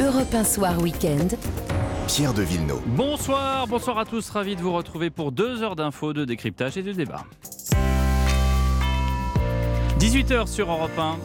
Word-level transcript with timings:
Europe 0.00 0.34
1 0.34 0.42
Soir 0.42 0.82
Week-end. 0.82 1.28
Pierre 2.08 2.34
de 2.34 2.42
Villeneuve. 2.42 2.82
Bonsoir, 2.84 3.68
bonsoir 3.68 3.96
à 3.98 4.04
tous, 4.04 4.28
ravi 4.28 4.56
de 4.56 4.60
vous 4.60 4.72
retrouver 4.72 5.08
pour 5.08 5.30
deux 5.30 5.62
heures 5.62 5.76
d'infos, 5.76 6.12
de 6.12 6.24
décryptage 6.24 6.76
et 6.76 6.82
de 6.82 6.90
débat. 6.90 7.24
18h 10.00 10.48
sur 10.48 10.68
Europe 10.68 10.98
1. 10.98 11.16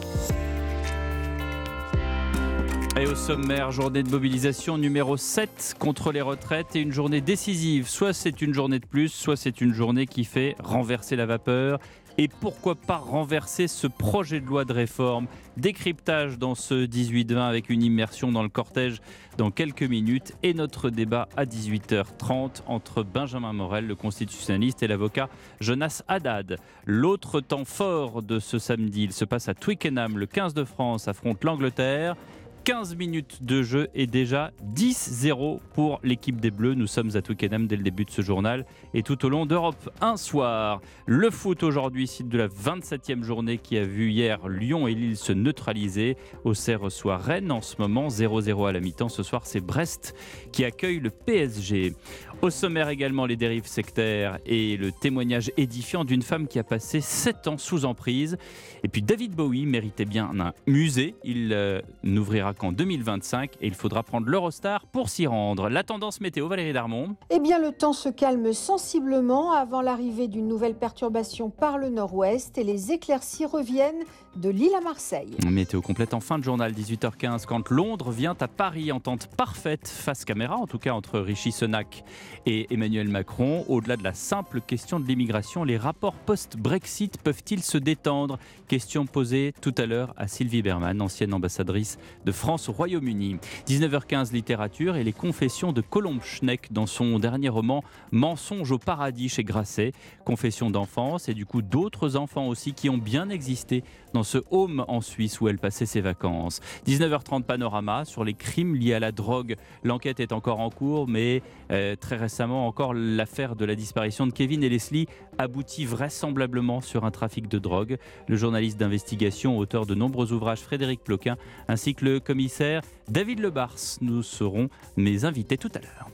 Et 3.00 3.06
au 3.08 3.16
sommaire, 3.16 3.72
journée 3.72 4.04
de 4.04 4.10
mobilisation 4.10 4.78
numéro 4.78 5.16
7 5.16 5.74
contre 5.80 6.12
les 6.12 6.20
retraites 6.20 6.76
et 6.76 6.80
une 6.80 6.92
journée 6.92 7.20
décisive. 7.20 7.88
Soit 7.88 8.12
c'est 8.12 8.40
une 8.40 8.54
journée 8.54 8.78
de 8.78 8.86
plus, 8.86 9.08
soit 9.08 9.36
c'est 9.36 9.60
une 9.60 9.72
journée 9.72 10.06
qui 10.06 10.24
fait 10.24 10.54
renverser 10.62 11.16
la 11.16 11.26
vapeur. 11.26 11.80
Et 12.22 12.28
pourquoi 12.28 12.74
pas 12.74 12.98
renverser 12.98 13.66
ce 13.66 13.86
projet 13.86 14.40
de 14.40 14.44
loi 14.44 14.66
de 14.66 14.74
réforme? 14.74 15.26
Décryptage 15.56 16.36
dans 16.38 16.54
ce 16.54 16.86
18-20 16.86 17.38
avec 17.38 17.70
une 17.70 17.82
immersion 17.82 18.30
dans 18.30 18.42
le 18.42 18.50
cortège 18.50 19.00
dans 19.38 19.50
quelques 19.50 19.84
minutes 19.84 20.34
et 20.42 20.52
notre 20.52 20.90
débat 20.90 21.30
à 21.38 21.46
18h30 21.46 22.60
entre 22.66 23.04
Benjamin 23.04 23.54
Morel, 23.54 23.86
le 23.86 23.94
constitutionnaliste, 23.94 24.82
et 24.82 24.86
l'avocat 24.86 25.30
Jonas 25.60 26.02
Haddad. 26.08 26.58
L'autre 26.84 27.40
temps 27.40 27.64
fort 27.64 28.22
de 28.22 28.38
ce 28.38 28.58
samedi, 28.58 29.04
il 29.04 29.14
se 29.14 29.24
passe 29.24 29.48
à 29.48 29.54
Twickenham. 29.54 30.18
Le 30.18 30.26
15 30.26 30.52
de 30.52 30.64
France 30.64 31.08
affronte 31.08 31.42
l'Angleterre. 31.42 32.16
15 32.64 32.96
minutes 32.96 33.42
de 33.42 33.62
jeu 33.62 33.88
et 33.94 34.06
déjà 34.06 34.50
10-0 34.74 35.60
pour 35.74 35.98
l'équipe 36.02 36.40
des 36.40 36.50
Bleus. 36.50 36.74
Nous 36.74 36.86
sommes 36.86 37.10
à 37.14 37.22
Twickenham 37.22 37.66
dès 37.66 37.76
le 37.76 37.82
début 37.82 38.04
de 38.04 38.10
ce 38.10 38.22
journal 38.22 38.66
et 38.92 39.02
tout 39.02 39.24
au 39.24 39.28
long 39.28 39.46
d'Europe. 39.46 39.90
Un 40.00 40.16
soir, 40.16 40.80
le 41.06 41.30
foot 41.30 41.62
aujourd'hui, 41.62 42.06
site 42.06 42.28
de 42.28 42.38
la 42.38 42.48
27e 42.48 43.22
journée 43.22 43.58
qui 43.58 43.78
a 43.78 43.84
vu 43.84 44.10
hier 44.10 44.46
Lyon 44.48 44.88
et 44.88 44.94
Lille 44.94 45.16
se 45.16 45.32
neutraliser. 45.32 46.16
Auxerre 46.44 46.80
reçoit 46.80 47.16
Rennes 47.16 47.50
en 47.50 47.62
ce 47.62 47.76
moment, 47.78 48.08
0-0 48.08 48.68
à 48.68 48.72
la 48.72 48.80
mi-temps. 48.80 49.08
Ce 49.08 49.22
soir, 49.22 49.42
c'est 49.46 49.60
Brest 49.60 50.14
qui 50.52 50.64
accueille 50.64 51.00
le 51.00 51.10
PSG. 51.10 51.94
Au 52.42 52.48
sommaire 52.48 52.88
également 52.88 53.26
les 53.26 53.36
dérives 53.36 53.66
sectaires 53.66 54.38
et 54.46 54.78
le 54.78 54.92
témoignage 54.92 55.52
édifiant 55.58 56.06
d'une 56.06 56.22
femme 56.22 56.48
qui 56.48 56.58
a 56.58 56.64
passé 56.64 57.02
7 57.02 57.48
ans 57.48 57.58
sous 57.58 57.84
emprise. 57.84 58.38
Et 58.82 58.88
puis 58.88 59.02
David 59.02 59.34
Bowie 59.34 59.66
méritait 59.66 60.06
bien 60.06 60.30
un 60.40 60.54
musée. 60.66 61.14
Il 61.22 61.50
euh, 61.52 61.82
n'ouvrira 62.02 62.54
qu'en 62.54 62.72
2025 62.72 63.56
et 63.60 63.66
il 63.66 63.74
faudra 63.74 64.02
prendre 64.02 64.26
l'Eurostar 64.26 64.86
pour 64.86 65.10
s'y 65.10 65.26
rendre. 65.26 65.68
La 65.68 65.84
tendance 65.84 66.22
météo, 66.22 66.48
Valérie 66.48 66.72
Darmon. 66.72 67.14
Eh 67.28 67.40
bien, 67.40 67.58
le 67.58 67.72
temps 67.72 67.92
se 67.92 68.08
calme 68.08 68.54
sensiblement 68.54 69.52
avant 69.52 69.82
l'arrivée 69.82 70.26
d'une 70.26 70.48
nouvelle 70.48 70.76
perturbation 70.76 71.50
par 71.50 71.76
le 71.76 71.90
nord-ouest 71.90 72.56
et 72.56 72.64
les 72.64 72.90
éclaircies 72.90 73.44
reviennent 73.44 74.04
de 74.36 74.48
Lille 74.48 74.74
à 74.78 74.80
Marseille. 74.80 75.36
Météo 75.46 75.82
complète 75.82 76.14
en 76.14 76.20
fin 76.20 76.38
de 76.38 76.44
journal, 76.44 76.72
18h15, 76.72 77.44
quand 77.44 77.68
Londres 77.68 78.10
vient 78.10 78.36
à 78.40 78.48
Paris, 78.48 78.92
entente 78.92 79.26
parfaite 79.36 79.88
face 79.88 80.24
caméra, 80.24 80.56
en 80.56 80.66
tout 80.66 80.78
cas 80.78 80.92
entre 80.92 81.18
Richie 81.18 81.52
Sunak 81.52 82.02
et 82.46 82.72
Emmanuel 82.72 83.08
Macron. 83.08 83.64
Au-delà 83.68 83.96
de 83.96 84.04
la 84.04 84.14
simple 84.14 84.60
question 84.60 85.00
de 85.00 85.06
l'immigration, 85.06 85.64
les 85.64 85.76
rapports 85.76 86.14
post-Brexit 86.14 87.18
peuvent-ils 87.22 87.62
se 87.62 87.78
détendre? 87.78 88.38
Question 88.68 89.06
posée 89.06 89.52
tout 89.60 89.74
à 89.78 89.86
l'heure 89.86 90.14
à 90.16 90.28
Sylvie 90.28 90.62
Berman, 90.62 91.00
ancienne 91.02 91.34
ambassadrice 91.34 91.98
de 92.24 92.32
France 92.32 92.68
au 92.68 92.72
Royaume-Uni. 92.72 93.38
19h15, 93.66 94.32
littérature 94.32 94.96
et 94.96 95.04
les 95.04 95.12
confessions 95.12 95.72
de 95.72 95.80
Colombe 95.80 96.22
Schneck 96.22 96.72
dans 96.72 96.86
son 96.86 97.18
dernier 97.18 97.48
roman 97.48 97.82
Mensonge 98.12 98.70
au 98.72 98.78
paradis 98.78 99.28
chez 99.28 99.44
Grasset. 99.44 99.92
Confession 100.24 100.70
d'enfance 100.70 101.28
et 101.28 101.34
du 101.34 101.46
coup 101.46 101.62
d'autres 101.62 102.16
enfants 102.16 102.48
aussi 102.48 102.72
qui 102.72 102.88
ont 102.88 102.98
bien 102.98 103.30
existé 103.30 103.82
dans 104.14 104.22
ce 104.22 104.38
home 104.50 104.84
en 104.88 105.00
Suisse 105.00 105.40
où 105.40 105.48
elle 105.48 105.58
passait 105.58 105.86
ses 105.86 106.00
vacances. 106.00 106.60
19h30 106.86 107.42
panorama 107.42 108.04
sur 108.04 108.24
les 108.24 108.34
crimes 108.34 108.74
liés 108.74 108.94
à 108.94 109.00
la 109.00 109.12
drogue. 109.12 109.56
L'enquête 109.84 110.20
est 110.20 110.32
encore 110.32 110.60
en 110.60 110.70
cours, 110.70 111.08
mais 111.08 111.42
euh, 111.70 111.96
très 111.96 112.16
récemment 112.20 112.66
encore 112.66 112.94
l'affaire 112.94 113.56
de 113.56 113.64
la 113.64 113.74
disparition 113.74 114.26
de 114.26 114.32
Kevin 114.32 114.62
et 114.62 114.68
Leslie 114.68 115.06
aboutit 115.38 115.84
vraisemblablement 115.84 116.80
sur 116.80 117.04
un 117.04 117.10
trafic 117.10 117.48
de 117.48 117.58
drogue. 117.58 117.98
Le 118.28 118.36
journaliste 118.36 118.78
d'investigation, 118.78 119.58
auteur 119.58 119.86
de 119.86 119.94
nombreux 119.94 120.32
ouvrages 120.32 120.60
Frédéric 120.60 121.02
Ploquin, 121.02 121.36
ainsi 121.66 121.94
que 121.94 122.04
le 122.04 122.20
commissaire 122.20 122.82
David 123.08 123.40
Lebars, 123.40 123.76
nous 124.00 124.22
serons 124.22 124.68
mes 124.96 125.24
invités 125.24 125.56
tout 125.56 125.70
à 125.74 125.80
l'heure. 125.80 126.10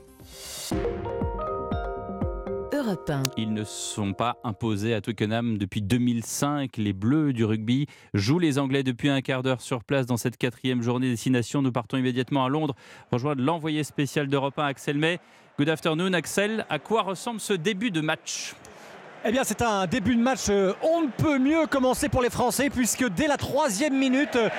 Ils 3.35 3.53
ne 3.53 3.65
sont 3.65 4.13
pas 4.13 4.37
imposés 4.45 4.93
à 4.93 5.01
Twickenham 5.01 5.57
depuis 5.57 5.81
2005. 5.81 6.77
Les 6.77 6.93
Bleus 6.93 7.33
du 7.33 7.43
rugby 7.43 7.85
jouent 8.13 8.39
les 8.39 8.59
Anglais 8.59 8.83
depuis 8.83 9.09
un 9.09 9.21
quart 9.21 9.43
d'heure 9.43 9.59
sur 9.59 9.83
place 9.83 10.05
dans 10.05 10.15
cette 10.15 10.37
quatrième 10.37 10.81
journée 10.81 11.09
destination. 11.09 11.61
Nous 11.61 11.73
partons 11.73 11.97
immédiatement 11.97 12.45
à 12.45 12.49
Londres 12.49 12.75
rejoindre 13.11 13.43
l'envoyé 13.43 13.83
spécial 13.83 14.27
d'Europe 14.27 14.57
1, 14.57 14.65
Axel 14.65 14.97
May. 14.97 15.19
Good 15.59 15.69
afternoon, 15.69 16.13
Axel. 16.13 16.67
À 16.69 16.77
quoi 16.77 17.01
ressemble 17.01 17.39
ce 17.39 17.53
début 17.53 17.89
de 17.89 17.99
match? 17.99 18.53
Eh 19.27 19.31
bien, 19.33 19.43
c'est 19.43 19.61
un 19.61 19.87
début 19.87 20.15
de 20.15 20.21
match 20.21 20.45
euh, 20.47 20.73
on 20.81 21.01
ne 21.01 21.07
peut 21.07 21.37
mieux 21.37 21.67
commencer 21.67 22.07
pour 22.07 22.21
les 22.21 22.29
Français 22.29 22.69
puisque 22.69 23.05
dès 23.09 23.27
la 23.27 23.35
troisième 23.35 23.93
minute, 23.93 24.37
euh, 24.37 24.49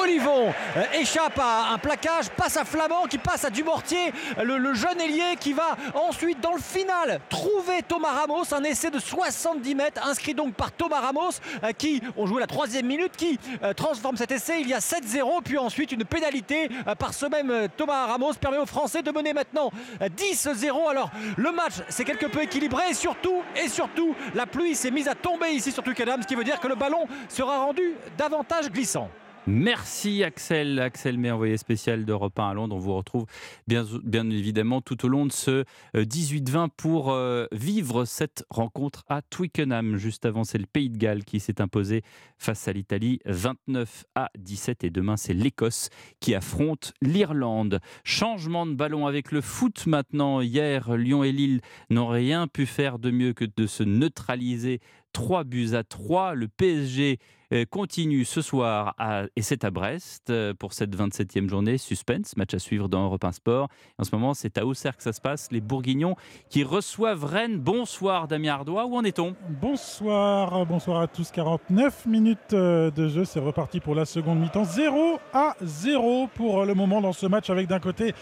Olivon 0.00 0.52
euh, 0.76 0.82
échappe 1.00 1.38
à 1.38 1.72
un 1.72 1.78
plaquage, 1.78 2.30
passe 2.36 2.56
à 2.56 2.64
Flamand 2.64 3.04
qui 3.04 3.18
passe 3.18 3.44
à 3.44 3.50
Dumortier, 3.50 4.12
le, 4.42 4.74
jeune 4.74 5.00
ailier 5.00 5.36
qui 5.38 5.52
va 5.52 5.76
ensuite 5.94 6.40
dans 6.40 6.54
le 6.54 6.60
final 6.60 7.20
trouver 7.28 7.82
Thomas 7.86 8.14
Ramos, 8.14 8.52
un 8.52 8.64
essai 8.64 8.90
de 8.90 8.98
70 8.98 9.74
mètres 9.76 10.04
inscrit 10.04 10.34
donc 10.34 10.54
par 10.54 10.72
Thomas 10.72 11.00
Ramos 11.00 11.30
qui, 11.78 12.02
on 12.16 12.26
jouait 12.26 12.40
la 12.40 12.48
troisième 12.48 12.86
minute, 12.86 13.12
qui 13.16 13.38
transforme 13.76 14.16
cet 14.16 14.32
essai. 14.32 14.60
Il 14.60 14.68
y 14.68 14.74
a 14.74 14.80
7-0, 14.80 15.42
puis 15.44 15.56
ensuite 15.56 15.92
une 15.92 16.04
pénalité 16.04 16.68
par 16.98 17.14
ce 17.14 17.26
même 17.26 17.68
Thomas 17.76 18.06
Ramos 18.06 18.34
permet 18.34 18.58
aux 18.58 18.66
Français 18.66 19.02
de 19.02 19.10
mener 19.12 19.32
maintenant 19.32 19.70
10-0. 20.00 20.90
Alors 20.90 21.10
le 21.36 21.52
match 21.52 21.74
c'est 21.88 22.04
quelque 22.04 22.26
peu 22.26 22.42
équilibré 22.42 22.90
et 22.90 22.94
surtout, 22.94 23.42
et 23.56 23.68
surtout 23.68 24.15
la 24.34 24.46
pluie 24.46 24.74
s'est 24.74 24.90
mise 24.90 25.08
à 25.08 25.14
tomber 25.14 25.50
ici 25.50 25.72
sur 25.72 25.82
Twickenham, 25.82 26.22
ce 26.22 26.26
qui 26.26 26.34
veut 26.34 26.44
dire 26.44 26.60
que 26.60 26.68
le 26.68 26.74
ballon 26.74 27.06
sera 27.28 27.58
rendu 27.58 27.94
davantage 28.16 28.70
glissant. 28.70 29.10
Merci 29.48 30.24
Axel, 30.24 30.80
Axel 30.80 31.18
mais 31.18 31.30
envoyé 31.30 31.56
spécial 31.56 32.04
d'Europe 32.04 32.36
1 32.36 32.48
à 32.48 32.54
Londres. 32.54 32.74
On 32.74 32.80
vous 32.80 32.96
retrouve 32.96 33.26
bien, 33.68 33.84
évidemment 34.28 34.80
tout 34.80 35.04
au 35.04 35.08
long 35.08 35.24
de 35.24 35.30
ce 35.30 35.62
18-20 35.94 36.56
euh, 36.56 36.68
pour 36.76 37.12
euh, 37.12 37.46
vivre 37.52 38.04
cette 38.06 38.44
rencontre 38.50 39.04
à 39.08 39.22
Twickenham. 39.22 39.98
Juste 39.98 40.26
avant, 40.26 40.42
c'est 40.42 40.58
le 40.58 40.66
Pays 40.66 40.90
de 40.90 40.98
Galles 40.98 41.22
qui 41.22 41.38
s'est 41.38 41.60
imposé 41.60 42.02
face 42.38 42.66
à 42.66 42.72
l'Italie 42.72 43.20
29 43.24 44.06
à 44.16 44.30
17 44.36 44.82
et 44.82 44.90
demain 44.90 45.16
c'est 45.16 45.32
l'Écosse 45.32 45.90
qui 46.18 46.34
affronte 46.34 46.92
l'Irlande. 47.00 47.78
Changement 48.02 48.66
de 48.66 48.74
ballon 48.74 49.06
avec 49.06 49.30
le 49.30 49.40
foot 49.40 49.86
maintenant. 49.86 50.40
Hier, 50.40 50.96
Lyon 50.96 51.22
et 51.22 51.30
Lille 51.30 51.60
n'ont 51.88 52.08
rien 52.08 52.48
pu 52.48 52.66
faire 52.66 52.98
de 52.98 53.12
mieux 53.12 53.32
que 53.32 53.44
de 53.44 53.68
se 53.68 53.84
neutraliser 53.84 54.80
3 55.12 55.44
buts 55.44 55.74
à 55.74 55.84
3. 55.84 56.34
Le 56.34 56.48
PSG 56.48 57.20
continue 57.64 58.24
ce 58.24 58.42
soir 58.42 58.94
et 59.36 59.42
c'est 59.42 59.64
à 59.64 59.70
Brest 59.70 60.30
euh, 60.30 60.52
pour 60.54 60.72
cette 60.72 60.94
27e 60.96 61.48
journée. 61.48 61.78
Suspense, 61.78 62.36
match 62.36 62.54
à 62.54 62.58
suivre 62.58 62.88
dans 62.88 63.04
Europe 63.04 63.24
1 63.24 63.32
Sport. 63.32 63.68
En 63.98 64.04
ce 64.04 64.14
moment, 64.14 64.34
c'est 64.34 64.58
à 64.58 64.66
Auxerre 64.66 64.96
que 64.96 65.02
ça 65.02 65.12
se 65.12 65.20
passe. 65.20 65.48
Les 65.50 65.60
Bourguignons 65.60 66.16
qui 66.50 66.64
reçoivent 66.64 67.24
Rennes. 67.24 67.58
Bonsoir 67.58 68.28
Damien 68.28 68.54
Ardois, 68.54 68.86
où 68.86 68.96
en 68.96 69.04
est-on? 69.04 69.34
Bonsoir, 69.48 70.66
bonsoir 70.66 71.00
à 71.00 71.06
tous. 71.06 71.30
49 71.30 72.06
minutes 72.06 72.52
euh, 72.52 72.90
de 72.90 73.08
jeu, 73.08 73.24
c'est 73.24 73.40
reparti 73.40 73.80
pour 73.80 73.94
la 73.94 74.04
seconde 74.04 74.40
mi-temps. 74.40 74.64
0 74.64 75.18
à 75.32 75.56
0 75.62 76.28
pour 76.34 76.64
le 76.64 76.74
moment 76.74 77.00
dans 77.00 77.12
ce 77.12 77.26
match 77.26 77.48
avec 77.50 77.68
d'un 77.68 77.80
côté 77.80 78.14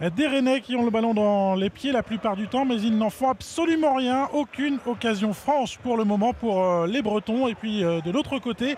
des 0.00 0.28
Rennais 0.28 0.60
qui 0.60 0.76
ont 0.76 0.84
le 0.84 0.90
ballon 0.90 1.12
dans 1.12 1.56
les 1.56 1.70
pieds 1.70 1.90
la 1.90 2.04
plupart 2.04 2.36
du 2.36 2.46
temps, 2.46 2.64
mais 2.64 2.80
ils 2.80 2.96
n'en 2.96 3.10
font 3.10 3.30
absolument 3.30 3.94
rien. 3.94 4.28
Aucune 4.32 4.78
occasion 4.86 5.32
franche 5.32 5.76
pour 5.78 5.96
le 5.96 6.04
moment 6.04 6.32
pour 6.32 6.62
euh, 6.62 6.86
les 6.86 7.02
Bretons. 7.02 7.48
Et 7.48 7.54
puis 7.54 7.82
euh, 7.82 8.00
de 8.00 8.12
l'autre 8.12 8.38
côté, 8.38 8.76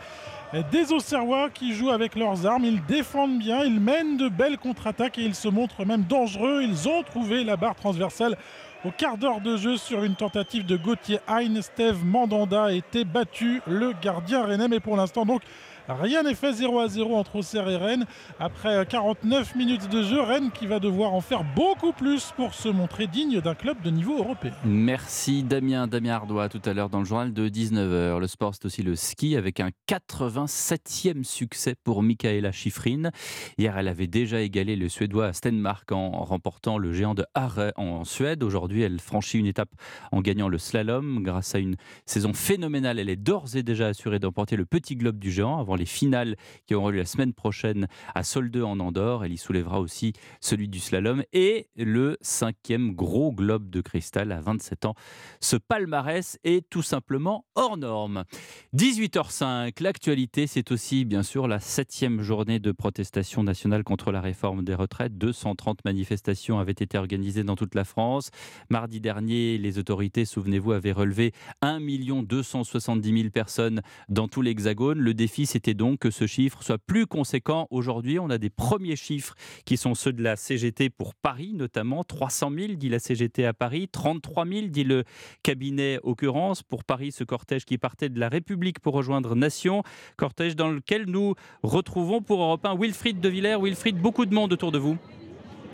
des 0.72 0.92
Auxerrois 0.92 1.50
qui 1.50 1.74
jouent 1.74 1.90
avec 1.90 2.16
leurs 2.16 2.46
armes. 2.46 2.64
Ils 2.64 2.82
défendent 2.86 3.38
bien, 3.38 3.62
ils 3.64 3.80
mènent 3.80 4.16
de 4.16 4.28
belles 4.28 4.58
contre-attaques 4.58 5.18
et 5.18 5.22
ils 5.22 5.34
se 5.34 5.48
montrent 5.48 5.84
même 5.84 6.02
dangereux. 6.02 6.62
Ils 6.62 6.88
ont 6.88 7.02
trouvé 7.02 7.44
la 7.44 7.56
barre 7.56 7.74
transversale 7.74 8.36
au 8.84 8.90
quart 8.90 9.18
d'heure 9.18 9.40
de 9.40 9.56
jeu 9.56 9.76
sur 9.76 10.02
une 10.04 10.14
tentative 10.14 10.64
de 10.64 10.76
Gauthier 10.76 11.20
Hein. 11.28 11.60
Steve 11.60 12.04
Mandanda 12.04 12.64
a 12.64 12.72
été 12.72 13.04
battu, 13.04 13.60
le 13.66 13.92
gardien 14.00 14.44
rennais. 14.44 14.68
Mais 14.68 14.80
pour 14.80 14.96
l'instant, 14.96 15.26
donc, 15.26 15.42
Rien 15.98 16.22
n'est 16.22 16.34
fait 16.34 16.52
0 16.52 16.78
à 16.78 16.88
0 16.88 17.16
entre 17.16 17.36
Auxerre 17.36 17.68
et 17.68 17.76
Rennes. 17.76 18.06
Après 18.38 18.86
49 18.86 19.56
minutes 19.56 19.88
de 19.88 20.02
jeu, 20.02 20.20
Rennes 20.20 20.50
qui 20.52 20.66
va 20.66 20.78
devoir 20.78 21.14
en 21.14 21.20
faire 21.20 21.42
beaucoup 21.56 21.92
plus 21.92 22.32
pour 22.36 22.54
se 22.54 22.68
montrer 22.68 23.06
digne 23.06 23.40
d'un 23.40 23.54
club 23.54 23.80
de 23.82 23.90
niveau 23.90 24.18
européen. 24.18 24.52
Merci 24.64 25.42
Damien, 25.42 25.86
Damien 25.86 26.14
Ardois 26.14 26.48
tout 26.48 26.62
à 26.64 26.74
l'heure 26.74 26.90
dans 26.90 27.00
le 27.00 27.04
journal 27.04 27.32
de 27.32 27.48
19h. 27.48 28.20
Le 28.20 28.26
sport 28.26 28.54
c'est 28.54 28.64
aussi 28.66 28.82
le 28.82 28.94
ski 28.94 29.36
avec 29.36 29.58
un 29.58 29.70
87e 29.88 31.24
succès 31.24 31.74
pour 31.82 32.02
Michaela 32.02 32.52
Schifrin. 32.52 33.10
Hier 33.58 33.76
elle 33.76 33.88
avait 33.88 34.06
déjà 34.06 34.40
égalé 34.40 34.76
le 34.76 34.88
Suédois 34.88 35.32
Stenmark 35.32 35.90
en 35.92 36.10
remportant 36.24 36.78
le 36.78 36.92
géant 36.92 37.14
de 37.14 37.24
Hare 37.34 37.72
en 37.76 38.04
Suède. 38.04 38.42
Aujourd'hui 38.44 38.82
elle 38.82 39.00
franchit 39.00 39.38
une 39.38 39.46
étape 39.46 39.70
en 40.12 40.20
gagnant 40.20 40.48
le 40.48 40.58
slalom. 40.58 41.22
Grâce 41.22 41.54
à 41.54 41.58
une 41.58 41.76
saison 42.06 42.32
phénoménale, 42.32 42.98
elle 42.98 43.10
est 43.10 43.16
d'ores 43.16 43.56
et 43.56 43.62
déjà 43.62 43.88
assurée 43.88 44.18
d'emporter 44.18 44.56
le 44.56 44.66
petit 44.66 44.94
globe 44.94 45.18
du 45.18 45.30
géant 45.30 45.58
avant 45.58 45.79
les 45.80 45.86
finales 45.86 46.36
qui 46.66 46.74
auront 46.74 46.90
lieu 46.90 46.98
la 46.98 47.06
semaine 47.06 47.32
prochaine 47.32 47.88
à 48.14 48.22
Soldeux 48.22 48.64
en 48.64 48.78
Andorre. 48.78 49.24
Elle 49.24 49.32
y 49.32 49.38
soulèvera 49.38 49.80
aussi 49.80 50.12
celui 50.40 50.68
du 50.68 50.78
slalom 50.78 51.24
et 51.32 51.68
le 51.74 52.16
cinquième 52.20 52.94
gros 52.94 53.32
globe 53.32 53.70
de 53.70 53.80
cristal 53.80 54.30
à 54.30 54.40
27 54.40 54.84
ans. 54.84 54.94
Ce 55.40 55.56
palmarès 55.56 56.38
est 56.44 56.68
tout 56.68 56.82
simplement 56.82 57.46
hors 57.54 57.76
norme. 57.76 58.24
18h05, 58.76 59.82
l'actualité, 59.82 60.46
c'est 60.46 60.70
aussi 60.70 61.04
bien 61.04 61.22
sûr 61.22 61.48
la 61.48 61.60
septième 61.60 62.20
journée 62.20 62.58
de 62.58 62.72
protestation 62.72 63.42
nationale 63.42 63.82
contre 63.82 64.12
la 64.12 64.20
réforme 64.20 64.62
des 64.62 64.74
retraites. 64.74 65.16
230 65.16 65.84
manifestations 65.84 66.58
avaient 66.58 66.72
été 66.72 66.98
organisées 66.98 67.44
dans 67.44 67.56
toute 67.56 67.74
la 67.74 67.84
France. 67.84 68.30
Mardi 68.68 69.00
dernier, 69.00 69.56
les 69.56 69.78
autorités, 69.78 70.24
souvenez-vous, 70.26 70.72
avaient 70.72 70.92
relevé 70.92 71.32
1 71.62 71.80
270 72.22 73.18
000 73.18 73.30
personnes 73.30 73.80
dans 74.08 74.28
tout 74.28 74.42
l'Hexagone. 74.42 74.98
Le 74.98 75.14
défi, 75.14 75.46
c'était 75.46 75.69
donc 75.74 76.00
que 76.00 76.10
ce 76.10 76.26
chiffre 76.26 76.62
soit 76.62 76.78
plus 76.78 77.06
conséquent. 77.06 77.66
Aujourd'hui, 77.70 78.18
on 78.18 78.30
a 78.30 78.38
des 78.38 78.50
premiers 78.50 78.96
chiffres 78.96 79.34
qui 79.64 79.76
sont 79.76 79.94
ceux 79.94 80.12
de 80.12 80.22
la 80.22 80.36
CGT 80.36 80.90
pour 80.90 81.14
Paris, 81.14 81.52
notamment 81.54 82.04
300 82.04 82.50
000, 82.56 82.72
dit 82.74 82.88
la 82.88 82.98
CGT 82.98 83.44
à 83.44 83.52
Paris, 83.52 83.88
33 83.88 84.46
000, 84.46 84.66
dit 84.68 84.84
le 84.84 85.04
cabinet 85.42 85.98
Occurrence. 86.02 86.62
Pour 86.62 86.84
Paris, 86.84 87.12
ce 87.12 87.24
cortège 87.24 87.64
qui 87.64 87.78
partait 87.78 88.08
de 88.08 88.18
la 88.18 88.28
République 88.28 88.80
pour 88.80 88.94
rejoindre 88.94 89.34
Nation, 89.34 89.82
cortège 90.16 90.56
dans 90.56 90.70
lequel 90.70 91.06
nous 91.06 91.34
retrouvons 91.62 92.22
pour 92.22 92.42
Europe 92.42 92.64
1 92.64 92.76
Wilfried 92.76 93.20
de 93.20 93.28
Villers. 93.28 93.56
Wilfried, 93.60 93.96
beaucoup 93.96 94.26
de 94.26 94.34
monde 94.34 94.52
autour 94.52 94.72
de 94.72 94.78
vous. 94.78 94.96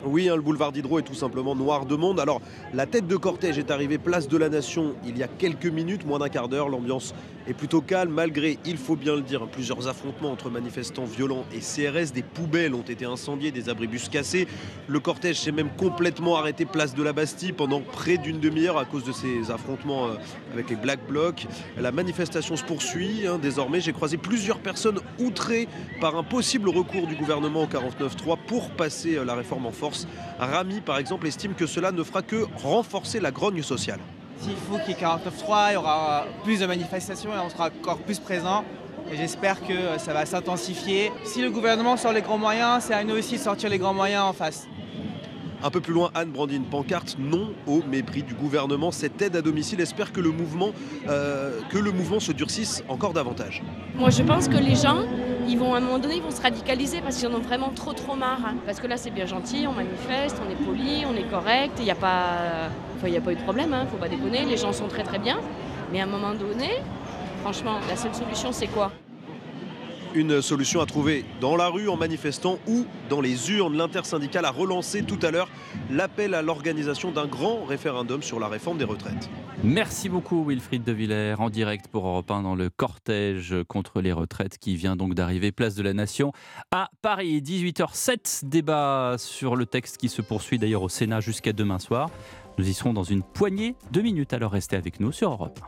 Oui, 0.04 0.28
hein, 0.28 0.36
le 0.36 0.42
boulevard 0.42 0.72
Diderot 0.72 0.98
est 0.98 1.02
tout 1.02 1.14
simplement 1.14 1.56
noir 1.56 1.86
de 1.86 1.96
monde. 1.96 2.20
Alors, 2.20 2.42
la 2.74 2.84
tête 2.84 3.06
de 3.06 3.16
cortège 3.16 3.58
est 3.58 3.70
arrivée 3.70 3.96
place 3.96 4.28
de 4.28 4.36
la 4.36 4.50
Nation 4.50 4.94
il 5.06 5.16
y 5.16 5.22
a 5.22 5.28
quelques 5.28 5.66
minutes, 5.66 6.04
moins 6.04 6.18
d'un 6.18 6.28
quart 6.28 6.48
d'heure. 6.48 6.68
L'ambiance 6.68 7.14
est 7.48 7.54
plutôt 7.54 7.80
calme, 7.80 8.12
malgré, 8.12 8.58
il 8.66 8.76
faut 8.76 8.96
bien 8.96 9.14
le 9.14 9.22
dire, 9.22 9.46
plusieurs 9.46 9.88
affrontements 9.88 10.30
entre 10.30 10.50
manifestants 10.50 11.04
violents 11.04 11.44
et 11.54 11.60
CRS. 11.60 12.12
Des 12.12 12.22
poubelles 12.22 12.74
ont 12.74 12.82
été 12.82 13.06
incendiées, 13.06 13.52
des 13.52 13.70
abribus 13.70 14.10
cassés. 14.10 14.46
Le 14.86 15.00
cortège 15.00 15.40
s'est 15.40 15.52
même 15.52 15.70
complètement 15.78 16.36
arrêté 16.36 16.66
place 16.66 16.94
de 16.94 17.02
la 17.02 17.14
Bastille 17.14 17.52
pendant 17.52 17.80
près 17.80 18.18
d'une 18.18 18.38
demi-heure 18.38 18.76
à 18.76 18.84
cause 18.84 19.04
de 19.04 19.12
ces 19.12 19.50
affrontements 19.50 20.08
euh, 20.08 20.14
avec 20.52 20.68
les 20.68 20.76
Black 20.76 21.00
Blocs. 21.08 21.46
La 21.78 21.90
manifestation 21.90 22.56
se 22.56 22.64
poursuit. 22.64 23.26
Hein, 23.26 23.38
désormais, 23.40 23.80
j'ai 23.80 23.92
croisé 23.94 24.18
plusieurs 24.18 24.58
personnes 24.58 25.00
outrées 25.18 25.68
par 26.02 26.16
un 26.16 26.22
possible 26.22 26.68
recours 26.68 27.06
du 27.06 27.14
gouvernement 27.14 27.62
au 27.62 27.66
49.3 27.66 28.36
pour 28.46 28.70
passer 28.70 29.16
euh, 29.16 29.24
la 29.24 29.34
réforme 29.34 29.64
en 29.64 29.72
force. 29.72 29.85
Rami, 30.38 30.80
par 30.80 30.98
exemple, 30.98 31.26
estime 31.26 31.54
que 31.54 31.66
cela 31.66 31.92
ne 31.92 32.02
fera 32.02 32.22
que 32.22 32.46
renforcer 32.62 33.20
la 33.20 33.30
grogne 33.30 33.62
sociale. 33.62 34.00
S'il 34.38 34.56
faut 34.56 34.78
qu'il 34.78 34.90
y 34.90 34.92
ait 34.92 35.06
49.3, 35.06 35.70
il 35.70 35.74
y 35.74 35.76
aura 35.76 36.24
plus 36.44 36.60
de 36.60 36.66
manifestations 36.66 37.30
et 37.32 37.38
on 37.38 37.48
sera 37.48 37.68
encore 37.68 37.98
plus 37.98 38.18
présent. 38.18 38.64
Et 39.10 39.16
j'espère 39.16 39.60
que 39.60 39.98
ça 39.98 40.12
va 40.12 40.26
s'intensifier. 40.26 41.12
Si 41.24 41.40
le 41.40 41.50
gouvernement 41.50 41.96
sort 41.96 42.12
les 42.12 42.22
grands 42.22 42.38
moyens, 42.38 42.84
c'est 42.84 42.94
à 42.94 43.04
nous 43.04 43.14
aussi 43.14 43.36
de 43.36 43.40
sortir 43.40 43.70
les 43.70 43.78
grands 43.78 43.94
moyens 43.94 44.24
en 44.24 44.32
face. 44.32 44.66
Un 45.62 45.70
peu 45.70 45.80
plus 45.80 45.94
loin, 45.94 46.10
Anne 46.14 46.30
brandit 46.30 46.56
une 46.56 46.64
pancarte 46.64 47.16
non 47.18 47.52
au 47.66 47.82
mépris 47.82 48.22
du 48.22 48.34
gouvernement. 48.34 48.90
Cette 48.90 49.20
aide 49.22 49.36
à 49.36 49.42
domicile 49.42 49.80
espère 49.80 50.12
que 50.12 50.20
le 50.20 50.30
mouvement, 50.30 50.72
euh, 51.08 51.60
que 51.70 51.78
le 51.78 51.92
mouvement 51.92 52.20
se 52.20 52.32
durcisse 52.32 52.84
encore 52.88 53.12
davantage. 53.12 53.62
Moi, 53.96 54.10
je 54.10 54.22
pense 54.22 54.48
que 54.48 54.56
les 54.56 54.74
gens, 54.74 55.02
ils 55.48 55.58
vont 55.58 55.74
à 55.74 55.78
un 55.78 55.80
moment 55.80 55.98
donné, 55.98 56.16
ils 56.16 56.22
vont 56.22 56.30
se 56.30 56.42
radicaliser 56.42 57.00
parce 57.00 57.16
qu'ils 57.16 57.28
en 57.28 57.34
ont 57.34 57.40
vraiment 57.40 57.70
trop 57.70 57.94
trop 57.94 58.14
marre. 58.14 58.52
Parce 58.66 58.80
que 58.80 58.86
là, 58.86 58.96
c'est 58.96 59.10
bien 59.10 59.26
gentil, 59.26 59.66
on 59.66 59.72
manifeste, 59.72 60.40
on 60.46 60.50
est 60.50 60.64
poli, 60.64 61.04
on 61.10 61.16
est 61.16 61.28
correct, 61.30 61.72
il 61.78 61.84
n'y 61.84 61.90
a 61.90 61.94
pas, 61.94 62.68
a 63.02 63.20
pas 63.20 63.32
eu 63.32 63.36
de 63.36 63.42
problème, 63.42 63.70
il 63.70 63.74
hein, 63.74 63.84
ne 63.84 63.88
faut 63.88 63.96
pas 63.96 64.08
déconner. 64.08 64.44
Les 64.44 64.56
gens 64.56 64.72
sont 64.72 64.88
très 64.88 65.04
très 65.04 65.18
bien, 65.18 65.38
mais 65.92 66.00
à 66.00 66.04
un 66.04 66.08
moment 66.08 66.34
donné, 66.34 66.70
franchement, 67.42 67.78
la 67.88 67.96
seule 67.96 68.14
solution, 68.14 68.52
c'est 68.52 68.68
quoi? 68.68 68.92
Une 70.16 70.40
solution 70.40 70.80
à 70.80 70.86
trouver 70.86 71.24
dans 71.40 71.56
la 71.56 71.68
rue 71.68 71.88
en 71.88 71.96
manifestant 71.96 72.58
ou 72.66 72.86
dans 73.10 73.20
les 73.20 73.52
urnes. 73.52 73.76
L'intersyndicale 73.76 74.46
a 74.46 74.50
relancé 74.50 75.02
tout 75.02 75.18
à 75.22 75.30
l'heure 75.30 75.48
l'appel 75.90 76.34
à 76.34 76.42
l'organisation 76.42 77.10
d'un 77.12 77.26
grand 77.26 77.64
référendum 77.64 78.22
sur 78.22 78.40
la 78.40 78.48
réforme 78.48 78.78
des 78.78 78.84
retraites. 78.84 79.28
Merci 79.62 80.08
beaucoup 80.08 80.44
Wilfried 80.44 80.84
de 80.84 80.92
Villers 80.92 81.34
en 81.38 81.50
direct 81.50 81.88
pour 81.88 82.06
Europe 82.06 82.30
1 82.30 82.42
dans 82.42 82.54
le 82.54 82.70
cortège 82.70 83.54
contre 83.68 84.00
les 84.00 84.12
retraites 84.12 84.58
qui 84.58 84.76
vient 84.76 84.96
donc 84.96 85.14
d'arriver 85.14 85.52
place 85.52 85.74
de 85.74 85.82
la 85.82 85.92
Nation 85.92 86.32
à 86.70 86.88
Paris. 87.02 87.42
18h07, 87.42 88.48
débat 88.48 89.16
sur 89.18 89.54
le 89.54 89.66
texte 89.66 89.98
qui 89.98 90.08
se 90.08 90.22
poursuit 90.22 90.58
d'ailleurs 90.58 90.82
au 90.82 90.88
Sénat 90.88 91.20
jusqu'à 91.20 91.52
demain 91.52 91.78
soir. 91.78 92.10
Nous 92.58 92.68
y 92.68 92.72
serons 92.72 92.94
dans 92.94 93.04
une 93.04 93.22
poignée 93.22 93.76
de 93.92 94.00
minutes, 94.00 94.32
alors 94.32 94.52
restez 94.52 94.76
avec 94.76 94.98
nous 94.98 95.12
sur 95.12 95.30
Europe 95.32 95.60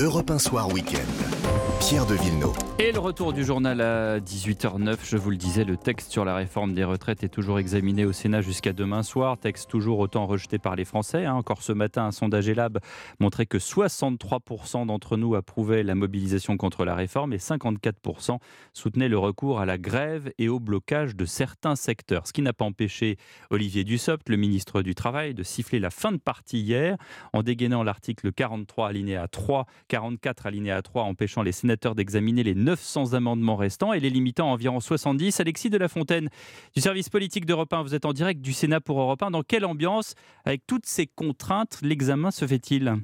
1. 0.00 0.04
Europe 0.04 0.30
1 0.30 0.38
Soir 0.38 0.72
Week-end. 0.72 1.75
Pierre 1.88 2.04
de 2.04 2.14
Villeneuve. 2.14 2.58
Et 2.80 2.90
le 2.90 2.98
retour 2.98 3.32
du 3.32 3.44
journal 3.44 3.80
à 3.80 4.18
18h09, 4.18 4.98
je 5.04 5.16
vous 5.16 5.30
le 5.30 5.36
disais, 5.36 5.64
le 5.64 5.76
texte 5.76 6.10
sur 6.10 6.24
la 6.24 6.34
réforme 6.34 6.74
des 6.74 6.82
retraites 6.82 7.22
est 7.22 7.28
toujours 7.28 7.58
examiné 7.60 8.04
au 8.04 8.12
Sénat 8.12 8.42
jusqu'à 8.42 8.72
demain 8.72 9.04
soir. 9.04 9.38
Texte 9.38 9.70
toujours 9.70 10.00
autant 10.00 10.26
rejeté 10.26 10.58
par 10.58 10.74
les 10.74 10.84
Français. 10.84 11.24
Hein. 11.24 11.34
Encore 11.34 11.62
ce 11.62 11.72
matin, 11.72 12.06
un 12.06 12.10
sondage 12.10 12.48
Elab 12.48 12.80
montrait 13.20 13.46
que 13.46 13.56
63% 13.56 14.86
d'entre 14.86 15.16
nous 15.16 15.36
approuvaient 15.36 15.84
la 15.84 15.94
mobilisation 15.94 16.56
contre 16.56 16.84
la 16.84 16.96
réforme 16.96 17.32
et 17.32 17.38
54% 17.38 18.38
soutenaient 18.72 19.08
le 19.08 19.18
recours 19.18 19.60
à 19.60 19.64
la 19.64 19.78
grève 19.78 20.32
et 20.38 20.48
au 20.48 20.58
blocage 20.58 21.14
de 21.14 21.24
certains 21.24 21.76
secteurs. 21.76 22.26
Ce 22.26 22.32
qui 22.32 22.42
n'a 22.42 22.52
pas 22.52 22.64
empêché 22.64 23.16
Olivier 23.50 23.84
Dussopt, 23.84 24.28
le 24.28 24.36
ministre 24.36 24.82
du 24.82 24.94
Travail, 24.94 25.34
de 25.34 25.44
siffler 25.44 25.78
la 25.78 25.90
fin 25.90 26.12
de 26.12 26.18
partie 26.18 26.60
hier 26.60 26.98
en 27.32 27.42
dégainant 27.42 27.84
l'article 27.84 28.32
43 28.32 28.88
alinéa 28.88 29.28
3, 29.28 29.66
44 29.88 30.46
alinéa 30.46 30.82
3 30.82 31.04
empêchant 31.04 31.42
les 31.42 31.52
d'examiner 31.94 32.42
les 32.42 32.54
900 32.54 33.12
amendements 33.12 33.56
restants 33.56 33.92
et 33.92 34.00
les 34.00 34.10
limitant 34.10 34.48
à 34.48 34.52
environ 34.52 34.80
70. 34.80 35.40
Alexis 35.40 35.70
de 35.70 35.78
la 35.78 35.88
Fontaine, 35.88 36.28
du 36.74 36.80
service 36.80 37.08
politique 37.08 37.46
d'Europe 37.46 37.72
1, 37.72 37.82
vous 37.82 37.94
êtes 37.94 38.04
en 38.04 38.12
direct 38.12 38.40
du 38.40 38.52
Sénat 38.52 38.80
pour 38.80 39.00
Europe 39.00 39.22
1. 39.22 39.30
Dans 39.30 39.42
quelle 39.42 39.64
ambiance, 39.64 40.14
avec 40.44 40.66
toutes 40.66 40.86
ces 40.86 41.06
contraintes, 41.06 41.78
l'examen 41.82 42.30
se 42.30 42.46
fait-il? 42.46 42.96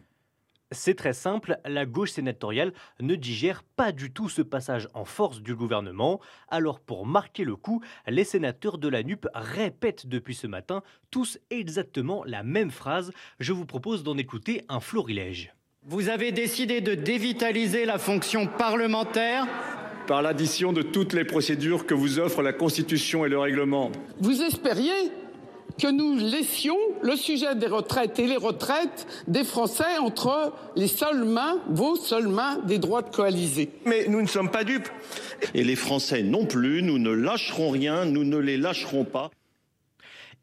C'est 0.73 0.95
très 0.95 1.13
simple, 1.13 1.59
la 1.67 1.85
gauche 1.85 2.13
sénatoriale 2.13 2.73
ne 2.99 3.15
digère 3.15 3.63
pas 3.63 3.93
du 3.93 4.11
tout 4.11 4.31
ce 4.31 4.41
passage 4.41 4.89
en 4.95 5.05
force 5.05 5.43
du 5.43 5.55
gouvernement. 5.55 6.19
Alors 6.49 6.81
pour 6.81 7.05
marquer 7.05 7.45
le 7.45 7.57
coup, 7.57 7.83
les 8.09 8.25
sénateurs 8.25 8.79
de 8.79 8.89
la 8.89 9.03
NUP 9.03 9.29
répètent 9.35 10.07
depuis 10.07 10.35
ce 10.35 10.47
matin 10.47 10.83
tous 11.11 11.39
exactement 11.51 12.25
la 12.25 12.43
même 12.43 12.71
phrase. 12.71 13.13
Je 13.39 13.53
vous 13.53 13.67
propose 13.67 14.03
d'en 14.03 14.17
écouter 14.17 14.63
un 14.71 14.81
florilège. 14.81 15.55
Vous 15.85 16.09
avez 16.09 16.31
décidé 16.31 16.81
de 16.81 16.95
dévitaliser 16.95 17.85
la 17.87 17.99
fonction 17.99 18.47
parlementaire 18.47 19.49
par 20.07 20.23
l'addition 20.23 20.73
de 20.73 20.81
toutes 20.81 21.13
les 21.13 21.25
procédures 21.25 21.87
que 21.87 21.95
vous 21.95 22.21
offrent 22.21 22.41
la 22.41 22.53
Constitution 22.53 23.27
et 23.27 23.29
le 23.29 23.37
règlement. 23.37 23.91
Vous 24.21 24.43
espériez 24.43 24.93
que 25.81 25.89
nous 25.89 26.15
laissions 26.15 26.77
le 27.03 27.17
sujet 27.17 27.57
des 27.57 27.67
retraites 27.67 28.21
et 28.21 28.29
les 28.29 28.37
retraites 28.37 29.09
des 29.27 29.43
Français 29.43 29.99
entre 30.01 30.53
les 30.77 30.87
seules 30.87 31.25
mains, 31.25 31.61
vos 31.69 31.97
seules 31.97 32.29
mains 32.29 32.59
des 32.65 32.79
droites 32.79 33.13
coalisées. 33.13 33.71
Mais 33.85 34.07
nous 34.07 34.23
ne 34.23 34.29
sommes 34.29 34.53
pas 34.53 34.63
dupes. 34.63 34.89
Et 35.53 35.65
les 35.65 35.75
Français 35.75 36.23
non 36.23 36.47
plus, 36.47 36.85
nous 36.85 37.01
ne 37.01 37.11
lâcherons 37.11 37.71
rien, 37.71 38.05
nous 38.05 38.23
ne 38.23 38.39
les 38.39 38.57
lâcherons 38.57 39.05
pas. 39.05 39.33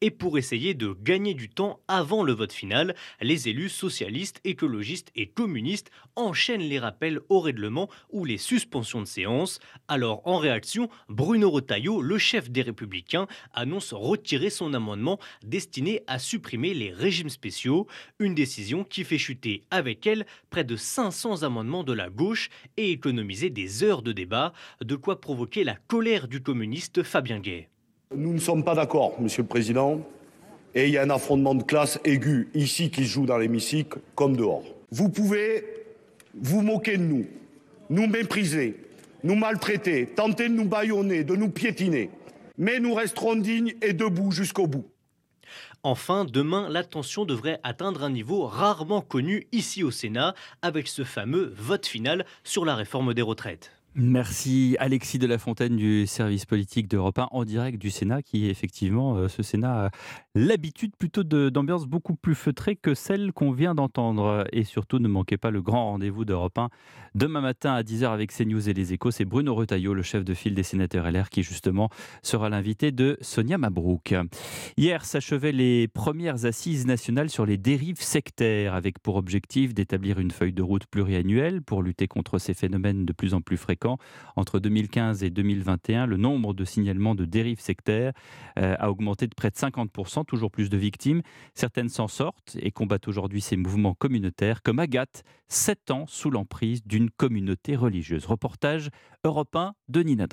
Et 0.01 0.11
pour 0.11 0.37
essayer 0.37 0.73
de 0.73 0.95
gagner 1.01 1.33
du 1.33 1.49
temps 1.49 1.81
avant 1.89 2.23
le 2.23 2.31
vote 2.31 2.53
final, 2.53 2.95
les 3.19 3.49
élus 3.49 3.67
socialistes, 3.67 4.39
écologistes 4.45 5.11
et 5.15 5.27
communistes 5.27 5.91
enchaînent 6.15 6.61
les 6.61 6.79
rappels 6.79 7.19
au 7.27 7.41
règlement 7.41 7.89
ou 8.09 8.23
les 8.23 8.37
suspensions 8.37 9.01
de 9.01 9.05
séance. 9.05 9.59
Alors 9.89 10.21
en 10.25 10.37
réaction, 10.37 10.89
Bruno 11.09 11.49
Retailleau, 11.49 12.01
le 12.01 12.17
chef 12.17 12.49
des 12.49 12.61
Républicains, 12.61 13.27
annonce 13.53 13.91
retirer 13.91 14.49
son 14.49 14.73
amendement 14.73 15.19
destiné 15.43 16.01
à 16.07 16.17
supprimer 16.17 16.73
les 16.73 16.93
régimes 16.93 17.29
spéciaux, 17.29 17.87
une 18.19 18.35
décision 18.35 18.85
qui 18.85 19.03
fait 19.03 19.17
chuter 19.17 19.63
avec 19.69 20.07
elle 20.07 20.25
près 20.49 20.63
de 20.63 20.77
500 20.77 21.43
amendements 21.43 21.83
de 21.83 21.93
la 21.93 22.09
gauche 22.09 22.49
et 22.77 22.91
économiser 22.91 23.49
des 23.49 23.83
heures 23.83 24.01
de 24.01 24.13
débat, 24.13 24.53
de 24.81 24.95
quoi 24.95 25.19
provoquer 25.19 25.65
la 25.65 25.75
colère 25.75 26.29
du 26.29 26.41
communiste 26.41 27.03
Fabien 27.03 27.39
Gay. 27.39 27.69
Nous 28.15 28.33
ne 28.33 28.39
sommes 28.39 28.63
pas 28.63 28.73
d'accord, 28.73 29.21
Monsieur 29.21 29.43
le 29.43 29.47
Président, 29.47 30.01
et 30.73 30.87
il 30.87 30.91
y 30.91 30.97
a 30.97 31.03
un 31.03 31.11
affrontement 31.11 31.53
de 31.53 31.61
classe 31.61 31.99
aigu 32.03 32.49
ici 32.55 32.89
qui 32.89 33.03
se 33.03 33.09
joue 33.09 33.27
dans 33.27 33.37
l'hémicycle 33.37 33.99
comme 34.15 34.35
dehors. 34.35 34.63
Vous 34.89 35.09
pouvez 35.09 35.63
vous 36.33 36.63
moquer 36.63 36.97
de 36.97 37.03
nous, 37.03 37.27
nous 37.91 38.07
mépriser, 38.07 38.77
nous 39.23 39.35
maltraiter, 39.35 40.07
tenter 40.07 40.49
de 40.49 40.55
nous 40.55 40.65
bâillonner, 40.65 41.23
de 41.23 41.35
nous 41.35 41.49
piétiner, 41.49 42.09
mais 42.57 42.79
nous 42.79 42.95
resterons 42.95 43.35
dignes 43.35 43.75
et 43.83 43.93
debout 43.93 44.31
jusqu'au 44.31 44.65
bout. 44.65 44.89
Enfin, 45.83 46.25
demain, 46.25 46.67
l'attention 46.67 47.25
devrait 47.25 47.59
atteindre 47.61 48.03
un 48.03 48.09
niveau 48.09 48.47
rarement 48.47 49.01
connu 49.01 49.45
ici 49.51 49.83
au 49.83 49.91
Sénat 49.91 50.33
avec 50.63 50.87
ce 50.87 51.03
fameux 51.03 51.53
vote 51.55 51.85
final 51.85 52.25
sur 52.43 52.65
la 52.65 52.73
réforme 52.73 53.13
des 53.13 53.21
retraites. 53.21 53.78
Merci 53.95 54.77
Alexis 54.79 55.17
de 55.17 55.25
la 55.25 55.39
Fontaine 55.39 55.75
du 55.75 56.05
service 56.05 56.45
politique 56.45 56.87
d'Europe 56.87 57.17
1 57.17 57.29
en 57.31 57.43
direct 57.43 57.81
du 57.81 57.89
Sénat 57.89 58.21
qui 58.21 58.47
effectivement 58.47 59.17
euh, 59.17 59.27
ce 59.27 59.41
Sénat 59.41 59.85
a 59.85 59.89
l'habitude 60.35 60.95
plutôt 60.95 61.23
d'ambiance 61.23 61.87
beaucoup 61.87 62.15
plus 62.15 62.35
feutrée 62.35 62.75
que 62.75 62.93
celle 62.93 63.33
qu'on 63.33 63.51
vient 63.51 63.73
d'entendre. 63.73 64.45
Et 64.53 64.63
surtout 64.63 64.99
ne 64.99 65.07
manquez 65.07 65.37
pas 65.37 65.49
le 65.49 65.63
grand 65.63 65.85
rendez-vous 65.85 66.23
d'Europe 66.23 66.59
1 66.59 66.69
demain 67.15 67.41
matin 67.41 67.73
à 67.73 67.81
10h 67.81 68.13
avec 68.13 68.31
CNews 68.31 68.69
et 68.69 68.73
les 68.73 68.93
Échos. 68.93 69.09
C'est 69.09 69.25
Bruno 69.25 69.55
Retailleau 69.55 69.95
le 69.95 70.03
chef 70.03 70.23
de 70.23 70.35
file 70.35 70.53
des 70.53 70.63
sénateurs 70.63 71.09
LR 71.11 71.29
qui 71.29 71.41
justement 71.41 71.89
sera 72.21 72.47
l'invité 72.49 72.91
de 72.91 73.17
Sonia 73.21 73.57
Mabrouk. 73.57 74.13
Hier 74.77 75.03
s'achevaient 75.03 75.51
les 75.51 75.87
premières 75.87 76.45
assises 76.45 76.85
nationales 76.85 77.31
sur 77.31 77.47
les 77.47 77.57
dérives 77.57 78.01
sectaires 78.01 78.75
avec 78.75 78.99
pour 78.99 79.15
objectif 79.15 79.73
d'établir 79.73 80.19
une 80.19 80.29
feuille 80.29 80.53
de 80.53 80.61
route 80.61 80.85
pluriannuelle 80.85 81.63
pour 81.63 81.81
lutter 81.81 82.07
contre 82.07 82.37
ces 82.37 82.53
phénomènes 82.53 83.03
de 83.05 83.13
plus 83.13 83.33
en 83.33 83.41
plus 83.41 83.57
fréquents 83.57 83.78
entre 84.35 84.59
2015 84.59 85.23
et 85.23 85.29
2021, 85.29 86.05
le 86.05 86.17
nombre 86.17 86.53
de 86.53 86.65
signalements 86.65 87.15
de 87.15 87.25
dérives 87.25 87.59
sectaires 87.59 88.13
euh, 88.57 88.75
a 88.79 88.89
augmenté 88.89 89.27
de 89.27 89.35
près 89.35 89.49
de 89.49 89.55
50%, 89.55 90.25
toujours 90.25 90.51
plus 90.51 90.69
de 90.69 90.77
victimes. 90.77 91.21
Certaines 91.53 91.89
s'en 91.89 92.07
sortent 92.07 92.57
et 92.59 92.71
combattent 92.71 93.07
aujourd'hui 93.07 93.41
ces 93.41 93.57
mouvements 93.57 93.93
communautaires, 93.93 94.61
comme 94.61 94.79
Agathe, 94.79 95.23
7 95.47 95.91
ans 95.91 96.05
sous 96.07 96.29
l'emprise 96.29 96.83
d'une 96.85 97.09
communauté 97.09 97.75
religieuse. 97.75 98.25
Reportage 98.25 98.89
européen 99.23 99.73
de 99.87 100.01
Nina. 100.03 100.27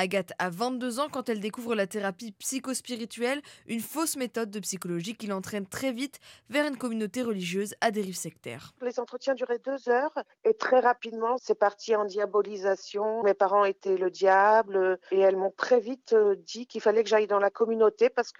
Agathe 0.00 0.32
a 0.38 0.48
22 0.48 0.98
ans 0.98 1.08
quand 1.12 1.28
elle 1.28 1.40
découvre 1.40 1.74
la 1.74 1.86
thérapie 1.86 2.32
psychospirituelle, 2.32 3.42
une 3.66 3.80
fausse 3.80 4.16
méthode 4.16 4.50
de 4.50 4.58
psychologie 4.58 5.14
qui 5.14 5.26
l'entraîne 5.26 5.66
très 5.66 5.92
vite 5.92 6.20
vers 6.48 6.66
une 6.66 6.78
communauté 6.78 7.22
religieuse 7.22 7.74
à 7.82 7.90
dérive 7.90 8.16
sectaire. 8.16 8.72
Les 8.80 8.98
entretiens 8.98 9.34
duraient 9.34 9.58
deux 9.58 9.90
heures 9.90 10.14
et 10.44 10.54
très 10.54 10.80
rapidement, 10.80 11.36
c'est 11.36 11.54
parti 11.54 11.94
en 11.96 12.06
diabolisation. 12.06 13.22
Mes 13.24 13.34
parents 13.34 13.66
étaient 13.66 13.98
le 13.98 14.10
diable 14.10 14.98
et 15.10 15.18
elles 15.18 15.36
m'ont 15.36 15.52
très 15.54 15.80
vite 15.80 16.14
euh, 16.14 16.34
dit 16.46 16.66
qu'il 16.66 16.80
fallait 16.80 17.02
que 17.02 17.10
j'aille 17.10 17.26
dans 17.26 17.38
la 17.38 17.50
communauté 17.50 18.08
parce 18.08 18.32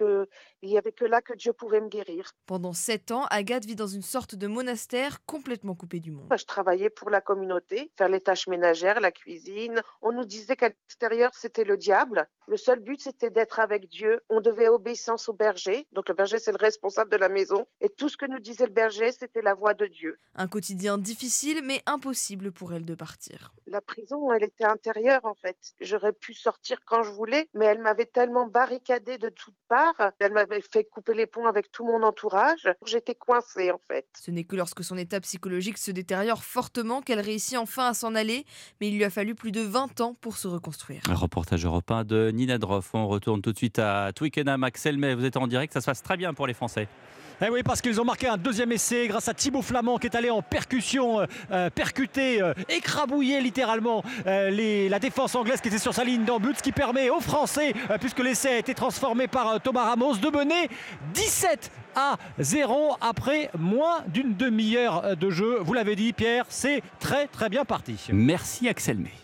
qu'il 0.61 0.69
n'y 0.71 0.77
avait 0.77 0.91
que 0.91 1.05
là 1.05 1.21
que 1.21 1.33
Dieu 1.33 1.53
pouvait 1.53 1.81
me 1.81 1.89
guérir. 1.89 2.31
Pendant 2.47 2.73
sept 2.73 3.11
ans, 3.11 3.25
Agathe 3.29 3.65
vit 3.65 3.75
dans 3.75 3.87
une 3.87 4.01
sorte 4.01 4.33
de 4.35 4.47
monastère 4.47 5.23
complètement 5.25 5.75
coupé 5.75 5.99
du 5.99 6.11
monde. 6.11 6.33
Je 6.35 6.45
travaillais 6.45 6.89
pour 6.89 7.11
la 7.11 7.21
communauté, 7.21 7.91
faire 7.97 8.09
les 8.09 8.21
tâches 8.21 8.47
ménagères, 8.47 8.99
la 8.99 9.11
cuisine. 9.11 9.81
On 10.01 10.11
nous 10.11 10.25
disait 10.25 10.55
qu'à 10.55 10.69
l'extérieur, 10.69 11.31
c'était 11.33 11.51
c'était 11.51 11.69
le 11.69 11.75
diable. 11.75 12.27
Le 12.47 12.55
seul 12.55 12.79
but, 12.79 13.01
c'était 13.01 13.29
d'être 13.29 13.59
avec 13.59 13.87
Dieu. 13.87 14.21
On 14.29 14.39
devait 14.39 14.69
obéissance 14.69 15.27
au 15.27 15.33
berger. 15.33 15.85
Donc 15.91 16.07
le 16.07 16.15
berger, 16.15 16.39
c'est 16.39 16.51
le 16.51 16.57
responsable 16.57 17.11
de 17.11 17.17
la 17.17 17.27
maison. 17.27 17.65
Et 17.81 17.89
tout 17.89 18.07
ce 18.07 18.15
que 18.15 18.25
nous 18.25 18.39
disait 18.39 18.65
le 18.65 18.71
berger, 18.71 19.11
c'était 19.11 19.41
la 19.41 19.53
voix 19.53 19.73
de 19.73 19.85
Dieu. 19.85 20.17
Un 20.35 20.47
quotidien 20.47 20.97
difficile, 20.97 21.61
mais 21.63 21.81
impossible 21.85 22.51
pour 22.51 22.73
elle 22.73 22.85
de 22.85 22.95
partir. 22.95 23.53
La 23.67 23.81
prison, 23.81 24.31
elle 24.31 24.43
était 24.43 24.65
intérieure, 24.65 25.25
en 25.25 25.35
fait. 25.35 25.57
J'aurais 25.81 26.13
pu 26.13 26.33
sortir 26.33 26.79
quand 26.85 27.03
je 27.03 27.11
voulais, 27.11 27.49
mais 27.53 27.65
elle 27.65 27.79
m'avait 27.79 28.05
tellement 28.05 28.47
barricadée 28.47 29.17
de 29.17 29.29
toutes 29.29 29.55
parts. 29.67 30.11
Elle 30.19 30.33
m'avait 30.33 30.50
fait 30.59 30.83
couper 30.83 31.13
les 31.13 31.25
ponts 31.25 31.45
avec 31.45 31.71
tout 31.71 31.85
mon 31.85 32.03
entourage. 32.03 32.67
J'étais 32.85 33.15
coincée, 33.15 33.71
en 33.71 33.79
fait. 33.87 34.05
Ce 34.19 34.31
n'est 34.31 34.43
que 34.43 34.57
lorsque 34.57 34.83
son 34.83 34.97
état 34.97 35.21
psychologique 35.21 35.77
se 35.77 35.91
détériore 35.91 36.43
fortement 36.43 37.01
qu'elle 37.01 37.21
réussit 37.21 37.57
enfin 37.57 37.87
à 37.87 37.93
s'en 37.93 38.15
aller, 38.15 38.45
mais 38.81 38.89
il 38.89 38.97
lui 38.97 39.05
a 39.05 39.09
fallu 39.09 39.35
plus 39.35 39.53
de 39.53 39.61
20 39.61 40.01
ans 40.01 40.15
pour 40.19 40.35
se 40.37 40.49
reconstruire 40.49 41.03
reportage 41.21 41.65
européen 41.65 42.03
de 42.03 42.31
Nina 42.31 42.57
Droff. 42.57 42.93
On 42.93 43.07
retourne 43.07 43.41
tout 43.41 43.51
de 43.51 43.57
suite 43.57 43.79
à 43.79 44.11
Twickenham, 44.13 44.63
Axel 44.63 44.97
mais 44.97 45.15
vous 45.15 45.25
êtes 45.25 45.37
en 45.37 45.47
direct, 45.47 45.71
ça 45.73 45.81
se 45.81 45.85
passe 45.85 46.03
très 46.03 46.17
bien 46.17 46.33
pour 46.33 46.47
les 46.47 46.53
Français. 46.53 46.87
Eh 47.43 47.49
oui, 47.49 47.63
parce 47.63 47.81
qu'ils 47.81 47.99
ont 47.99 48.05
marqué 48.05 48.27
un 48.27 48.37
deuxième 48.37 48.71
essai 48.71 49.07
grâce 49.07 49.27
à 49.27 49.33
Thibaut 49.33 49.63
Flamand 49.63 49.97
qui 49.97 50.05
est 50.05 50.15
allé 50.15 50.29
en 50.29 50.43
percussion, 50.43 51.21
euh, 51.21 51.25
euh, 51.51 51.69
percuter, 51.71 52.39
euh, 52.39 52.53
écrabouiller 52.69 53.41
littéralement 53.41 54.03
la 54.25 54.99
défense 54.99 55.33
anglaise 55.33 55.59
qui 55.59 55.69
était 55.69 55.79
sur 55.79 55.93
sa 55.93 56.03
ligne 56.03 56.23
d'embut, 56.23 56.55
ce 56.55 56.61
qui 56.61 56.71
permet 56.71 57.09
aux 57.09 57.19
Français, 57.19 57.73
puisque 57.99 58.19
l'essai 58.19 58.49
a 58.49 58.57
été 58.57 58.75
transformé 58.75 59.27
par 59.27 59.59
Thomas 59.61 59.85
Ramos, 59.85 60.17
de 60.17 60.29
mener 60.29 60.69
17 61.13 61.71
à 61.95 62.17
0 62.39 62.95
après 63.01 63.49
moins 63.57 64.03
d'une 64.07 64.35
demi-heure 64.35 65.17
de 65.17 65.29
jeu. 65.29 65.57
Vous 65.61 65.73
l'avez 65.73 65.95
dit, 65.95 66.13
Pierre, 66.13 66.45
c'est 66.49 66.83
très 66.99 67.27
très 67.27 67.49
bien 67.49 67.65
parti. 67.65 67.97
Merci 68.11 68.69
Axel 68.69 68.97
May. 68.97 69.20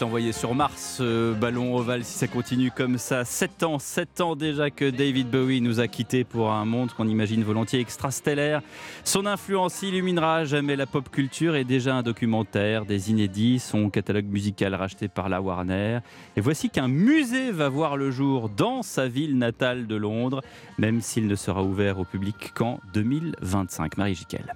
L'envoyer 0.00 0.32
sur 0.32 0.54
Mars, 0.54 0.96
ce 0.98 1.32
ballon 1.32 1.74
ovale, 1.76 2.04
si 2.04 2.18
ça 2.18 2.26
continue 2.26 2.70
comme 2.70 2.98
ça. 2.98 3.24
7 3.24 3.62
ans, 3.62 3.78
7 3.78 4.20
ans 4.20 4.36
déjà 4.36 4.70
que 4.70 4.88
David 4.90 5.30
Bowie 5.30 5.60
nous 5.60 5.80
a 5.80 5.88
quittés 5.88 6.24
pour 6.24 6.52
un 6.52 6.64
monde 6.64 6.92
qu'on 6.92 7.08
imagine 7.08 7.42
volontiers 7.42 7.80
extrastellaire. 7.80 8.60
Son 9.04 9.26
influence 9.26 9.82
illuminera 9.82 10.44
jamais 10.44 10.76
la 10.76 10.86
pop 10.86 11.08
culture 11.10 11.56
et 11.56 11.64
déjà 11.64 11.94
un 11.94 12.02
documentaire, 12.02 12.84
des 12.84 13.10
inédits, 13.10 13.58
son 13.58 13.88
catalogue 13.90 14.26
musical 14.26 14.74
racheté 14.74 15.08
par 15.08 15.28
la 15.28 15.40
Warner. 15.40 16.00
Et 16.36 16.40
voici 16.40 16.70
qu'un 16.70 16.88
musée 16.88 17.50
va 17.50 17.68
voir 17.68 17.96
le 17.96 18.10
jour 18.10 18.48
dans 18.48 18.82
sa 18.82 19.08
ville 19.08 19.38
natale 19.38 19.86
de 19.86 19.96
Londres, 19.96 20.42
même 20.76 21.00
s'il 21.00 21.26
ne 21.26 21.34
sera 21.34 21.62
ouvert 21.62 21.98
au 21.98 22.04
public 22.04 22.52
qu'en 22.54 22.78
2025. 22.92 23.96
Marie 23.96 24.14
Jiquel. 24.14 24.54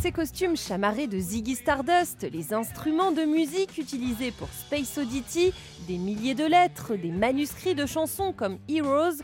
Ces 0.00 0.12
costumes 0.12 0.56
chamarrés 0.56 1.08
de 1.08 1.18
Ziggy 1.18 1.56
Stardust, 1.56 2.26
les 2.32 2.54
instruments 2.54 3.12
de 3.12 3.24
musique 3.24 3.76
utilisés 3.76 4.30
pour 4.30 4.48
Space 4.48 4.96
Oddity, 4.96 5.52
des 5.86 5.98
milliers 5.98 6.34
de 6.34 6.46
lettres, 6.46 6.96
des 6.96 7.10
manuscrits 7.10 7.74
de 7.74 7.84
chansons 7.84 8.32
comme 8.32 8.56
Heroes 8.66 9.20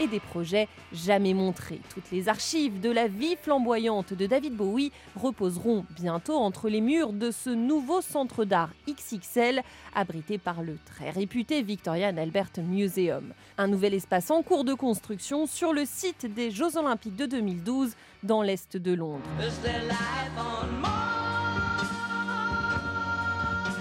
et 0.00 0.06
des 0.06 0.20
projets 0.20 0.68
jamais 0.92 1.34
montrés. 1.34 1.80
Toutes 1.92 2.10
les 2.10 2.28
archives 2.28 2.80
de 2.80 2.90
la 2.90 3.08
vie 3.08 3.36
flamboyante 3.36 4.14
de 4.14 4.26
David 4.26 4.54
Bowie 4.54 4.92
reposeront 5.16 5.84
bientôt 5.90 6.36
entre 6.36 6.68
les 6.68 6.80
murs 6.80 7.12
de 7.12 7.30
ce 7.30 7.50
nouveau 7.50 8.00
centre 8.00 8.44
d'art 8.44 8.70
XXL 8.88 9.62
abrité 9.94 10.38
par 10.38 10.62
le 10.62 10.78
très 10.84 11.10
réputé 11.10 11.62
Victorian 11.62 12.16
Albert 12.16 12.52
Museum. 12.58 13.32
Un 13.56 13.68
nouvel 13.68 13.94
espace 13.94 14.30
en 14.30 14.42
cours 14.42 14.64
de 14.64 14.74
construction 14.74 15.46
sur 15.46 15.72
le 15.72 15.84
site 15.84 16.26
des 16.32 16.50
Jeux 16.50 16.76
Olympiques 16.76 17.16
de 17.16 17.26
2012 17.26 17.94
dans 18.22 18.42
l'Est 18.42 18.76
de 18.76 18.92
Londres. 18.92 19.24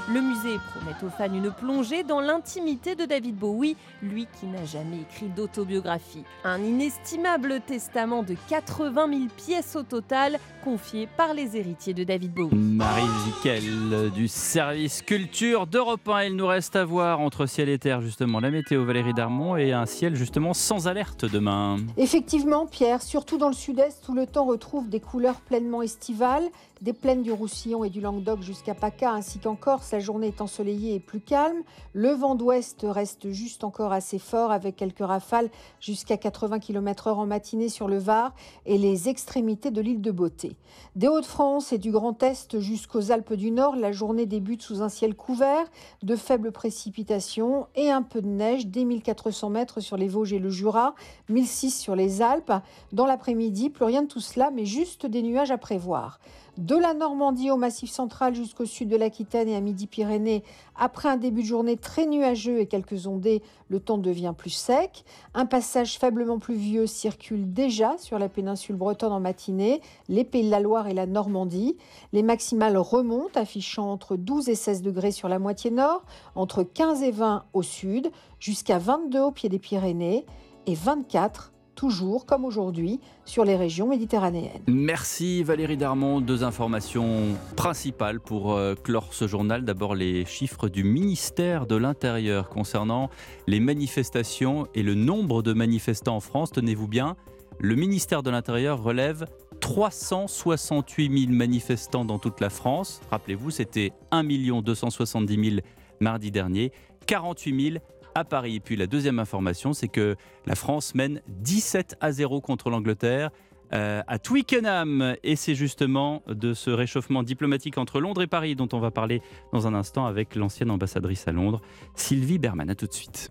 Le 0.10 0.22
musée 0.22 0.58
promet 0.72 0.96
aux 1.04 1.10
fans 1.10 1.34
une 1.34 1.52
plongée 1.52 2.04
dans 2.04 2.22
l'intimité 2.22 2.96
de 2.96 3.04
David 3.04 3.36
Bowie, 3.36 3.76
lui 4.02 4.26
qui 4.40 4.46
n'a 4.46 4.64
jamais 4.64 5.02
écrit 5.02 5.28
d'autobiographie. 5.28 6.24
Un 6.46 6.64
inestimable 6.64 7.60
testament 7.68 8.24
de 8.24 8.38
80 8.48 9.08
000 9.10 9.22
pièces 9.36 9.76
au 9.76 9.84
total, 9.84 10.40
confié 10.64 11.10
par 11.18 11.34
les 11.34 11.58
héritiers 11.58 11.94
de 11.94 12.06
David 12.06 12.34
Bowie. 12.34 12.56
Marie 12.56 13.04
Ziquel 13.26 14.12
du 14.12 14.30
service 14.30 15.02
culture 15.02 15.68
d'Europe 15.68 16.08
1. 16.08 16.24
Il 16.24 16.38
nous 16.38 16.48
reste 16.48 16.78
à 16.78 16.86
voir 16.86 17.20
entre 17.20 17.46
ciel 17.46 17.68
et 17.68 17.78
terre, 17.78 18.00
justement, 18.00 18.40
la 18.40 18.50
météo 18.50 18.86
Valérie 18.86 19.14
Darmon 19.14 19.58
et 19.58 19.74
un 19.74 19.86
ciel, 19.86 20.16
justement, 20.16 20.54
sans 20.54 20.88
alerte 20.88 21.26
demain. 21.26 21.80
Effectivement, 21.98 22.66
Pierre, 22.66 23.02
surtout 23.02 23.38
dans 23.38 23.50
le 23.50 23.54
sud-est 23.54 24.08
où 24.08 24.14
le 24.14 24.26
temps 24.26 24.46
retrouve 24.46 24.88
des 24.88 25.02
couleurs 25.02 25.42
pleinement 25.42 25.82
estivales, 25.82 26.46
des 26.82 26.94
plaines 26.94 27.24
du 27.24 27.32
Roussillon 27.32 27.84
et 27.84 27.90
du 27.90 28.02
Languedoc 28.02 28.42
jusqu'à 28.42 28.76
PACA 28.76 29.12
ainsi 29.12 29.40
qu'en 29.40 29.56
Corse, 29.56 29.92
la 29.92 30.00
journée 30.00 30.28
est 30.28 30.42
ensoleillée 30.42 30.96
et 30.96 31.00
plus 31.00 31.20
calme. 31.20 31.64
Le 31.94 32.12
vent 32.12 32.36
d'ouest 32.36 32.86
reste 32.88 33.32
juste 33.32 33.64
encore 33.64 33.92
assez 33.92 34.20
fort 34.20 34.52
avec 34.52 34.76
quelques 34.76 35.06
rafales 35.06 35.50
jusqu'à 35.80 36.18
80 36.18 36.60
km/h 36.60 37.14
en 37.14 37.26
matinée 37.26 37.70
sur 37.70 37.88
le 37.88 37.98
Var 37.98 38.34
et 38.66 38.78
les 38.78 39.10
extrémités 39.10 39.72
de 39.72 39.82
l'île 39.82 40.02
de 40.02 40.12
Beauté. 40.12 40.56
Des 40.96 41.08
Hauts-de-France 41.08 41.74
et 41.74 41.78
du 41.78 41.92
Grand 41.92 42.22
Est 42.22 42.60
jusqu'aux 42.60 43.12
Alpes 43.12 43.34
du 43.34 43.52
Nord, 43.52 43.76
la 43.76 43.92
journée 43.92 44.26
débute 44.26 44.62
sous 44.62 44.82
un 44.82 44.90
ciel 44.90 45.16
couvert, 45.16 45.66
de 46.04 46.16
faibles 46.16 46.52
précipitations 46.52 47.68
et 47.76 47.90
un 47.90 48.04
peu 48.04 48.22
de 48.22 48.28
neige 48.28 48.68
dès 48.68 48.86
1400 48.86 49.50
mètres 49.50 49.80
sur 49.80 49.98
les 49.98 50.08
Vosges 50.08 50.34
et 50.34 50.40
le 50.40 50.50
Jura, 50.50 50.94
1006 51.30 51.80
sur 51.80 51.96
les 51.96 52.22
Alpes. 52.22 52.54
Dans 52.92 53.06
l'après-midi, 53.06 53.70
plus 53.70 53.86
rien 53.86 54.04
de 54.04 54.08
tout 54.08 54.20
cela, 54.20 54.52
mais 54.52 54.66
juste 54.66 55.06
des 55.06 55.24
nuages 55.24 55.52
à 55.52 55.58
prévoir 55.58 56.20
de 56.58 56.76
la 56.76 56.94
Normandie 56.94 57.52
au 57.52 57.58
Massif 57.58 57.90
central 57.90 58.34
jusqu'au 58.34 58.66
sud 58.66 58.90
de 58.90 58.96
l'Aquitaine 58.96 59.48
et 59.48 59.56
à 59.56 59.62
Midi-Pyrénées. 59.62 60.44
Après 60.76 61.10
un 61.10 61.18
début 61.18 61.42
de 61.42 61.48
journée 61.48 61.78
très 61.78 62.06
nuageux 62.06 62.60
et 62.60 62.66
quelques 62.66 63.08
ondées, 63.08 63.44
le 63.70 63.80
temps 63.80 63.98
devient 63.98 64.34
plus 64.38 64.50
sec. 64.50 65.06
Un 65.34 65.46
passage 65.46 65.98
faiblement 66.00 66.40
pluvieux 66.40 66.88
circule 66.88 67.54
déjà 67.54 67.98
sur 67.98 68.20
la 68.20 68.30
péninsule 68.30 68.76
bretonne 68.76 69.12
en 69.12 69.20
matinée, 69.20 69.82
les 70.10 70.24
Pays 70.24 70.46
de 70.46 70.52
la 70.52 70.60
Loire 70.60 70.88
et 70.88 70.94
la 70.94 71.06
Normandie. 71.06 71.78
Les 72.14 72.24
maximales 72.24 72.78
remontent, 72.78 73.40
affichant 73.40 73.92
entre 73.92 74.16
12 74.16 74.50
et 74.50 74.56
16 74.56 74.82
degrés 74.82 75.12
sur 75.12 75.30
la 75.30 75.40
moitié 75.40 75.72
nord, 75.72 76.04
entre 76.36 76.64
15 76.64 77.04
et 77.04 77.12
20 77.12 77.46
au 77.54 77.62
sud, 77.62 78.10
jusqu'à 78.40 78.80
22 78.80 79.20
au 79.20 79.32
pied 79.32 79.50
des 79.50 79.60
Pyrénées 79.60 80.26
et 80.66 80.76
24 80.76 81.54
toujours 81.78 82.26
comme 82.26 82.44
aujourd'hui 82.44 83.00
sur 83.24 83.46
les 83.46 83.56
régions 83.56 83.88
méditerranéennes. 83.88 84.64
Merci 84.68 85.44
Valérie 85.44 85.78
Darmon. 85.78 86.20
Deux 86.20 86.44
informations 86.44 87.38
principales 87.56 88.20
pour 88.20 88.54
euh, 88.54 88.74
clore 88.76 89.14
ce 89.14 89.28
journal. 89.28 89.64
D'abord 89.64 89.96
les 89.96 90.26
chiffres 90.26 90.68
du 90.68 90.84
ministère 90.84 91.68
de 91.68 91.76
l'Intérieur 91.76 92.50
concernant 92.50 93.10
les 93.46 93.60
manifestations 93.60 94.68
et 94.74 94.82
le 94.84 94.96
nombre 94.96 95.44
de 95.44 95.54
manifestants 95.54 96.18
en 96.18 96.20
France. 96.20 96.52
Tenez-vous 96.52 96.88
bien, 96.88 97.16
le 97.60 97.76
ministère 97.76 98.24
de 98.24 98.32
l'Intérieur 98.32 98.82
relève 98.82 99.28
368 99.62 101.26
000 101.26 101.32
manifestants 101.32 102.06
dans 102.06 102.18
toute 102.18 102.42
la 102.42 102.50
France. 102.50 103.02
Rappelez-vous, 103.12 103.52
c'était 103.52 103.92
1 104.12 104.24
270 104.62 105.50
000 105.52 105.62
mardi 106.00 106.32
dernier, 106.32 106.72
48 107.06 107.72
000 107.74 107.84
à 108.18 108.24
Paris. 108.24 108.56
Et 108.56 108.60
puis 108.60 108.76
la 108.76 108.88
deuxième 108.88 109.20
information, 109.20 109.74
c'est 109.74 109.88
que 109.88 110.16
la 110.46 110.56
France 110.56 110.96
mène 110.96 111.22
17 111.28 111.96
à 112.02 112.12
0 112.12 112.42
contre 112.42 112.70
l'Angleterre. 112.70 113.32
Euh, 113.74 114.02
à 114.08 114.18
Twickenham. 114.18 115.16
Et 115.24 115.36
c'est 115.36 115.56
justement 115.56 116.24
de 116.28 116.54
ce 116.54 116.70
réchauffement 116.70 117.22
diplomatique 117.22 117.78
entre 117.78 118.00
Londres 118.00 118.22
et 118.22 118.28
Paris 118.28 118.56
dont 118.56 118.70
on 118.72 118.80
va 118.80 118.92
parler 118.92 119.22
dans 119.52 119.68
un 119.68 119.74
instant 119.74 120.06
avec 120.06 120.36
l'ancienne 120.36 120.72
ambassadrice 120.72 121.28
à 121.28 121.34
Londres, 121.34 121.62
Sylvie 121.94 122.40
Berman. 122.40 122.70
A 122.70 122.76
tout 122.76 122.88
de 122.88 122.94
suite. 122.94 123.30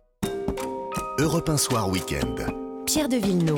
Europe 1.19 1.49
1 1.49 1.57
Soir 1.57 1.89
Week-end. 1.89 2.66
Pierre 2.87 3.09
de 3.09 3.17
Villeneuve. 3.17 3.57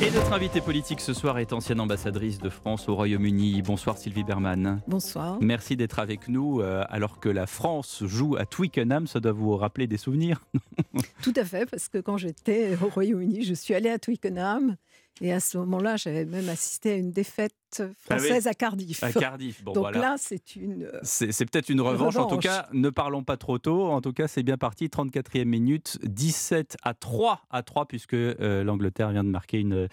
Et 0.00 0.10
notre 0.10 0.32
invitée 0.32 0.62
politique 0.62 1.02
ce 1.02 1.12
soir 1.12 1.38
est 1.38 1.52
ancienne 1.52 1.80
ambassadrice 1.80 2.38
de 2.38 2.48
France 2.48 2.88
au 2.88 2.94
Royaume-Uni. 2.94 3.60
Bonsoir 3.60 3.98
Sylvie 3.98 4.24
Berman. 4.24 4.80
Bonsoir. 4.88 5.36
Merci 5.42 5.76
d'être 5.76 5.98
avec 5.98 6.28
nous 6.28 6.62
euh, 6.62 6.82
alors 6.88 7.20
que 7.20 7.28
la 7.28 7.46
France 7.46 8.02
joue 8.06 8.36
à 8.36 8.46
Twickenham. 8.46 9.06
Ça 9.06 9.20
doit 9.20 9.32
vous 9.32 9.54
rappeler 9.54 9.86
des 9.86 9.98
souvenirs 9.98 10.40
Tout 11.22 11.34
à 11.36 11.44
fait, 11.44 11.66
parce 11.66 11.90
que 11.90 11.98
quand 11.98 12.16
j'étais 12.16 12.78
au 12.82 12.88
Royaume-Uni, 12.88 13.44
je 13.44 13.52
suis 13.52 13.74
allée 13.74 13.90
à 13.90 13.98
Twickenham 13.98 14.76
et 15.20 15.32
à 15.32 15.40
ce 15.40 15.58
moment-là, 15.58 15.96
j'avais 15.96 16.24
même 16.24 16.48
assisté 16.48 16.92
à 16.92 16.96
une 16.96 17.10
défaite 17.10 17.52
ah 17.78 17.84
française 17.98 18.46
à 18.46 18.54
Cardiff. 18.54 19.02
À 19.02 19.12
Cardiff, 19.12 19.62
bon 19.62 19.72
Donc 19.74 19.94
là, 19.94 20.16
c'est 20.18 20.56
une. 20.56 20.84
Euh, 20.84 20.98
c'est 21.02 21.44
peut-être 21.44 21.68
une 21.68 21.82
revanche. 21.82 22.16
En 22.16 22.26
tout 22.26 22.38
cas, 22.38 22.68
ne 22.72 22.88
parlons 22.88 23.22
pas 23.22 23.36
trop 23.36 23.58
tôt. 23.58 23.90
En 23.90 24.00
tout 24.00 24.12
cas, 24.12 24.28
c'est 24.28 24.42
bien 24.42 24.56
parti. 24.56 24.86
34e 24.86 25.44
minute, 25.44 25.98
17 26.02 26.78
à 26.82 26.94
3 26.94 27.42
à 27.50 27.62
3, 27.62 27.86
puisque 27.86 28.14
euh, 28.14 28.64
l'Angleterre 28.64 29.10
vient 29.10 29.22
de 29.22 29.28
marquer 29.28 29.60
une 29.60 29.88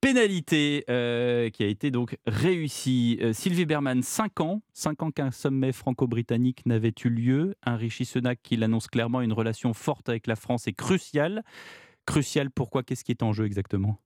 pénalité 0.00 0.84
euh, 0.90 1.48
qui 1.50 1.62
a 1.62 1.68
été 1.68 1.92
donc 1.92 2.18
réussie. 2.26 3.20
Sylvie 3.32 3.66
Berman, 3.66 4.02
5 4.02 4.40
ans, 4.40 4.62
5 4.72 5.02
ans 5.04 5.10
qu'un 5.12 5.30
sommet 5.30 5.72
franco-britannique 5.72 6.66
n'avait 6.66 6.94
eu 7.04 7.08
lieu. 7.08 7.54
Un 7.64 7.76
Rishi 7.76 8.04
Sunak 8.04 8.40
qui 8.42 8.56
l'annonce 8.56 8.88
clairement 8.88 9.20
une 9.20 9.32
relation 9.32 9.74
forte 9.74 10.08
avec 10.08 10.26
la 10.26 10.34
France 10.34 10.66
est 10.66 10.72
cruciale. 10.72 11.44
Crucial 12.04 12.50
pourquoi? 12.50 12.82
Qu'est-ce 12.82 13.04
qui 13.04 13.12
est 13.12 13.22
en 13.22 13.32
jeu 13.32 13.46
exactement? 13.46 14.00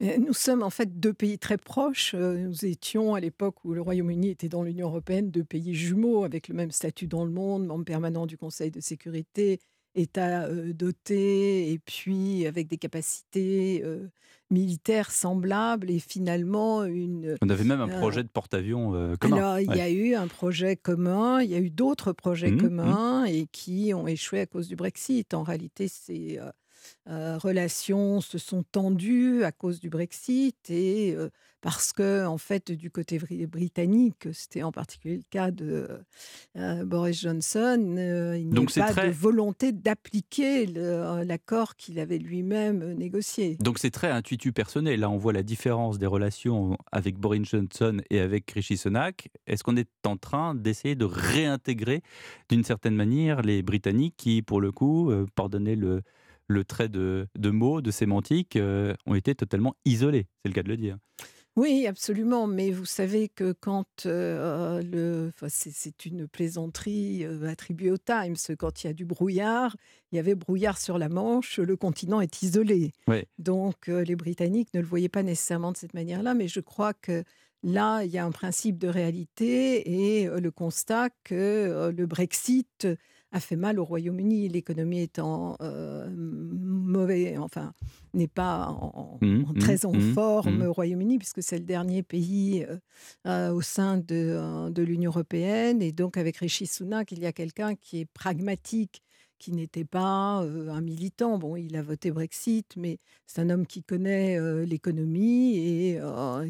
Nous 0.00 0.34
sommes 0.34 0.62
en 0.62 0.70
fait 0.70 1.00
deux 1.00 1.14
pays 1.14 1.38
très 1.38 1.56
proches. 1.56 2.14
Euh, 2.14 2.36
nous 2.36 2.64
étions 2.64 3.14
à 3.14 3.20
l'époque 3.20 3.64
où 3.64 3.72
le 3.72 3.80
Royaume-Uni 3.80 4.30
était 4.30 4.48
dans 4.48 4.62
l'Union 4.62 4.88
européenne 4.88 5.30
deux 5.30 5.44
pays 5.44 5.74
jumeaux 5.74 6.24
avec 6.24 6.48
le 6.48 6.54
même 6.54 6.70
statut 6.70 7.06
dans 7.06 7.24
le 7.24 7.30
monde, 7.30 7.66
membre 7.66 7.84
permanent 7.84 8.26
du 8.26 8.36
Conseil 8.36 8.70
de 8.70 8.80
sécurité, 8.80 9.58
État 9.94 10.44
euh, 10.44 10.74
doté 10.74 11.72
et 11.72 11.78
puis 11.78 12.46
avec 12.46 12.68
des 12.68 12.76
capacités 12.76 13.80
euh, 13.84 14.10
militaires 14.50 15.10
semblables 15.10 15.90
et 15.90 15.98
finalement 15.98 16.84
une. 16.84 17.36
On 17.40 17.48
avait 17.48 17.64
même 17.64 17.80
un 17.80 17.88
projet 17.88 18.22
de 18.22 18.28
porte-avions 18.28 19.16
commun. 19.18 19.36
Alors 19.36 19.60
il 19.60 19.74
y 19.74 19.80
a 19.80 19.88
eu 19.88 20.14
un 20.14 20.26
projet 20.26 20.76
commun, 20.76 21.40
il 21.40 21.50
y 21.50 21.54
a 21.54 21.58
eu 21.58 21.70
d'autres 21.70 22.12
projets 22.12 22.50
mmh, 22.50 22.56
mmh. 22.56 22.60
communs 22.60 23.24
et 23.24 23.46
qui 23.50 23.94
ont 23.94 24.06
échoué 24.06 24.40
à 24.40 24.46
cause 24.46 24.68
du 24.68 24.76
Brexit. 24.76 25.32
En 25.32 25.42
réalité, 25.42 25.88
c'est 25.88 26.38
euh, 27.08 27.38
relations 27.38 28.20
se 28.20 28.36
sont 28.36 28.64
tendues 28.64 29.44
à 29.44 29.52
cause 29.52 29.78
du 29.78 29.90
Brexit 29.90 30.56
et 30.70 31.14
euh, 31.14 31.30
parce 31.60 31.92
que, 31.92 32.26
en 32.26 32.38
fait, 32.38 32.72
du 32.72 32.90
côté 32.90 33.18
britannique, 33.46 34.28
c'était 34.32 34.62
en 34.62 34.72
particulier 34.72 35.16
le 35.16 35.24
cas 35.30 35.50
de 35.50 35.88
euh, 36.56 36.84
Boris 36.84 37.20
Johnson, 37.20 37.78
il 38.36 38.48
n'y 38.48 38.82
a 38.82 38.92
pas 38.92 39.06
de 39.06 39.12
volonté 39.12 39.72
d'appliquer 39.72 40.66
l'accord 40.66 41.76
qu'il 41.76 41.98
avait 41.98 42.18
lui-même 42.18 42.92
négocié. 42.92 43.56
Donc 43.60 43.78
c'est 43.78 43.90
très 43.90 44.10
intuitu 44.10 44.52
personnel. 44.52 45.00
Là, 45.00 45.10
on 45.10 45.16
voit 45.16 45.32
la 45.32 45.42
différence 45.42 45.98
des 45.98 46.06
relations 46.06 46.76
avec 46.92 47.18
Boris 47.18 47.48
Johnson 47.48 47.98
et 48.10 48.20
avec 48.20 48.50
Rishi 48.50 48.76
Sunak. 48.76 49.28
Est-ce 49.46 49.64
qu'on 49.64 49.76
est 49.76 49.88
en 50.04 50.16
train 50.16 50.54
d'essayer 50.54 50.94
de 50.94 51.04
réintégrer 51.04 52.02
d'une 52.48 52.64
certaine 52.64 52.94
manière 52.94 53.42
les 53.42 53.62
Britanniques 53.62 54.14
qui, 54.16 54.42
pour 54.42 54.60
le 54.60 54.72
coup, 54.72 55.12
pardonnez 55.34 55.74
le 55.74 56.02
le 56.48 56.64
trait 56.64 56.88
de, 56.88 57.28
mots, 57.38 57.80
de 57.80 57.90
sémantique, 57.90 58.56
euh, 58.56 58.94
ont 59.06 59.14
été 59.14 59.34
totalement 59.34 59.74
isolés, 59.84 60.26
c'est 60.42 60.48
le 60.48 60.54
cas 60.54 60.62
de 60.62 60.68
le 60.68 60.76
dire. 60.76 60.98
Oui, 61.56 61.86
absolument. 61.86 62.46
Mais 62.46 62.70
vous 62.70 62.84
savez 62.84 63.30
que 63.30 63.52
quand 63.52 64.04
euh, 64.04 64.82
le, 64.82 65.32
c'est 65.48 66.04
une 66.04 66.28
plaisanterie 66.28 67.24
euh, 67.24 67.48
attribuée 67.48 67.90
au 67.90 67.96
Times, 67.96 68.36
quand 68.58 68.84
il 68.84 68.88
y 68.88 68.90
a 68.90 68.92
du 68.92 69.06
brouillard, 69.06 69.74
il 70.12 70.16
y 70.16 70.18
avait 70.18 70.34
brouillard 70.34 70.76
sur 70.76 70.98
la 70.98 71.08
Manche, 71.08 71.58
le 71.58 71.76
continent 71.76 72.20
est 72.20 72.42
isolé. 72.42 72.92
Donc 73.38 73.86
les 73.86 74.16
Britanniques 74.16 74.74
ne 74.74 74.80
le 74.80 74.86
voyaient 74.86 75.08
pas 75.08 75.22
nécessairement 75.22 75.72
de 75.72 75.78
cette 75.78 75.94
manière-là, 75.94 76.34
mais 76.34 76.46
je 76.46 76.60
crois 76.60 76.92
que 76.92 77.24
là, 77.62 78.02
il 78.04 78.10
y 78.10 78.18
a 78.18 78.24
un 78.24 78.32
principe 78.32 78.76
de 78.76 78.88
réalité 78.88 80.20
et 80.20 80.28
le 80.28 80.50
constat 80.50 81.08
que 81.24 81.90
le 81.90 82.06
Brexit 82.06 82.86
a 83.36 83.40
fait 83.40 83.56
mal 83.56 83.78
au 83.78 83.84
Royaume-Uni. 83.84 84.48
L'économie 84.48 85.00
étant 85.00 85.56
euh, 85.60 86.08
mauvais, 86.16 87.36
enfin, 87.36 87.74
n'est 88.14 88.28
pas 88.28 88.68
en, 88.68 89.18
mmh, 89.20 89.26
mmh, 89.26 89.58
très 89.58 89.84
en 89.84 89.92
mmh, 89.92 90.14
forme 90.14 90.62
au 90.62 90.72
Royaume-Uni, 90.72 91.18
puisque 91.18 91.42
c'est 91.42 91.58
le 91.58 91.64
dernier 91.64 92.02
pays 92.02 92.64
euh, 92.64 92.78
euh, 93.26 93.52
au 93.52 93.60
sein 93.60 93.98
de, 93.98 94.70
de 94.70 94.82
l'Union 94.82 95.10
européenne. 95.10 95.82
Et 95.82 95.92
donc, 95.92 96.16
avec 96.16 96.38
Rishi 96.38 96.66
Sunak, 96.66 97.12
il 97.12 97.20
y 97.20 97.26
a 97.26 97.32
quelqu'un 97.32 97.74
qui 97.74 98.00
est 98.00 98.06
pragmatique 98.06 99.02
qui 99.38 99.52
n'était 99.52 99.84
pas 99.84 100.40
un 100.40 100.80
militant. 100.80 101.36
Bon, 101.36 101.56
il 101.56 101.76
a 101.76 101.82
voté 101.82 102.10
Brexit, 102.10 102.74
mais 102.78 103.00
c'est 103.26 103.42
un 103.42 103.50
homme 103.50 103.66
qui 103.66 103.82
connaît 103.82 104.40
l'économie 104.64 105.58
et 105.58 106.00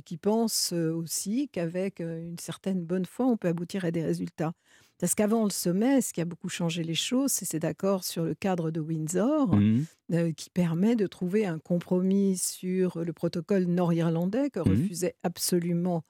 qui 0.05 0.17
pense 0.17 0.73
aussi 0.73 1.49
qu'avec 1.49 1.99
une 1.99 2.39
certaine 2.39 2.85
bonne 2.85 3.05
foi, 3.05 3.27
on 3.27 3.37
peut 3.37 3.49
aboutir 3.49 3.85
à 3.85 3.91
des 3.91 4.05
résultats. 4.05 4.53
Parce 4.99 5.15
qu'avant 5.15 5.45
le 5.45 5.51
sommet, 5.51 6.01
ce 6.01 6.13
qui 6.13 6.21
a 6.21 6.25
beaucoup 6.25 6.49
changé 6.49 6.83
les 6.83 6.95
choses, 6.95 7.31
c'est 7.31 7.45
cet 7.45 7.65
accord 7.65 8.03
sur 8.03 8.25
le 8.25 8.35
cadre 8.35 8.71
de 8.71 8.81
Windsor 8.81 9.55
mmh. 9.55 9.85
euh, 10.13 10.33
qui 10.33 10.49
permet 10.49 10.97
de 10.97 11.07
trouver 11.07 11.45
un 11.45 11.59
compromis 11.59 12.39
sur 12.39 13.05
le 13.05 13.13
protocole 13.13 13.65
nord-irlandais 13.65 14.49
que 14.49 14.61
mmh. 14.61 14.71
refusait 14.71 15.15
absolument 15.23 16.03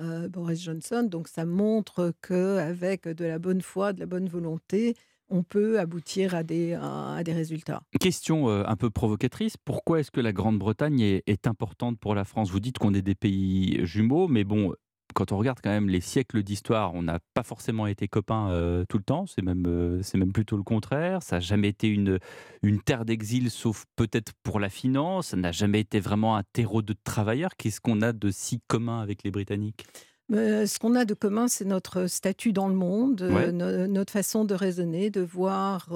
euh, 0.00 0.28
Boris 0.28 0.60
Johnson. 0.60 1.06
Donc 1.08 1.28
ça 1.28 1.44
montre 1.44 2.12
qu'avec 2.20 3.06
de 3.06 3.24
la 3.24 3.38
bonne 3.38 3.62
foi, 3.62 3.92
de 3.92 4.00
la 4.00 4.06
bonne 4.06 4.28
volonté, 4.28 4.96
on 5.28 5.44
peut 5.44 5.78
aboutir 5.78 6.34
à 6.34 6.42
des, 6.42 6.74
à, 6.74 7.22
des 7.24 7.32
résultats. 7.32 7.82
Question 8.00 8.48
euh, 8.50 8.64
un 8.66 8.76
peu 8.76 8.90
provocatrice, 8.90 9.56
pourquoi 9.56 10.00
est-ce 10.00 10.10
que 10.10 10.20
la 10.20 10.32
Grande-Bretagne 10.32 11.00
est, 11.00 11.22
est, 11.26 11.46
importante 11.46 11.98
pour 11.98 12.14
la 12.14 12.24
France? 12.24 12.50
Vous 12.50 12.60
dites 12.60 12.78
qu'on 12.78 12.92
est 12.92 13.02
des 13.02 13.14
pays 13.14 13.86
jumeaux, 13.86 14.28
mais 14.28 14.44
bon, 14.44 14.74
quand 15.12 15.32
on 15.32 15.38
regarde 15.38 15.58
quand 15.62 15.70
même 15.70 15.88
les 15.88 16.00
siècles 16.00 16.42
d'histoire, 16.42 16.94
on 16.94 17.02
n'a 17.02 17.18
pas 17.34 17.42
forcément 17.42 17.86
été 17.86 18.08
copains 18.08 18.50
euh, 18.50 18.84
tout 18.88 18.98
le 18.98 19.04
temps. 19.04 19.26
C'est 19.26 19.42
même, 19.42 19.64
euh, 19.66 20.02
c'est 20.02 20.18
même 20.18 20.32
plutôt 20.32 20.56
le 20.56 20.62
contraire. 20.62 21.22
Ça 21.22 21.36
n'a 21.36 21.40
jamais 21.40 21.68
été 21.68 21.88
une, 21.88 22.18
une 22.62 22.80
terre 22.80 23.04
d'exil, 23.04 23.50
sauf 23.50 23.84
peut-être 23.96 24.32
pour 24.42 24.60
la 24.60 24.68
finance. 24.68 25.28
Ça 25.28 25.36
n'a 25.36 25.52
jamais 25.52 25.80
été 25.80 26.00
vraiment 26.00 26.36
un 26.36 26.42
terreau 26.52 26.82
de 26.82 26.94
travailleurs. 27.04 27.50
Qu'est-ce 27.56 27.80
qu'on 27.80 28.02
a 28.02 28.12
de 28.12 28.30
si 28.30 28.60
commun 28.66 29.00
avec 29.00 29.22
les 29.22 29.30
Britanniques? 29.30 29.86
Euh, 30.32 30.66
ce 30.66 30.78
qu'on 30.78 30.94
a 30.94 31.04
de 31.04 31.14
commun, 31.14 31.48
c'est 31.48 31.64
notre 31.64 32.06
statut 32.06 32.52
dans 32.52 32.68
le 32.68 32.74
monde, 32.74 33.22
notre 33.22 34.12
façon 34.12 34.44
de 34.44 34.54
raisonner, 34.54 35.10
de 35.10 35.20
voir 35.20 35.90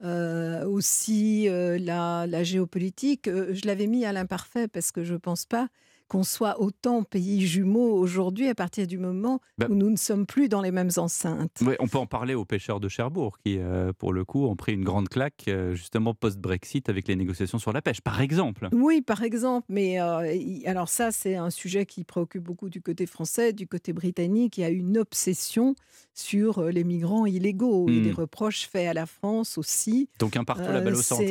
aussi 0.00 1.48
la, 1.48 2.26
la, 2.26 2.44
géopolitique. 2.44 3.28
je 3.28 3.66
l'avais 3.66 3.86
mis 3.86 4.04
à 4.04 4.12
l'imparfait 4.12 4.68
parce 4.68 4.92
que 4.92 5.02
je 5.02 5.14
ne 5.14 5.18
pense 5.18 5.46
pas 5.46 5.68
qu'on 6.08 6.22
soit 6.22 6.60
autant 6.60 7.02
pays 7.02 7.46
jumeaux 7.46 7.94
aujourd'hui 7.94 8.48
à 8.48 8.54
partir 8.54 8.86
du 8.86 8.98
moment 8.98 9.40
bah 9.58 9.66
où 9.70 9.74
nous 9.74 9.90
ne 9.90 9.96
sommes 9.96 10.26
plus 10.26 10.48
dans 10.48 10.60
les 10.60 10.70
mêmes 10.70 10.90
enceintes. 10.96 11.62
on 11.80 11.88
peut 11.88 11.98
en 11.98 12.06
parler 12.06 12.34
aux 12.34 12.44
pêcheurs 12.44 12.80
de 12.80 12.88
Cherbourg 12.88 13.38
qui, 13.44 13.58
euh, 13.58 13.92
pour 13.92 14.12
le 14.12 14.24
coup, 14.24 14.46
ont 14.46 14.56
pris 14.56 14.72
une 14.72 14.84
grande 14.84 15.08
claque 15.08 15.44
euh, 15.48 15.74
justement 15.74 16.14
post-Brexit 16.14 16.88
avec 16.88 17.08
les 17.08 17.16
négociations 17.16 17.58
sur 17.58 17.72
la 17.72 17.82
pêche, 17.82 18.00
par 18.00 18.20
exemple. 18.20 18.68
Oui, 18.72 19.00
par 19.00 19.22
exemple. 19.22 19.66
Mais 19.68 20.00
euh, 20.00 20.34
alors 20.66 20.88
ça, 20.88 21.10
c'est 21.10 21.36
un 21.36 21.50
sujet 21.50 21.86
qui 21.86 22.04
préoccupe 22.04 22.42
beaucoup 22.42 22.68
du 22.68 22.82
côté 22.82 23.06
français, 23.06 23.52
du 23.52 23.66
côté 23.66 23.92
britannique. 23.92 24.58
Il 24.58 24.62
y 24.62 24.64
a 24.64 24.70
une 24.70 24.98
obsession 24.98 25.74
sur 26.12 26.62
les 26.64 26.84
migrants 26.84 27.26
illégaux 27.26 27.88
et 27.88 28.00
des 28.00 28.12
hmm. 28.12 28.16
reproches 28.16 28.68
faits 28.68 28.88
à 28.88 28.94
la 28.94 29.06
France 29.06 29.58
aussi. 29.58 30.08
Donc 30.18 30.36
un 30.36 30.44
partout 30.44 30.62
la 30.70 30.80
balle 30.80 30.94
au 30.94 31.02
centre. 31.02 31.24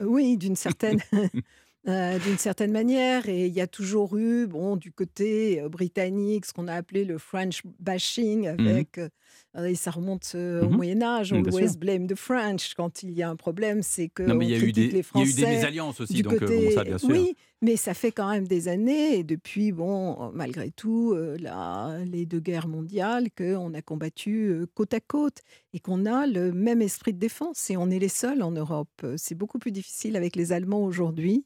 oui, 0.00 0.36
d'une 0.36 0.56
certaine 0.56 1.00
euh, 1.88 2.18
d'une 2.20 2.38
certaine 2.38 2.72
manière. 2.72 3.28
Et 3.28 3.46
il 3.46 3.52
y 3.52 3.60
a 3.60 3.66
toujours 3.66 4.16
eu, 4.16 4.46
bon, 4.46 4.76
du 4.76 4.92
côté 4.92 5.60
euh, 5.60 5.68
britannique, 5.68 6.46
ce 6.46 6.52
qu'on 6.52 6.68
a 6.68 6.74
appelé 6.74 7.04
le 7.04 7.18
French 7.18 7.62
bashing, 7.80 8.48
Mmh 8.56 8.66
avec, 8.68 8.98
euh, 8.98 9.08
et 9.66 9.74
ça 9.74 9.90
remonte 9.90 10.32
euh, 10.34 10.64
au 10.64 10.68
Mhm. 10.70 10.76
Moyen 10.76 11.02
Âge, 11.02 11.32
Mmh, 11.32 11.42
bien 11.42 11.52
always 11.52 11.76
blame 11.76 12.06
the 12.06 12.14
French. 12.14 12.74
Quand 12.74 13.02
il 13.02 13.10
y 13.12 13.22
a 13.22 13.28
un 13.30 13.36
problème, 13.36 13.82
c'est 13.82 14.08
que 14.08 14.22
Non, 14.22 14.34
mais 14.34 14.44
on 14.44 14.48
il 14.48 14.50
y 14.52 14.54
a 14.54 14.58
eu 14.64 14.72
des- 14.72 14.80
les 14.82 14.88
il 14.88 14.94
y 14.94 14.98
a 14.98 15.00
eu 15.00 15.02
Français. 15.04 15.34
des 15.34 15.46
mésalliances 15.46 16.00
aussi, 16.00 16.12
du 16.14 16.22
donc, 16.22 16.34
bon, 16.40 16.46
côté- 16.46 16.70
ça, 16.72 16.84
bien 16.84 16.98
sûr. 16.98 17.08
Oui, 17.10 17.34
mais 17.62 17.76
ça 17.76 17.94
fait 17.94 18.12
quand 18.12 18.30
même 18.30 18.46
des 18.46 18.68
années, 18.68 19.18
et 19.18 19.24
depuis, 19.24 19.72
bon, 19.72 20.30
malgré 20.32 20.70
tout, 20.70 21.12
euh, 21.14 21.36
la- 21.40 21.98
les 22.04 22.26
deux 22.26 22.40
guerres 22.40 22.68
mondiales, 22.68 23.28
qu'on 23.36 23.74
a 23.74 23.82
combattu 23.82 24.48
euh, 24.50 24.66
côte 24.74 24.94
à 24.94 25.00
côte 25.00 25.38
et 25.72 25.80
qu'on 25.80 26.06
a 26.06 26.26
le 26.26 26.52
même 26.52 26.80
esprit 26.82 27.12
de 27.12 27.18
défense. 27.18 27.70
Et 27.70 27.76
on 27.76 27.90
est 27.90 27.98
les 27.98 28.08
seuls 28.08 28.42
en 28.42 28.50
Europe. 28.52 29.04
C'est 29.16 29.34
beaucoup 29.34 29.58
plus 29.58 29.72
difficile 29.72 30.16
avec 30.16 30.36
les 30.36 30.52
Allemands 30.52 30.84
aujourd'hui. 30.84 31.44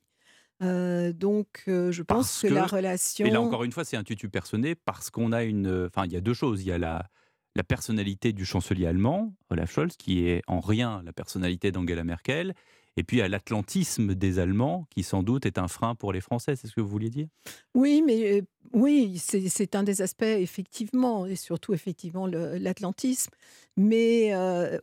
Euh, 0.62 1.12
donc, 1.12 1.64
euh, 1.69 1.92
je 1.92 2.03
pense 2.03 2.16
Parce 2.16 2.42
que, 2.42 2.47
la 2.49 2.66
relation. 2.66 3.27
Et 3.27 3.31
là, 3.31 3.40
encore 3.40 3.64
une 3.64 3.73
fois, 3.73 3.85
c'est 3.85 3.97
un 3.97 4.05
tutu 4.05 4.29
personné 4.29 4.75
parce 4.75 5.11
qu'on 5.11 5.33
a 5.33 5.45
une. 5.45 5.87
Enfin, 5.87 6.07
il 6.07 6.12
y 6.12 6.16
a 6.16 6.21
deux 6.21 6.35
choses. 6.35 6.62
Il 6.62 6.69
y 6.69 6.73
a 6.73 6.79
la, 6.79 7.07
la 7.55 7.64
personnalité 7.64 8.33
du 8.33 8.45
chancelier 8.45 8.87
allemand, 8.87 9.35
Olaf 9.51 9.73
Scholz, 9.73 9.97
qui 9.97 10.27
est 10.27 10.42
en 10.47 10.61
rien 10.61 11.03
la 11.05 11.12
personnalité 11.12 11.73
d'Angela 11.73 12.05
Merkel. 12.05 12.55
Et 12.99 13.05
puis, 13.05 13.19
il 13.19 13.21
y 13.21 13.23
a 13.23 13.29
l'atlantisme 13.29 14.14
des 14.14 14.38
Allemands, 14.38 14.87
qui 14.88 15.03
sans 15.03 15.23
doute 15.23 15.45
est 15.45 15.59
un 15.59 15.69
frein 15.69 15.95
pour 15.95 16.14
les 16.14 16.23
Français. 16.23 16.57
C'est 16.57 16.66
ce 16.66 16.75
que 16.75 16.81
vous 16.81 16.88
vouliez 16.88 17.11
dire? 17.11 17.29
Oui, 17.75 18.03
mais 18.07 18.38
euh, 18.38 18.42
oui, 18.73 19.19
c'est 19.19 19.77
un 19.77 19.83
des 19.83 20.01
aspects, 20.01 20.23
effectivement, 20.23 21.27
et 21.27 21.37
surtout, 21.37 21.75
effectivement, 21.75 22.27
l'atlantisme. 22.27 23.33
Mais 23.77 24.35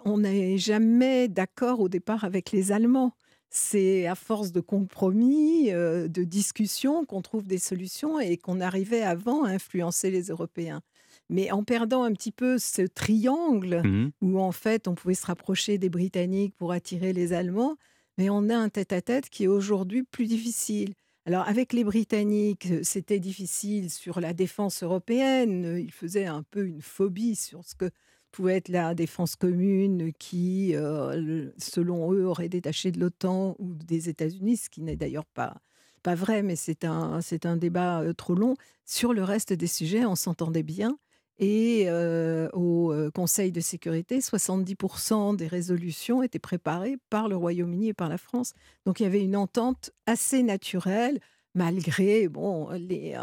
on 0.05 0.19
n'est 0.19 0.59
jamais 0.59 1.27
d'accord 1.27 1.79
au 1.79 1.89
départ 1.89 2.23
avec 2.23 2.51
les 2.51 2.71
Allemands. 2.71 3.15
C'est 3.55 4.07
à 4.07 4.15
force 4.15 4.51
de 4.51 4.61
compromis, 4.61 5.71
euh, 5.71 6.07
de 6.07 6.23
discussions, 6.23 7.05
qu'on 7.05 7.21
trouve 7.21 7.45
des 7.45 7.59
solutions 7.59 8.19
et 8.19 8.37
qu'on 8.37 8.59
arrivait 8.59 9.03
avant 9.03 9.43
à 9.43 9.51
influencer 9.51 10.09
les 10.09 10.29
Européens. 10.29 10.81
Mais 11.29 11.51
en 11.51 11.63
perdant 11.63 12.03
un 12.03 12.13
petit 12.13 12.31
peu 12.31 12.57
ce 12.57 12.81
triangle 12.81 13.81
Mhm. 13.83 14.11
où 14.23 14.39
en 14.39 14.51
fait 14.51 14.87
on 14.87 14.95
pouvait 14.95 15.13
se 15.13 15.27
rapprocher 15.27 15.77
des 15.77 15.89
Britanniques 15.89 16.55
pour 16.57 16.71
attirer 16.71 17.13
les 17.13 17.31
Allemands, 17.33 17.77
mais 18.17 18.29
on 18.31 18.49
a 18.49 18.57
un 18.57 18.69
tête-à-tête 18.69 19.29
qui 19.29 19.43
est 19.43 19.47
aujourd'hui 19.47 20.01
plus 20.03 20.25
difficile. 20.25 20.93
Alors 21.25 21.47
avec 21.47 21.73
les 21.73 21.83
Britanniques, 21.83 22.67
euh, 22.71 22.79
c'était 22.83 23.19
difficile 23.19 23.91
sur 23.91 24.19
la 24.19 24.33
défense 24.33 24.81
européenne. 24.83 25.77
Ils 25.79 25.91
faisaient 25.91 26.25
un 26.25 26.43
peu 26.43 26.65
une 26.65 26.81
phobie 26.81 27.35
sur 27.35 27.63
ce 27.63 27.75
que 27.75 27.91
pouvait 28.33 28.57
être 28.57 28.69
la 28.69 28.95
défense 28.95 29.35
commune 29.37 30.11
qui, 30.19 30.75
euh, 30.75 31.49
selon 31.57 32.11
eux, 32.11 32.25
aurait 32.25 32.49
détaché 32.49 32.91
de 32.91 32.99
l'OTAN 32.99 33.55
ou 33.59 33.73
des 33.75 34.09
États-Unis, 34.09 34.57
ce 34.57 34.69
qui 34.69 34.81
n'est 34.81 34.97
d'ailleurs 34.97 35.25
pas, 35.25 35.61
pas 36.01 36.15
vrai, 36.15 36.41
mais 36.41 36.55
c'est 36.57 36.83
un, 36.83 37.19
un 37.43 37.57
débat 37.57 38.01
euh, 38.01 38.13
trop 38.13 38.33
long. 38.33 38.55
Sur 38.85 39.13
le 39.13 39.23
reste 39.23 39.53
des 39.53 39.67
sujets, 39.67 40.05
on 40.05 40.15
s'entendait 40.15 40.63
bien. 40.63 40.97
Et 41.39 41.85
euh, 41.87 42.47
au 42.53 42.93
Conseil 43.13 43.51
de 43.51 43.59
sécurité, 43.59 44.19
70% 44.19 45.35
des 45.35 45.47
résolutions 45.47 46.21
étaient 46.21 46.37
préparées 46.37 46.97
par 47.09 47.27
le 47.27 47.35
Royaume-Uni 47.35 47.89
et 47.89 47.93
par 47.93 48.09
la 48.09 48.17
France. 48.17 48.53
Donc 48.85 48.99
il 48.99 49.03
y 49.03 49.05
avait 49.07 49.23
une 49.23 49.35
entente 49.35 49.91
assez 50.05 50.43
naturelle, 50.43 51.19
malgré 51.55 52.27
bon, 52.27 52.69
les, 52.71 53.17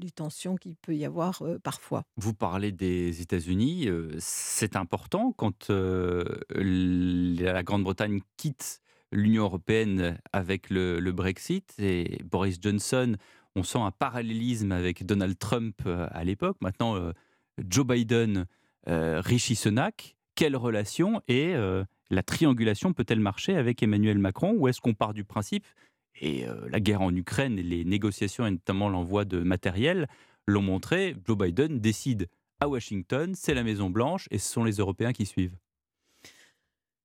les 0.00 0.10
tensions 0.10 0.56
qu'il 0.56 0.76
peut 0.76 0.94
y 0.94 1.04
avoir 1.04 1.42
parfois. 1.62 2.04
Vous 2.16 2.34
parlez 2.34 2.72
des 2.72 3.20
États-Unis. 3.20 3.88
c'est 4.18 4.76
important 4.76 5.32
quand 5.32 5.70
la 5.70 7.62
Grande-Bretagne 7.62 8.20
quitte 8.36 8.80
l'Union 9.12 9.44
européenne 9.44 10.18
avec 10.32 10.70
le, 10.70 11.00
Brexit 11.12 11.74
et 11.78 12.18
Boris 12.24 12.58
Johnson. 12.60 13.16
On 13.54 13.62
sent 13.62 13.78
un 13.78 13.90
parallélisme 13.90 14.72
avec 14.72 15.04
Donald 15.04 15.38
Trump 15.38 15.82
à 15.86 16.24
l'époque. 16.24 16.56
Maintenant, 16.60 17.12
Joe 17.58 17.86
Biden, 17.86 18.46
Rishi 18.86 19.54
Sunak. 19.54 20.16
Quelle 20.34 20.56
relation 20.56 21.20
et 21.28 21.54
la 22.10 22.22
triangulation 22.22 22.92
peut-elle 22.92 23.20
marcher 23.20 23.56
avec 23.56 23.82
Emmanuel 23.82 24.18
Macron 24.18 24.54
Ou 24.56 24.68
est-ce 24.68 24.80
qu'on 24.80 24.94
part 24.94 25.14
du 25.14 25.24
principe 25.24 25.66
et 26.20 26.46
euh, 26.46 26.54
la 26.70 26.80
guerre 26.80 27.02
en 27.02 27.14
Ukraine 27.14 27.58
et 27.58 27.62
les 27.62 27.84
négociations 27.84 28.46
et 28.46 28.50
notamment 28.50 28.88
l'envoi 28.88 29.24
de 29.24 29.38
matériel 29.40 30.08
l'ont 30.46 30.62
montré, 30.62 31.16
Joe 31.26 31.36
Biden 31.38 31.78
décide 31.78 32.28
à 32.60 32.68
Washington, 32.68 33.32
c'est 33.34 33.54
la 33.54 33.62
Maison 33.64 33.90
Blanche 33.90 34.28
et 34.30 34.38
ce 34.38 34.50
sont 34.52 34.64
les 34.64 34.74
Européens 34.76 35.12
qui 35.12 35.26
suivent. 35.26 35.56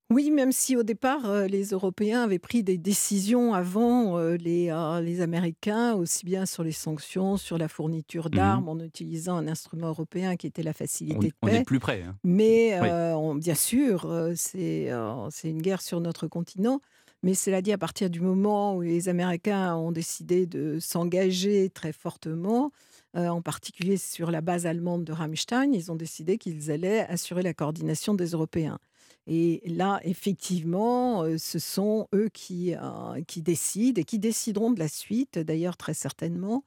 Oui, 0.09 0.31
même 0.31 0.53
si 0.53 0.77
au 0.77 0.83
départ, 0.83 1.25
euh, 1.25 1.47
les 1.47 1.71
Européens 1.71 2.23
avaient 2.23 2.39
pris 2.39 2.63
des 2.63 2.77
décisions 2.77 3.53
avant 3.53 4.17
euh, 4.17 4.37
les, 4.37 4.69
euh, 4.69 5.01
les 5.01 5.19
Américains, 5.19 5.95
aussi 5.95 6.23
bien 6.25 6.45
sur 6.45 6.63
les 6.63 6.71
sanctions, 6.71 7.35
sur 7.35 7.57
la 7.57 7.67
fourniture 7.67 8.29
d'armes, 8.29 8.69
en 8.69 8.79
utilisant 8.79 9.35
un 9.35 9.49
instrument 9.49 9.87
européen 9.89 10.37
qui 10.37 10.47
était 10.47 10.63
la 10.63 10.71
facilité 10.71 11.17
Mhm. 11.17 11.23
On- 11.25 11.27
de 11.27 11.33
on 11.41 11.47
paix. 11.47 11.57
est 11.57 11.65
plus 11.65 11.79
près, 11.79 12.03
hein. 12.03 12.15
Mais 12.23 12.79
Oui. 12.79 12.87
euh, 12.87 13.15
on- 13.17 13.35
bien 13.35 13.55
sûr, 13.55 14.09
c'est 14.35 14.89
euh, 14.91 15.29
c'est 15.29 15.49
une 15.49 15.61
guerre 15.61 15.81
sur 15.81 15.99
notre 15.99 16.27
continent. 16.27 16.79
Mais 17.23 17.33
cela 17.33 17.61
dit, 17.61 17.71
à 17.71 17.77
partir 17.77 18.09
du 18.09 18.21
moment 18.21 18.75
où 18.75 18.81
les 18.81 19.09
Américains 19.09 19.75
ont 19.75 19.91
décidé 19.91 20.45
de 20.45 20.77
s'engager 20.79 21.69
très 21.69 21.91
fortement, 21.91 22.71
euh, 23.15 23.27
en 23.29 23.41
particulier 23.41 23.97
sur 23.97 24.29
la 24.29 24.41
base 24.41 24.67
allemande 24.67 25.03
de 25.03 25.13
Ramstein, 25.13 25.73
ils 25.73 25.91
ont 25.91 25.95
décidé 25.95 26.37
qu'ils 26.37 26.69
allaient 26.69 27.07
assurer 27.07 27.41
la 27.41 27.53
coordination 27.53 28.13
des 28.13 28.27
Européens. 28.27 28.77
Et 29.25 29.61
là, 29.65 29.99
effectivement, 30.03 31.23
euh, 31.23 31.37
ce 31.37 31.57
sont 31.57 32.07
eux 32.13 32.29
qui, 32.31 32.75
euh, 32.75 33.21
qui 33.27 33.41
décident 33.41 33.99
et 33.99 34.03
qui 34.05 34.19
décideront 34.19 34.71
de 34.71 34.79
la 34.79 34.87
suite, 34.87 35.39
d'ailleurs 35.39 35.77
très 35.77 35.95
certainement. 35.95 36.63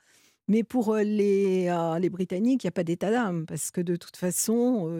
Mais 0.48 0.64
pour 0.64 0.96
les, 0.96 1.72
les 2.00 2.10
Britanniques, 2.10 2.64
il 2.64 2.66
n'y 2.66 2.70
a 2.70 2.72
pas 2.72 2.82
d'état 2.82 3.12
d'âme, 3.12 3.46
parce 3.46 3.70
que 3.70 3.80
de 3.80 3.94
toute 3.94 4.16
façon, 4.16 4.90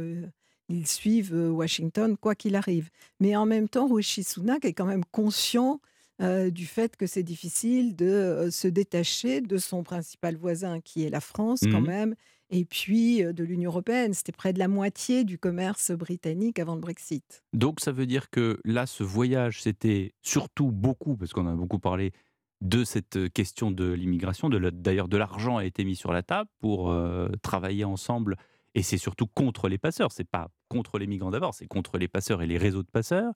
ils 0.70 0.86
suivent 0.86 1.34
Washington 1.34 2.16
quoi 2.16 2.34
qu'il 2.34 2.54
arrive. 2.56 2.90
Mais 3.20 3.36
en 3.36 3.46
même 3.46 3.68
temps, 3.68 3.86
Rishi 3.92 4.24
Sunak 4.24 4.64
est 4.64 4.72
quand 4.72 4.86
même 4.86 5.04
conscient 5.10 5.80
euh, 6.20 6.50
du 6.50 6.66
fait 6.66 6.96
que 6.96 7.06
c'est 7.06 7.22
difficile 7.22 7.96
de 7.96 8.06
euh, 8.06 8.50
se 8.50 8.68
détacher 8.68 9.40
de 9.40 9.56
son 9.56 9.82
principal 9.82 10.36
voisin, 10.36 10.80
qui 10.80 11.02
est 11.04 11.08
la 11.08 11.20
France 11.20 11.60
quand 11.62 11.80
Mhm. 11.80 11.86
même, 11.86 12.14
et 12.50 12.66
puis 12.66 13.24
euh, 13.24 13.32
de 13.32 13.42
l'Union 13.42 13.70
européenne. 13.70 14.12
C'était 14.12 14.32
près 14.32 14.52
de 14.52 14.58
la 14.58 14.68
moitié 14.68 15.24
du 15.24 15.38
commerce 15.38 15.92
britannique 15.92 16.58
avant 16.58 16.74
le 16.74 16.80
Brexit. 16.82 17.42
Donc 17.54 17.80
ça 17.80 17.90
veut 17.90 18.04
dire 18.04 18.28
que 18.28 18.60
là, 18.66 18.84
ce 18.86 19.02
voyage, 19.02 19.62
c'était 19.62 20.12
surtout 20.20 20.70
beaucoup, 20.70 21.16
parce 21.16 21.32
qu'on 21.32 21.46
a 21.46 21.54
beaucoup 21.54 21.78
parlé 21.78 22.12
de 22.60 22.84
cette 22.84 23.32
question 23.32 23.70
de 23.70 23.90
l'immigration, 23.90 24.50
d'ailleurs 24.50 25.08
de 25.08 25.16
l'argent 25.16 25.56
a 25.56 25.64
été 25.64 25.82
mis 25.84 25.96
sur 25.96 26.12
la 26.12 26.22
table 26.22 26.50
pour 26.60 26.94
travailler 27.40 27.84
ensemble, 27.84 28.36
et 28.74 28.82
c'est 28.82 28.98
surtout 28.98 29.26
contre 29.26 29.68
les 29.68 29.78
passeurs, 29.78 30.12
c'est 30.12 30.28
pas 30.28 30.48
contre 30.68 30.98
les 30.98 31.06
migrants 31.06 31.30
d'abord, 31.30 31.54
c'est 31.54 31.66
contre 31.66 31.98
les 31.98 32.08
passeurs 32.08 32.42
et 32.42 32.46
les 32.46 32.58
réseaux 32.58 32.82
de 32.82 32.90
passeurs. 32.90 33.32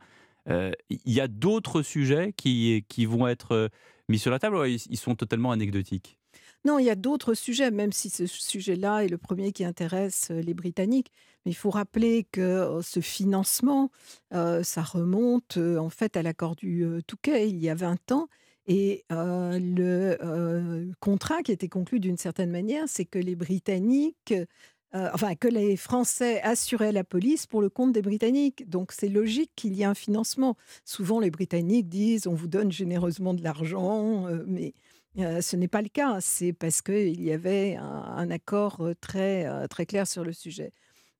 Euh, 0.48 0.72
Il 0.90 1.12
y 1.12 1.20
a 1.20 1.28
d'autres 1.28 1.82
sujets 1.82 2.32
qui, 2.36 2.84
qui 2.88 3.06
vont 3.06 3.26
être 3.26 3.52
euh, 3.52 3.68
mis 4.08 4.18
sur 4.18 4.30
la 4.30 4.38
table, 4.38 4.56
ou 4.56 4.64
ils, 4.64 4.96
sont 4.96 5.14
totalement 5.14 5.50
anecdotiques 5.50 6.18
Non, 6.64 6.78
il 6.78 6.84
y 6.84 6.90
a 6.90 6.94
d'autres 6.94 7.34
sujets, 7.34 7.70
même 7.70 7.92
si 7.92 8.10
ce 8.10 8.26
sujet-là 8.26 9.04
est 9.04 9.08
le 9.08 9.18
premier 9.18 9.52
qui 9.52 9.64
intéresse 9.64 10.28
euh, 10.30 10.40
les 10.40 10.54
Britanniques. 10.54 11.10
Mais 11.44 11.52
il 11.52 11.56
faut 11.56 11.70
rappeler 11.70 12.26
que 12.30 12.80
ce 12.82 13.00
financement, 13.00 13.90
ça 14.30 14.82
remonte 14.82 15.58
en 15.58 15.90
fait 15.90 16.16
à 16.16 16.22
l'accord 16.22 16.56
du 16.56 16.86
Touquet 17.06 17.50
il 17.50 17.58
y 17.58 17.68
a 17.68 17.74
20 17.74 18.12
ans. 18.12 18.28
Et 18.66 19.04
le 19.10 20.90
contrat 21.00 21.42
qui 21.42 21.52
était 21.52 21.68
conclu 21.68 22.00
d'une 22.00 22.16
certaine 22.16 22.50
manière, 22.50 22.84
c'est 22.86 23.04
que 23.04 23.18
les 23.18 23.36
Britanniques, 23.36 24.32
euh, 24.94 25.10
enfin 25.12 25.34
que 25.34 25.48
les 25.48 25.76
Français 25.76 26.40
assuraient 26.42 26.92
la 26.92 27.02
police 27.02 27.46
pour 27.46 27.60
le 27.60 27.68
compte 27.68 27.92
des 27.92 28.02
Britanniques. 28.02 28.68
Donc 28.68 28.92
c'est 28.92 29.08
logique 29.08 29.50
qu'il 29.56 29.74
y 29.74 29.82
ait 29.82 29.86
un 29.86 29.94
financement. 29.94 30.56
Souvent 30.84 31.18
les 31.18 31.30
Britanniques 31.30 31.88
disent 31.88 32.26
on 32.28 32.34
vous 32.34 32.46
donne 32.46 32.70
généreusement 32.70 33.34
de 33.34 33.42
l'argent, 33.42 34.28
euh, 34.28 34.44
mais 34.46 34.72
euh, 35.18 35.40
ce 35.40 35.56
n'est 35.56 35.68
pas 35.68 35.82
le 35.82 35.88
cas. 35.88 36.20
C'est 36.20 36.52
parce 36.52 36.80
qu'il 36.80 37.20
y 37.22 37.32
avait 37.32 37.76
un, 37.76 38.30
accord 38.30 38.88
très, 39.00 39.68
très 39.68 39.86
clair 39.86 40.06
sur 40.06 40.24
le 40.24 40.32
sujet. 40.32 40.72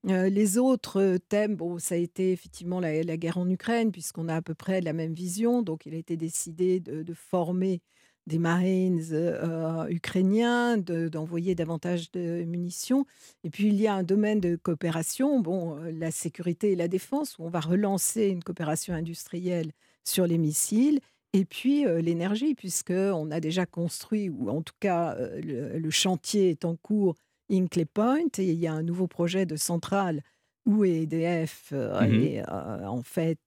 Les 0.05 0.59
autres 0.59 1.17
thèmes, 1.29 1.57
bon, 1.57 1.79
ça 1.79 1.95
a 1.95 1.99
été 1.99 2.33
effectivement 2.33 2.79
la, 2.79 3.17
guerre 3.17 3.39
en 3.39 3.49
Ukraine, 3.49 3.91
puisqu'on 3.91 4.29
a 4.29 4.37
à 4.37 4.43
peu 4.43 4.55
près 4.55 4.83
la 4.83 4.93
même 4.93 5.15
vision. 5.15 5.63
Donc, 5.63 5.87
il 5.87 5.95
a 5.95 5.97
été 5.97 6.17
décidé 6.17 6.79
de 6.81 7.15
former 7.15 7.81
des 8.27 8.39
Marines 8.39 9.03
euh, 9.13 9.87
ukrainiens, 9.89 10.77
de- 10.79 11.09
d'envoyer 11.09 11.55
davantage 11.55 12.11
de 12.13 12.45
munitions. 12.45 13.05
Et 13.45 13.51
puis, 13.51 13.69
il 13.69 13.75
y 13.81 13.87
a 13.87 13.95
un 13.95 14.03
domaine 14.03 14.41
de 14.41 14.57
coopération, 14.57 15.41
bon, 15.41 15.77
euh, 15.79 15.91
la 15.93 16.11
sécurité 16.11 16.73
et 16.73 16.77
la 16.77 16.89
défense, 16.89 17.39
où 17.39 17.45
on 17.45 17.51
va 17.51 17.61
relancer 17.61 18.29
une 18.29 18.43
coopération 18.43 18.95
industrielle 18.95 19.73
sur 20.05 20.27
les 20.27 20.39
missiles. 20.39 21.01
Et 21.35 21.45
puis 21.45 21.85
euh, 21.87 22.01
l'énergie, 22.01 22.55
puisqu'on 22.55 23.31
a 23.31 23.41
déjà 23.41 23.67
construit, 23.67 24.29
ou 24.31 24.49
en 24.51 24.63
tout 24.63 24.75
cas 24.81 25.17
euh, 25.17 25.41
le, 25.43 25.79
le 25.79 25.91
chantier 25.91 26.51
est 26.51 26.65
en 26.65 26.77
cours, 26.77 27.17
Hinkley 27.51 27.85
Point, 27.87 28.29
et 28.39 28.45
il 28.53 28.59
y 28.59 28.67
a 28.67 28.73
un 28.73 28.83
nouveau 28.85 29.07
projet 29.07 29.45
de 29.45 29.57
centrale 29.57 30.23
où 30.65 30.85
EDF 30.85 31.71
euh, 31.73 32.01
Mhm. 32.07 32.23
est 32.23 32.39
euh, 32.49 32.87
en 32.87 33.03
fait 33.03 33.39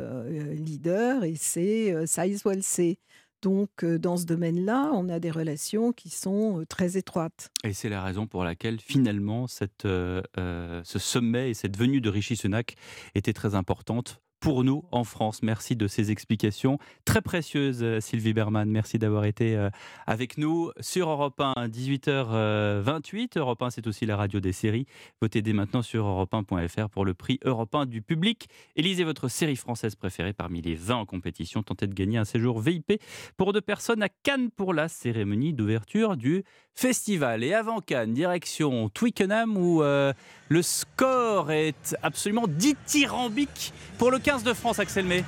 euh, 0.00 0.54
leader, 0.54 1.22
et 1.24 1.34
c'est 1.36 2.06
Sizewell 2.06 2.62
C. 2.64 2.98
Donc, 3.44 3.84
euh, 3.84 3.98
dans 3.98 4.16
ce 4.16 4.24
domaine-là, 4.24 4.90
on 4.94 5.10
a 5.10 5.20
des 5.20 5.30
relations 5.30 5.92
qui 5.92 6.08
sont 6.08 6.60
euh, 6.60 6.64
très 6.64 6.96
étroites. 6.96 7.50
Et 7.62 7.74
c'est 7.74 7.90
la 7.90 8.02
raison 8.02 8.26
pour 8.26 8.42
laquelle, 8.42 8.80
finalement, 8.80 9.44
euh, 9.84 10.82
ce 10.82 10.98
sommet 10.98 11.50
et 11.50 11.54
cette 11.54 11.76
venue 11.76 12.00
de 12.00 12.08
Rishi 12.08 12.36
Sunak 12.36 12.76
était 13.14 13.34
très 13.34 13.54
importante 13.54 14.22
pour 14.44 14.62
nous 14.62 14.84
en 14.92 15.04
France. 15.04 15.42
Merci 15.42 15.74
de 15.74 15.88
ces 15.88 16.10
explications 16.10 16.78
très 17.06 17.22
précieuses, 17.22 17.82
euh, 17.82 17.98
Sylvie 18.00 18.34
Berman. 18.34 18.68
Merci 18.68 18.98
d'avoir 18.98 19.24
été 19.24 19.56
euh, 19.56 19.70
avec 20.06 20.36
nous 20.36 20.70
sur 20.80 21.08
Europe 21.08 21.40
1, 21.40 21.68
18h28. 21.68 23.38
Europe 23.38 23.62
1, 23.62 23.70
c'est 23.70 23.86
aussi 23.86 24.04
la 24.04 24.18
radio 24.18 24.40
des 24.40 24.52
séries. 24.52 24.84
Votez 25.22 25.40
dès 25.40 25.54
maintenant 25.54 25.80
sur 25.80 26.04
europe1.fr 26.04 26.90
pour 26.90 27.06
le 27.06 27.14
prix 27.14 27.40
Europe 27.42 27.74
1 27.74 27.86
du 27.86 28.02
public. 28.02 28.48
Élisez 28.76 29.04
votre 29.04 29.28
série 29.28 29.56
française 29.56 29.94
préférée 29.94 30.34
parmi 30.34 30.60
les 30.60 30.74
20 30.74 30.94
en 30.94 31.06
compétition. 31.06 31.62
Tentez 31.62 31.86
de 31.86 31.94
gagner 31.94 32.18
un 32.18 32.26
séjour 32.26 32.60
VIP 32.60 33.00
pour 33.38 33.54
deux 33.54 33.62
personnes 33.62 34.02
à 34.02 34.10
Cannes 34.10 34.50
pour 34.50 34.74
la 34.74 34.88
cérémonie 34.88 35.54
d'ouverture 35.54 36.18
du 36.18 36.44
festival. 36.74 37.44
Et 37.44 37.54
avant 37.54 37.80
Cannes, 37.80 38.12
direction 38.12 38.90
Twickenham 38.90 39.56
où 39.56 39.82
euh, 39.82 40.12
le 40.48 40.60
score 40.60 41.50
est 41.50 41.96
absolument 42.02 42.46
dithyrambique 42.46 43.72
pour 43.96 44.10
le 44.10 44.18
15 44.34 44.42
de 44.42 44.52
France, 44.52 44.80
Axel 44.80 45.04
May. 45.04 45.24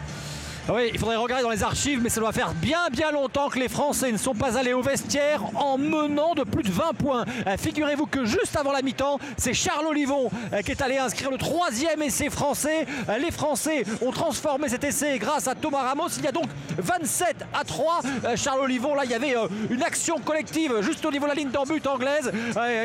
Oui, 0.69 0.91
il 0.93 0.99
faudrait 0.99 1.15
regarder 1.15 1.45
dans 1.45 1.51
les 1.51 1.63
archives, 1.63 2.01
mais 2.03 2.09
ça 2.09 2.21
doit 2.21 2.33
faire 2.33 2.53
bien 2.55 2.89
bien 2.91 3.13
longtemps 3.13 3.49
que 3.49 3.59
les 3.61 3.69
Français 3.69 4.11
ne 4.11 4.17
sont 4.17 4.35
pas 4.35 4.59
allés 4.59 4.73
au 4.73 4.83
vestiaire 4.83 5.41
en 5.55 5.79
menant 5.79 6.35
de 6.35 6.43
plus 6.43 6.65
de 6.65 6.73
20 6.73 6.93
points. 6.99 7.25
Euh, 7.47 7.57
Figurez-vous 7.57 8.07
que 8.07 8.25
juste 8.25 8.57
avant 8.57 8.73
la 8.73 8.83
mi-temps, 8.83 9.21
c'est 9.37 9.55
Charles 9.55 9.87
Olivon 9.87 10.29
euh, 10.53 10.63
qui 10.63 10.73
est 10.73 10.83
allé 10.83 10.99
inscrire 10.99 11.31
le 11.31 11.39
troisième 11.39 12.03
essai 12.03 12.31
français. 12.31 12.85
Euh, 13.09 13.19
Les 13.19 13.31
Français 13.31 13.85
ont 14.03 14.11
transformé 14.11 14.69
cet 14.69 14.83
essai 14.83 15.21
grâce 15.21 15.47
à 15.47 15.55
Thomas 15.55 15.83
Ramos. 15.83 16.09
Il 16.19 16.25
y 16.25 16.29
a 16.29 16.33
donc 16.33 16.49
27 16.79 17.37
à 17.55 17.63
3. 17.63 18.01
Euh, 18.25 18.37
Charles 18.37 18.61
Olivon, 18.61 18.97
là, 18.97 19.05
il 19.05 19.11
y 19.13 19.15
avait 19.15 19.37
une 19.71 19.85
action 19.85 20.19
collective 20.19 20.81
juste 20.81 21.05
au 21.05 21.13
niveau 21.13 21.27
de 21.27 21.31
la 21.31 21.37
ligne 21.37 21.51
d'en 21.51 21.63
but 21.63 21.87
anglaise. 21.87 22.33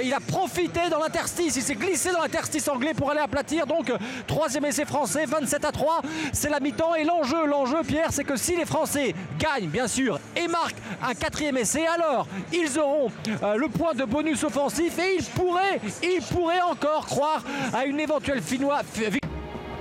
Il 0.04 0.14
a 0.14 0.20
profité 0.20 0.82
dans 0.92 1.00
l'interstice, 1.00 1.56
il 1.56 1.64
s'est 1.64 1.74
glissé 1.76 2.12
dans 2.12 2.22
l'interstice 2.22 2.68
anglais 2.68 2.94
pour 2.94 3.10
aller 3.10 3.22
aplatir. 3.22 3.66
Donc, 3.66 3.92
troisième 4.28 4.66
essai 4.66 4.86
français, 4.86 5.26
27 5.26 5.66
à 5.66 5.72
3. 5.72 6.02
C'est 6.32 6.50
la 6.50 6.60
mi-temps 6.60 6.94
et 6.94 7.04
l'enjeu, 7.06 7.46
l'enjeu, 7.48 7.71
Pierre, 7.86 8.12
c'est 8.12 8.24
que 8.24 8.36
si 8.36 8.56
les 8.56 8.66
Français 8.66 9.16
gagnent, 9.40 9.70
bien 9.70 9.88
sûr, 9.88 10.20
et 10.36 10.48
marquent 10.48 10.76
un 11.02 11.14
quatrième 11.14 11.58
essai, 11.58 11.86
alors 11.88 12.28
ils 12.54 12.80
auront 12.80 13.10
euh, 13.44 13.56
le 13.56 13.68
point 13.68 13.94
de 13.94 14.04
bonus 14.04 14.44
offensif 14.44 15.00
et 15.00 15.16
ils 15.18 15.24
pourraient, 15.24 15.80
ils 16.04 16.22
pourraient 16.22 16.62
encore 16.62 17.06
croire 17.06 17.44
à 17.74 17.86
une 17.86 18.00
éventuelle 18.00 18.42
finnois. 18.42 18.82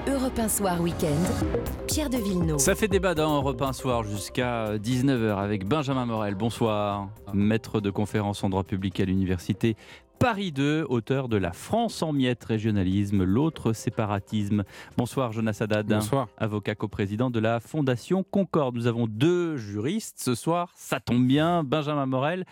Europe 0.08 0.38
1 0.38 0.48
Soir 0.48 0.80
Week-end, 0.80 1.56
Pierre 1.86 2.08
de 2.08 2.16
Villeneuve. 2.16 2.58
Ça 2.58 2.74
fait 2.74 2.88
débat 2.88 3.14
dans 3.14 3.36
Europe 3.36 3.60
1 3.60 3.72
soir 3.72 4.02
jusqu'à 4.02 4.76
19h 4.78 5.36
avec 5.36 5.66
Benjamin 5.66 6.06
Morel. 6.06 6.34
Bonsoir, 6.34 7.08
maître 7.34 7.80
de 7.80 7.90
conférence 7.90 8.42
en 8.42 8.48
droit 8.48 8.64
public 8.64 8.98
à 8.98 9.04
l'université 9.04 9.76
Paris 10.20 10.52
2, 10.52 10.84
auteur 10.90 11.30
de 11.30 11.38
La 11.38 11.54
France 11.54 12.02
en 12.02 12.12
miettes, 12.12 12.44
régionalisme, 12.44 13.24
l'autre 13.24 13.72
séparatisme. 13.72 14.64
Bonsoir 14.98 15.32
Jonas 15.32 15.56
Haddad. 15.60 15.86
Bonsoir. 15.86 16.28
Avocat 16.36 16.74
coprésident 16.74 17.30
de 17.30 17.40
la 17.40 17.58
Fondation 17.58 18.22
Concorde. 18.22 18.76
Nous 18.76 18.86
avons 18.86 19.06
deux 19.06 19.56
juristes 19.56 20.20
ce 20.20 20.34
soir, 20.34 20.72
ça 20.76 21.00
tombe 21.00 21.26
bien, 21.26 21.64
Benjamin 21.64 22.04
Morel. 22.04 22.44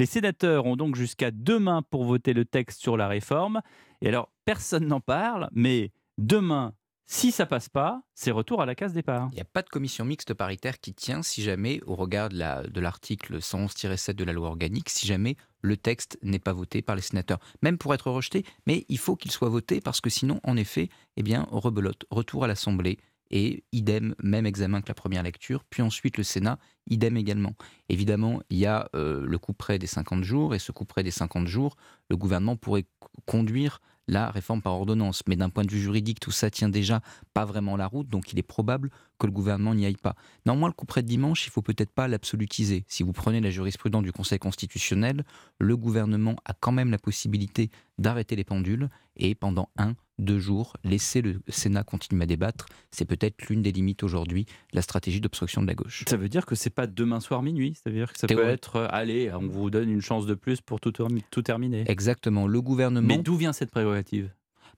Les 0.00 0.06
sénateurs 0.06 0.66
ont 0.66 0.74
donc 0.74 0.96
jusqu'à 0.96 1.30
demain 1.30 1.82
pour 1.88 2.02
voter 2.02 2.32
le 2.32 2.44
texte 2.44 2.80
sur 2.80 2.96
la 2.96 3.06
réforme. 3.06 3.60
Et 4.00 4.08
alors, 4.08 4.28
personne 4.44 4.88
n'en 4.88 5.00
parle, 5.00 5.48
mais 5.52 5.92
demain, 6.18 6.72
si 7.14 7.30
ça 7.30 7.44
passe 7.44 7.68
pas, 7.68 8.00
c'est 8.14 8.30
retour 8.30 8.62
à 8.62 8.66
la 8.66 8.74
case 8.74 8.94
départ. 8.94 9.28
Il 9.32 9.34
n'y 9.34 9.42
a 9.42 9.44
pas 9.44 9.60
de 9.60 9.68
commission 9.68 10.02
mixte 10.06 10.32
paritaire 10.32 10.80
qui 10.80 10.94
tient 10.94 11.22
si 11.22 11.42
jamais, 11.42 11.82
au 11.84 11.94
regard 11.94 12.30
de 12.30 12.38
la- 12.38 12.62
de 12.66 12.80
l'article 12.80 13.42
111-7 13.42 14.16
de 14.16 14.24
la 14.24 14.32
loi 14.32 14.48
organique, 14.48 14.88
si 14.88 15.06
jamais 15.06 15.36
le 15.60 15.76
texte 15.76 16.18
n'est 16.22 16.38
pas 16.38 16.54
voté 16.54 16.80
par 16.80 16.96
les 16.96 17.02
sénateurs. 17.02 17.38
Même 17.60 17.76
pour 17.76 17.92
être 17.92 18.10
rejeté, 18.10 18.46
mais 18.66 18.86
il 18.88 18.96
faut 18.98 19.14
qu'il 19.14 19.30
soit 19.30 19.50
voté 19.50 19.82
parce 19.82 20.00
que 20.00 20.08
sinon, 20.08 20.40
en 20.42 20.56
effet, 20.56 20.88
eh 21.18 21.22
bien, 21.22 21.46
rebelote, 21.50 22.06
retour 22.10 22.44
à 22.44 22.46
l'Assemblée 22.46 22.98
et 23.30 23.62
idem, 23.72 24.14
même 24.22 24.46
examen 24.46 24.80
que 24.80 24.88
la 24.88 24.94
première 24.94 25.22
lecture, 25.22 25.64
puis 25.68 25.82
ensuite 25.82 26.16
le 26.16 26.24
Sénat, 26.24 26.58
idem 26.88 27.18
également. 27.18 27.54
Évidemment, 27.90 28.40
il 28.48 28.56
y 28.58 28.64
a 28.66 28.88
euh, 28.94 29.24
le 29.26 29.38
coup 29.38 29.52
près 29.52 29.78
des 29.78 29.86
50 29.86 30.24
jours, 30.24 30.54
et 30.54 30.58
ce 30.58 30.72
coup 30.72 30.86
près 30.86 31.02
des 31.02 31.10
50 31.10 31.46
jours, 31.46 31.76
le 32.08 32.16
gouvernement 32.16 32.56
pourrait 32.56 32.86
conduire 33.26 33.80
la 34.12 34.30
réforme 34.30 34.60
par 34.62 34.74
ordonnance. 34.74 35.22
Mais 35.26 35.36
d'un 35.36 35.48
point 35.48 35.64
de 35.64 35.70
vue 35.70 35.80
juridique, 35.80 36.20
tout 36.20 36.30
ça 36.30 36.50
tient 36.50 36.68
déjà 36.68 37.00
pas 37.34 37.44
vraiment 37.44 37.76
la 37.76 37.86
route, 37.86 38.08
donc 38.08 38.32
il 38.32 38.38
est 38.38 38.44
probable 38.44 38.90
que 39.18 39.26
le 39.26 39.32
gouvernement 39.32 39.74
n'y 39.74 39.86
aille 39.86 39.96
pas. 39.96 40.14
Néanmoins, 40.46 40.68
le 40.68 40.74
coup 40.74 40.86
près 40.86 41.02
de 41.02 41.08
dimanche, 41.08 41.46
il 41.46 41.50
faut 41.50 41.62
peut-être 41.62 41.92
pas 41.92 42.08
l'absolutiser. 42.08 42.84
Si 42.88 43.02
vous 43.02 43.12
prenez 43.12 43.40
la 43.40 43.50
jurisprudence 43.50 44.02
du 44.02 44.12
Conseil 44.12 44.38
constitutionnel, 44.38 45.24
le 45.58 45.76
gouvernement 45.76 46.36
a 46.44 46.52
quand 46.52 46.72
même 46.72 46.90
la 46.90 46.98
possibilité 46.98 47.70
d'arrêter 47.98 48.36
les 48.36 48.44
pendules 48.44 48.88
et 49.16 49.34
pendant 49.34 49.70
un, 49.76 49.94
deux 50.22 50.38
jours, 50.38 50.76
laisser 50.84 51.20
le 51.22 51.40
Sénat 51.48 51.82
continuer 51.84 52.22
à 52.22 52.26
débattre. 52.26 52.66
C'est 52.90 53.04
peut-être 53.04 53.48
l'une 53.48 53.60
des 53.62 53.72
limites 53.72 54.02
aujourd'hui 54.02 54.44
de 54.44 54.76
la 54.76 54.82
stratégie 54.82 55.20
d'obstruction 55.20 55.60
de 55.62 55.66
la 55.66 55.74
gauche. 55.74 56.04
Ça 56.08 56.16
veut 56.16 56.28
dire 56.28 56.46
que 56.46 56.54
c'est 56.54 56.70
pas 56.70 56.86
demain 56.86 57.20
soir 57.20 57.42
minuit, 57.42 57.74
c'est-à-dire 57.74 58.12
que 58.12 58.18
ça 58.18 58.26
peut 58.26 58.44
être 58.48 58.76
euh, 58.76 58.86
allez, 58.90 59.30
on 59.32 59.46
vous 59.48 59.70
donne 59.70 59.90
une 59.90 60.00
chance 60.00 60.26
de 60.26 60.34
plus 60.34 60.60
pour 60.60 60.80
tout, 60.80 60.90
termi- 60.92 61.22
tout 61.30 61.42
terminer. 61.42 61.84
Exactement. 61.88 62.46
Le 62.46 62.62
gouvernement. 62.62 63.06
Mais 63.06 63.18
d'où 63.18 63.36
vient 63.36 63.52
cette 63.52 63.70
prérogative? 63.70 64.30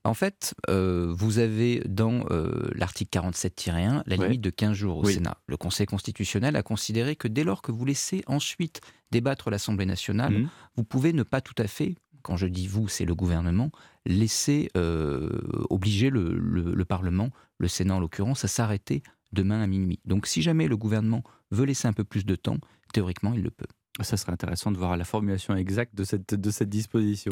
En 0.07 0.13
fait, 0.13 0.55
euh, 0.69 1.15
vous 1.17 1.39
avez 1.39 1.81
dans 1.89 2.27
euh, 2.31 2.69
l'article 2.75 3.09
47-1 3.19 4.03
la 4.07 4.17
Ouais. 4.17 4.25
limite 4.25 4.43
de 4.43 4.51
15 4.51 4.75
jours 4.75 4.99
au 4.99 5.07
Oui. 5.07 5.15
Sénat. 5.15 5.39
Le 5.47 5.57
Conseil 5.57 5.87
constitutionnel 5.87 6.57
a 6.57 6.63
considéré 6.63 7.17
que 7.17 7.27
dès 7.29 7.43
lors 7.43 7.63
que 7.63 7.73
vous 7.73 7.85
laissez 7.87 8.23
ensuite 8.27 8.81
débattre 9.11 9.49
l'Assemblée 9.51 9.87
nationale, 9.87 10.33
Mhm. 10.33 10.49
vous 10.77 10.85
pouvez 10.85 11.13
ne 11.15 11.23
pas 11.23 11.41
tout 11.41 11.55
à 11.59 11.67
fait, 11.67 11.95
quand 12.23 12.37
je 12.37 12.47
dis 12.47 12.67
vous, 12.67 12.87
c'est 12.89 13.05
le 13.07 13.15
gouvernement, 13.15 13.71
laisser 14.07 14.71
euh, 14.77 15.29
obliger 15.71 16.11
le, 16.11 16.35
le- 16.35 16.75
le 16.75 16.85
Parlement, 16.85 17.31
le 17.59 17.69
Sénat 17.69 17.95
en 17.97 18.01
l'occurrence, 18.01 18.45
à 18.45 18.49
s'arrêter 18.49 19.03
demain 19.33 19.61
à 19.63 19.67
minuit. 19.67 20.01
Donc 20.05 20.27
si 20.27 20.43
jamais 20.43 20.69
le 20.69 20.77
gouvernement 20.77 21.23
veut 21.51 21.65
laisser 21.65 21.89
un 21.89 21.93
peu 21.93 22.05
plus 22.05 22.25
de 22.25 22.37
temps, 22.37 22.59
théoriquement, 22.93 23.35
il 23.35 23.43
le 23.43 23.51
peut. 23.51 23.67
Ça 24.01 24.17
serait 24.17 24.33
intéressant 24.33 24.73
de 24.73 24.77
voir 24.77 24.97
la 24.97 25.05
formulation 25.05 25.55
exacte 25.55 25.95
de 25.95 26.03
cette, 26.03 26.35
de 26.35 26.51
cette 26.51 26.69
disposition. 26.69 27.31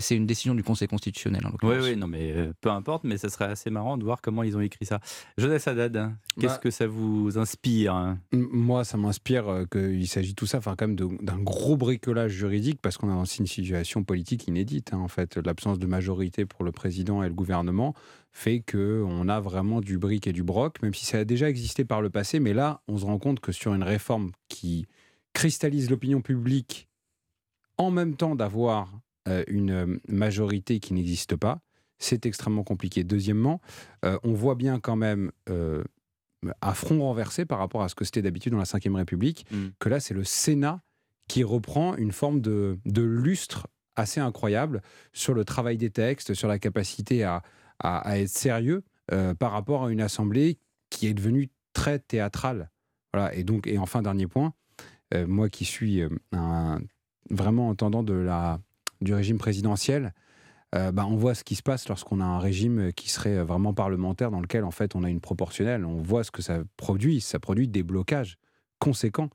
C'est 0.00 0.16
une, 0.16 0.26
décision 0.26 0.52
du 0.56 0.64
Conseil 0.64 0.88
constitutionnel 0.88 1.42
en 1.46 1.50
Oui, 1.50 1.52
l'occurrence. 1.62 1.84
oui, 1.86 1.96
non, 1.96 2.08
mais 2.08 2.32
euh, 2.32 2.52
peu 2.60 2.70
importe, 2.70 3.04
mais 3.04 3.18
ça 3.18 3.28
serait 3.28 3.44
assez 3.44 3.70
marrant 3.70 3.96
de 3.96 4.02
voir 4.02 4.20
comment 4.20 4.42
ils 4.42 4.56
ont 4.56 4.60
écrit 4.60 4.84
ça. 4.84 4.98
Jonas 5.38 5.62
Haddad, 5.64 5.96
hein, 5.96 6.16
qu'est-ce 6.40 6.54
Bah, 6.54 6.58
que 6.58 6.70
ça 6.72 6.88
vous 6.88 7.38
inspire 7.38 7.94
hein? 7.94 8.18
Moi, 8.32 8.82
ça 8.82 8.96
m'inspire 8.96 9.48
euh, 9.48 9.64
qu'il 9.64 10.08
s'agit 10.08 10.34
tout 10.34 10.46
ça, 10.46 10.58
enfin, 10.58 10.74
quand 10.76 10.88
même, 10.88 10.96
d'un 10.96 11.38
gros 11.38 11.76
bricolage 11.76 12.32
juridique, 12.32 12.80
parce 12.82 12.96
qu'on 12.96 13.08
a 13.08 13.20
aussi 13.22 13.38
une 13.38 13.46
situation 13.46 14.02
politique 14.02 14.48
inédite. 14.48 14.92
hein, 14.94 14.98
en 14.98 15.08
fait, 15.08 15.36
l'absence 15.36 15.78
de 15.78 15.86
majorité 15.86 16.46
pour 16.46 16.64
le 16.64 16.72
président 16.72 17.22
et 17.22 17.28
le 17.28 17.34
gouvernement 17.34 17.94
fait 18.32 18.60
que 18.60 19.04
on 19.06 19.28
a 19.28 19.38
vraiment 19.40 19.80
du 19.80 19.98
bric 19.98 20.26
et 20.26 20.32
du 20.32 20.42
broc, 20.42 20.82
même 20.82 20.94
si 20.94 21.06
ça 21.06 21.18
a 21.18 21.24
déjà 21.24 21.48
existé 21.48 21.84
par 21.84 22.02
le 22.02 22.10
passé. 22.10 22.40
Mais 22.40 22.54
là, 22.54 22.80
on 22.88 22.98
se 22.98 23.04
rend 23.04 23.18
compte 23.18 23.38
que 23.38 23.52
sur 23.52 23.72
une 23.74 23.82
réforme 23.84 24.32
qui 24.48 24.86
cristallise 25.32 25.90
l'opinion 25.90 26.20
publique, 26.20 26.88
en 27.78 27.90
même 27.90 28.16
temps 28.16 28.34
d'avoir 28.34 28.92
euh, 29.28 29.44
une 29.46 29.70
euh, 29.70 29.98
majorité 30.08 30.80
qui 30.80 30.94
n'existe 30.94 31.36
pas, 31.36 31.60
c'est 31.98 32.26
extrêmement 32.26 32.64
compliqué. 32.64 33.04
Deuxièmement, 33.04 33.60
euh, 34.04 34.18
on 34.24 34.32
voit 34.32 34.54
bien 34.56 34.80
quand 34.80 34.96
même 34.96 35.30
euh, 35.48 35.82
à 36.60 36.74
front 36.74 36.98
renversé 37.00 37.44
par 37.44 37.58
rapport 37.58 37.82
à 37.82 37.88
ce 37.88 37.94
que 37.94 38.04
c'était 38.04 38.22
d'habitude 38.22 38.52
dans 38.52 38.58
la 38.58 38.64
Ve 38.64 38.94
République, 38.96 39.46
Mm. 39.50 39.68
que 39.78 39.88
là, 39.88 40.00
c'est 40.00 40.14
le 40.14 40.24
Sénat 40.24 40.82
qui 41.28 41.44
reprend 41.44 41.94
une 41.96 42.10
forme 42.12 42.40
de, 42.40 42.78
de 42.84 43.02
lustre 43.02 43.68
assez 43.94 44.20
incroyable 44.20 44.82
sur 45.12 45.34
le 45.34 45.44
travail 45.44 45.76
des 45.76 45.90
textes, 45.90 46.34
sur 46.34 46.48
la 46.48 46.58
capacité 46.58 47.22
à, 47.24 47.42
à- 47.78 47.98
à 47.98 48.18
être 48.18 48.28
sérieux 48.28 48.82
par 49.38 49.52
rapport 49.52 49.84
à 49.84 49.92
une 49.92 50.00
assemblée 50.00 50.58
qui 50.88 51.06
est 51.06 51.12
devenue 51.14 51.50
très 51.74 51.98
théâtrale. 51.98 52.70
Voilà. 53.12 53.34
Et 53.34 53.44
donc, 53.44 53.66
et 53.66 53.76
enfin, 53.78 54.00
dernier 54.02 54.26
point, 54.26 54.54
euh, 55.14 55.26
moi 55.26 55.48
qui 55.48 55.64
suis 55.64 56.02
euh, 56.02 56.08
vraiment 57.30 57.68
entendant 57.68 58.02
de 58.02 58.14
la, 58.14 58.60
du 59.00 59.14
régime 59.14 59.38
présidentiel, 59.38 60.12
euh, 60.74 60.90
bah, 60.90 61.06
on 61.06 61.16
voit 61.16 61.34
ce 61.34 61.44
qui 61.44 61.54
se 61.54 61.62
passe 61.62 61.88
lorsqu'on 61.88 62.20
a 62.20 62.24
un 62.24 62.38
régime 62.38 62.92
qui 62.94 63.10
serait 63.10 63.42
vraiment 63.42 63.74
parlementaire 63.74 64.30
dans 64.30 64.40
lequel 64.40 64.64
en 64.64 64.70
fait 64.70 64.96
on 64.96 65.04
a 65.04 65.10
une 65.10 65.20
proportionnelle. 65.20 65.84
On 65.84 66.00
voit 66.00 66.24
ce 66.24 66.30
que 66.30 66.42
ça 66.42 66.62
produit. 66.76 67.20
Ça 67.20 67.38
produit 67.38 67.68
des 67.68 67.82
blocages 67.82 68.38
conséquents. 68.78 69.28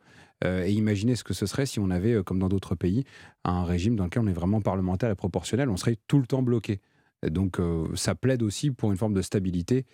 Euh, 0.44 0.66
et 0.66 0.72
imaginez 0.72 1.16
ce 1.16 1.24
que 1.24 1.34
ce 1.34 1.46
serait 1.46 1.66
si 1.66 1.80
on 1.80 1.90
avait, 1.90 2.14
euh, 2.14 2.24
comme 2.24 2.40
dans 2.40 2.50
d'autres 2.50 2.76
pays, 2.76 3.06
un 3.44 3.64
régime 3.64 3.96
dans 3.96 4.04
lequel 4.04 4.24
on 4.24 4.28
est 4.28 4.34
vraiment 4.34 4.62
parlementaire 4.62 5.10
et 5.10 5.16
proportionnel. 5.16 5.70
On 5.70 5.78
serait 5.78 5.98
tout 6.08 6.20
le 6.20 6.28
temps 6.28 6.44
bloqué. 6.44 6.82
Donc 7.24 7.60
euh, 7.60 7.88
ça 7.96 8.14
plaide 8.14 8.44
aussi 8.44 8.72
pour 8.72 8.92
une 8.92 8.98
forme 8.98 9.14
de 9.14 9.22
stabilité. 9.22 9.86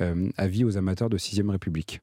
Euh, 0.00 0.30
avis 0.36 0.64
aux 0.64 0.76
amateurs 0.76 1.10
de 1.10 1.18
6ème 1.18 1.50
République. 1.50 2.00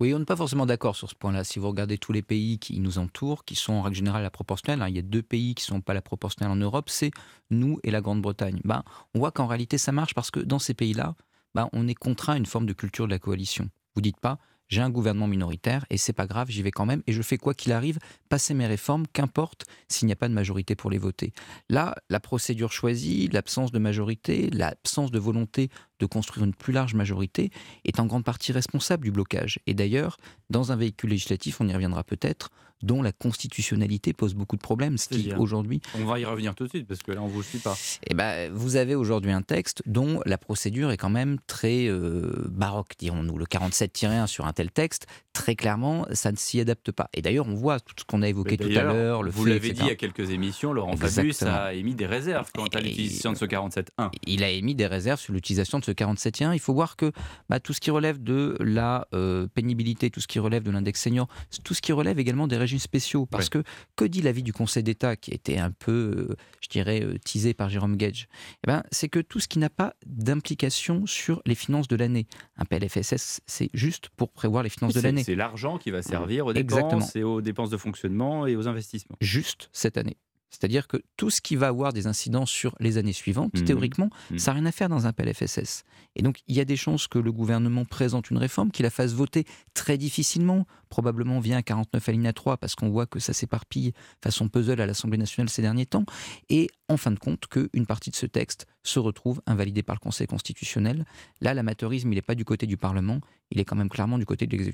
Oui, 0.00 0.14
on 0.14 0.18
n'est 0.18 0.24
pas 0.24 0.36
forcément 0.36 0.66
d'accord 0.66 0.96
sur 0.96 1.08
ce 1.08 1.14
point-là. 1.14 1.44
Si 1.44 1.58
vous 1.58 1.68
regardez 1.68 1.98
tous 1.98 2.12
les 2.12 2.22
pays 2.22 2.58
qui 2.58 2.80
nous 2.80 2.98
entourent, 2.98 3.44
qui 3.44 3.54
sont 3.54 3.72
en 3.72 3.82
règle 3.82 3.96
générale 3.96 4.22
la 4.22 4.30
proportionnelle, 4.30 4.82
hein, 4.82 4.88
il 4.88 4.96
y 4.96 4.98
a 4.98 5.02
deux 5.02 5.22
pays 5.22 5.54
qui 5.54 5.64
ne 5.64 5.76
sont 5.76 5.80
pas 5.80 5.94
la 5.94 6.02
proportionnelle 6.02 6.52
en 6.52 6.60
Europe, 6.60 6.90
c'est 6.90 7.10
nous 7.50 7.78
et 7.82 7.90
la 7.90 8.00
Grande-Bretagne. 8.00 8.60
Ben, 8.64 8.82
on 9.14 9.18
voit 9.18 9.32
qu'en 9.32 9.46
réalité 9.46 9.78
ça 9.78 9.92
marche 9.92 10.14
parce 10.14 10.30
que 10.30 10.40
dans 10.40 10.58
ces 10.58 10.74
pays-là, 10.74 11.14
ben, 11.54 11.68
on 11.72 11.88
est 11.88 11.94
contraint 11.94 12.34
à 12.34 12.36
une 12.36 12.46
forme 12.46 12.66
de 12.66 12.72
culture 12.72 13.06
de 13.06 13.10
la 13.10 13.18
coalition. 13.18 13.68
Vous 13.94 14.02
dites 14.02 14.20
pas, 14.20 14.38
j'ai 14.70 14.80
un 14.80 14.90
gouvernement 14.90 15.26
minoritaire 15.26 15.84
et 15.90 15.98
c'est 15.98 16.12
pas 16.12 16.26
grave, 16.26 16.48
j'y 16.48 16.62
vais 16.62 16.70
quand 16.70 16.86
même 16.86 17.02
et 17.06 17.12
je 17.12 17.22
fais 17.22 17.36
quoi 17.36 17.54
qu'il 17.54 17.72
arrive, 17.72 17.98
passer 18.28 18.54
mes 18.54 18.66
réformes, 18.66 19.06
qu'importe 19.12 19.64
s'il 19.88 20.06
n'y 20.06 20.12
a 20.12 20.16
pas 20.16 20.28
de 20.28 20.34
majorité 20.34 20.76
pour 20.76 20.90
les 20.90 20.98
voter. 20.98 21.32
Là, 21.68 21.96
la 22.08 22.20
procédure 22.20 22.72
choisie, 22.72 23.28
l'absence 23.32 23.72
de 23.72 23.78
majorité, 23.80 24.48
l'absence 24.50 25.10
de 25.10 25.18
volonté 25.18 25.70
de 26.00 26.06
construire 26.06 26.44
une 26.44 26.54
plus 26.54 26.72
large 26.72 26.94
majorité 26.94 27.50
est 27.84 28.00
en 28.00 28.06
grande 28.06 28.24
partie 28.24 28.52
responsable 28.52 29.04
du 29.04 29.12
blocage. 29.12 29.60
Et 29.66 29.74
d'ailleurs, 29.74 30.16
dans 30.48 30.72
un 30.72 30.76
véhicule 30.76 31.10
législatif, 31.10 31.60
on 31.60 31.68
y 31.68 31.72
reviendra 31.72 32.02
peut-être, 32.02 32.50
dont 32.82 33.02
la 33.02 33.12
constitutionnalité 33.12 34.12
pose 34.12 34.34
beaucoup 34.34 34.56
de 34.56 34.62
problèmes, 34.62 34.96
ce 34.96 35.08
qui 35.08 35.32
aujourd'hui... 35.34 35.80
On 35.98 36.04
va 36.04 36.18
y 36.18 36.24
revenir 36.24 36.54
tout 36.54 36.64
de 36.64 36.70
suite, 36.70 36.86
parce 36.86 37.02
que 37.02 37.12
là, 37.12 37.22
on 37.22 37.28
ne 37.28 37.32
vous 37.32 37.42
suit 37.42 37.58
pas. 37.58 37.76
Eh 38.08 38.14
ben, 38.14 38.50
vous 38.52 38.76
avez 38.76 38.94
aujourd'hui 38.94 39.32
un 39.32 39.42
texte 39.42 39.82
dont 39.86 40.20
la 40.24 40.38
procédure 40.38 40.90
est 40.90 40.96
quand 40.96 41.10
même 41.10 41.38
très 41.46 41.86
euh, 41.86 42.46
baroque, 42.48 42.92
dirons-nous. 42.98 43.36
Le 43.36 43.44
47-1 43.44 44.26
sur 44.26 44.46
un 44.46 44.52
tel 44.52 44.70
texte, 44.70 45.06
très 45.32 45.56
clairement, 45.56 46.06
ça 46.12 46.32
ne 46.32 46.36
s'y 46.36 46.60
adapte 46.60 46.90
pas. 46.90 47.08
Et 47.12 47.22
d'ailleurs, 47.22 47.46
on 47.48 47.54
voit 47.54 47.80
tout 47.80 47.94
ce 47.98 48.04
qu'on 48.04 48.22
a 48.22 48.28
évoqué 48.28 48.56
tout 48.56 48.68
à 48.68 48.82
l'heure. 48.82 49.22
Vous 49.30 49.44
l'avez 49.44 49.72
dit 49.72 49.90
a 49.90 49.94
quelques 49.94 50.30
émissions, 50.30 50.72
Laurent 50.72 50.96
Fabius 50.96 51.42
a 51.42 51.74
émis 51.74 51.94
des 51.94 52.06
réserves 52.06 52.50
quant 52.54 52.66
à 52.66 52.80
l'utilisation 52.80 53.32
de 53.32 53.36
ce 53.36 53.44
47-1. 53.44 54.10
Il 54.26 54.42
a 54.42 54.48
émis 54.48 54.74
des 54.74 54.86
réserves 54.86 55.20
sur 55.20 55.32
l'utilisation 55.32 55.78
de 55.78 55.84
ce 55.84 55.89
47.1. 55.92 56.54
Il 56.54 56.60
faut 56.60 56.74
voir 56.74 56.96
que 56.96 57.12
bah, 57.48 57.60
tout 57.60 57.72
ce 57.72 57.80
qui 57.80 57.90
relève 57.90 58.22
de 58.22 58.56
la 58.60 59.08
euh, 59.14 59.46
pénibilité, 59.54 60.10
tout 60.10 60.20
ce 60.20 60.26
qui 60.26 60.38
relève 60.38 60.62
de 60.62 60.70
l'index 60.70 61.00
senior, 61.00 61.28
tout 61.64 61.74
ce 61.74 61.82
qui 61.82 61.92
relève 61.92 62.18
également 62.18 62.46
des 62.46 62.56
régimes 62.56 62.78
spéciaux. 62.78 63.26
Parce 63.26 63.48
que 63.48 63.62
que 63.96 64.04
dit 64.04 64.22
l'avis 64.22 64.42
du 64.42 64.52
Conseil 64.52 64.82
d'État 64.82 65.16
qui 65.16 65.32
était 65.32 65.58
un 65.58 65.70
peu, 65.70 66.28
euh, 66.30 66.36
je 66.60 66.68
dirais, 66.68 67.02
euh, 67.02 67.18
teasé 67.24 67.54
par 67.54 67.68
Jérôme 67.68 67.96
Gage? 67.96 68.28
Eh 68.64 68.66
ben, 68.66 68.82
C'est 68.90 69.08
que 69.08 69.20
tout 69.20 69.40
ce 69.40 69.48
qui 69.48 69.58
n'a 69.58 69.70
pas 69.70 69.94
d'implication 70.06 71.06
sur 71.06 71.42
les 71.46 71.54
finances 71.54 71.88
de 71.88 71.96
l'année. 71.96 72.26
Un 72.56 72.64
PLFSS, 72.64 73.40
c'est 73.46 73.70
juste 73.74 74.08
pour 74.10 74.30
prévoir 74.32 74.62
les 74.62 74.70
finances 74.70 74.94
de 74.94 75.00
l'année. 75.00 75.24
C'est 75.24 75.34
l'argent 75.34 75.78
qui 75.78 75.90
va 75.90 76.02
servir 76.02 76.46
aux 76.46 76.52
dépenses 76.52 77.16
et 77.16 77.22
aux 77.22 77.40
dépenses 77.40 77.70
de 77.70 77.76
fonctionnement 77.76 78.46
et 78.46 78.56
aux 78.56 78.68
investissements. 78.68 79.16
Juste 79.20 79.68
cette 79.72 79.96
année. 79.96 80.16
C'est-à-dire 80.50 80.88
que 80.88 80.98
tout 81.16 81.30
ce 81.30 81.40
qui 81.40 81.56
va 81.56 81.68
avoir 81.68 81.92
des 81.92 82.06
incidences 82.06 82.50
sur 82.50 82.74
les 82.80 82.98
années 82.98 83.12
suivantes, 83.12 83.54
mmh. 83.54 83.64
théoriquement, 83.64 84.10
mmh. 84.30 84.38
ça 84.38 84.50
n'a 84.50 84.60
rien 84.60 84.66
à 84.66 84.72
faire 84.72 84.88
dans 84.88 85.06
un 85.06 85.12
PLFSS. 85.12 85.84
Et 86.16 86.22
donc, 86.22 86.40
il 86.48 86.56
y 86.56 86.60
a 86.60 86.64
des 86.64 86.76
chances 86.76 87.06
que 87.06 87.18
le 87.18 87.30
gouvernement 87.30 87.84
présente 87.84 88.30
une 88.30 88.38
réforme, 88.38 88.70
qu'il 88.70 88.82
la 88.82 88.90
fasse 88.90 89.12
voter 89.12 89.44
très 89.74 89.96
difficilement, 89.96 90.66
probablement 90.88 91.38
via 91.38 91.56
un 91.56 91.62
49 91.62 92.08
alinéa 92.08 92.32
3, 92.32 92.56
parce 92.56 92.74
qu'on 92.74 92.90
voit 92.90 93.06
que 93.06 93.20
ça 93.20 93.32
s'éparpille 93.32 93.92
façon 94.22 94.48
puzzle 94.48 94.80
à 94.80 94.86
l'Assemblée 94.86 95.18
nationale 95.18 95.48
ces 95.48 95.62
derniers 95.62 95.86
temps, 95.86 96.04
et 96.48 96.68
en 96.88 96.96
fin 96.96 97.12
de 97.12 97.18
compte, 97.18 97.46
qu'une 97.46 97.86
partie 97.86 98.10
de 98.10 98.16
ce 98.16 98.26
texte 98.26 98.66
se 98.82 98.98
retrouve 98.98 99.40
invalidée 99.46 99.82
par 99.82 99.94
le 99.94 100.00
Conseil 100.00 100.26
constitutionnel. 100.26 101.04
Là, 101.40 101.54
l'amateurisme, 101.54 102.12
il 102.12 102.16
n'est 102.16 102.22
pas 102.22 102.34
du 102.34 102.44
côté 102.44 102.66
du 102.66 102.76
Parlement, 102.76 103.20
il 103.52 103.60
est 103.60 103.64
quand 103.64 103.76
même 103.76 103.88
clairement 103.88 104.18
du 104.18 104.26
côté 104.26 104.46
de 104.48 104.72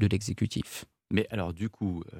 l'exécutif. 0.00 0.84
Mais 1.10 1.26
alors, 1.30 1.52
du 1.52 1.68
coup... 1.68 2.04
Euh, 2.12 2.18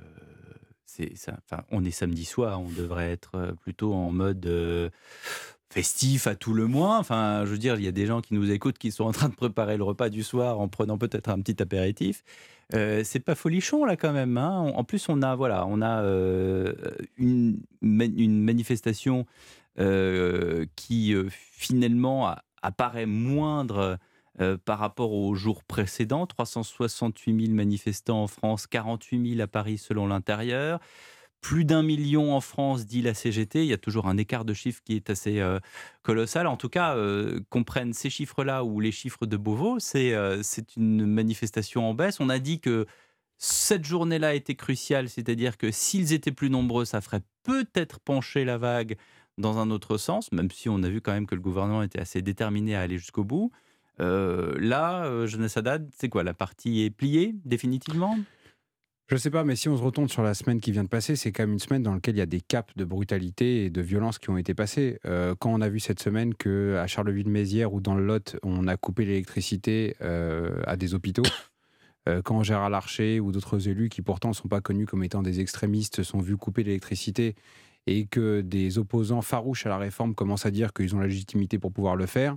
on 1.70 1.84
est 1.84 1.90
samedi 1.90 2.24
soir, 2.24 2.60
on 2.60 2.68
devrait 2.68 3.10
être 3.10 3.32
euh, 3.34 3.52
plutôt 3.52 3.94
en 3.94 4.10
mode 4.10 4.44
euh, 4.46 4.90
festif 5.70 6.26
à 6.26 6.34
tout 6.34 6.54
le 6.54 6.66
moins. 6.66 6.98
Enfin, 6.98 7.44
je 7.44 7.50
veux 7.50 7.58
dire, 7.58 7.76
il 7.76 7.84
y 7.84 7.88
a 7.88 7.92
des 7.92 8.06
gens 8.06 8.20
qui 8.20 8.34
nous 8.34 8.50
écoutent 8.50 8.78
qui 8.78 8.90
sont 8.90 9.04
en 9.04 9.12
train 9.12 9.28
de 9.28 9.34
préparer 9.34 9.76
le 9.76 9.84
repas 9.84 10.08
du 10.08 10.22
soir 10.22 10.60
en 10.60 10.68
prenant 10.68 10.98
peut-être 10.98 11.28
un 11.28 11.40
petit 11.40 11.62
apéritif. 11.62 12.24
Euh, 12.74 13.02
c'est 13.04 13.20
pas 13.20 13.34
folichon 13.34 13.84
là 13.84 13.96
quand 13.96 14.12
même. 14.12 14.36
Hein. 14.36 14.72
En 14.74 14.84
plus, 14.84 15.08
on 15.08 15.22
a 15.22 15.34
voilà, 15.34 15.66
on 15.66 15.80
a 15.82 16.02
une, 17.16 17.60
manifestation 17.80 19.26
qui 20.74 21.14
finalement 21.30 22.34
apparaît 22.62 23.06
moindre 23.06 23.98
euh, 24.40 24.56
par 24.56 24.78
rapport 24.78 25.12
aux 25.12 25.34
jours 25.34 25.64
précédents. 25.64 26.26
368 26.26 27.46
000 27.46 27.54
manifestants 27.54 28.22
en 28.22 28.26
France, 28.26 28.66
48 28.66 29.34
000 29.34 29.40
à 29.40 29.46
Paris 29.46 29.78
selon 29.78 30.06
l'intérieur. 30.06 30.80
Plus 31.40 31.64
d'un 31.64 31.82
million 31.82 32.34
en 32.34 32.40
France, 32.40 32.86
dit 32.86 33.00
la 33.00 33.14
CGT. 33.14 33.64
Il 33.64 33.68
y 33.68 33.72
a 33.72 33.78
toujours 33.78 34.08
un 34.08 34.16
écart 34.16 34.44
de 34.44 34.54
chiffres 34.54 34.82
qui 34.84 34.96
est 34.96 35.08
assez 35.08 35.38
euh, 35.40 35.60
colossal. 36.02 36.46
En 36.46 36.56
tout 36.56 36.68
cas, 36.68 36.96
euh, 36.96 37.40
qu'on 37.50 37.64
prenne 37.64 37.92
ces 37.92 38.10
chiffres-là 38.10 38.64
ou 38.64 38.80
les 38.80 38.92
chiffres 38.92 39.26
de 39.26 39.36
Beauvau, 39.36 39.78
c'est 39.78 40.12
une 40.76 41.06
manifestation 41.06 41.88
en 41.88 41.94
baisse. 41.94 42.18
On 42.20 42.28
a 42.28 42.38
dit 42.38 42.60
que 42.60 42.86
cette 43.38 43.84
journée-là 43.84 44.34
était 44.34 44.56
cruciale, 44.56 45.08
c'est-à-dire 45.08 45.56
que 45.56 45.70
s'ils 45.70 46.12
étaient 46.12 46.32
plus 46.32 46.50
nombreux, 46.50 46.84
ça 46.84 47.00
ferait 47.00 47.22
peut-être 47.44 48.00
pencher 48.00 48.44
la 48.44 48.58
vague 48.58 48.96
dans 49.38 49.58
un 49.58 49.70
autre 49.70 49.96
sens, 49.96 50.32
même 50.32 50.50
si 50.50 50.68
on 50.68 50.82
a 50.82 50.88
vu 50.88 51.00
quand 51.00 51.12
même 51.12 51.26
que 51.26 51.36
le 51.36 51.40
gouvernement 51.40 51.82
était 51.82 52.00
assez 52.00 52.20
déterminé 52.20 52.74
à 52.74 52.80
aller 52.80 52.98
jusqu'au 52.98 53.24
bout. 53.24 53.52
Euh, 54.00 54.54
là, 54.58 55.04
euh, 55.04 55.26
Jeunesse 55.26 55.56
Haddad, 55.56 55.88
c'est 55.96 56.08
quoi 56.08 56.22
La 56.22 56.34
partie 56.34 56.82
est 56.82 56.90
pliée 56.90 57.34
définitivement? 57.44 58.16
Je 59.08 59.14
ne 59.14 59.18
sais 59.18 59.30
pas, 59.30 59.42
mais 59.42 59.56
si 59.56 59.68
on 59.70 59.76
se 59.76 59.82
retourne 59.82 60.08
sur 60.08 60.22
la 60.22 60.34
semaine 60.34 60.60
qui 60.60 60.70
vient 60.70 60.84
de 60.84 60.88
passer, 60.88 61.16
c'est 61.16 61.32
quand 61.32 61.44
même 61.44 61.54
une 61.54 61.58
semaine 61.58 61.82
dans 61.82 61.94
laquelle 61.94 62.14
il 62.14 62.18
y 62.18 62.22
a 62.22 62.26
des 62.26 62.42
caps 62.42 62.76
de 62.76 62.84
brutalité 62.84 63.64
et 63.64 63.70
de 63.70 63.80
violence 63.80 64.18
qui 64.18 64.28
ont 64.28 64.36
été 64.36 64.52
passés. 64.52 64.98
Euh, 65.06 65.34
quand 65.38 65.50
on 65.50 65.62
a 65.62 65.68
vu 65.70 65.80
cette 65.80 66.00
semaine 66.00 66.34
que 66.34 66.76
à 66.76 66.86
Charleville-Mézières 66.86 67.72
ou 67.72 67.80
dans 67.80 67.94
le 67.94 68.04
Lot, 68.04 68.36
on 68.42 68.68
a 68.68 68.76
coupé 68.76 69.06
l'électricité 69.06 69.96
à 70.00 70.76
des 70.76 70.92
hôpitaux, 70.92 71.22
quand 72.24 72.42
Gérard 72.42 72.68
Larcher 72.68 73.18
ou 73.18 73.32
d'autres 73.32 73.68
élus 73.68 73.88
qui 73.88 74.02
pourtant 74.02 74.28
ne 74.28 74.34
sont 74.34 74.48
pas 74.48 74.60
connus 74.60 74.84
comme 74.84 75.02
étant 75.02 75.22
des 75.22 75.40
extrémistes 75.40 76.02
sont 76.02 76.20
vus 76.20 76.36
couper 76.36 76.62
l'électricité 76.62 77.34
et 77.88 78.06
que 78.06 78.42
des 78.42 78.78
opposants 78.78 79.22
farouches 79.22 79.64
à 79.64 79.70
la 79.70 79.78
réforme 79.78 80.14
commencent 80.14 80.44
à 80.44 80.50
dire 80.50 80.74
qu'ils 80.74 80.94
ont 80.94 81.00
la 81.00 81.06
légitimité 81.06 81.58
pour 81.58 81.72
pouvoir 81.72 81.96
le 81.96 82.04
faire, 82.04 82.34
euh, 82.34 82.36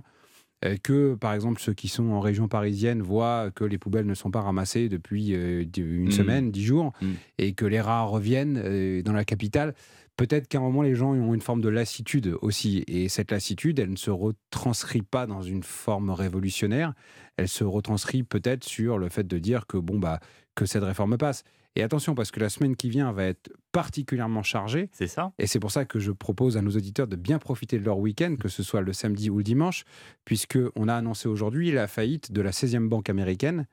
que, 0.82 1.14
par 1.14 1.34
exemple, 1.34 1.60
ceux 1.60 1.74
qui 1.74 1.88
sont 1.88 2.10
en 2.10 2.20
région 2.20 2.48
parisienne 2.48 3.02
voient 3.02 3.50
que 3.54 3.64
les 3.64 3.78
poubelles 3.78 4.06
ne 4.06 4.14
sont 4.14 4.30
pas 4.30 4.42
ramassées 4.42 4.88
depuis 4.88 5.34
euh, 5.34 5.64
une 5.76 6.08
mmh. 6.08 6.12
semaine, 6.12 6.50
dix 6.50 6.64
jours, 6.64 6.92
mmh. 7.00 7.06
et 7.38 7.52
que 7.54 7.64
les 7.64 7.80
rats 7.80 8.02
reviennent 8.02 8.60
euh, 8.64 9.02
dans 9.02 9.12
la 9.12 9.24
capitale. 9.24 9.74
Peut-être 10.16 10.46
qu'à 10.46 10.58
un 10.58 10.60
moment, 10.60 10.82
les 10.82 10.94
gens 10.94 11.12
ont 11.12 11.34
une 11.34 11.40
forme 11.40 11.62
de 11.62 11.68
lassitude 11.68 12.36
aussi. 12.42 12.84
Et 12.86 13.08
cette 13.08 13.30
lassitude, 13.30 13.78
elle 13.78 13.90
ne 13.90 13.96
se 13.96 14.10
retranscrit 14.10 15.02
pas 15.02 15.26
dans 15.26 15.42
une 15.42 15.62
forme 15.62 16.10
révolutionnaire. 16.10 16.92
Elle 17.36 17.48
se 17.48 17.64
retranscrit 17.64 18.22
peut-être 18.22 18.62
sur 18.62 18.98
le 18.98 19.08
fait 19.08 19.26
de 19.26 19.38
dire 19.38 19.66
que, 19.66 19.78
bon, 19.78 19.98
bah, 19.98 20.20
que 20.54 20.66
cette 20.66 20.84
réforme 20.84 21.16
passe. 21.16 21.44
Et 21.74 21.82
attention, 21.82 22.14
parce 22.14 22.30
que 22.30 22.40
la 22.40 22.48
semaine 22.48 22.76
qui 22.76 22.90
vient 22.90 23.12
va 23.12 23.24
être 23.24 23.50
particulièrement 23.72 24.42
chargée. 24.42 24.90
C'est 24.92 25.06
ça. 25.06 25.32
Et 25.38 25.46
c'est 25.46 25.58
pour 25.58 25.70
ça 25.70 25.84
que 25.84 25.98
je 25.98 26.12
propose 26.12 26.56
à 26.56 26.62
nos 26.62 26.70
auditeurs 26.70 27.06
de 27.06 27.16
bien 27.16 27.38
profiter 27.38 27.78
de 27.78 27.84
leur 27.84 27.98
week-end, 27.98 28.36
que 28.38 28.48
ce 28.48 28.62
soit 28.62 28.82
le 28.82 28.92
samedi 28.92 29.30
ou 29.30 29.38
le 29.38 29.44
dimanche, 29.44 29.84
puisqu'on 30.24 30.88
a 30.88 30.94
annoncé 30.94 31.28
aujourd'hui 31.28 31.72
la 31.72 31.86
faillite 31.86 32.32
de 32.32 32.42
la 32.42 32.50
16e 32.50 32.88
banque 32.88 33.08
américaine 33.08 33.66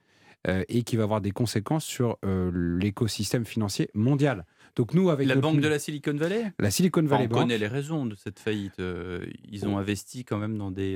euh, 0.48 0.64
et 0.70 0.84
qui 0.84 0.96
va 0.96 1.04
avoir 1.04 1.20
des 1.20 1.32
conséquences 1.32 1.84
sur 1.84 2.18
euh, 2.24 2.52
l'écosystème 2.80 3.46
financier 3.46 3.90
mondial. 3.94 4.46
Donc 4.76 4.94
nous, 4.94 5.10
avec 5.10 5.28
la 5.28 5.36
banque 5.36 5.60
de 5.60 5.68
la 5.68 5.80
Silicon 5.80 6.14
Valley, 6.14 6.52
la 6.60 6.72
Silicon 6.72 7.04
Valley 7.04 7.28
on 7.32 7.40
connaît 7.40 7.58
les 7.58 7.68
raisons 7.68 8.06
de 8.06 8.16
cette 8.16 8.40
faillite. 8.40 8.80
Euh, 8.80 9.26
ils 9.50 9.68
ont 9.68 9.78
investi 9.78 10.26
quand 10.26 10.38
même 10.38 10.58
dans 10.58 10.72
des. 10.72 10.96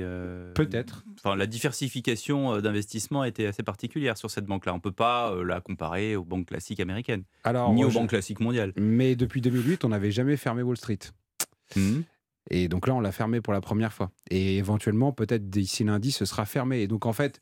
Peut-être. 0.54 1.04
Enfin, 1.18 1.36
la 1.36 1.46
diversification 1.46 2.60
d'investissement 2.60 3.24
était 3.24 3.46
assez 3.46 3.62
particulière 3.62 4.16
sur 4.16 4.30
cette 4.30 4.46
banque-là. 4.46 4.74
On 4.74 4.80
peut 4.80 4.92
pas 4.92 5.34
la 5.44 5.60
comparer 5.60 6.16
aux 6.16 6.24
banques 6.24 6.46
classiques 6.46 6.80
américaines, 6.80 7.24
Alors, 7.44 7.72
ni 7.72 7.84
aux 7.84 7.90
banques 7.90 8.10
classiques 8.10 8.40
mondiales. 8.40 8.72
Mais 8.76 9.16
depuis 9.16 9.40
2008, 9.40 9.84
on 9.84 9.90
n'avait 9.90 10.10
jamais 10.10 10.36
fermé 10.36 10.62
Wall 10.62 10.76
Street. 10.76 10.98
Mmh. 11.76 12.00
Et 12.50 12.68
donc 12.68 12.86
là, 12.86 12.94
on 12.94 13.00
l'a 13.00 13.12
fermé 13.12 13.40
pour 13.40 13.52
la 13.52 13.60
première 13.60 13.92
fois. 13.92 14.10
Et 14.30 14.58
éventuellement, 14.58 15.12
peut-être 15.12 15.48
d'ici 15.48 15.84
lundi, 15.84 16.12
ce 16.12 16.24
sera 16.24 16.44
fermé. 16.44 16.82
Et 16.82 16.86
donc 16.86 17.06
en 17.06 17.12
fait, 17.12 17.40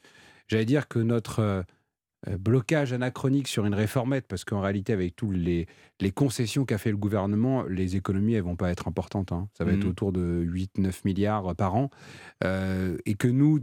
j'allais 0.49 0.65
dire 0.65 0.89
que 0.89 0.99
notre 0.99 1.41
euh, 1.41 1.63
blocage 2.39 2.93
anachronique 2.93 3.49
sur 3.49 3.67
une 3.67 3.75
réformette, 3.75 4.27
parce 4.29 4.45
qu'en 4.45 4.61
réalité, 4.61 4.93
avec 4.93 5.17
toutes 5.17 5.35
les, 5.37 5.67
les 6.01 6.11
concessions 6.11 6.65
qu'a 6.65 6.79
fait 6.79 6.91
le 6.91 6.97
gouvernement, 6.97 7.65
les 7.65 7.97
économies, 7.97 8.35
elles 8.35 8.43
vont 8.43 8.57
pas 8.57 8.71
être 8.71 8.89
importantes. 8.89 9.33
Hein. 9.33 9.49
Ça 9.57 9.65
va 9.65 9.73
être 9.73 9.85
mmh. 9.85 9.89
autour 9.89 10.13
de 10.13 10.45
8-9 10.47 11.01
milliards 11.05 11.55
par 11.57 11.75
an. 11.75 11.91
Euh, 12.45 12.97
et 13.07 13.15
que 13.15 13.29
nous, 13.29 13.61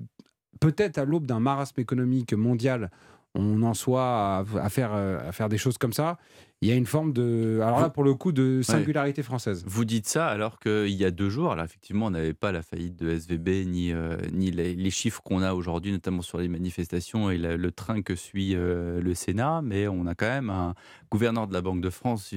peut-être 0.59 0.97
à 0.97 1.05
l'aube 1.05 1.25
d'un 1.25 1.39
marasme 1.39 1.79
économique 1.79 2.33
mondial, 2.33 2.91
on 3.35 3.61
en 3.63 3.73
soit 3.73 4.45
à, 4.55 4.69
faire, 4.69 4.93
euh, 4.93 5.19
à 5.27 5.31
faire 5.31 5.49
des 5.49 5.57
choses 5.57 5.77
comme 5.77 5.93
ça, 5.93 6.17
il 6.61 6.67
y 6.67 6.73
a 6.73 6.75
une 6.75 6.85
forme 6.85 7.13
de. 7.13 7.59
Alors 7.63 7.79
là, 7.79 7.89
pour 7.89 8.03
le 8.03 8.13
coup, 8.15 8.33
de 8.33 8.61
singularité 8.61 9.23
française. 9.23 9.63
Vous 9.65 9.85
dites 9.85 10.07
ça 10.07 10.27
alors 10.27 10.59
qu'il 10.59 10.89
y 10.89 11.05
a 11.05 11.11
deux 11.11 11.29
jours, 11.29 11.53
alors 11.53 11.63
effectivement, 11.63 12.07
on 12.07 12.11
n'avait 12.11 12.33
pas 12.33 12.51
la 12.51 12.61
faillite 12.61 12.97
de 12.97 13.09
SVB 13.09 13.65
ni, 13.65 13.93
euh, 13.93 14.17
ni 14.33 14.51
les, 14.51 14.89
chiffres 14.89 15.21
qu'on 15.23 15.41
a 15.41 15.53
aujourd'hui, 15.53 15.93
notamment 15.93 16.21
sur 16.21 16.37
les 16.37 16.49
manifestations 16.49 17.31
et 17.31 17.37
le 17.37 17.71
train 17.71 18.01
que 18.01 18.15
suit 18.15 18.55
euh, 18.55 19.01
le 19.01 19.13
Sénat, 19.13 19.61
mais 19.61 19.87
on 19.87 20.05
a 20.05 20.15
quand 20.15 20.27
même 20.27 20.49
un 20.49 20.73
gouverneur 21.09 21.47
de 21.47 21.53
la 21.53 21.61
Banque 21.61 21.81
de 21.81 21.89
France. 21.89 22.33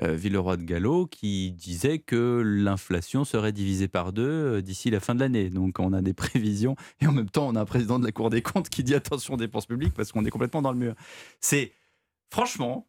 Villeroy 0.00 0.56
de 0.56 0.64
Gallo 0.64 1.06
qui 1.06 1.52
disait 1.52 2.00
que 2.00 2.42
l'inflation 2.44 3.24
serait 3.24 3.52
divisée 3.52 3.86
par 3.86 4.12
deux 4.12 4.60
d'ici 4.60 4.90
la 4.90 4.98
fin 4.98 5.14
de 5.14 5.20
l'année. 5.20 5.50
Donc 5.50 5.78
on 5.78 5.92
a 5.92 6.02
des 6.02 6.14
prévisions 6.14 6.74
et 7.00 7.06
en 7.06 7.12
même 7.12 7.30
temps 7.30 7.46
on 7.46 7.54
a 7.54 7.60
un 7.60 7.64
président 7.64 8.00
de 8.00 8.04
la 8.04 8.10
Cour 8.10 8.28
des 8.28 8.42
comptes 8.42 8.68
qui 8.68 8.82
dit 8.82 8.96
attention 8.96 9.34
aux 9.34 9.36
dépenses 9.36 9.66
publiques 9.66 9.94
parce 9.94 10.10
qu'on 10.10 10.24
est 10.24 10.30
complètement 10.30 10.62
dans 10.62 10.72
le 10.72 10.78
mur. 10.78 10.94
C'est 11.40 11.72
franchement, 12.28 12.88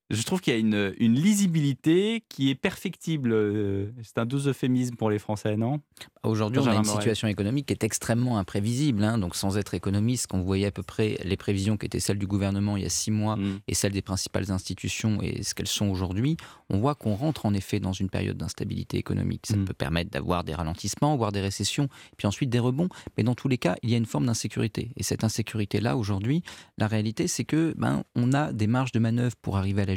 Je 0.11 0.23
trouve 0.23 0.41
qu'il 0.41 0.53
y 0.53 0.55
a 0.55 0.59
une, 0.59 0.93
une 0.99 1.15
lisibilité 1.15 2.23
qui 2.29 2.49
est 2.49 2.55
perfectible. 2.55 3.31
Euh, 3.33 3.87
C'est 4.03 4.17
un 4.17 4.25
doux 4.25 4.47
euphémisme 4.47 4.95
pour 4.95 5.09
les 5.09 5.19
Français, 5.19 5.55
non? 5.57 5.81
Aujourd'hui, 6.23 6.59
on 6.59 6.67
a 6.67 6.75
une 6.75 6.83
situation 6.83 7.27
économique 7.27 7.65
qui 7.67 7.73
est 7.73 7.83
extrêmement 7.83 8.37
imprévisible. 8.37 9.03
hein. 9.03 9.17
Donc, 9.17 9.35
sans 9.35 9.57
être 9.57 9.73
économiste, 9.73 10.27
quand 10.27 10.37
vous 10.37 10.45
voyez 10.45 10.65
à 10.67 10.71
peu 10.71 10.83
près 10.83 11.17
les 11.23 11.37
prévisions 11.37 11.77
qui 11.77 11.85
étaient 11.87 11.99
celles 11.99 12.19
du 12.19 12.27
gouvernement 12.27 12.77
il 12.77 12.83
y 12.83 12.85
a 12.85 12.89
six 12.89 13.11
mois 13.11 13.35
Mm. 13.37 13.59
et 13.67 13.73
celles 13.73 13.91
des 13.93 14.01
principales 14.01 14.51
institutions 14.51 15.21
et 15.21 15.41
ce 15.43 15.53
qu'elles 15.55 15.67
sont 15.67 15.87
aujourd'hui, 15.87 16.37
on 16.69 16.79
voit 16.79 16.95
qu'on 16.95 17.15
rentre 17.15 17.45
en 17.45 17.53
effet 17.53 17.79
dans 17.79 17.93
une 17.93 18.09
période 18.09 18.37
d'instabilité 18.37 18.97
économique. 18.97 19.47
Mm. 19.49 19.53
Ça 19.53 19.59
peut 19.65 19.73
permettre 19.73 20.11
d'avoir 20.11 20.43
des 20.43 20.53
ralentissements, 20.53 21.15
voire 21.17 21.31
des 21.31 21.41
récessions, 21.41 21.87
puis 22.17 22.27
ensuite 22.27 22.49
des 22.49 22.59
rebonds. 22.59 22.89
Mais 23.17 23.23
dans 23.23 23.35
tous 23.35 23.47
les 23.47 23.57
cas, 23.57 23.75
il 23.83 23.89
y 23.89 23.93
a 23.93 23.97
une 23.97 24.05
forme 24.05 24.25
d'insécurité. 24.27 24.91
Et 24.97 25.03
cette 25.03 25.23
insécurité-là, 25.23 25.97
aujourd'hui, 25.97 26.43
la 26.77 26.87
réalité, 26.87 27.27
c'est 27.27 27.45
que 27.45 27.73
ben, 27.77 28.03
on 28.15 28.33
a 28.33 28.53
des 28.53 28.67
marges 28.67 28.91
de 28.91 28.99
manœuvre 28.99 29.35
pour 29.41 29.57
arriver 29.57 29.81
à 29.81 29.85
la 29.85 29.95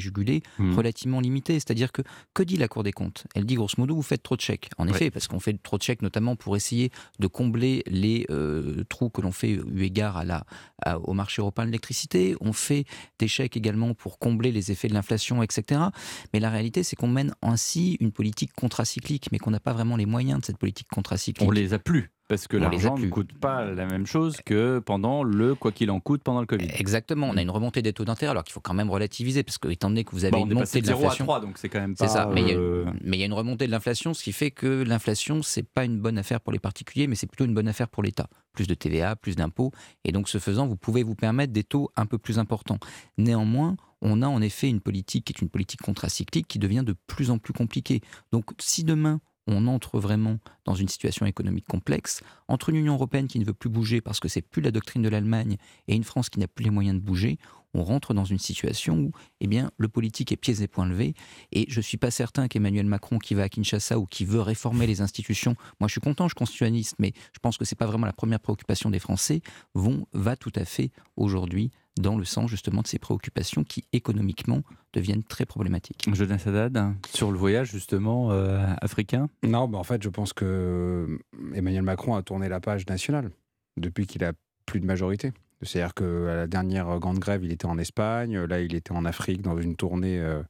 Mm. 0.58 0.74
relativement 0.74 1.20
limitées. 1.20 1.54
C'est-à-dire 1.54 1.92
que, 1.92 2.02
que 2.34 2.42
dit 2.42 2.56
la 2.56 2.68
Cour 2.68 2.82
des 2.82 2.92
comptes? 2.92 3.24
Elle 3.34 3.44
dit 3.46 3.54
grosso 3.54 3.74
modo, 3.78 3.94
vous 3.94 4.02
faites 4.02 4.22
trop 4.22 4.36
de 4.36 4.40
chèques. 4.40 4.70
En 4.78 4.86
effet, 4.88 5.10
parce 5.10 5.28
qu'on 5.28 5.40
fait 5.40 5.56
trop 5.62 5.78
de 5.78 5.82
chèques 5.82 6.02
notamment 6.02 6.36
pour 6.36 6.56
essayer 6.56 6.90
de 7.18 7.26
combler 7.26 7.82
les 7.86 8.26
euh, 8.30 8.84
trous 8.88 9.10
que 9.10 9.20
l'on 9.20 9.32
fait 9.32 9.50
eu 9.50 9.82
égard 9.82 10.16
à 10.16 10.24
la, 10.24 10.44
à- 10.84 10.98
au 10.98 11.12
marché 11.12 11.40
européen 11.42 11.64
de 11.64 11.70
l'électricité. 11.70 12.36
On 12.40 12.52
fait 12.52 12.84
des 13.18 13.28
chèques 13.28 13.56
également 13.56 13.94
pour 13.94 14.18
combler 14.18 14.52
les 14.52 14.70
effets 14.70 14.88
de 14.88 14.94
l'inflation, 14.94 15.42
etc. 15.42 15.80
Mais 16.32 16.40
la 16.40 16.50
réalité, 16.50 16.82
c'est 16.82 16.96
qu'on 16.96 17.08
mène 17.08 17.34
ainsi 17.42 17.96
une 18.00 18.12
politique 18.12 18.52
contracyclique, 18.54 19.28
mais 19.32 19.38
qu'on 19.38 19.50
n'a 19.50 19.60
pas 19.60 19.72
vraiment 19.72 19.96
les 19.96 20.06
moyens 20.06 20.40
de 20.40 20.44
cette 20.44 20.58
politique 20.58 20.88
contracyclique. 20.88 21.46
On 21.46 21.50
les 21.50 21.72
a 21.74 21.78
plus. 21.78 22.10
Parce 22.26 22.48
que 22.48 22.56
l'argent 22.56 22.96
ne 22.96 23.08
coûte 23.08 23.34
pas 23.38 23.66
la 23.66 23.84
même 23.84 24.06
chose 24.06 24.38
que 24.46 24.78
pendant 24.78 25.22
le 25.22 25.54
quoi 25.54 25.72
qu'il 25.72 25.90
en 25.90 26.00
coûte 26.00 26.22
pendant 26.22 26.40
le 26.40 26.46
Covid. 26.46 26.68
Exactement, 26.78 27.28
on 27.28 27.36
a 27.36 27.42
une 27.42 27.50
remontée 27.50 27.82
des 27.82 27.92
taux 27.92 28.06
d'intérêt, 28.06 28.30
alors 28.30 28.44
qu'il 28.44 28.54
faut 28.54 28.60
quand 28.60 28.72
même 28.72 28.88
relativiser, 28.90 29.42
parce 29.42 29.58
que 29.58 29.68
étant 29.68 29.88
donné 29.90 30.04
que 30.04 30.12
vous 30.12 30.24
avez 30.24 30.38
une 30.40 30.54
montée 30.54 30.80
de 30.80 30.86
de 30.86 30.86
0 30.86 31.00
à 31.00 31.02
l'inflation, 31.02 31.24
3, 31.26 31.40
donc 31.40 31.58
c'est 31.58 31.68
quand 31.68 31.80
même 31.80 31.94
pas. 31.94 32.08
C'est 32.08 32.12
ça, 32.14 32.26
mais 32.32 32.40
il 32.40 32.48
y 32.48 32.52
a- 32.52 32.56
euh, 32.56 32.86
mais 33.02 33.18
il 33.18 33.20
y 33.20 33.24
a 33.24 33.26
une 33.26 33.34
remontée 33.34 33.66
de 33.66 33.70
l'inflation, 33.72 34.14
ce 34.14 34.22
qui 34.24 34.32
fait 34.32 34.50
que 34.50 34.82
l'inflation, 34.84 35.42
c'est 35.42 35.62
pas 35.62 35.84
une 35.84 36.00
bonne 36.00 36.16
affaire 36.16 36.40
pour 36.40 36.52
les 36.54 36.58
particuliers, 36.58 37.06
mais 37.08 37.14
c'est 37.14 37.26
plutôt 37.26 37.44
une 37.44 37.52
bonne 37.54 37.68
affaire 37.68 37.88
pour 37.88 38.02
l'État. 38.02 38.28
Plus 38.54 38.66
de 38.66 38.74
TVA, 38.74 39.16
plus 39.16 39.36
d'impôts, 39.36 39.72
et 40.04 40.12
donc 40.12 40.28
ce 40.30 40.38
faisant, 40.38 40.66
vous 40.66 40.76
pouvez 40.76 41.02
vous 41.02 41.14
permettre 41.16 41.52
des 41.52 41.64
taux 41.64 41.90
un 41.96 42.06
peu 42.06 42.16
plus 42.16 42.38
importants. 42.38 42.78
Néanmoins, 43.18 43.76
on 44.00 44.22
a 44.22 44.26
en 44.28 44.40
effet 44.42 44.68
une 44.68 44.80
politique 44.80 45.26
qui 45.26 45.32
est 45.32 45.42
une 45.42 45.48
politique 45.50 45.82
contracyclique 45.82 46.46
qui 46.48 46.58
devient 46.58 46.84
de 46.86 46.94
plus 47.06 47.30
en 47.30 47.38
plus 47.38 47.52
compliquée. 47.52 48.00
Donc 48.32 48.50
si 48.58 48.84
demain 48.84 49.20
on 49.46 49.66
entre 49.66 49.98
vraiment 49.98 50.38
dans 50.64 50.74
une 50.74 50.88
situation 50.88 51.26
économique 51.26 51.66
complexe, 51.66 52.22
entre 52.48 52.70
une 52.70 52.76
Union 52.76 52.94
européenne 52.94 53.28
qui 53.28 53.38
ne 53.38 53.44
veut 53.44 53.54
plus 53.54 53.70
bouger 53.70 54.00
parce 54.00 54.20
que 54.20 54.28
c'est 54.28 54.42
plus 54.42 54.62
la 54.62 54.70
doctrine 54.70 55.02
de 55.02 55.08
l'Allemagne 55.08 55.56
et 55.88 55.94
une 55.94 56.04
France 56.04 56.30
qui 56.30 56.38
n'a 56.38 56.48
plus 56.48 56.64
les 56.64 56.70
moyens 56.70 56.96
de 56.96 57.04
bouger, 57.04 57.38
on 57.74 57.82
rentre 57.82 58.14
dans 58.14 58.24
une 58.24 58.38
situation 58.38 58.96
où 58.98 59.12
eh 59.40 59.46
bien, 59.46 59.70
le 59.76 59.88
politique 59.88 60.32
est 60.32 60.36
pieds 60.36 60.62
et 60.62 60.68
poings 60.68 60.86
levés. 60.86 61.14
Et 61.52 61.66
je 61.68 61.78
ne 61.78 61.82
suis 61.82 61.96
pas 61.96 62.10
certain 62.10 62.48
qu'Emmanuel 62.48 62.86
Macron, 62.86 63.18
qui 63.18 63.34
va 63.34 63.42
à 63.42 63.48
Kinshasa 63.48 63.98
ou 63.98 64.06
qui 64.06 64.24
veut 64.24 64.40
réformer 64.40 64.86
les 64.86 65.00
institutions, 65.00 65.56
moi 65.80 65.88
je 65.88 65.92
suis 65.92 66.00
content, 66.00 66.24
je 66.24 66.30
suis 66.30 66.38
constitutionnaliste, 66.38 66.94
mais 66.98 67.12
je 67.32 67.40
pense 67.40 67.58
que 67.58 67.64
ce 67.64 67.74
n'est 67.74 67.76
pas 67.76 67.86
vraiment 67.86 68.06
la 68.06 68.12
première 68.12 68.40
préoccupation 68.40 68.90
des 68.90 69.00
Français, 69.00 69.42
vont, 69.74 70.06
va 70.12 70.36
tout 70.36 70.52
à 70.54 70.64
fait 70.64 70.90
aujourd'hui 71.16 71.70
dans 71.96 72.16
le 72.16 72.24
sens 72.24 72.50
justement 72.50 72.82
de 72.82 72.86
ces 72.86 72.98
préoccupations 72.98 73.64
qui 73.64 73.84
économiquement 73.92 74.62
deviennent 74.92 75.22
très 75.22 75.46
problématiques. 75.46 76.08
Jonas 76.12 76.42
Haddad, 76.46 76.94
sur 77.12 77.30
le 77.30 77.38
voyage 77.38 77.70
justement 77.70 78.32
euh, 78.32 78.64
africain? 78.80 79.28
Non, 79.42 79.68
bah 79.68 79.78
en 79.78 79.84
fait, 79.84 80.02
je 80.02 80.08
pense 80.08 80.32
que 80.32 80.44
euh, 80.44 81.18
Emmanuel 81.54 81.82
Macron 81.82 82.14
a 82.14 82.22
tourné 82.22 82.48
la 82.48 82.60
page 82.60 82.86
nationale 82.86 83.30
depuis 83.76 84.06
qu'il 84.06 84.24
a 84.24 84.32
plus 84.66 84.80
de 84.80 84.86
majorité. 84.86 85.32
C'est-à-dire 85.62 85.94
qu'à 85.94 86.04
la 86.04 86.46
dernière 86.46 86.98
grande 86.98 87.18
grève, 87.18 87.44
il 87.44 87.52
était 87.52 87.66
en 87.66 87.78
Espagne, 87.78 88.38
là, 88.38 88.60
il 88.60 88.74
était 88.74 88.92
en 88.92 89.04
Afrique 89.04 89.40
dans 89.40 89.58
une 89.58 89.76
tournée. 89.76 90.18
euh, 90.18 90.42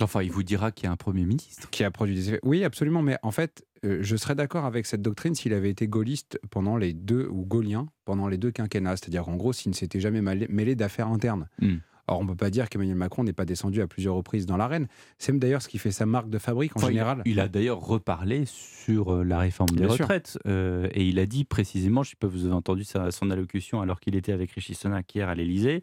Enfin, 0.00 0.22
il 0.22 0.32
vous 0.32 0.42
dira 0.42 0.72
qu'il 0.72 0.84
y 0.86 0.88
a 0.88 0.92
un 0.92 0.96
Premier 0.96 1.24
ministre. 1.24 1.70
Qui 1.70 1.84
a 1.84 1.90
produit 1.90 2.14
des 2.16 2.28
effets. 2.30 2.40
Oui, 2.42 2.64
absolument. 2.64 3.00
Mais 3.02 3.16
en 3.22 3.30
fait, 3.30 3.64
euh, 3.84 3.98
je 4.02 4.16
serais 4.16 4.34
d'accord 4.34 4.64
avec 4.64 4.86
cette 4.86 5.02
doctrine 5.02 5.34
s'il 5.34 5.52
avait 5.52 5.70
été 5.70 5.86
gaulliste 5.86 6.40
pendant 6.50 6.76
les 6.76 6.92
deux, 6.92 7.28
ou 7.30 7.44
gaulien 7.44 7.86
pendant 8.04 8.26
les 8.28 8.36
deux 8.38 8.50
quinquennats. 8.50 8.96
C'est-à-dire, 8.96 9.28
en 9.28 9.36
gros, 9.36 9.52
s'il 9.52 9.70
ne 9.70 9.74
s'était 9.76 10.00
jamais 10.00 10.20
mêlé, 10.20 10.74
d'affaires 10.74 11.08
internes. 11.08 11.48
Hmm. 11.60 11.76
Or, 12.06 12.20
on 12.20 12.24
ne 12.24 12.28
peut 12.28 12.36
pas 12.36 12.50
dire 12.50 12.68
qu'Emmanuel 12.68 12.96
Macron 12.96 13.24
n'est 13.24 13.32
pas 13.32 13.46
descendu 13.46 13.80
à 13.80 13.86
plusieurs 13.86 14.14
reprises 14.14 14.44
dans 14.44 14.58
l'arène. 14.58 14.88
C'est 15.16 15.32
même 15.32 15.38
d'ailleurs 15.38 15.62
ce 15.62 15.68
qui 15.68 15.78
fait 15.78 15.90
sa 15.90 16.04
marque 16.04 16.28
de 16.28 16.36
fabrique 16.36 16.76
en 16.76 16.80
Enfin, 16.80 16.88
général. 16.88 17.22
Il, 17.24 17.40
a 17.40 17.48
d'ailleurs 17.48 17.80
reparlé 17.80 18.42
sur 18.44 19.14
euh, 19.14 19.24
la 19.24 19.38
réforme 19.38 19.70
des 19.70 19.86
Bien 19.86 19.88
retraites. 19.88 20.38
euh, 20.46 20.86
et 20.92 21.06
il 21.08 21.18
a 21.18 21.24
dit 21.24 21.44
précisément, 21.44 22.02
je 22.02 22.08
ne 22.08 22.10
sais 22.10 22.16
pas, 22.20 22.26
vous 22.26 22.44
avez 22.44 22.52
entendu 22.52 22.84
sa- 22.84 23.10
son 23.10 23.30
allocution 23.30 23.80
alors 23.80 24.00
qu'il 24.00 24.16
était 24.16 24.32
avec 24.32 24.50
Rishi 24.52 24.74
Sunak 24.74 25.14
hier 25.14 25.30
à 25.30 25.34
l'Élysée, 25.34 25.82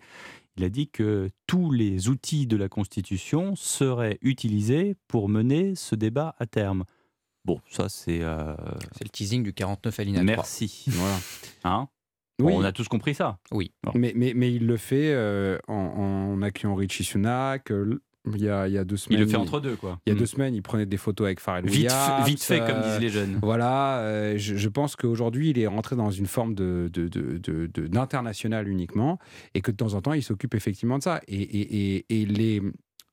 il 0.58 0.64
a 0.64 0.70
dit 0.70 0.89
que 0.89 1.30
tous 1.47 1.72
les 1.72 2.10
outils 2.10 2.47
de 2.47 2.58
la 2.58 2.70
Constitution 2.70 3.56
seraient 3.56 4.18
utilisés 4.22 4.95
pour 5.08 5.30
mener 5.30 5.76
ce 5.76 5.95
débat 5.95 6.36
à 6.39 6.45
terme. 6.45 6.84
Bon, 7.45 7.60
ça 7.70 7.89
c'est... 7.89 8.22
euh, 8.22 8.56
C'est 8.97 9.04
le 9.04 9.10
teasing 9.10 9.43
du 9.43 9.54
49 9.54 9.99
alinéa 9.99 10.22
3. 10.22 10.36
Merci. 10.36 10.86
Voilà. 10.89 11.18
Hein? 11.64 11.88
Oui. 12.39 12.54
On 12.56 12.64
a 12.64 12.72
tous 12.72 12.88
compris 12.88 13.14
ça. 13.16 13.38
Oui. 13.52 13.72
Bon. 13.84 13.91
Mais, 13.95 14.14
mais, 14.16 14.34
mais 14.36 14.52
il 14.54 14.66
le 14.66 14.78
fait 14.78 15.12
euh, 15.14 15.58
en, 15.68 15.74
en 15.74 16.41
accueillant 16.41 16.76
Richie 16.76 17.04
Sunak. 17.04 17.72
Il 18.28 18.39
y, 18.41 18.49
a, 18.49 18.67
il 18.67 18.74
y 18.74 18.78
a 18.78 18.84
deux 18.84 18.97
semaines. 18.97 19.19
Il 19.19 19.24
le 19.26 19.28
fait 19.30 19.36
entre 19.38 19.59
deux, 19.59 19.76
quoi. 19.76 19.99
Il 20.05 20.09
y 20.09 20.11
a 20.11 20.15
Mm. 20.15 20.19
deux 20.19 20.26
semaines, 20.28 20.53
il 20.53 20.61
prenait 20.61 20.86
des 20.86 20.97
photos 20.97 21.26
avec 21.26 21.39
Pharrell 21.39 21.65
Williams. 21.65 22.24
vite 22.28 22.43
fait, 22.43 22.59
comme 22.59 22.69
euh, 22.76 22.91
disent 22.91 22.99
les 22.99 23.09
jeunes. 23.09 23.39
Voilà, 23.41 23.99
euh, 24.01 24.38
je, 24.38 24.55
je 24.55 24.69
pense 24.69 24.95
qu'aujourd'hui, 24.95 25.49
il 25.49 25.57
est 25.59 25.65
rentré 25.65 25.95
dans 25.95 26.11
une 26.11 26.28
forme 26.28 26.53
de, 26.53 26.89
de- 26.93 27.07
de- 27.07 27.39
de- 27.39 27.65
de- 27.67 27.88
d'international 27.88 28.67
uniquement 28.67 29.17
et 29.55 29.61
que 29.61 29.72
de 29.72 29.76
temps 29.78 29.95
en 29.95 30.01
temps, 30.01 30.13
il 30.13 30.22
s'occupe 30.22 30.53
effectivement 30.53 30.99
de 30.99 31.03
ça. 31.03 31.19
Et, 31.28 31.41
et- 31.41 31.95
et- 31.97 32.22
et 32.22 32.26
les 32.28 32.61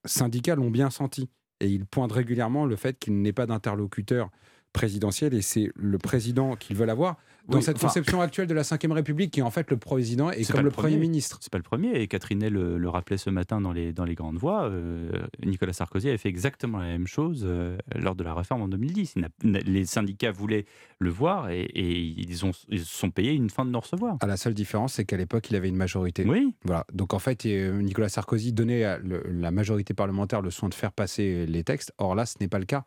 syndicats 0.05 0.55
l'ont 0.57 0.71
bien 0.71 0.91
senti. 0.91 1.31
Et 1.61 1.69
ils 1.69 1.87
pointent 1.87 2.13
régulièrement 2.13 2.67
le 2.67 2.77
fait 2.77 2.99
qu'il 2.99 3.21
n'est 3.23 3.33
pas 3.33 3.47
d'interlocuteur 3.47 4.29
présidentiel 4.75 5.33
et 5.35 5.41
c'est 5.43 5.73
le 5.75 5.97
président 5.99 6.55
qu'ils 6.55 6.77
veulent 6.77 6.91
avoir 6.91 7.17
dans 7.49 7.59
Oui, 7.59 7.63
cette 7.63 7.77
enfin- 7.77 7.87
conception 7.89 8.21
actuelle 8.21 8.47
de 8.47 8.55
la 8.55 8.63
Ve 8.63 8.93
République 8.93 9.31
qui 9.33 9.41
est 9.41 9.43
en 9.43 9.51
fait 9.51 9.71
le 9.71 9.77
président 9.79 10.31
et 10.31 10.45
comme 10.45 10.59
le, 10.61 10.65
le 10.65 10.71
Premier 10.71 10.89
premier. 10.95 10.97
ministre. 11.09 11.39
C'est 11.41 11.51
pas 11.53 11.59
le 11.59 11.65
premier, 11.65 12.01
et 12.01 12.07
Catherine 12.09 12.39
Ney 12.41 12.51
le, 12.51 12.77
le 12.79 12.89
rappelait 12.89 13.17
ce 13.17 13.31
matin 13.31 13.61
dans 13.61 13.73
les, 13.73 13.93
dans 13.93 14.05
les 14.05 14.15
grandes 14.15 14.37
voix. 14.37 14.65
euh, 14.65 15.11
Nicolas 15.45 15.73
Sarkozy 15.73 16.09
avait 16.09 16.19
fait 16.19 16.29
exactement 16.29 16.79
la 16.79 16.87
même 16.87 17.07
chose 17.07 17.43
euh, 17.47 17.77
lors 17.95 18.15
de 18.15 18.23
la 18.25 18.35
réforme 18.35 18.63
en 18.63 18.69
2010. 18.69 19.15
Il 19.17 19.23
n'a- 19.51 19.59
les 19.61 19.87
syndicats 19.87 20.31
voulaient 20.31 20.67
le 20.99 21.11
voir 21.11 21.51
et, 21.51 21.63
et 21.63 21.99
ils, 21.99 22.45
ont, 22.45 22.51
ils 22.69 22.81
se 22.81 22.97
sont 22.99 23.11
payés 23.11 23.33
une 23.33 23.51
fin 23.51 23.65
de 23.65 23.71
nous 23.71 23.81
recevoir. 23.81 24.17
Ah, 24.21 24.27
la 24.27 24.37
seule 24.37 24.55
différence, 24.55 24.95
c'est 24.95 25.05
qu'à 25.05 25.17
l'époque, 25.17 25.49
il 25.51 25.57
avait 25.57 25.69
une 25.69 25.77
majorité. 25.77 26.25
Oui. 26.27 26.53
Voilà. 26.65 26.85
Donc 26.93 27.15
en 27.15 27.19
fait, 27.19 27.47
euh, 27.47 27.81
Nicolas 27.81 28.09
Sarkozy 28.09 28.53
donnait 28.53 28.85
à 28.85 28.99
le- 28.99 29.23
la 29.31 29.51
majorité 29.51 29.95
parlementaire 29.95 30.43
le 30.43 30.51
soin 30.51 30.69
de 30.69 30.75
faire 30.75 30.93
passer 30.93 31.47
les 31.47 31.65
textes. 31.65 31.93
Or 31.99 32.15
là, 32.15 32.27
ce 32.27 32.35
n'est 32.41 32.49
pas 32.49 32.59
le 32.59 32.65
cas. 32.67 32.85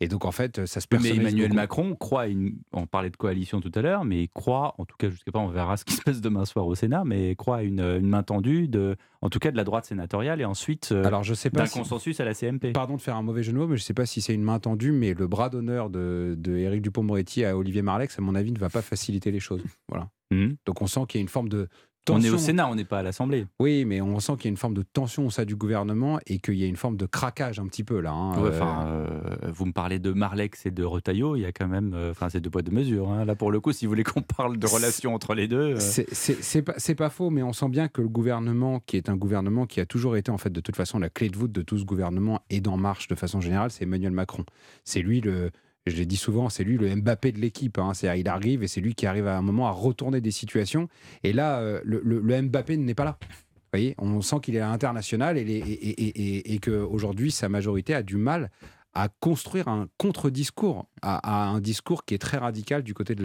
Et 0.00 0.08
donc 0.08 0.24
en 0.24 0.32
fait, 0.32 0.66
ça 0.66 0.80
se 0.80 0.86
Mais 0.92 1.10
Emmanuel 1.10 1.48
beaucoup. 1.48 1.54
Macron 1.56 1.94
croit, 1.94 2.26
une, 2.26 2.56
on 2.72 2.86
parlait 2.86 3.10
de 3.10 3.16
coalition 3.16 3.60
tout 3.60 3.72
à 3.74 3.80
l'heure, 3.82 4.01
mais 4.04 4.28
croit, 4.34 4.74
en 4.78 4.84
tout 4.84 4.96
cas 4.96 5.08
jusqu'à 5.10 5.32
pas, 5.32 5.38
on 5.38 5.48
verra 5.48 5.76
ce 5.76 5.84
qui 5.84 5.94
se 5.94 6.02
passe 6.02 6.20
demain 6.20 6.44
soir 6.44 6.66
au 6.66 6.74
Sénat, 6.74 7.04
mais 7.04 7.34
croit 7.36 7.58
à 7.58 7.62
une, 7.62 7.80
une 7.80 8.08
main 8.08 8.22
tendue, 8.22 8.68
de, 8.68 8.96
en 9.20 9.28
tout 9.30 9.38
cas 9.38 9.50
de 9.50 9.56
la 9.56 9.64
droite 9.64 9.84
sénatoriale, 9.86 10.40
et 10.40 10.44
ensuite 10.44 10.90
euh, 10.92 11.04
Alors 11.04 11.22
je 11.22 11.34
sais 11.34 11.50
pas 11.50 11.60
d'un 11.60 11.66
si- 11.66 11.78
consensus 11.78 12.20
à 12.20 12.24
la 12.24 12.34
CMP. 12.34 12.72
Pardon 12.72 12.96
de 12.96 13.00
faire 13.00 13.16
un 13.16 13.22
mauvais 13.22 13.42
jeu 13.42 13.52
de 13.52 13.58
mots, 13.58 13.66
mais 13.66 13.76
je 13.76 13.82
ne 13.82 13.86
sais 13.86 13.94
pas 13.94 14.06
si 14.06 14.20
c'est 14.20 14.34
une 14.34 14.42
main 14.42 14.58
tendue, 14.58 14.92
mais 14.92 15.14
le 15.14 15.26
bras 15.26 15.48
d'honneur 15.50 15.90
de, 15.90 16.34
de 16.38 16.56
Éric 16.56 16.82
Dupond-Moretti 16.82 17.44
à 17.44 17.56
Olivier 17.56 17.82
Marlex, 17.82 18.18
à 18.18 18.22
mon 18.22 18.34
avis, 18.34 18.52
ne 18.52 18.58
va 18.58 18.68
pas 18.70 18.82
faciliter 18.82 19.30
les 19.30 19.40
choses. 19.40 19.62
Voilà. 19.88 20.08
Mhm. 20.30 20.56
Donc 20.66 20.80
on 20.82 20.86
sent 20.86 21.00
qu'il 21.08 21.18
y 21.18 21.20
a 21.20 21.22
une 21.22 21.28
forme 21.28 21.48
de 21.48 21.68
On 22.10 22.20
est 22.20 22.30
au 22.30 22.38
Sénat, 22.38 22.68
on 22.68 22.74
n'est 22.74 22.84
pas 22.84 22.98
à 22.98 23.02
l'Assemblée. 23.02 23.46
Oui, 23.60 23.84
mais 23.84 24.00
on 24.00 24.18
sent 24.18 24.32
qu'il 24.36 24.46
y 24.46 24.48
a 24.48 24.50
une 24.50 24.56
forme 24.56 24.74
de 24.74 24.82
tension 24.82 25.26
au 25.26 25.30
sein 25.30 25.44
du 25.44 25.54
gouvernement 25.54 26.18
et 26.26 26.40
qu'il 26.40 26.54
y 26.54 26.64
a 26.64 26.66
une 26.66 26.74
forme 26.76 26.96
de 26.96 27.06
craquage 27.06 27.60
un 27.60 27.66
petit 27.68 27.84
peu 27.84 28.00
là. 28.00 28.10
hein. 28.12 28.42
Ouais, 28.42 28.50
Euh, 28.52 29.06
euh, 29.44 29.50
vous 29.52 29.66
me 29.66 29.72
parlez 29.72 30.00
de 30.00 30.10
Marlex 30.12 30.66
et 30.66 30.72
de 30.72 30.82
Retailleau, 30.82 31.36
il 31.36 31.42
y 31.42 31.44
a 31.44 31.52
quand 31.52 31.68
même, 31.68 31.92
euh, 31.94 32.10
enfin, 32.10 32.28
c'est 32.28 32.40
deux 32.40 32.50
poids 32.50 32.62
deux 32.62 32.72
mesures. 32.72 33.10
hein. 33.10 33.24
Là, 33.24 33.36
pour 33.36 33.52
le 33.52 33.60
coup, 33.60 33.72
si 33.72 33.86
vous 33.86 33.90
voulez 33.90 34.02
qu'on 34.04 34.22
parle 34.22 34.56
de 34.58 34.66
relations 34.66 35.14
entre 35.14 35.34
les 35.34 35.46
deux, 35.46 35.76
euh, 35.76 35.78
C'est- 35.78 36.62
pas, 36.62 36.74
pas 36.96 37.10
faux, 37.10 37.30
mais 37.30 37.42
on 37.44 37.52
sent 37.52 37.68
bien 37.68 37.86
que 37.88 38.00
le 38.02 38.08
gouvernement, 38.08 38.80
qui 38.84 38.96
est 38.96 39.08
un 39.08 39.16
gouvernement 39.16 39.66
qui 39.66 39.78
a 39.80 39.86
toujours 39.86 40.16
été 40.16 40.30
en 40.32 40.38
fait 40.38 40.50
de 40.50 40.60
toute 40.60 40.76
façon 40.76 40.98
la 40.98 41.08
clé 41.08 41.28
de 41.28 41.36
voûte 41.36 41.52
de 41.52 41.62
tout 41.62 41.78
ce 41.78 41.84
gouvernement 41.84 42.40
et 42.50 42.60
d'En 42.60 42.76
Marche 42.76 43.06
de 43.08 43.14
façon 43.14 43.40
générale, 43.40 43.70
c'est 43.70 43.84
Emmanuel 43.84 44.12
Macron. 44.12 44.44
C'est 44.84 45.02
lui 45.02 45.20
le, 45.20 45.50
je 45.86 45.96
l'ai 45.96 46.06
dit 46.06 46.16
souvent, 46.16 46.48
c'est 46.48 46.64
lui 46.64 46.76
le 46.78 46.94
Mbappé 46.94 47.32
de 47.32 47.38
l'équipe. 47.40 47.78
hein. 47.78 47.92
C'est-à-dire, 47.94 48.20
il 48.20 48.28
arrive 48.28 48.62
et 48.62 48.68
c'est 48.68 48.80
lui 48.80 48.94
qui 48.94 49.06
arrive 49.06 49.26
à 49.26 49.36
un 49.36 49.42
moment 49.42 49.66
à 49.66 49.70
retourner 49.72 50.20
des 50.20 50.30
situations. 50.30 50.88
Et 51.24 51.32
là, 51.32 51.58
euh, 51.60 51.80
le, 51.84 52.00
le- 52.04 52.20
le 52.20 52.42
Mbappé 52.42 52.76
n'est 52.76 52.94
pas 52.94 53.04
là. 53.04 53.18
Vous 53.22 53.78
voyez, 53.78 53.94
on 53.98 54.20
sent 54.20 54.36
qu'il 54.42 54.54
est 54.54 54.60
à 54.60 54.68
l'international 54.68 55.38
et, 55.38 55.44
les- 55.44 55.54
et, 55.58 55.90
et, 55.90 56.08
et, 56.36 56.54
et 56.54 56.58
qu'aujourd'hui, 56.58 57.30
sa 57.30 57.48
majorité 57.48 57.94
a 57.94 58.02
du 58.02 58.16
mal 58.16 58.50
à 58.94 59.08
construire 59.08 59.68
un 59.68 59.88
contre-discours, 59.96 60.86
à, 61.00 61.46
à 61.46 61.48
un 61.48 61.60
discours 61.60 62.04
qui 62.04 62.14
est 62.14 62.18
très 62.18 62.36
radical 62.36 62.82
du 62.82 62.92
côté 62.94 63.14
de 63.14 63.22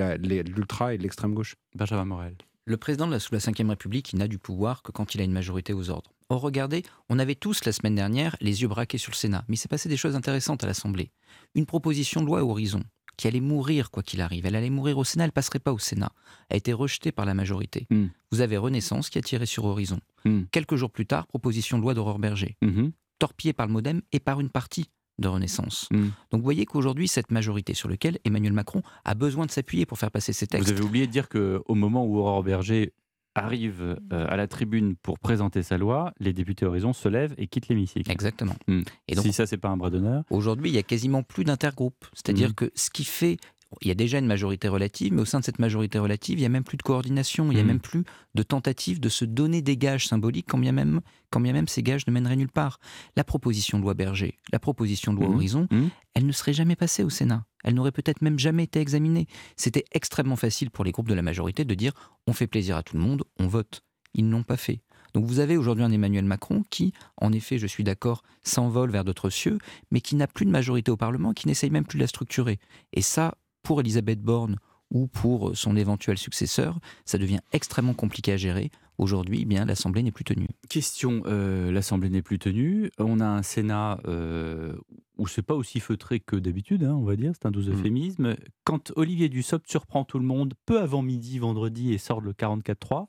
l'ultra 0.50 0.94
et 0.94 0.98
de 0.98 1.04
l'extrême 1.04 1.34
gauche. 1.34 1.56
Benjamin 1.76 2.06
Morel. 2.06 2.36
Le 2.66 2.78
président 2.78 3.06
de 3.08 3.12
la, 3.12 3.20
sous 3.20 3.34
la 3.34 3.40
Ve 3.40 3.70
République, 3.70 4.14
il 4.14 4.20
n'a 4.20 4.28
du 4.28 4.40
pouvoir 4.40 4.82
que 4.82 4.92
quand 4.92 5.14
il 5.16 5.22
a 5.22 5.24
une 5.26 5.32
majorité 5.34 5.74
aux 5.74 5.90
ordres. 5.90 6.12
Or, 6.30 6.42
regardez, 6.42 6.84
on 7.10 7.20
avait 7.20 7.36
tous 7.36 7.64
la 7.66 7.72
semaine 7.72 7.96
dernière 7.96 8.36
les 8.42 8.62
yeux 8.62 8.68
braqués 8.68 8.98
sur 8.98 9.12
le 9.12 9.16
Sénat, 9.16 9.46
mais 9.48 9.56
il 9.56 9.58
s'est 9.58 9.70
passé 9.70 9.88
des 9.88 9.98
choses 9.98 10.16
intéressantes 10.16 10.64
à 10.64 10.68
l'Assemblée. 10.68 11.12
Une 11.56 11.66
proposition 11.66 12.22
de 12.22 12.26
loi 12.26 12.40
à 12.40 12.44
horizon, 12.44 12.84
qui 13.16 13.28
allait 13.28 13.40
mourir 13.40 13.92
quoi 13.92 14.04
qu'il 14.04 14.22
arrive, 14.22 14.46
elle 14.46 14.56
allait 14.56 14.70
mourir 14.70 14.98
au 14.98 15.04
Sénat, 15.04 15.26
elle 15.26 15.32
passerait 15.32 15.60
pas 15.60 15.74
au 15.74 15.80
Sénat, 15.80 16.12
a 16.50 16.56
été 16.56 16.74
rejetée 16.74 17.12
par 17.12 17.26
la 17.26 17.34
majorité. 17.34 17.88
Hmm. 17.90 18.08
Vous 18.32 18.42
avez 18.42 18.58
Renaissance 18.58 19.10
qui 19.10 19.18
a 19.18 19.22
tiré 19.22 19.46
sur 19.46 19.66
Horizon. 19.66 20.00
Hmm. 20.26 20.44
Quelques 20.52 20.76
jours 20.76 20.92
plus 20.92 21.06
tard, 21.06 21.28
proposition 21.28 21.78
de 21.78 21.84
loi 21.84 21.94
d'Aurore 21.94 22.20
Berger. 22.20 22.58
Mhm. 22.62 22.92
torpillé 23.20 23.52
par 23.52 23.66
le 23.66 23.74
modem 23.74 24.02
et 24.12 24.20
par 24.20 24.40
une 24.40 24.50
partie 24.50 24.92
de 25.20 25.28
Renaissance. 25.28 25.88
Mm. 25.92 26.10
Donc 26.32 26.42
vous 26.42 26.44
voyez 26.44 26.66
qu'aujourd'hui, 26.66 27.08
cette 27.08 27.32
majorité 27.32 27.74
sur 27.74 27.90
laquelle 27.90 28.20
Emmanuel 28.24 28.54
Macron 28.54 28.84
a 29.06 29.16
besoin 29.16 29.46
de 29.46 29.52
s'appuyer 29.52 29.86
pour 29.86 29.98
faire 29.98 30.12
passer 30.12 30.34
ses 30.34 30.48
textes. 30.48 30.70
Vous 30.70 30.78
avez 30.78 30.86
oublié 30.86 31.08
de 31.08 31.12
dire 31.12 31.30
qu'au 31.30 31.74
moment 31.74 32.06
où 32.06 32.18
Aurore 32.18 32.44
Berger 32.44 32.94
arrive 33.38 33.98
euh, 34.12 34.26
à 34.30 34.36
la 34.38 34.48
tribune 34.48 34.96
pour 34.96 35.20
présenter 35.20 35.64
sa 35.64 35.78
loi, 35.78 36.14
les 36.20 36.34
députés 36.34 36.66
Horizon 36.66 36.94
se 36.94 37.08
lèvent 37.10 37.34
et 37.38 37.48
quittent 37.48 37.68
l'hémicycle. 37.68 38.12
Exactement. 38.12 38.56
Mm. 38.68 38.82
Et 39.08 39.16
donc- 39.16 39.26
si 39.26 39.34
ça, 39.34 39.46
c'est 39.46 39.58
pas 39.58 39.70
un 39.70 39.78
bras 39.78 39.90
d'honneur. 39.90 40.24
Aujourd'hui, 40.30 40.70
il 40.70 40.74
y 40.76 40.80
a 40.80 40.84
quasiment 40.84 41.24
plus 41.24 41.44
d'intergroupes. 41.44 42.06
C'est-à-dire 42.14 42.50
Mhm. 42.50 42.56
que 42.56 42.72
ce 42.76 42.90
qui 42.90 43.04
fait. 43.06 43.38
Il 43.82 43.88
y 43.88 43.92
a 43.92 43.96
déjà 43.96 44.20
une 44.20 44.26
majorité 44.28 44.68
relative, 44.68 45.14
mais 45.14 45.22
au 45.22 45.26
sein 45.26 45.40
de 45.40 45.46
cette 45.46 45.60
majorité 45.60 46.00
relative, 46.00 46.38
il 46.38 46.42
n'y 46.42 46.46
a 46.46 46.50
même 46.50 46.64
plus 46.64 46.78
de 46.78 46.84
coordination, 46.84 47.52
il 47.52 47.56
n'y 47.56 47.60
a 47.60 47.64
Mhm. 47.64 47.68
même 47.68 47.80
plus 47.80 48.04
de 48.36 48.44
tentative 48.44 49.00
de 49.00 49.10
se 49.10 49.26
donner 49.26 49.62
des 49.62 49.76
gages 49.78 50.08
symboliques, 50.08 50.46
quand 50.50 50.58
bien, 50.58 50.72
même, 50.72 51.02
quand 51.30 51.40
bien 51.42 51.54
même 51.54 51.68
ces 51.68 51.84
gages 51.84 52.08
ne 52.08 52.12
mèneraient 52.14 52.36
nulle 52.38 52.52
part. 52.52 52.80
La 53.16 53.24
proposition 53.24 53.78
de 53.78 53.84
loi 53.84 53.94
Berger, 53.94 54.38
la 54.52 54.60
proposition 54.60 55.14
de 55.14 55.20
loi 55.20 55.28
Mhm. 55.28 55.36
Horizon, 55.36 55.68
Mhm. 55.70 55.90
elle 56.14 56.26
ne 56.26 56.32
serait 56.32 56.54
jamais 56.54 56.76
passée 56.76 57.04
au 57.04 57.10
Sénat. 57.10 57.46
Elle 57.64 57.74
n'aurait 57.76 57.92
peut-être 57.92 58.22
même 58.22 58.40
jamais 58.40 58.64
été 58.64 58.80
examinée. 58.80 59.28
C'était 59.58 59.84
extrêmement 59.92 60.36
facile 60.38 60.72
pour 60.72 60.86
les 60.86 60.92
groupes 60.92 61.10
de 61.10 61.14
la 61.14 61.22
majorité 61.22 61.66
de 61.66 61.74
dire 61.76 61.92
on 62.26 62.34
fait 62.34 62.48
plaisir 62.48 62.78
à 62.78 62.84
tout 62.84 62.96
le 62.96 63.02
monde, 63.04 63.24
on 63.40 63.48
vote. 63.48 63.84
Ils 64.14 64.26
ne 64.26 64.32
l'ont 64.32 64.44
pas 64.44 64.58
fait. 64.58 64.82
Donc 65.14 65.26
vous 65.26 65.40
avez 65.40 65.58
aujourd'hui 65.58 65.84
un 65.84 65.92
Emmanuel 65.92 66.26
Macron 66.26 66.64
qui, 66.70 66.94
en 67.18 67.32
effet, 67.34 67.58
je 67.58 67.66
suis 67.68 67.84
d'accord, 67.84 68.24
s'envole 68.44 68.92
vers 68.92 69.04
d'autres 69.04 69.30
cieux, 69.30 69.58
mais 69.92 70.00
qui 70.02 70.16
n'a 70.16 70.28
plus 70.28 70.46
de 70.46 70.52
majorité 70.52 70.92
au 70.92 70.98
Parlement, 70.98 71.34
qui 71.34 71.48
n'essaye 71.48 71.70
même 71.72 71.86
plus 71.86 71.98
de 71.98 72.04
la 72.04 72.08
structurer. 72.08 72.60
Et 72.94 73.02
ça, 73.02 73.36
pour 73.68 73.82
Elisabeth 73.82 74.22
Borne 74.22 74.56
ou 74.92 75.08
pour 75.08 75.58
son 75.58 75.76
éventuel 75.76 76.18
successeur, 76.18 76.80
ça 77.04 77.18
devient 77.18 77.42
extrêmement 77.52 77.94
compliqué 77.94 78.32
à 78.32 78.38
gérer. 78.38 78.72
Aujourd'hui, 78.98 79.40
eh 79.42 79.46
bien, 79.46 79.66
l'Assemblée 79.66 80.04
n'est 80.04 80.14
plus 80.14 80.24
tenue. 80.24 80.48
Question, 80.70 81.24
euh, 81.26 81.70
l'Assemblée 81.70 82.10
n'est 82.10 82.22
plus 82.22 82.40
tenue. 82.40 82.90
On 82.98 83.20
a 83.20 83.26
un 83.26 83.44
Sénat 83.44 84.00
euh, 84.08 84.74
où 85.18 85.28
c'est 85.28 85.42
pas 85.42 85.54
aussi 85.54 85.82
feutré 85.82 86.22
que 86.22 86.38
d'habitude, 86.38 86.86
hein, 86.86 86.96
on 86.96 87.04
va 87.04 87.18
dire, 87.18 87.34
c'est 87.34 87.46
un 87.46 87.52
doux 87.52 87.70
euphémisme. 87.70 88.38
Quand 88.64 88.94
Olivier 88.96 89.28
Dussopt 89.28 89.70
surprend 89.70 90.06
tout 90.06 90.18
le 90.20 90.26
monde 90.26 90.54
peu 90.66 90.80
avant 90.80 91.02
midi 91.02 91.38
vendredi 91.38 91.92
et 91.92 91.98
sort 91.98 92.22
le 92.22 92.32
44-3, 92.32 93.08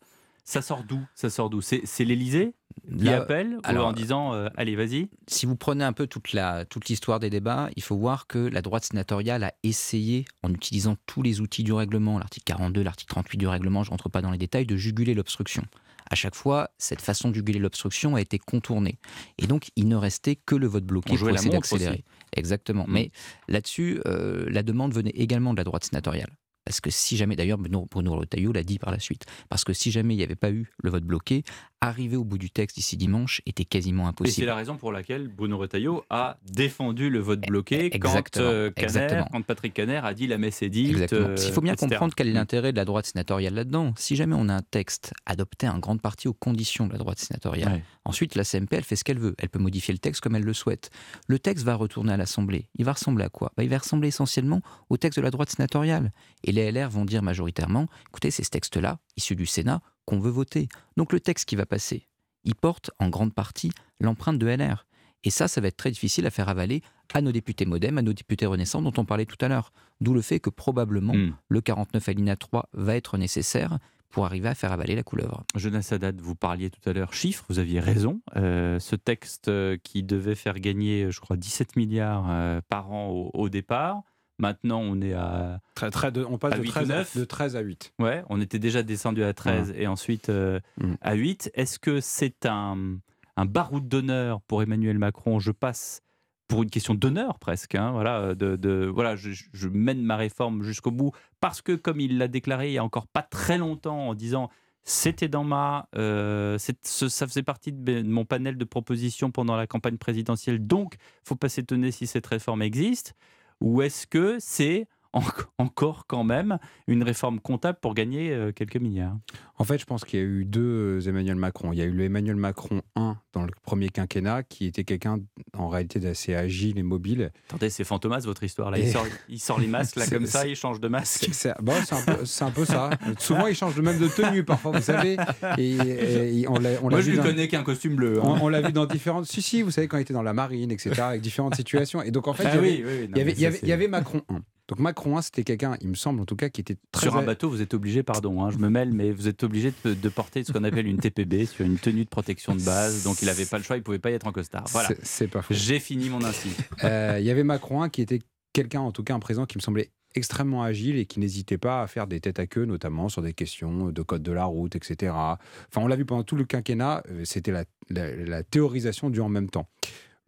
ça 0.48 0.62
sort 0.62 0.82
d'où? 0.82 1.00
Ça 1.14 1.28
sort 1.28 1.50
d'où? 1.50 1.60
C'est 1.60 2.04
l'Élysée? 2.04 2.54
Qui 2.98 3.10
appelle 3.10 3.56
ou 3.56 3.60
alors, 3.64 3.88
en 3.88 3.92
disant 3.92 4.32
euh, 4.32 4.48
allez 4.56 4.76
vas-y? 4.76 5.10
Si 5.26 5.44
vous 5.44 5.56
prenez 5.56 5.84
un 5.84 5.92
peu 5.92 6.06
toute 6.06 6.32
la 6.32 6.64
toute 6.64 6.88
l'histoire 6.88 7.20
des 7.20 7.28
débats, 7.28 7.68
il 7.76 7.82
faut 7.82 7.96
voir 7.96 8.26
que 8.26 8.38
la 8.38 8.62
droite 8.62 8.84
sénatoriale 8.84 9.44
a 9.44 9.52
essayé, 9.62 10.24
en 10.42 10.50
utilisant 10.54 10.96
tous 11.04 11.20
les 11.20 11.42
outils 11.42 11.64
du 11.64 11.74
règlement, 11.74 12.18
l'article 12.18 12.44
42, 12.46 12.82
l'article 12.82 13.10
38 13.10 13.36
du 13.36 13.46
règlement, 13.46 13.82
je 13.82 13.88
ne 13.88 13.92
rentre 13.92 14.08
pas 14.08 14.22
dans 14.22 14.30
les 14.30 14.38
détails, 14.38 14.64
de 14.64 14.76
juguler 14.76 15.12
l'obstruction. 15.12 15.64
À 16.10 16.14
chaque 16.14 16.34
fois, 16.34 16.70
cette 16.78 17.02
façon 17.02 17.28
de 17.28 17.34
juguler 17.34 17.58
l'obstruction 17.58 18.14
a 18.14 18.20
été 18.22 18.38
contournée. 18.38 18.98
Et 19.36 19.46
donc, 19.46 19.68
il 19.76 19.86
ne 19.88 19.96
restait 19.96 20.36
que 20.36 20.54
le 20.54 20.66
vote 20.66 20.84
bloqué 20.84 21.18
pour 21.18 21.28
essayer 21.28 21.50
d'accélérer. 21.50 22.04
Exactement. 22.34 22.84
Mm. 22.86 22.92
Mais 22.92 23.10
là-dessus, 23.48 24.00
euh, 24.06 24.46
la 24.48 24.62
demande 24.62 24.94
venait 24.94 25.12
également 25.14 25.52
de 25.52 25.58
la 25.58 25.64
droite 25.64 25.84
sénatoriale. 25.84 26.30
Parce 26.68 26.82
que 26.82 26.90
si 26.90 27.16
jamais, 27.16 27.34
d'ailleurs, 27.34 27.56
Bruno, 27.56 28.14
Retailleau 28.14 28.52
l'a 28.52 28.62
dit 28.62 28.78
par 28.78 28.90
la 28.90 28.98
suite, 28.98 29.24
parce 29.48 29.64
que 29.64 29.72
si 29.72 29.90
jamais 29.90 30.12
il 30.12 30.18
n'y 30.18 30.22
avait 30.22 30.36
pas 30.36 30.50
eu 30.50 30.70
le 30.82 30.90
vote 30.90 31.02
bloqué, 31.02 31.42
arriver 31.80 32.16
au 32.16 32.24
bout 32.24 32.38
du 32.38 32.50
texte 32.50 32.76
ici 32.78 32.96
dimanche 32.96 33.40
était 33.46 33.64
quasiment 33.64 34.02
Et 34.02 34.06
c'est 34.06 34.08
impossible. 34.10 34.46
la 34.48 34.54
raison 34.56 34.76
pour 34.76 34.90
laquelle 34.90 35.28
Bruno 35.28 35.58
Retailleau 35.58 36.04
a 36.10 36.38
défendu 36.52 37.08
le 37.08 37.20
vote 37.20 37.40
bloqué 37.46 37.88
quand, 37.90 37.96
Exactement, 37.96 38.46
euh, 38.46 38.70
Caner- 38.70 38.84
exactement. 38.84 39.28
quand 39.30 39.42
Patrick 39.42 39.74
Caner 39.74 40.00
a 40.02 40.12
dit 40.12 40.26
la 40.26 40.38
messe 40.38 40.60
est 40.62 40.70
dite. 40.70 40.90
Exactement. 40.90 41.20
euh, 41.20 41.28
Parce 41.28 41.44
qu'il 41.44 41.54
faut 41.54 41.60
bien 41.60 41.74
etc. 41.74 41.86
comprendre 41.88 42.14
quel 42.16 42.28
est 42.28 42.32
Mm. 42.32 42.34
l'intérêt 42.34 42.72
de 42.72 42.76
la 42.76 42.84
droite 42.84 43.06
sénatoriale 43.06 43.54
là-dedans. 43.54 43.94
Si 43.96 44.16
jamais 44.16 44.34
on 44.36 44.48
a 44.48 44.54
un 44.54 44.62
texte 44.62 45.12
adopté 45.26 45.68
en 45.68 45.78
grande 45.78 46.00
partie 46.02 46.26
aux 46.26 46.34
conditions 46.34 46.86
de 46.88 46.92
la 46.92 46.98
droite 46.98 47.18
sénatoriale, 47.20 47.72
Ouais. 47.74 47.84
ensuite 48.04 48.34
la 48.34 48.42
CMP, 48.44 48.74
elle 48.76 48.84
fait 48.84 48.96
ce 48.96 49.04
qu'elle 49.04 49.18
veut. 49.20 49.34
Elle 49.38 49.48
peut 49.48 49.58
modifier 49.60 49.92
le 49.94 49.98
texte 49.98 50.20
comme 50.20 50.34
elle 50.34 50.42
le 50.44 50.54
souhaite. 50.54 50.90
Le 51.28 51.38
texte 51.38 51.64
va 51.64 51.74
retourner 51.76 52.12
à 52.12 52.16
l'Assemblée. 52.16 52.68
Il 52.76 52.84
va 52.84 52.92
ressembler 52.94 53.24
à 53.24 53.28
quoi? 53.28 53.52
Bah, 53.56 53.62
Il 53.62 53.70
va 53.70 53.78
ressembler 53.78 54.08
essentiellement 54.08 54.62
au 54.90 54.96
texte 54.96 55.18
de 55.18 55.22
la 55.22 55.30
droite 55.30 55.50
sénatoriale. 55.50 56.12
Et 56.42 56.50
les 56.52 56.72
LR 56.72 56.90
vont 56.90 57.04
dire 57.04 57.22
majoritairement, 57.22 57.86
écoutez, 58.08 58.30
c'est 58.32 58.42
ce 58.44 58.50
texte-là, 58.50 58.98
issu 59.16 59.36
du 59.36 59.46
Sénat, 59.46 59.80
qu'on 60.08 60.18
veut 60.18 60.30
voter. 60.30 60.68
Donc 60.96 61.12
le 61.12 61.20
texte 61.20 61.44
qui 61.46 61.54
va 61.54 61.66
passer, 61.66 62.08
il 62.44 62.54
porte 62.54 62.90
en 62.98 63.10
grande 63.10 63.34
partie 63.34 63.70
l'empreinte 64.00 64.38
de 64.38 64.46
LR. 64.46 64.86
Et 65.24 65.30
ça, 65.30 65.48
ça 65.48 65.60
va 65.60 65.68
être 65.68 65.76
très 65.76 65.90
difficile 65.90 66.26
à 66.26 66.30
faire 66.30 66.48
avaler 66.48 66.80
à 67.12 67.20
nos 67.20 67.30
députés 67.32 67.66
modem, 67.66 67.98
à 67.98 68.02
nos 68.02 68.14
députés 68.14 68.46
renaissants 68.46 68.80
dont 68.80 68.92
on 68.96 69.04
parlait 69.04 69.26
tout 69.26 69.36
à 69.44 69.48
l'heure. 69.48 69.72
D'où 70.00 70.14
le 70.14 70.22
fait 70.22 70.40
que 70.40 70.48
probablement 70.48 71.12
Mm. 71.14 71.34
le 71.48 71.60
49 71.60 72.08
alinéa 72.08 72.36
3 72.36 72.68
va 72.72 72.96
être 72.96 73.18
nécessaire 73.18 73.78
pour 74.08 74.24
arriver 74.24 74.48
à 74.48 74.54
faire 74.54 74.72
avaler 74.72 74.94
la 74.94 75.02
couleuvre. 75.02 75.44
Jonas 75.54 75.88
Haddad, 75.92 76.18
vous 76.22 76.34
parliez 76.34 76.70
tout 76.70 76.88
à 76.88 76.94
l'heure 76.94 77.12
chiffres, 77.12 77.44
vous 77.50 77.58
aviez 77.58 77.80
raison. 77.80 78.22
Euh, 78.36 78.78
ce 78.78 78.96
texte 78.96 79.48
euh, 79.48 79.76
qui 79.82 80.02
devait 80.02 80.34
faire 80.36 80.58
gagner, 80.60 81.10
je 81.10 81.20
crois, 81.20 81.36
17 81.36 81.76
milliards 81.76 82.26
euh, 82.30 82.60
par 82.70 82.90
an 82.90 83.08
au, 83.08 83.30
au 83.34 83.48
départ. 83.50 84.02
Maintenant, 84.38 84.80
on 84.80 85.00
est 85.00 85.14
à. 85.14 85.60
Très, 85.74 85.90
très 85.90 86.12
de- 86.12 86.24
on 86.24 86.38
passe 86.38 86.54
de 86.54 86.62
8 86.62 86.68
ou 86.68 86.72
13, 86.72 86.90
à, 86.90 86.96
9. 86.98 87.16
de 87.16 87.24
13 87.24 87.56
à 87.56 87.60
8. 87.60 87.92
Ouais, 87.98 88.22
on 88.28 88.40
était 88.40 88.58
déjà 88.58 88.82
descendu 88.82 89.24
à 89.24 89.32
13 89.34 89.74
et 89.76 89.86
ensuite 89.86 90.28
euh, 90.28 90.60
Mm. 90.80 90.94
à 91.00 91.14
8. 91.14 91.50
Est-ce 91.54 91.78
que 91.78 92.00
c'est 92.00 92.46
un, 92.46 92.98
un 93.36 93.44
baroud 93.46 93.88
d'honneur 93.88 94.40
pour 94.42 94.62
Emmanuel 94.62 94.98
Macron? 94.98 95.38
Je 95.40 95.50
passe 95.50 96.02
pour 96.46 96.62
une 96.62 96.70
question 96.70 96.94
d'honneur 96.94 97.38
presque. 97.38 97.74
hein, 97.74 97.90
voilà, 97.90 98.34
de, 98.34 98.56
de- 98.56 98.90
voilà 98.92 99.16
je, 99.16 99.30
je 99.52 99.68
mène 99.68 100.00
ma 100.02 100.16
réforme 100.16 100.62
jusqu'au 100.62 100.90
bout 100.90 101.10
parce 101.40 101.60
que, 101.60 101.72
comme 101.72 102.00
il 102.00 102.16
l'a 102.16 102.26
déclaré 102.28 102.68
il 102.68 102.72
y 102.74 102.78
a 102.78 102.84
encore 102.84 103.06
pas 103.06 103.22
très 103.22 103.58
longtemps 103.58 104.08
en 104.08 104.14
disant 104.14 104.48
c'était 104.84 105.28
dans 105.28 105.44
ma. 105.44 105.88
euh, 105.96 106.56
ça 106.58 107.26
faisait 107.26 107.42
partie 107.42 107.72
de, 107.72 108.02
mon 108.02 108.24
panel 108.24 108.56
de 108.56 108.64
propositions 108.64 109.30
pendant 109.30 109.56
la 109.56 109.66
campagne 109.66 109.98
présidentielle, 109.98 110.66
donc 110.66 110.94
faut 111.24 111.34
pas 111.36 111.50
s'étonner 111.50 111.90
si 111.90 112.06
cette 112.06 112.26
réforme 112.26 112.62
existe. 112.62 113.14
Ou 113.60 113.82
est-ce 113.82 114.06
que 114.06 114.38
c'est 114.40 114.86
en- 115.12 115.22
encore 115.58 116.06
quand 116.06 116.24
même 116.24 116.58
une 116.86 117.02
réforme 117.02 117.40
comptable 117.40 117.78
pour 117.80 117.94
gagner 117.94 118.30
euh, 118.32 118.52
quelques 118.52 118.76
milliards 118.76 119.16
En 119.56 119.64
fait, 119.64 119.78
je 119.78 119.84
pense 119.86 120.04
qu'il 120.04 120.18
y 120.18 120.22
a 120.22 120.24
eu 120.26 120.44
deux 120.44 121.08
Emmanuel 121.08 121.36
Macron. 121.36 121.72
Il 121.72 121.78
y 121.78 121.82
a 121.82 121.84
eu 121.86 121.92
le 121.92 122.04
Emmanuel 122.04 122.36
Macron 122.36 122.82
1 122.96 123.16
dans 123.32 123.42
le 123.44 123.50
premier 123.62 123.88
quinquennat, 123.88 124.42
qui 124.42 124.66
était 124.66 124.84
quelqu'un 124.84 125.18
en 125.56 125.68
réalité 125.68 125.98
d'assez 125.98 126.34
agile 126.34 126.78
et 126.78 126.82
mobile. 126.82 127.30
Attendez, 127.48 127.70
c'est 127.70 127.84
Fantomas 127.84 128.20
votre 128.24 128.42
histoire 128.44 128.70
là. 128.70 128.78
Et- 128.78 128.82
Il, 128.82 128.90
sort, 128.92 129.06
il 129.28 129.38
sort 129.40 129.58
les 129.60 129.66
masques 129.66 129.96
là 129.96 130.06
comme 130.06 130.26
ça, 130.26 130.46
il 130.46 130.56
change 130.56 130.80
de 130.80 130.88
masque. 130.88 131.28
C'est 131.32 131.54
bon, 131.62 131.72
c'est 131.84 131.94
un, 131.94 132.46
un 132.48 132.50
peu 132.50 132.64
ça. 132.64 132.90
Souvent, 133.18 133.46
il 133.46 133.54
change 133.54 133.74
de 133.74 133.82
même 133.82 133.98
de 133.98 134.08
tenue 134.08 134.44
parfois, 134.44 134.72
vous 134.72 134.82
savez. 134.82 135.16
Et, 135.56 135.70
et- 135.76 136.40
et 136.40 136.48
on 136.48 136.54
l'a 136.58 136.70
on 136.82 136.88
l'a 136.88 136.96
Moi 136.96 137.00
je 137.00 137.06
vu 137.06 137.10
lui 137.12 137.16
dans- 137.18 137.24
connais 137.24 137.48
qu'un 137.48 137.62
costume 137.62 137.96
bleu. 137.96 138.18
hein. 138.18 138.22
On, 138.24 138.44
on 138.44 138.48
l'a 138.48 138.60
vu 138.60 138.72
dans 138.72 138.86
différentes. 138.86 139.26
Si, 139.26 139.40
si, 139.42 139.62
vous 139.62 139.70
savez, 139.70 139.88
quand 139.88 139.96
il 139.98 140.02
était 140.02 140.14
dans 140.14 140.22
la 140.22 140.34
marine, 140.34 140.70
etc., 140.70 141.00
avec 141.00 141.20
différentes 141.22 141.54
situations. 141.56 142.02
Et 142.02 142.10
donc, 142.10 142.28
en 142.28 142.34
fait, 142.34 142.44
Ah 142.46 142.58
oui, 142.60 142.84
oui, 142.86 143.08
y 143.16 143.20
y 143.20 143.58
il 143.62 143.68
y 143.68 143.72
avait 143.72 143.88
Macron 143.88 144.20
1. 144.28 144.40
Donc, 144.68 144.78
Macron 144.80 145.16
1, 145.16 145.22
c'était 145.22 145.44
quelqu'un, 145.44 145.76
il 145.80 145.88
me 145.88 145.94
semble 145.94 146.20
en 146.20 146.24
tout 146.26 146.36
cas, 146.36 146.50
qui 146.50 146.60
était 146.60 146.76
très. 146.92 147.06
Sur 147.06 147.16
un 147.16 147.22
bateau, 147.22 147.48
vous 147.48 147.62
êtes 147.62 147.72
obligé, 147.74 148.02
pardon, 148.02 148.44
hein, 148.44 148.50
je 148.50 148.58
me 148.58 148.68
mêle, 148.68 148.92
mais 148.92 149.10
vous 149.10 149.26
êtes 149.26 149.42
obligé 149.42 149.72
de, 149.84 149.94
de 149.94 150.08
porter 150.10 150.44
ce 150.44 150.52
qu'on 150.52 150.62
appelle 150.64 150.86
une 150.86 150.98
TPB 150.98 151.46
sur 151.46 151.64
une 151.64 151.78
tenue 151.78 152.04
de 152.04 152.08
protection 152.10 152.54
de 152.54 152.60
base. 152.62 153.02
Donc 153.04 153.22
il 153.22 153.26
n'avait 153.26 153.46
pas 153.46 153.56
le 153.58 153.64
choix, 153.64 153.76
il 153.76 153.82
pouvait 153.82 153.98
pas 153.98 154.10
y 154.10 154.14
être 154.14 154.26
en 154.26 154.32
costard. 154.32 154.64
Voilà. 154.68 154.90
C'est- 155.02 155.26
pas 155.28 155.42
faux. 155.42 155.54
J'ai 155.54 155.80
fini 155.80 156.08
mon 156.10 156.22
insigne. 156.24 156.52
Euh, 156.84 157.16
Il 157.18 157.24
y 157.26 157.30
avait 157.30 157.44
Macron 157.44 157.82
1 157.82 157.88
qui 157.88 158.02
était 158.02 158.20
quelqu'un, 158.52 158.80
en 158.80 158.92
tout 158.92 159.02
cas 159.02 159.14
un 159.14 159.18
président 159.20 159.46
qui 159.46 159.56
me 159.58 159.62
semblait 159.62 159.90
extrêmement 160.14 160.62
agile 160.62 160.96
et 160.98 161.06
qui 161.06 161.18
n'hésitait 161.20 161.58
pas 161.58 161.82
à 161.82 161.86
faire 161.86 162.06
des 162.06 162.20
têtes 162.20 162.38
à 162.38 162.46
queue, 162.46 162.64
notamment 162.64 163.08
sur 163.08 163.20
des 163.22 163.32
questions 163.34 163.90
de 163.90 164.02
code 164.02 164.22
de 164.22 164.32
la 164.32 164.44
route, 164.44 164.74
etc. 164.76 165.12
Enfin, 165.12 165.38
on 165.76 165.86
l'a 165.86 165.96
vu 165.96 166.04
pendant 166.04 166.24
tout 166.24 166.36
le 166.36 166.44
quinquennat, 166.44 167.02
euh, 167.10 167.24
c'était 167.24 167.52
la, 167.52 167.64
la- 167.90 168.14
la 168.16 168.42
théorisation 168.42 169.10
du 169.10 169.20
en 169.20 169.28
même 169.28 169.48
temps. 169.50 169.68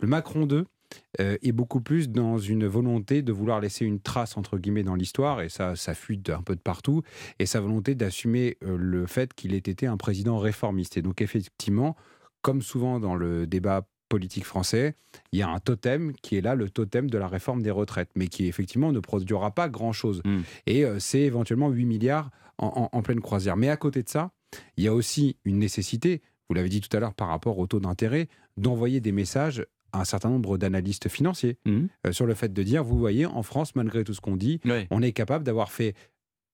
Le 0.01 0.09
Macron 0.09 0.47
2 0.47 0.67
euh, 1.21 1.37
est 1.43 1.53
beaucoup 1.53 1.81
plus 1.81 2.09
dans 2.11 2.39
une 2.39 2.67
volonté 2.67 3.23
de 3.23 3.33
vouloir 3.33 3.61
laisser 3.61 3.85
une 3.85 4.01
trace, 4.01 4.37
entre 4.37 4.59
guillemets, 4.59 4.83
dans 4.83 4.95
l'histoire, 4.95 5.41
et 5.43 5.49
ça, 5.49 5.77
ça 5.77 5.95
fuite 5.95 6.31
un 6.31 6.43
peu 6.43 6.55
de 6.57 6.61
partout, 6.61 7.03
et 7.39 7.47
sa 7.47 7.61
volonté 7.61 7.95
d'assumer 7.95 8.57
euh, 8.65 8.77
le 8.79 9.07
fait 9.07 9.35
qu'il 9.35 9.55
ait 9.55 9.59
été 9.59 9.87
un 9.87 9.97
président 9.97 10.39
réformiste. 10.39 10.97
Et 10.97 11.03
donc, 11.03 11.21
effectivement, 11.23 11.97
comme 12.43 12.63
souvent 12.63 13.01
dans 13.01 13.15
le 13.15 13.47
débat 13.47 13.87
politique 14.09 14.45
français, 14.45 14.97
il 15.33 15.39
y 15.39 15.43
a 15.43 15.49
un 15.49 15.61
totem 15.61 16.13
qui 16.23 16.37
est 16.37 16.41
là, 16.41 16.55
le 16.57 16.69
totem 16.69 17.09
de 17.09 17.17
la 17.19 17.29
réforme 17.29 17.63
des 17.63 17.71
retraites, 17.71 18.11
mais 18.17 18.27
qui 18.27 18.47
effectivement 18.47 18.91
ne 18.91 18.99
produira 18.99 19.53
pas 19.55 19.69
grand-chose. 19.69 20.21
Mm. 20.25 20.39
Et 20.67 20.85
euh, 20.85 20.99
c'est 20.99 21.21
éventuellement 21.21 21.69
8 21.71 21.85
milliards 21.85 22.31
en, 22.59 22.89
en- 22.93 22.97
en 22.99 23.03
pleine 23.03 23.21
croisière. 23.21 23.57
Mais 23.57 23.69
à 23.69 23.77
côté 23.77 24.03
de 24.03 24.09
ça, 24.09 24.33
il 24.77 24.83
y 24.83 24.89
a 24.89 24.95
aussi 24.95 25.37
une 25.45 25.59
nécessité, 25.59 26.23
vous 26.49 26.55
l'avez 26.57 26.69
dit 26.69 26.81
tout 26.81 26.95
à 26.97 26.99
l'heure 26.99 27.15
par 27.15 27.29
rapport 27.29 27.57
au 27.61 27.69
taux 27.69 27.79
d'intérêt, 27.79 28.27
d'envoyer 28.57 29.01
des 29.01 29.13
messages 29.13 29.65
un 29.93 30.05
certain 30.05 30.31
nombre 30.31 30.59
d'analystes 30.59 31.09
financiers 31.09 31.59
Mhm. 31.67 31.89
euh, 32.07 32.13
sur 32.13 32.27
le 32.27 32.35
fait 32.35 32.53
de 32.53 32.63
dire, 32.63 32.85
vous 32.85 32.99
voyez, 32.99 33.27
en 33.27 33.43
France, 33.43 33.75
malgré 33.75 34.05
tout 34.05 34.15
ce 34.15 34.21
qu'on 34.21 34.37
dit, 34.37 34.61
on 34.91 35.03
est 35.03 35.13
capable 35.13 35.45
d'avoir 35.45 35.71
fait, 35.73 35.95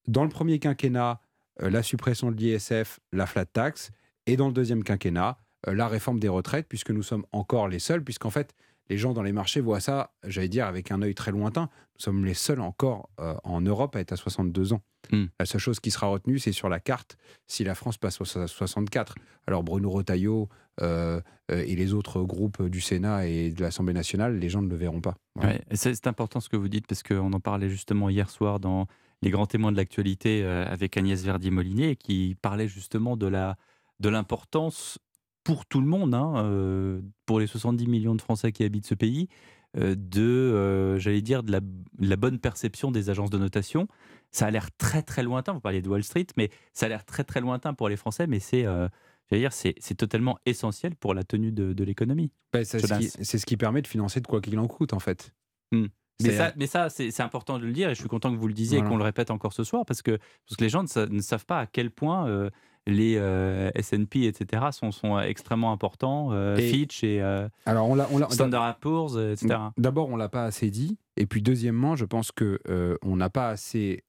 dans 0.09 0.23
le 0.25 0.31
premier 0.31 0.59
quinquennat, 0.59 1.21
euh, 1.63 1.71
la 1.71 1.83
suppression 1.83 2.31
de 2.31 2.37
l'ISF, 2.37 3.01
la 3.13 3.27
flat 3.27 3.45
tax, 3.47 3.91
et 4.27 4.37
dans 4.37 4.49
le 4.49 4.53
deuxième 4.53 4.83
quinquennat, 4.85 5.39
euh, 5.69 5.75
la 5.75 5.89
réforme 5.89 6.21
des 6.21 6.29
retraites, 6.29 6.67
puisque 6.69 6.91
nous 6.91 7.03
sommes 7.03 7.25
encore 7.33 7.69
les 7.69 7.79
seuls, 7.79 8.03
puisqu'en 8.05 8.31
fait, 8.31 8.55
les 8.89 8.99
gens 8.99 9.13
dans 9.13 9.23
les 9.23 9.33
marchés 9.33 9.61
voient 9.61 9.81
ça, 9.81 10.13
j'allais 10.25 10.49
dire, 10.49 10.67
avec 10.67 10.91
un 10.91 11.03
œil 11.03 11.15
très 11.15 11.33
lointain. 11.33 11.69
Nous 11.97 12.03
sommes 12.03 12.25
les 12.25 12.35
seuls 12.35 12.61
encore 12.61 13.09
euh, 13.21 13.35
en 13.45 13.61
Europe 13.61 13.97
à 13.97 14.01
être 14.01 14.13
à 14.13 14.17
62 14.17 14.73
ans. 14.73 14.83
Hmm. 15.11 15.27
La 15.39 15.47
seule 15.47 15.61
chose 15.61 15.81
qui 15.81 15.91
sera 15.91 16.09
retenue, 16.09 16.39
c'est 16.39 16.53
sur 16.53 16.69
la 16.69 16.81
carte 16.81 17.17
si 17.47 17.65
la 17.65 17.75
France 17.75 17.97
passe 17.97 18.21
à 18.37 18.47
64. 18.47 19.15
Alors 19.47 19.63
Bruno 19.63 19.91
Retailleau 19.91 20.49
euh, 20.83 21.21
euh, 21.51 21.65
et 21.67 21.75
les 21.75 21.95
autres 21.95 22.23
groupes 22.23 22.63
du 22.63 22.81
Sénat 22.81 23.27
et 23.27 23.51
de 23.51 23.63
l'Assemblée 23.63 23.95
nationale, 23.95 24.39
les 24.39 24.49
gens 24.49 24.63
ne 24.63 24.69
le 24.69 24.77
verront 24.77 25.01
pas. 25.01 25.17
Voilà. 25.35 25.53
Ouais, 25.53 25.63
et 25.71 25.77
c'est 25.77 26.07
important 26.07 26.41
ce 26.41 26.49
que 26.49 26.57
vous 26.57 26.69
dites 26.69 26.87
parce 26.87 27.03
qu'on 27.03 27.33
en 27.33 27.41
parlait 27.41 27.71
justement 27.71 28.09
hier 28.09 28.31
soir 28.31 28.61
dans 28.61 28.87
les 29.23 29.31
grands 29.31 29.47
témoins 29.47 29.73
de 29.73 29.77
l'actualité 29.77 30.45
avec 30.45 30.97
Agnès 30.97 31.23
Verdier-Molinier 31.23 31.97
qui 31.97 32.37
parlait 32.43 32.69
justement 32.69 33.17
de 33.17 33.27
la 33.27 33.57
de 33.99 34.11
l'importance 34.11 34.99
pour 35.47 35.65
tout 35.65 35.81
le 35.81 35.87
monde, 35.87 36.13
hein, 36.13 36.33
euh, 36.45 37.01
pour 37.25 37.39
les 37.39 37.47
70 37.47 37.87
millions 37.87 38.17
de 38.17 38.21
Français 38.21 38.51
qui 38.51 38.65
habitent 38.65 38.85
ce 38.87 38.97
pays, 38.97 39.29
euh, 39.77 39.95
de, 39.97 40.21
euh, 40.23 40.99
j'allais 40.99 41.23
dire, 41.23 41.45
de 41.45 41.53
la, 41.53 41.61
de 41.61 41.69
la 42.01 42.17
bonne 42.17 42.41
perception 42.41 42.91
des 42.91 43.11
agences 43.11 43.31
de 43.31 43.39
notation. 43.39 43.87
Ça 44.33 44.47
a 44.47 44.51
l'air 44.51 44.75
très 44.77 45.03
très 45.03 45.23
lointain. 45.23 45.53
Vous 45.53 45.61
parliez 45.61 45.83
de 45.83 45.89
Wall 45.89 46.03
Street, 46.03 46.27
mais 46.37 46.51
ça 46.73 46.87
a 46.87 46.89
l'air 46.89 47.05
très 47.05 47.23
très 47.23 47.41
lointain 47.41 47.75
pour 47.75 47.89
les 47.89 47.95
Français, 47.97 48.27
mais 48.27 48.41
c'est, 48.41 48.67
euh, 48.67 48.89
j'allais 49.31 49.43
dire, 49.43 49.53
c'est 49.53 49.95
totalement 49.97 50.37
essentiel 50.47 50.97
pour 50.97 51.15
la 51.15 51.23
tenue 51.23 51.53
de, 51.53 51.73
de 51.73 51.85
l'économie. 51.85 52.33
Ben, 52.53 52.65
c'est 52.65 52.81
ce, 52.81 52.87
qui- 52.99 53.11
c'est 53.25 53.39
ce 53.39 53.47
qui 53.47 53.57
permet 53.57 53.83
de 53.83 53.87
financer 53.87 54.21
de 54.21 54.27
quoi 54.27 54.41
qu'il 54.41 54.59
en 54.59 54.67
coûte, 54.67 54.93
en 54.95 54.99
fait. 54.99 55.33
Hmm. 55.71 55.87
Mais 56.23 56.31
ça, 56.39 56.53
mais 56.57 56.67
ça 56.67 56.89
c'est 56.89 57.11
c'est 57.11 57.23
important 57.23 57.59
de 57.59 57.67
le 57.67 57.73
dire 57.73 57.91
et 57.91 57.95
je 57.95 58.01
suis 58.01 58.09
content 58.09 58.33
que 58.33 58.39
vous 58.39 58.49
le 58.49 58.55
disiez 58.55 58.79
Voilà. 58.79 58.89
et 58.89 58.91
qu'on 58.91 58.97
le 58.97 59.05
répète 59.05 59.31
encore 59.31 59.53
ce 59.53 59.63
soir 59.65 59.85
parce 59.87 60.01
que, 60.01 60.13
parce 60.49 60.57
que 60.59 60.65
les 60.65 60.71
gens 60.71 60.83
ne, 60.83 60.89
sa- 60.89 61.07
ne 61.07 61.21
savent 61.21 61.45
pas 61.45 61.61
à 61.61 61.67
quel 61.67 61.91
point 61.91 62.27
euh, 62.27 62.49
les 62.87 63.17
euh, 63.17 63.71
S&P, 63.75 64.25
etc. 64.27 64.67
sont, 64.73 64.93
sont 64.93 65.19
extrêmement 65.19 65.73
importants, 65.73 66.31
euh, 66.33 66.57
Et- 66.57 66.69
Fitch 66.71 67.03
et 67.05 67.21
euh, 67.21 67.49
Alors, 67.67 67.89
on 67.89 67.95
l'a- 67.95 68.09
on 68.13 68.19
l'a- 68.19 68.31
Standard 68.31 68.79
Poor's, 68.79 69.17
euh, 69.17 69.33
etc. 69.33 69.57
D'abord, 69.77 70.09
on 70.09 70.17
l'a 70.17 70.29
pas 70.29 70.45
assez 70.45 70.71
dit. 70.71 70.97
Et 71.17 71.27
puis, 71.27 71.43
deuxièmement, 71.43 71.97
je 71.97 72.05
pense 72.05 72.31
que 72.33 72.61
euh, 72.69 72.97
on 73.03 73.17
n'a 73.17 73.29
pas 73.31 73.49
assez 73.49 74.05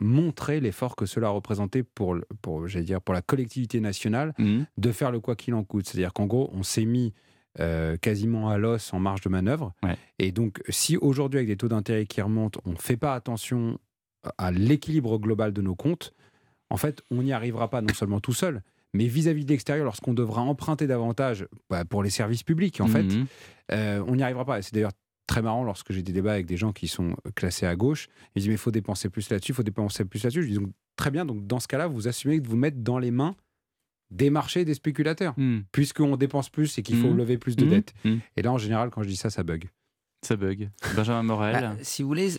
montré 0.00 0.60
l'effort 0.60 0.94
que 0.96 1.06
cela 1.06 1.28
représentait 1.30 1.82
pour, 1.82 2.16
pour, 2.42 2.66
j'allais 2.66 2.84
dire, 2.84 3.00
pour 3.00 3.14
la 3.14 3.22
collectivité 3.22 3.80
nationale 3.80 4.34
Mhm. 4.38 4.66
de 4.76 4.92
faire 4.92 5.10
le 5.10 5.20
quoi 5.20 5.36
qu'il 5.36 5.54
en 5.54 5.64
coûte. 5.64 5.86
C'est-à-dire 5.88 6.12
qu'en 6.12 6.26
gros, 6.26 6.50
on 6.52 6.62
s'est 6.62 6.84
mis 6.84 7.14
euh, 7.58 7.96
quasiment 7.96 8.50
à 8.50 8.58
l'os 8.58 8.92
en 8.92 8.98
marge 8.98 9.22
de 9.22 9.30
manœuvre. 9.30 9.72
Et 10.18 10.30
donc, 10.30 10.62
si 10.68 10.98
aujourd'hui, 10.98 11.38
avec 11.38 11.48
des 11.48 11.56
taux 11.56 11.68
d'intérêt 11.68 12.04
qui 12.04 12.20
remontent, 12.20 12.60
on 12.66 12.72
ne 12.72 12.76
fait 12.76 12.98
pas 12.98 13.14
attention 13.14 13.78
à 14.36 14.50
l'équilibre 14.50 15.16
global 15.18 15.54
de 15.54 15.62
nos 15.62 15.74
comptes, 15.74 16.12
en 16.70 16.76
fait, 16.76 17.02
on 17.10 17.22
n'y 17.22 17.32
arrivera 17.32 17.68
pas 17.70 17.80
non 17.80 17.92
seulement 17.94 18.20
tout 18.20 18.32
seul, 18.34 18.62
mais 18.94 19.06
vis-à-vis 19.06 19.44
de 19.44 19.50
l'extérieur, 19.50 19.84
lorsqu'on 19.84 20.14
devra 20.14 20.42
emprunter 20.42 20.86
davantage 20.86 21.46
bah, 21.70 21.84
pour 21.84 22.02
les 22.02 22.10
services 22.10 22.42
publics, 22.42 22.80
en 22.80 22.86
fait, 22.88 23.02
Mhm. 23.04 23.26
euh, 23.72 24.04
on 24.06 24.16
n'y 24.16 24.22
arrivera 24.22 24.44
pas. 24.44 24.62
C'est 24.62 24.74
d'ailleurs 24.74 24.92
très 25.26 25.42
marrant 25.42 25.64
lorsque 25.64 25.92
j'ai 25.92 26.02
des 26.02 26.12
débats 26.12 26.32
avec 26.32 26.46
des 26.46 26.56
gens 26.56 26.72
qui 26.72 26.86
sont 26.88 27.16
classés 27.34 27.66
à 27.66 27.74
gauche. 27.76 28.08
Ils 28.34 28.40
disent 28.40 28.48
mais 28.48 28.54
il 28.54 28.58
faut 28.58 28.70
dépenser 28.70 29.08
plus 29.10 29.28
là-dessus, 29.28 29.52
il 29.52 29.54
faut 29.54 29.62
dépenser 29.64 30.04
plus 30.04 30.22
là-dessus. 30.22 30.42
Je 30.44 30.48
dis 30.48 30.54
donc 30.54 30.70
très 30.96 31.10
bien, 31.10 31.24
donc 31.26 31.46
dans 31.46 31.60
ce 31.60 31.68
cas-là, 31.68 31.88
vous 31.88 32.08
assumez 32.08 32.40
de 32.40 32.48
vous 32.48 32.56
mettre 32.56 32.78
dans 32.78 32.98
les 32.98 33.10
mains 33.10 33.34
des 34.12 34.30
marchés 34.30 34.60
et 34.60 34.64
des 34.64 34.74
spéculateurs, 34.74 35.34
Hmm. 35.36 35.62
puisqu'on 35.72 36.16
dépense 36.16 36.48
plus 36.48 36.78
et 36.78 36.82
qu'il 36.84 36.96
faut 36.96 37.10
Mhm. 37.10 37.16
lever 37.16 37.38
plus 37.38 37.56
de 37.56 37.64
Mhm. 37.64 37.70
dettes. 37.70 37.94
Et 38.36 38.42
là, 38.42 38.52
en 38.52 38.58
général, 38.58 38.90
quand 38.90 39.02
je 39.02 39.08
dis 39.08 39.16
ça, 39.16 39.30
ça 39.30 39.42
bug. 39.42 39.68
Ça 40.22 40.36
bug. 40.36 40.70
Benjamin 40.94 41.24
Morel. 41.24 41.60
Bah, 41.60 41.74
si 41.82 42.02
vous 42.02 42.08
voulez, 42.08 42.34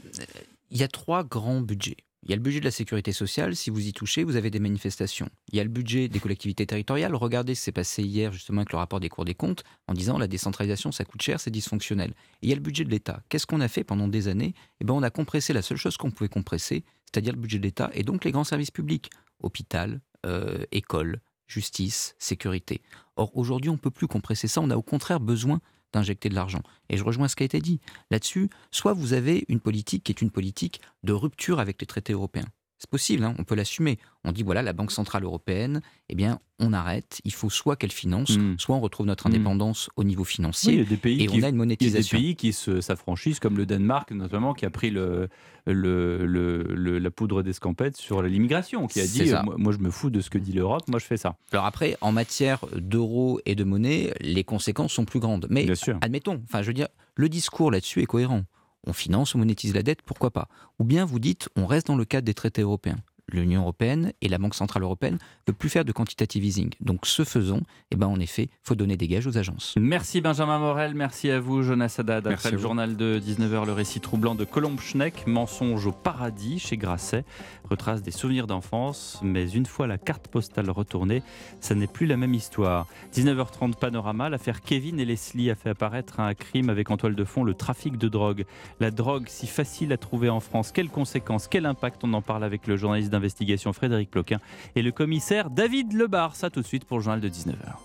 il 0.71 0.77
y 0.77 0.83
a 0.83 0.87
trois 0.87 1.25
grands 1.25 1.59
budgets. 1.59 1.97
Il 2.27 2.31
y 2.31 2.33
a 2.33 2.35
le 2.35 2.41
budget 2.41 2.59
de 2.59 2.65
la 2.65 2.71
sécurité 2.71 3.13
sociale, 3.13 3.55
si 3.55 3.69
vous 3.69 3.87
y 3.87 3.93
touchez, 3.93 4.25
vous 4.25 4.35
avez 4.35 4.49
des 4.49 4.59
manifestations. 4.59 5.29
Il 5.49 5.55
y 5.55 5.61
a 5.61 5.63
le 5.63 5.69
budget 5.69 6.09
des 6.09 6.19
collectivités 6.19 6.65
territoriales. 6.65 7.15
Regardez 7.15 7.55
ce 7.55 7.61
qui 7.61 7.65
s'est 7.65 7.71
passé 7.71 8.03
hier 8.03 8.33
justement 8.33 8.59
avec 8.59 8.73
le 8.73 8.77
rapport 8.77 8.99
des 8.99 9.07
cours 9.07 9.23
des 9.23 9.33
comptes 9.33 9.63
en 9.87 9.93
disant 9.93 10.17
la 10.17 10.27
décentralisation 10.27 10.91
ça 10.91 11.05
coûte 11.05 11.21
cher, 11.21 11.39
c'est 11.39 11.51
dysfonctionnel. 11.51 12.13
Il 12.41 12.49
y 12.49 12.51
a 12.51 12.55
le 12.55 12.61
budget 12.61 12.83
de 12.83 12.89
l'État. 12.89 13.23
Qu'est-ce 13.29 13.47
qu'on 13.47 13.61
a 13.61 13.69
fait 13.69 13.85
pendant 13.85 14.09
des 14.09 14.27
années? 14.27 14.55
Eh 14.81 14.83
ben, 14.83 14.93
On 14.93 15.03
a 15.03 15.09
compressé 15.09 15.53
la 15.53 15.61
seule 15.61 15.77
chose 15.77 15.95
qu'on 15.95 16.11
pouvait 16.11 16.27
compresser, 16.27 16.83
c'est-à-dire 17.05 17.31
le 17.31 17.39
budget 17.39 17.59
de 17.59 17.63
l'État 17.63 17.91
et 17.93 18.03
donc 18.03 18.25
les 18.25 18.33
grands 18.33 18.43
services 18.43 18.71
publics. 18.71 19.09
Hôpital, 19.39 20.01
euh, 20.25 20.65
école, 20.73 21.21
justice, 21.47 22.13
sécurité. 22.19 22.81
Or 23.15 23.31
aujourd'hui 23.37 23.69
on 23.69 23.75
ne 23.75 23.79
peut 23.79 23.89
plus 23.89 24.07
compresser 24.07 24.49
ça, 24.49 24.59
on 24.59 24.69
a 24.69 24.75
au 24.75 24.81
contraire 24.81 25.21
besoin 25.21 25.61
d'injecter 25.93 26.29
de 26.29 26.35
l'argent. 26.35 26.61
Et 26.89 26.97
je 26.97 27.03
rejoins 27.03 27.27
ce 27.27 27.35
qui 27.35 27.43
a 27.43 27.45
été 27.45 27.59
dit. 27.59 27.79
Là-dessus, 28.11 28.49
soit 28.71 28.93
vous 28.93 29.13
avez 29.13 29.45
une 29.47 29.59
politique 29.59 30.03
qui 30.03 30.11
est 30.11 30.21
une 30.21 30.31
politique 30.31 30.81
de 31.03 31.13
rupture 31.13 31.59
avec 31.59 31.81
les 31.81 31.87
traités 31.87 32.13
européens. 32.13 32.47
C'est 32.79 32.89
possible, 32.91 33.23
hein, 33.23 33.33
on 33.39 33.43
peut 33.43 33.55
l'assumer. 33.55 33.97
On 34.23 34.31
dit 34.31 34.43
voilà, 34.43 34.61
la 34.61 34.71
Banque 34.71 34.91
Centrale 34.91 35.23
Européenne, 35.23 35.81
eh 36.09 36.15
bien, 36.15 36.39
on 36.59 36.73
arrête. 36.73 37.21
Il 37.25 37.33
faut 37.33 37.49
soit 37.49 37.75
qu'elle 37.75 37.91
finance, 37.91 38.37
Mm. 38.37 38.59
soit 38.59 38.75
on 38.75 38.79
retrouve 38.79 39.07
notre 39.07 39.27
Mm. 39.27 39.31
indépendance 39.33 39.89
au 39.95 40.03
niveau 40.03 40.21
Oui, 40.23 40.27
financier. 40.29 40.73
il 40.73 40.79
y 40.79 40.81
a 40.83 40.85
des 40.85 40.97
pays 40.97 41.23
et 41.23 41.25
qui, 41.25 41.29
on 41.29 41.31
a 41.31 41.35
une 41.37 41.39
il 41.39 41.43
y 41.43 41.47
a 41.47 41.51
des 41.51 41.57
monétisation. 41.57 42.17
pays 42.19 42.35
qui 42.35 42.53
se- 42.53 42.79
s'affranchissent, 42.81 43.39
comme 43.39 43.57
le 43.57 43.65
Danemark 43.65 44.11
notamment, 44.11 44.53
qui 44.53 44.65
a 44.65 44.69
pris 44.69 44.91
le, 44.91 45.27
le, 45.65 46.25
le- 46.27 46.63
le- 46.63 46.99
la 46.99 47.09
poudre 47.11 47.41
d'escampette 47.41 47.97
sur 47.97 48.21
l'immigration, 48.21 48.85
qui 48.85 48.99
a 49.01 49.07
dit 49.07 49.33
euh, 49.33 49.41
moi, 49.57 49.71
je 49.73 49.79
me 49.79 49.89
fous 49.89 50.11
de 50.11 50.21
ce 50.21 50.29
que 50.29 50.37
dit 50.37 50.51
l'Europe, 50.53 50.83
moi 50.87 50.99
je 50.99 51.05
fais 51.05 51.17
ça. 51.17 51.35
Alors 51.51 51.65
après, 51.65 51.97
en 52.01 52.11
matière 52.11 52.59
d'euros 52.75 53.39
et 53.47 53.55
de 53.55 53.63
monnaie, 53.63 54.13
les 54.21 54.43
conséquences 54.43 54.93
sont 54.93 55.05
plus 55.05 55.19
grandes. 55.19 55.47
Mais 55.49 55.67
admettons, 56.01 56.41
enfin, 56.43 56.61
je 56.61 56.67
veux 56.67 56.73
dire, 56.73 56.89
le 57.15 57.27
discours 57.27 57.71
là-dessus 57.71 58.01
est 58.01 58.05
cohérent. 58.05 58.43
On 58.87 58.93
finance, 58.93 59.35
on 59.35 59.39
monétise 59.39 59.73
la 59.73 59.83
dette, 59.83 60.01
pourquoi 60.01 60.31
pas? 60.31 60.47
Ou 60.79 60.85
bien 60.85 61.03
vous 61.03 61.19
dites, 61.19 61.49
on 61.57 61.65
reste 61.65 61.87
dans 61.87 61.97
le 61.97 62.05
cadre 62.05 62.25
des 62.25 62.33
traités 62.33 62.61
européens. 62.61 62.99
L'Union 63.29 63.61
européenne 63.61 64.13
et 64.21 64.29
la 64.29 64.37
Banque 64.37 64.55
centrale 64.55 64.83
européenne 64.83 65.15
ne 65.15 65.19
peuvent 65.45 65.55
plus 65.55 65.69
faire 65.69 65.83
de 65.83 65.91
quantitative 65.91 66.45
easing. 66.45 66.69
Donc, 66.79 67.05
ce 67.05 67.25
faisant, 67.25 67.61
eh 67.91 67.97
ben, 67.97 68.07
en 68.07 68.19
effet, 68.19 68.49
faut 68.63 68.75
donner 68.75 68.95
des 68.95 69.07
gages 69.07 69.27
aux 69.27 69.37
agences. 69.37 69.73
Merci 69.77 70.21
Benjamin 70.21 70.59
Morel, 70.59 70.95
merci 70.95 71.29
à 71.29 71.39
vous 71.39 71.61
Jonas 71.61 71.95
Haddad. 71.97 72.25
Après 72.27 72.51
le 72.51 72.57
journal 72.57 72.95
de 72.95 73.19
19h, 73.19 73.65
le 73.65 73.73
récit 73.73 73.99
troublant 73.99 74.33
de 74.33 74.45
Colombe 74.45 74.79
Schneck, 74.79 75.27
Mensonge 75.27 75.85
au 75.87 75.91
paradis 75.91 76.59
chez 76.59 76.77
Grasset, 76.77 77.25
retrace 77.69 78.01
des 78.01 78.11
souvenirs 78.11 78.47
d'enfance, 78.47 79.19
mais 79.21 79.49
une 79.51 79.65
fois 79.65 79.87
la 79.87 79.97
carte 79.97 80.29
postale 80.29 80.69
retournée, 80.69 81.21
ça 81.59 81.75
n'est 81.75 81.87
plus 81.87 82.05
la 82.05 82.15
même 82.15 82.33
histoire. 82.33 82.87
19h30 83.13 83.77
Panorama, 83.77 84.29
l'affaire 84.29 84.61
Kevin 84.61 84.99
et 84.99 85.05
Leslie 85.05 85.51
a 85.51 85.55
fait 85.55 85.69
apparaître 85.69 86.21
un 86.21 86.33
crime 86.33 86.69
avec 86.69 86.89
en 86.91 86.97
toile 86.97 87.15
de 87.15 87.23
fond 87.25 87.43
le 87.43 87.53
trafic 87.53 87.97
de 87.97 88.07
drogue. 88.07 88.45
La 88.79 88.91
drogue 88.91 89.25
si 89.27 89.47
facile 89.47 89.91
à 89.91 89.97
trouver 89.97 90.29
en 90.29 90.39
France, 90.39 90.71
quelles 90.71 90.89
conséquences, 90.89 91.47
quel 91.47 91.65
impact? 91.65 92.03
On 92.03 92.13
en 92.13 92.21
parle 92.21 92.43
avec 92.43 92.67
le 92.67 92.77
journaliste 92.77 93.11
d'investigation 93.17 93.73
Frédéric 93.73 94.11
Ploquin 94.11 94.39
et 94.75 94.81
le 94.81 94.91
commissaire 94.91 95.49
David 95.49 95.93
Lebar. 95.93 96.35
Ça 96.35 96.49
tout 96.49 96.61
de 96.61 96.65
suite 96.65 96.85
pour 96.85 96.97
le 96.97 97.03
journal 97.03 97.19
de 97.19 97.29
19h. 97.29 97.77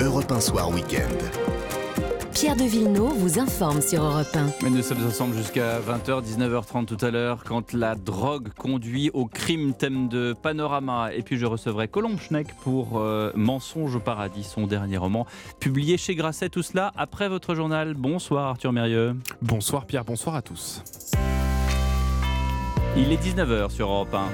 Europe 0.00 0.30
1 0.30 0.40
Soir 0.40 0.70
Week-end. 0.70 1.48
Pierre 2.32 2.54
de 2.54 2.62
Villeneuve 2.62 3.14
vous 3.18 3.40
informe 3.40 3.80
sur 3.80 4.04
Europe 4.04 4.28
1. 4.32 4.62
Mais 4.62 4.70
nous 4.70 4.82
sommes 4.82 5.04
ensemble 5.04 5.34
jusqu'à 5.34 5.80
20h, 5.80 6.22
19h30 6.22 6.84
tout 6.84 7.04
à 7.04 7.10
l'heure, 7.10 7.42
quand 7.42 7.72
la 7.72 7.96
drogue 7.96 8.50
conduit 8.56 9.10
au 9.12 9.26
crime, 9.26 9.74
thème 9.74 10.08
de 10.08 10.36
Panorama. 10.40 11.12
Et 11.12 11.22
puis 11.22 11.36
je 11.36 11.46
recevrai 11.46 11.88
Colombe 11.88 12.20
Schneck 12.20 12.54
pour 12.62 13.00
euh, 13.00 13.32
Mensonge 13.34 13.96
au 13.96 14.00
paradis, 14.00 14.44
son 14.44 14.68
dernier 14.68 14.98
roman, 14.98 15.26
publié 15.58 15.96
chez 15.96 16.14
Grasset. 16.14 16.50
Tout 16.50 16.62
cela 16.62 16.92
après 16.96 17.28
votre 17.28 17.56
journal. 17.56 17.94
Bonsoir 17.94 18.46
Arthur 18.46 18.72
Mérieux. 18.72 19.16
Bonsoir 19.42 19.84
Pierre, 19.84 20.04
bonsoir 20.04 20.36
à 20.36 20.42
tous. 20.42 20.84
Il 23.00 23.12
est 23.12 23.22
19h 23.22 23.70
sur 23.70 23.90
Europe 23.90 24.12
1. 24.12 24.28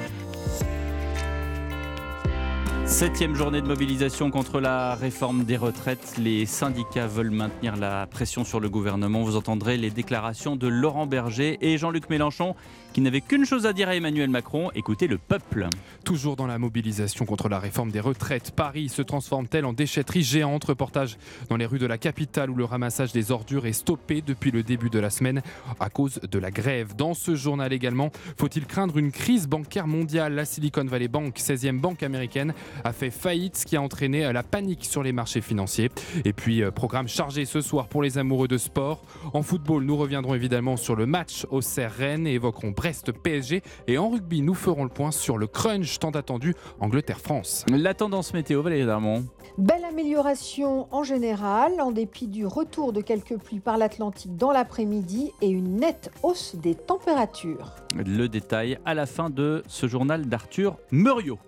Septième 2.86 3.34
journée 3.34 3.60
de 3.60 3.66
mobilisation 3.66 4.30
contre 4.30 4.58
la 4.58 4.94
réforme 4.94 5.44
des 5.44 5.58
retraites. 5.58 6.14
Les 6.18 6.46
syndicats 6.46 7.06
veulent 7.06 7.30
maintenir 7.30 7.76
la 7.76 8.06
pression 8.06 8.42
sur 8.42 8.60
le 8.60 8.70
gouvernement. 8.70 9.22
Vous 9.22 9.36
entendrez 9.36 9.76
les 9.76 9.90
déclarations 9.90 10.56
de 10.56 10.66
Laurent 10.66 11.06
Berger 11.06 11.58
et 11.60 11.76
Jean-Luc 11.76 12.08
Mélenchon 12.08 12.54
qui 12.95 13.01
n'avaient 13.01 13.20
qu'une 13.20 13.45
chose 13.45 13.66
à 13.66 13.72
dire 13.72 13.88
à 13.88 13.97
Emmanuel 13.97 14.30
Macron, 14.30 14.70
écoutez 14.76 15.09
le 15.09 15.18
peuple. 15.18 15.68
Toujours 16.05 16.36
dans 16.36 16.47
la 16.47 16.61
mobilisation 16.61 17.26
contre 17.26 17.49
la 17.49 17.59
réforme 17.59 17.90
des 17.90 17.99
retraites, 17.99 18.53
Paris 18.53 18.88
se 18.88 19.03
transforme-t-elle 19.03 19.64
en 19.64 19.72
déchetterie 19.72 20.22
géante? 20.22 20.62
Reportage 20.62 21.18
dans 21.51 21.57
les 21.57 21.66
rues 21.66 21.80
de 21.80 21.86
la 21.86 21.99
capitale 21.99 22.51
où 22.51 22.55
le 22.55 22.64
ramassage 22.64 23.11
des 23.11 23.32
ordures 23.32 23.66
est 23.66 23.72
stoppé 23.72 24.22
depuis 24.22 24.53
le 24.53 24.62
début 24.62 24.90
de 24.90 25.01
la 25.01 25.11
semaine 25.11 25.42
à 25.80 25.90
cause 25.90 26.20
de 26.20 26.38
la 26.38 26.53
grève. 26.53 26.95
Dans 26.95 27.14
ce 27.14 27.34
journal 27.34 27.72
également, 27.72 28.12
faut-il 28.38 28.64
craindre 28.64 28.97
une 28.97 29.11
crise 29.11 29.49
bancaire 29.49 29.88
mondiale? 29.88 30.34
La 30.34 30.45
Silicon 30.45 30.84
Valley 30.84 31.09
Bank, 31.09 31.36
16e 31.36 31.80
banque 31.80 32.05
américaine, 32.05 32.55
a 32.84 32.92
fait 32.92 33.11
faillite, 33.11 33.57
ce 33.57 33.66
qui 33.66 33.76
a 33.76 33.82
entraîné 33.82 34.32
la 34.32 34.45
panique 34.45 34.84
sur 34.84 35.03
les 35.03 35.12
marchés 35.12 35.40
financiers. 35.40 35.90
Et 36.24 36.32
puis, 36.32 36.62
euh, 36.62 36.70
programme 36.70 37.09
chargé 37.09 37.45
ce 37.45 37.61
soir 37.61 37.88
pour 37.88 38.05
les 38.05 38.18
amoureux 38.18 38.47
de 38.47 38.57
sport. 38.57 39.03
En 39.32 39.42
football, 39.42 39.82
nous 39.82 39.97
reviendrons 39.97 40.34
évidemment 40.34 40.76
sur 40.76 40.95
le 40.95 41.07
match 41.07 41.45
au 41.51 41.59
Rennes 41.99 42.28
et 42.28 42.34
évoquerons 42.34 42.72
Brest 42.85 43.12
PSG. 43.12 43.62
Et 43.87 43.97
en 43.97 44.11
rugby, 44.11 44.43
nous 44.43 44.53
ferons 44.53 44.85
le 44.85 44.91
point 44.91 45.11
sur 45.11 45.39
le 45.39 45.47
crunch 45.47 45.99
tant 45.99 46.11
attendu 46.11 46.55
Angleterre-France. 46.80 47.64
La 47.72 47.95
tendance 47.95 48.35
météo, 48.35 48.61
Valérie 48.61 48.85
Darmon. 48.85 49.24
Belle 49.57 49.87
amélioration 49.87 50.87
en 50.91 51.03
général, 51.03 51.80
en 51.80 51.93
dépit 51.93 52.26
du 52.26 52.45
retour 52.45 52.93
de 52.93 53.01
quelques 53.01 53.39
pluies 53.39 53.61
par 53.61 53.78
l'Atlantique 53.78 54.37
dans 54.37 54.53
l'après-midi 54.53 55.32
et 55.41 55.49
une 55.49 55.76
nette 55.76 56.11
hausse 56.22 56.57
des 56.57 56.74
températures. 56.74 57.72
Le 57.97 58.26
détail 58.26 58.78
à 58.85 58.93
la 58.93 59.07
fin 59.07 59.30
de 59.30 59.62
ce 59.66 59.87
journal 59.87 60.26
d'Arthur 60.26 60.76
Muriot. 60.91 61.39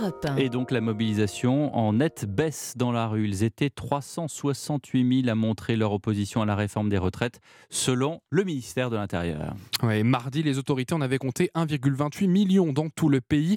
Europe 0.00 0.24
Europe 0.24 0.26
1. 0.30 0.36
Et 0.36 0.48
donc 0.48 0.70
la 0.70 0.80
mobilisation 0.80 1.74
en 1.76 1.92
nette 1.94 2.24
baisse 2.26 2.74
dans 2.76 2.92
la 2.92 3.06
rue. 3.06 3.26
Ils 3.26 3.42
étaient 3.42 3.70
368 3.70 5.22
000 5.22 5.28
à 5.30 5.34
montrer 5.34 5.76
leur 5.76 5.92
opposition 5.92 6.42
à 6.42 6.46
la 6.46 6.54
réforme 6.54 6.88
des 6.88 6.98
retraites, 6.98 7.40
selon 7.68 8.20
le 8.30 8.44
ministère 8.44 8.90
de 8.90 8.96
l'Intérieur. 8.96 9.54
Ouais, 9.82 10.02
mardi, 10.02 10.42
les 10.42 10.58
autorités 10.58 10.94
en 10.94 11.00
avaient 11.00 11.18
compté 11.18 11.50
1,28 11.54 12.28
million 12.28 12.72
dans 12.72 12.88
tout 12.88 13.08
le 13.08 13.20
pays. 13.20 13.56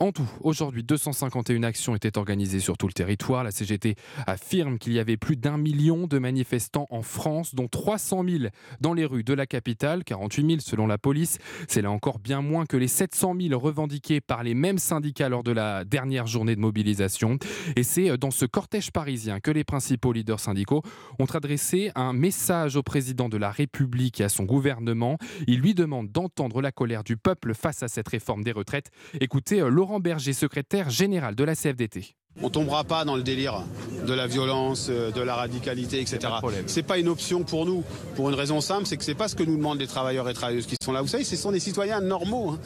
En 0.00 0.10
tout, 0.10 0.28
aujourd'hui, 0.40 0.82
251 0.82 1.62
actions 1.62 1.94
étaient 1.94 2.18
organisées 2.18 2.58
sur 2.58 2.76
tout 2.76 2.88
le 2.88 2.92
territoire. 2.92 3.44
La 3.44 3.52
CGT 3.52 3.94
affirme 4.26 4.78
qu'il 4.78 4.92
y 4.92 4.98
avait 4.98 5.16
plus 5.16 5.36
d'un 5.36 5.56
million 5.56 6.08
de 6.08 6.18
manifestants 6.18 6.88
en 6.90 7.02
France, 7.02 7.54
dont 7.54 7.68
300 7.68 8.24
000 8.28 8.44
dans 8.80 8.92
les 8.92 9.04
rues 9.04 9.22
de 9.22 9.32
la 9.32 9.46
capitale, 9.46 10.02
48 10.02 10.46
000 10.46 10.60
selon 10.60 10.88
la 10.88 10.98
police. 10.98 11.38
C'est 11.68 11.80
là 11.80 11.92
encore 11.92 12.18
bien 12.18 12.42
moins 12.42 12.66
que 12.66 12.76
les 12.76 12.88
700 12.88 13.36
000 13.40 13.58
revendiqués 13.58 14.20
par 14.20 14.42
les 14.42 14.54
mêmes 14.54 14.78
syndicats 14.78 15.28
lors 15.28 15.44
de 15.44 15.52
la 15.52 15.84
dernière 15.84 16.26
journée 16.26 16.56
de 16.56 16.60
mobilisation. 16.60 17.38
Et 17.76 17.84
c'est 17.84 18.18
dans 18.18 18.32
ce 18.32 18.46
cortège 18.46 18.90
parisien 18.90 19.38
que 19.38 19.52
les 19.52 19.62
principaux 19.62 20.12
leaders 20.12 20.40
syndicaux 20.40 20.82
ont 21.20 21.26
adressé 21.26 21.92
un 21.94 22.12
message 22.12 22.74
au 22.74 22.82
président 22.82 23.28
de 23.28 23.36
la 23.36 23.52
République 23.52 24.20
et 24.20 24.24
à 24.24 24.28
son 24.28 24.42
gouvernement. 24.42 25.18
Ils 25.46 25.60
lui 25.60 25.74
demandent 25.74 26.10
d'entendre 26.10 26.60
la 26.60 26.72
colère 26.72 27.04
du 27.04 27.16
peuple 27.16 27.54
face 27.54 27.84
à 27.84 27.88
cette 27.88 28.08
réforme 28.08 28.42
des 28.42 28.52
retraites. 28.52 28.90
Écoutez 29.20 29.60
Laurent 29.60 29.83
Berger, 30.00 30.32
secrétaire 30.32 30.90
général 30.90 31.34
de 31.34 31.44
la 31.44 31.54
CFDT. 31.54 32.14
On 32.42 32.50
tombera 32.50 32.82
pas 32.82 33.04
dans 33.04 33.14
le 33.14 33.22
délire 33.22 33.62
de 34.08 34.12
la 34.12 34.26
violence, 34.26 34.88
de 34.90 35.20
la 35.20 35.36
radicalité, 35.36 36.00
etc. 36.00 36.18
C'est 36.66 36.82
pas 36.82 36.98
une 36.98 37.06
option 37.06 37.44
pour 37.44 37.64
nous, 37.64 37.84
pour 38.16 38.28
une 38.28 38.34
raison 38.34 38.60
simple, 38.60 38.86
c'est 38.86 38.96
que 38.96 39.04
c'est 39.04 39.14
pas 39.14 39.28
ce 39.28 39.36
que 39.36 39.44
nous 39.44 39.56
demandent 39.56 39.78
les 39.78 39.86
travailleurs 39.86 40.28
et 40.28 40.34
travailleuses 40.34 40.66
qui 40.66 40.74
sont 40.82 40.90
là. 40.90 41.00
Vous 41.00 41.06
savez, 41.06 41.22
ce 41.22 41.36
sont 41.36 41.52
des 41.52 41.60
citoyens 41.60 42.00
normaux. 42.00 42.50
hein. 42.50 42.58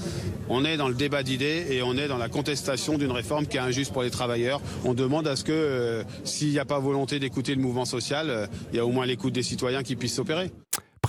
On 0.48 0.64
est 0.64 0.78
dans 0.78 0.88
le 0.88 0.94
débat 0.94 1.22
d'idées 1.22 1.66
et 1.68 1.82
on 1.82 1.98
est 1.98 2.08
dans 2.08 2.16
la 2.16 2.30
contestation 2.30 2.96
d'une 2.96 3.12
réforme 3.12 3.46
qui 3.46 3.58
est 3.58 3.60
injuste 3.60 3.92
pour 3.92 4.02
les 4.02 4.10
travailleurs. 4.10 4.62
On 4.86 4.94
demande 4.94 5.28
à 5.28 5.36
ce 5.36 5.44
que, 5.44 5.52
euh, 5.52 6.02
s'il 6.24 6.48
n'y 6.48 6.58
a 6.58 6.64
pas 6.64 6.78
volonté 6.78 7.18
d'écouter 7.18 7.54
le 7.54 7.60
mouvement 7.60 7.84
social, 7.84 8.30
euh, 8.30 8.46
il 8.72 8.76
y 8.76 8.78
a 8.78 8.86
au 8.86 8.90
moins 8.90 9.04
l'écoute 9.04 9.34
des 9.34 9.42
citoyens 9.42 9.82
qui 9.82 9.96
puissent 9.96 10.14
s'opérer. 10.14 10.50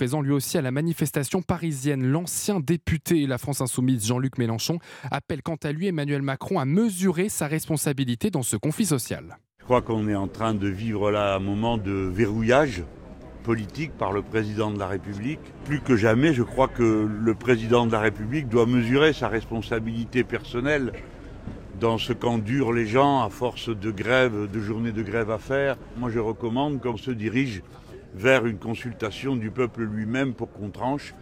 Présent 0.00 0.22
lui 0.22 0.32
aussi 0.32 0.56
à 0.56 0.62
la 0.62 0.70
manifestation 0.70 1.42
parisienne, 1.42 2.06
l'ancien 2.06 2.58
député 2.58 3.26
La 3.26 3.36
France 3.36 3.60
Insoumise 3.60 4.06
Jean-Luc 4.06 4.38
Mélenchon 4.38 4.78
appelle 5.10 5.42
quant 5.42 5.58
à 5.62 5.72
lui 5.72 5.88
Emmanuel 5.88 6.22
Macron 6.22 6.58
à 6.58 6.64
mesurer 6.64 7.28
sa 7.28 7.46
responsabilité 7.46 8.30
dans 8.30 8.42
ce 8.42 8.56
conflit 8.56 8.86
social. 8.86 9.36
Je 9.58 9.64
crois 9.64 9.82
qu'on 9.82 10.08
est 10.08 10.14
en 10.14 10.26
train 10.26 10.54
de 10.54 10.68
vivre 10.68 11.10
là 11.10 11.34
un 11.34 11.38
moment 11.38 11.76
de 11.76 11.92
verrouillage 11.92 12.82
politique 13.42 13.92
par 13.92 14.12
le 14.12 14.22
président 14.22 14.70
de 14.70 14.78
la 14.78 14.86
République. 14.86 15.40
Plus 15.66 15.82
que 15.82 15.96
jamais, 15.96 16.32
je 16.32 16.44
crois 16.44 16.68
que 16.68 17.06
le 17.06 17.34
président 17.34 17.84
de 17.84 17.92
la 17.92 18.00
République 18.00 18.48
doit 18.48 18.64
mesurer 18.64 19.12
sa 19.12 19.28
responsabilité 19.28 20.24
personnelle 20.24 20.94
dans 21.78 21.98
ce 21.98 22.14
qu'endurent 22.14 22.72
les 22.72 22.86
gens 22.86 23.22
à 23.22 23.28
force 23.28 23.68
de 23.68 23.90
grève, 23.90 24.50
de 24.50 24.60
journées 24.60 24.92
de 24.92 25.02
grève 25.02 25.30
à 25.30 25.38
faire. 25.38 25.76
Moi, 25.98 26.10
je 26.10 26.18
recommande 26.18 26.80
qu'on 26.80 26.96
se 26.96 27.10
dirige 27.10 27.62
vers 28.14 28.46
une 28.46 28.58
consultation 28.58 29.36
du 29.36 29.50
peuple 29.50 29.82
lui-même 29.82 30.34
pour 30.34 30.50
qu'on 30.52 30.70
tranche 30.70 31.14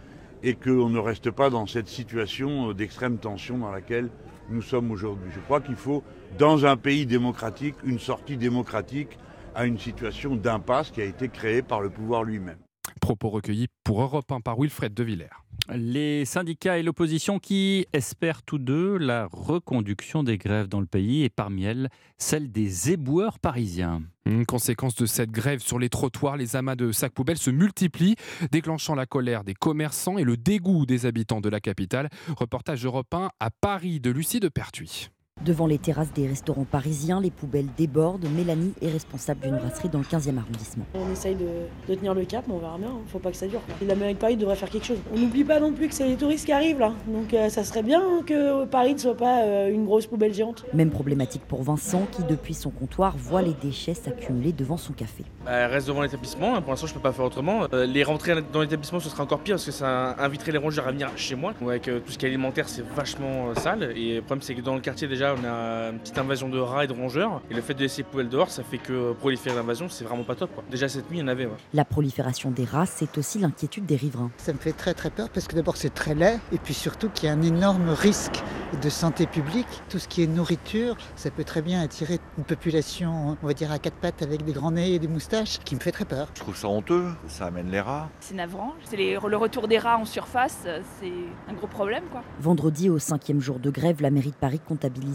et 0.43 0.55
qu'on 0.55 0.89
ne 0.89 0.99
reste 0.99 1.31
pas 1.31 1.49
dans 1.49 1.67
cette 1.67 1.87
situation 1.87 2.73
d'extrême 2.73 3.17
tension 3.17 3.57
dans 3.57 3.71
laquelle 3.71 4.09
nous 4.49 4.61
sommes 4.61 4.91
aujourd'hui. 4.91 5.29
Je 5.33 5.39
crois 5.39 5.61
qu'il 5.61 5.75
faut, 5.75 6.03
dans 6.37 6.65
un 6.65 6.77
pays 6.77 7.05
démocratique, 7.05 7.75
une 7.83 7.99
sortie 7.99 8.37
démocratique 8.37 9.17
à 9.55 9.65
une 9.65 9.77
situation 9.77 10.35
d'impasse 10.35 10.91
qui 10.91 11.01
a 11.01 11.05
été 11.05 11.29
créée 11.29 11.61
par 11.61 11.81
le 11.81 11.89
pouvoir 11.89 12.23
lui-même. 12.23 12.57
Propos 13.01 13.29
recueillis 13.29 13.67
pour 13.83 14.01
Europe 14.01 14.31
1 14.31 14.41
par 14.41 14.57
Wilfred 14.57 14.93
De 14.93 15.03
Villers. 15.03 15.38
Les 15.75 16.25
syndicats 16.25 16.77
et 16.79 16.83
l'opposition 16.83 17.39
qui 17.39 17.85
espèrent 17.93 18.41
tous 18.41 18.57
deux 18.57 18.97
la 18.97 19.27
reconduction 19.31 20.23
des 20.23 20.37
grèves 20.37 20.67
dans 20.67 20.79
le 20.79 20.87
pays 20.87 21.23
et 21.23 21.29
parmi 21.29 21.63
elles 21.63 21.89
celle 22.17 22.51
des 22.51 22.91
éboueurs 22.91 23.39
parisiens. 23.39 24.01
Conséquence 24.47 24.95
de 24.95 25.05
cette 25.05 25.31
grève 25.31 25.59
sur 25.59 25.79
les 25.79 25.89
trottoirs, 25.89 26.37
les 26.37 26.55
amas 26.55 26.75
de 26.75 26.91
sacs 26.91 27.13
poubelles 27.13 27.37
se 27.37 27.49
multiplient, 27.49 28.15
déclenchant 28.51 28.95
la 28.95 29.05
colère 29.05 29.43
des 29.43 29.53
commerçants 29.53 30.17
et 30.17 30.23
le 30.23 30.37
dégoût 30.37 30.85
des 30.85 31.05
habitants 31.05 31.41
de 31.41 31.49
la 31.49 31.59
capitale. 31.59 32.09
Reportage 32.35 32.85
européen 32.85 33.29
à 33.39 33.49
Paris 33.49 33.99
de 33.99 34.11
Lucie 34.11 34.39
de 34.39 34.49
Pertuis. 34.49 35.09
Devant 35.45 35.67
les 35.67 35.77
terrasses 35.77 36.11
des 36.13 36.27
restaurants 36.27 36.65
parisiens, 36.69 37.21
les 37.21 37.31
poubelles 37.31 37.67
débordent. 37.77 38.25
Mélanie 38.35 38.73
est 38.81 38.89
responsable 38.89 39.39
d'une 39.41 39.55
brasserie 39.55 39.87
dans 39.87 39.99
le 39.99 40.03
15e 40.03 40.37
arrondissement. 40.37 40.83
On 40.95 41.09
essaye 41.11 41.35
de, 41.35 41.47
de 41.87 41.95
tenir 41.95 42.13
le 42.13 42.25
cap, 42.25 42.43
mais 42.47 42.53
on 42.53 42.59
verra 42.59 42.77
bien. 42.77 42.91
Faut 43.07 43.19
pas 43.19 43.31
que 43.31 43.37
ça 43.37 43.47
dure. 43.47 43.61
quoi. 43.65 43.87
La 43.87 43.95
mairie 43.95 44.15
de 44.15 44.19
Paris 44.19 44.35
devrait 44.35 44.57
faire 44.57 44.69
quelque 44.69 44.85
chose. 44.85 44.97
On 45.15 45.17
n'oublie 45.17 45.45
pas 45.45 45.61
non 45.61 45.71
plus 45.71 45.87
que 45.87 45.93
c'est 45.93 46.07
les 46.07 46.17
touristes 46.17 46.45
qui 46.45 46.51
arrivent 46.51 46.79
là. 46.79 46.91
Donc 47.07 47.33
euh, 47.33 47.47
ça 47.49 47.63
serait 47.63 47.83
bien 47.83 48.01
que 48.25 48.65
Paris 48.65 48.93
ne 48.95 48.99
soit 48.99 49.15
pas 49.15 49.43
euh, 49.43 49.71
une 49.73 49.85
grosse 49.85 50.07
poubelle 50.07 50.33
géante. 50.33 50.65
Même 50.73 50.89
problématique 50.91 51.43
pour 51.47 51.63
Vincent 51.63 52.05
qui, 52.11 52.23
depuis 52.23 52.53
son 52.53 52.69
comptoir, 52.69 53.15
voit 53.17 53.41
les 53.41 53.53
déchets 53.53 53.93
s'accumuler 53.93 54.51
devant 54.51 54.75
son 54.77 54.91
café. 54.91 55.23
Bah, 55.45 55.51
elle 55.53 55.71
reste 55.71 55.87
devant 55.87 56.01
l'établissement. 56.01 56.61
Pour 56.61 56.71
l'instant, 56.71 56.87
je 56.87 56.93
peux 56.93 56.99
pas 56.99 57.13
faire 57.13 57.23
autrement. 57.25 57.61
Euh, 57.73 57.85
les 57.85 58.03
rentrées 58.03 58.35
dans 58.51 58.61
l'établissement, 58.61 58.99
ce 58.99 59.09
sera 59.09 59.23
encore 59.23 59.39
pire 59.39 59.55
parce 59.55 59.65
que 59.65 59.71
ça 59.71 60.15
inviterait 60.19 60.51
les 60.51 60.57
rongeurs 60.57 60.87
à 60.87 60.91
venir 60.91 61.09
chez 61.15 61.35
moi. 61.35 61.53
Avec 61.61 61.87
euh, 61.87 62.01
tout 62.05 62.11
ce 62.11 62.17
qui 62.17 62.25
est 62.25 62.29
alimentaire, 62.29 62.67
c'est 62.67 62.83
vachement 62.85 63.55
sale. 63.55 63.93
Et 63.95 64.15
le 64.15 64.21
problème, 64.21 64.41
c'est 64.41 64.53
que 64.53 64.61
dans 64.61 64.75
le 64.75 64.81
quartier, 64.81 65.07
déjà, 65.07 65.28
on 65.35 65.43
a 65.45 65.89
une 65.91 65.99
petite 65.99 66.17
invasion 66.17 66.49
de 66.49 66.59
rats 66.59 66.83
et 66.83 66.87
de 66.87 66.93
rongeurs. 66.93 67.41
Et 67.49 67.53
le 67.53 67.61
fait 67.61 67.73
de 67.73 67.79
laisser 67.81 68.03
les 68.03 68.07
poubelles 68.09 68.29
dehors, 68.29 68.49
ça 68.49 68.63
fait 68.63 68.77
que 68.77 69.13
proliférer 69.13 69.55
l'invasion, 69.55 69.87
c'est 69.89 70.03
vraiment 70.03 70.23
pas 70.23 70.35
top. 70.35 70.53
Quoi. 70.53 70.63
Déjà, 70.71 70.87
cette 70.87 71.09
nuit, 71.09 71.17
il 71.17 71.21
y 71.21 71.23
en 71.23 71.27
avait. 71.27 71.45
ouais. 71.45 71.51
La 71.73 71.85
prolifération 71.85 72.51
des 72.51 72.65
rats, 72.65 72.85
c'est 72.85 73.17
aussi 73.17 73.39
l'inquiétude 73.39 73.85
des 73.85 73.95
riverains. 73.95 74.31
Ça 74.37 74.53
me 74.53 74.57
fait 74.57 74.71
très 74.73 74.93
très 74.93 75.09
peur 75.09 75.29
parce 75.29 75.47
que 75.47 75.55
d'abord 75.55 75.77
c'est 75.77 75.93
très 75.93 76.15
laid 76.15 76.39
et 76.51 76.57
puis 76.57 76.73
surtout 76.73 77.09
qu'il 77.09 77.27
y 77.27 77.31
a 77.31 77.33
un 77.35 77.41
énorme 77.41 77.89
risque 77.89 78.41
de 78.81 78.89
santé 78.89 79.25
publique. 79.27 79.67
Tout 79.89 79.99
ce 79.99 80.07
qui 80.07 80.23
est 80.23 80.27
nourriture, 80.27 80.95
ça 81.15 81.29
peut 81.31 81.43
très 81.43 81.61
bien 81.61 81.81
attirer 81.81 82.19
une 82.37 82.43
population, 82.43 83.37
on 83.41 83.47
va 83.47 83.53
dire 83.53 83.71
à 83.71 83.79
quatre 83.79 83.95
pattes 83.95 84.21
avec 84.21 84.43
des 84.45 84.51
grands 84.53 84.71
nez 84.71 84.93
et 84.93 84.99
des 84.99 85.07
moustaches, 85.07 85.59
qui 85.65 85.75
me 85.75 85.79
fait 85.79 85.91
très 85.91 86.05
peur. 86.05 86.27
Je 86.35 86.41
trouve 86.41 86.55
ça 86.55 86.67
honteux, 86.67 87.05
ça 87.27 87.45
amène 87.47 87.69
les 87.71 87.79
rats. 87.81 88.09
C'est 88.19 88.35
navrant. 88.35 88.73
C'est 88.83 88.95
les- 88.97 89.17
le 89.27 89.37
retour 89.37 89.67
des 89.67 89.77
rats 89.79 89.97
en 89.97 90.05
surface, 90.05 90.59
euh, 90.65 90.81
c'est 90.99 91.11
un 91.49 91.53
gros 91.53 91.67
problème 91.67 92.03
quoi. 92.11 92.21
Vendredi, 92.39 92.89
au 92.89 92.99
cinquième 92.99 93.39
jour 93.41 93.59
de 93.59 93.69
grève, 93.69 94.01
la 94.01 94.11
mairie 94.11 94.31
de 94.31 94.35
Paris 94.35 94.59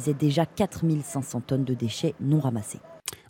comptabilisait 0.05 0.15
déjà 0.15 0.47
4500 0.47 1.41
tonnes 1.41 1.65
de 1.65 1.75
déchets 1.75 2.15
non 2.21 2.41
ramassés. 2.41 2.81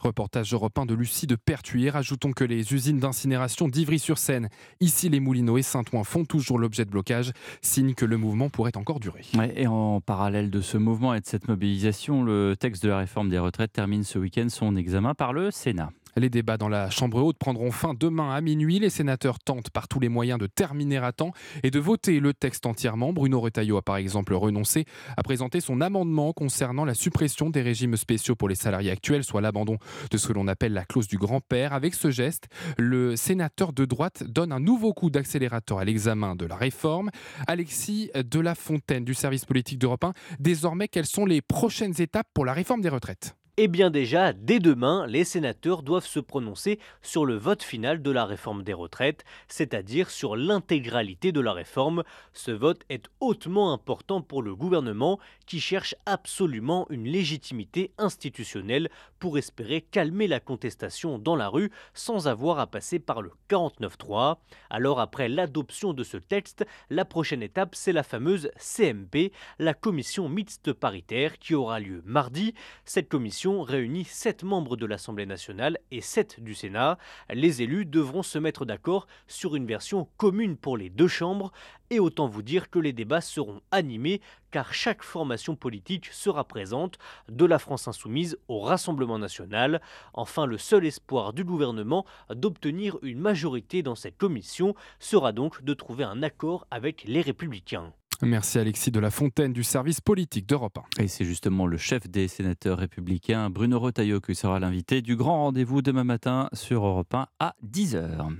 Reportage 0.01 0.53
européen 0.53 0.85
de 0.85 0.95
Lucie 0.95 1.27
de 1.27 1.35
Pertuis. 1.35 1.89
Rajoutons 1.89 2.33
que 2.33 2.45
les 2.45 2.75
usines 2.75 3.01
d'incinération 3.01 3.69
d'Ivry-sur-Seine, 3.69 4.49
ici 4.81 5.09
les 5.09 5.19
Moulineaux 5.19 5.57
et 5.57 5.63
Saint-Ouen 5.63 6.05
font 6.05 6.25
toujours 6.25 6.59
l'objet 6.59 6.85
de 6.85 6.91
blocage, 6.91 7.33
signe 7.63 7.95
que 7.95 8.05
le 8.05 8.19
mouvement 8.19 8.51
pourrait 8.51 8.77
encore 8.77 9.01
durer. 9.01 9.23
Ouais, 9.35 9.53
et 9.57 9.67
en 9.67 10.01
parallèle 10.01 10.51
de 10.51 10.61
ce 10.61 10.77
mouvement 10.77 11.15
et 11.15 11.21
de 11.21 11.27
cette 11.27 11.49
mobilisation, 11.49 12.23
le 12.23 12.55
texte 12.59 12.83
de 12.83 12.91
la 12.91 12.99
réforme 12.99 13.31
des 13.31 13.39
retraites 13.39 13.73
termine 13.73 14.05
ce 14.05 14.19
week-end 14.19 14.49
son 14.49 14.77
examen 14.77 15.15
par 15.15 15.33
le 15.33 15.51
Sénat. 15.51 15.91
Les 16.17 16.31
débats 16.31 16.57
dans 16.57 16.69
la 16.69 16.91
Chambre 16.91 17.23
haute 17.23 17.39
prendront 17.39 17.73
fin 17.73 17.93
demain 17.95 18.33
à 18.33 18.41
minuit. 18.41 18.79
Les 18.79 18.91
sénateurs 18.91 19.41
tentent 19.41 19.71
par 19.71 19.89
tous 19.89 19.99
les 19.99 20.09
moyens 20.09 20.39
de 20.39 20.47
terminer 20.47 20.99
à 20.99 21.13
temps 21.13 21.33
et 21.63 21.71
de 21.71 21.81
voter 21.81 22.21
le 22.21 22.33
texte 22.33 22.67
entièrement. 22.67 23.13
Bruno 23.13 23.41
Retailleau 23.41 23.77
a 23.77 23.83
par 23.83 23.97
exemple 23.97 24.35
renoncé 24.35 24.85
à 25.17 25.23
présenter 25.23 25.61
son 25.61 25.81
amendement 25.81 26.33
concernant 26.33 26.85
la 26.85 26.95
suppression 26.95 27.51
des 27.51 27.63
régimes 27.63 27.97
spéciaux 27.97 28.37
pour 28.37 28.49
les 28.49 28.55
salariés 28.55 28.91
actuels, 28.91 29.25
soit 29.25 29.41
l'abandon 29.41 29.79
de 30.11 30.17
ce 30.17 30.29
que 30.29 30.33
l'on 30.33 30.47
appelle 30.47 30.73
la 30.73 30.85
clause 30.85 31.09
du 31.09 31.19
grand-père. 31.19 31.73
Avec 31.73 31.95
ce 31.95 32.11
geste, 32.11 32.47
le 32.79 33.17
sénateur 33.17 33.73
de 33.73 33.85
droite 33.85 34.23
donne 34.25 34.53
un 34.53 34.61
nouveau 34.61 34.93
coup 34.93 35.11
d'accélérateur 35.11 35.79
à 35.79 35.85
l'examen 35.85 36.37
de 36.37 36.47
la 36.47 36.57
réforme. 36.57 37.11
Alexis 37.47 38.11
de 38.15 38.41
la 38.41 38.55
Fontaine 38.55 39.05
du 39.05 39.15
service 39.15 39.45
politique 39.45 39.79
d'Europe 39.79 40.05
1, 40.05 40.13
désormais, 40.39 40.89
quelles 40.89 41.07
sont 41.07 41.27
les 41.27 41.43
prochaines 41.43 42.01
étapes 42.01 42.29
pour 42.35 42.45
la 42.45 42.53
réforme 42.53 42.81
des 42.81 42.89
retraites? 42.89 43.37
Eh 43.57 43.69
bien 43.69 43.89
déjà, 43.89 44.33
dès 44.33 44.59
demain, 44.59 45.07
les 45.07 45.23
sénateurs 45.23 45.85
doivent 45.85 46.09
se 46.09 46.19
prononcer 46.19 46.81
sur 47.03 47.25
le 47.25 47.37
vote 47.37 47.63
final 47.63 48.03
de 48.03 48.11
la 48.11 48.25
réforme 48.25 48.65
des 48.65 48.73
retraites, 48.73 49.25
c'est-à-dire 49.47 50.11
sur 50.11 50.35
l'intégralité 50.35 51.31
de 51.31 51.39
la 51.39 51.53
réforme. 51.53 52.03
Ce 52.33 52.51
vote 52.51 52.83
est 52.89 53.07
hautement 53.21 53.73
important 53.73 54.23
pour 54.23 54.43
le 54.43 54.57
gouvernement 54.57 55.21
qui 55.47 55.61
cherche 55.61 55.95
absolument 56.05 56.89
une 56.91 57.05
légitimité 57.05 57.93
institutionnelle 57.97 58.91
pour 59.21 59.39
espérer 59.39 59.83
calmer 59.83 60.27
la 60.27 60.41
contestation 60.41 61.21
dans 61.21 61.37
la 61.37 61.47
rue 61.47 61.71
sans 61.93 62.27
avoir 62.27 62.59
à 62.59 62.67
passer 62.67 62.99
par 62.99 63.23
le 63.23 63.31
49-3. 63.49 64.39
Alors 64.69 64.99
après 64.99 65.29
l'adoption 65.29 65.93
de 65.93 66.03
ce 66.03 66.17
texte, 66.17 66.67
la 66.91 67.05
prochaine 67.05 67.43
étape 67.43 67.77
c'est 67.77 67.93
la 67.93 68.03
fameuse 68.03 68.51
CMP, 68.59 69.31
la 69.61 69.75
commission 69.75 70.29
mixte 70.29 70.73
paritaire 70.73 71.39
qui 71.39 71.55
aura 71.55 71.79
lieu 71.79 72.03
mardi. 72.05 72.53
Cette 72.85 73.09
commission 73.09 73.44
réunit 73.47 74.05
7 74.05 74.43
membres 74.43 74.77
de 74.77 74.87
l'Assemblée 74.87 75.27
nationale 75.27 75.79
et 75.91 76.01
7 76.01 76.43
du 76.43 76.55
Sénat. 76.55 76.99
Les 77.31 77.63
élus 77.63 77.85
devront 77.85 78.23
se 78.23 78.39
mettre 78.39 78.65
d'accord 78.65 79.07
sur 79.27 79.55
une 79.55 79.67
version 79.67 80.09
commune 80.17 80.57
pour 80.57 80.77
les 80.77 80.89
deux 80.89 81.09
chambres 81.09 81.53
et 81.91 82.01
autant 82.01 82.27
vous 82.27 82.43
dire 82.43 82.71
que 82.71 82.79
les 82.79 82.93
débats 82.93 83.21
seront 83.21 83.61
animés 83.71 84.21
car 84.51 84.73
chaque 84.73 85.03
formation 85.03 85.57
politique 85.57 86.07
sera 86.07 86.45
présente, 86.45 86.99
de 87.29 87.45
la 87.45 87.59
France 87.59 87.89
insoumise 87.89 88.39
au 88.49 88.61
Rassemblement 88.61 89.19
national. 89.19 89.83
Enfin, 90.13 90.47
le 90.47 90.59
seul 90.59 90.87
espoir 90.87 91.33
du 91.33 91.45
gouvernement 91.45 92.07
d'obtenir 92.31 92.99
une 93.03 93.21
majorité 93.21 93.83
dans 93.83 93.97
cette 93.97 94.17
commission 94.17 94.75
sera 94.99 95.33
donc 95.33 95.63
de 95.63 95.75
trouver 95.75 96.05
un 96.05 96.23
accord 96.23 96.67
avec 96.71 97.05
les 97.05 97.21
républicains. 97.21 97.93
Merci 98.23 98.59
Alexis 98.59 98.91
de 98.91 99.01
la 99.01 99.11
Fontaine 99.11 99.53
du 99.53 99.65
service 99.65 100.01
politique 100.01 100.47
d'Europe 100.47 100.79
1. 100.99 101.03
Et 101.03 101.09
c'est 101.09 101.25
justement 101.25 101.67
le 101.67 101.77
chef 101.77 102.09
des 102.09 102.29
sénateurs 102.29 102.79
républicains, 102.79 103.51
Bruno 103.51 103.79
Retailleau, 103.79 104.21
qui 104.21 104.35
sera 104.35 104.59
l'invité 104.61 105.03
du 105.03 105.17
grand 105.17 105.45
rendez-vous 105.45 105.83
demain 105.83 106.05
matin 106.05 106.49
sur 106.53 106.85
Europe 106.85 107.15
1 107.15 107.27
à 107.41 107.55
10h. 107.67 108.35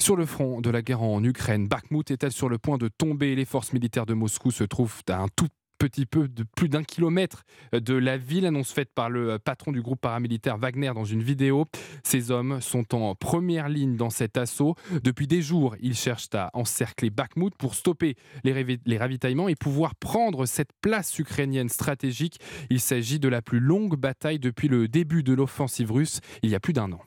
Sur 0.00 0.16
le 0.16 0.26
front 0.26 0.60
de 0.60 0.70
la 0.70 0.82
guerre 0.82 1.02
en 1.02 1.22
Ukraine, 1.24 1.68
Bakhmut 1.68 2.10
est-elle 2.10 2.32
sur 2.32 2.48
le 2.48 2.58
point 2.58 2.78
de 2.78 2.88
tomber? 2.88 3.34
Les 3.34 3.44
forces 3.44 3.72
militaires 3.72 4.06
de 4.06 4.14
Moscou 4.14 4.50
se 4.50 4.64
trouvent 4.64 5.02
à 5.08 5.18
un 5.18 5.28
tout 5.34 5.48
petit 5.78 6.06
peu 6.06 6.28
de 6.28 6.42
plus 6.42 6.68
d'un 6.68 6.82
kilomètre 6.82 7.44
de 7.72 7.94
la 7.94 8.16
ville, 8.16 8.46
annonce 8.46 8.72
faite 8.72 8.90
par 8.94 9.10
le 9.10 9.38
patron 9.38 9.72
du 9.72 9.82
groupe 9.82 10.00
paramilitaire 10.00 10.58
Wagner 10.58 10.92
dans 10.94 11.04
une 11.04 11.22
vidéo. 11.22 11.66
Ces 12.04 12.30
hommes 12.30 12.60
sont 12.60 12.94
en 12.94 13.14
première 13.14 13.68
ligne 13.68 13.96
dans 13.96 14.10
cet 14.10 14.36
assaut. 14.36 14.74
Depuis 15.02 15.26
des 15.26 15.42
jours, 15.42 15.76
ils 15.80 15.94
cherchent 15.94 16.34
à 16.34 16.50
encercler 16.54 17.10
Bakhmut 17.10 17.54
pour 17.56 17.74
stopper 17.74 18.16
les, 18.44 18.78
les 18.84 18.98
ravitaillements 18.98 19.48
et 19.48 19.56
pouvoir 19.56 19.94
prendre 19.94 20.46
cette 20.46 20.70
place 20.80 21.18
ukrainienne 21.18 21.68
stratégique. 21.68 22.38
Il 22.70 22.80
s'agit 22.80 23.18
de 23.18 23.28
la 23.28 23.42
plus 23.42 23.60
longue 23.60 23.96
bataille 23.96 24.38
depuis 24.38 24.68
le 24.68 24.88
début 24.88 25.22
de 25.22 25.34
l'offensive 25.34 25.92
russe, 25.92 26.20
il 26.42 26.50
y 26.50 26.54
a 26.54 26.60
plus 26.60 26.72
d'un 26.72 26.92
an. 26.92 27.00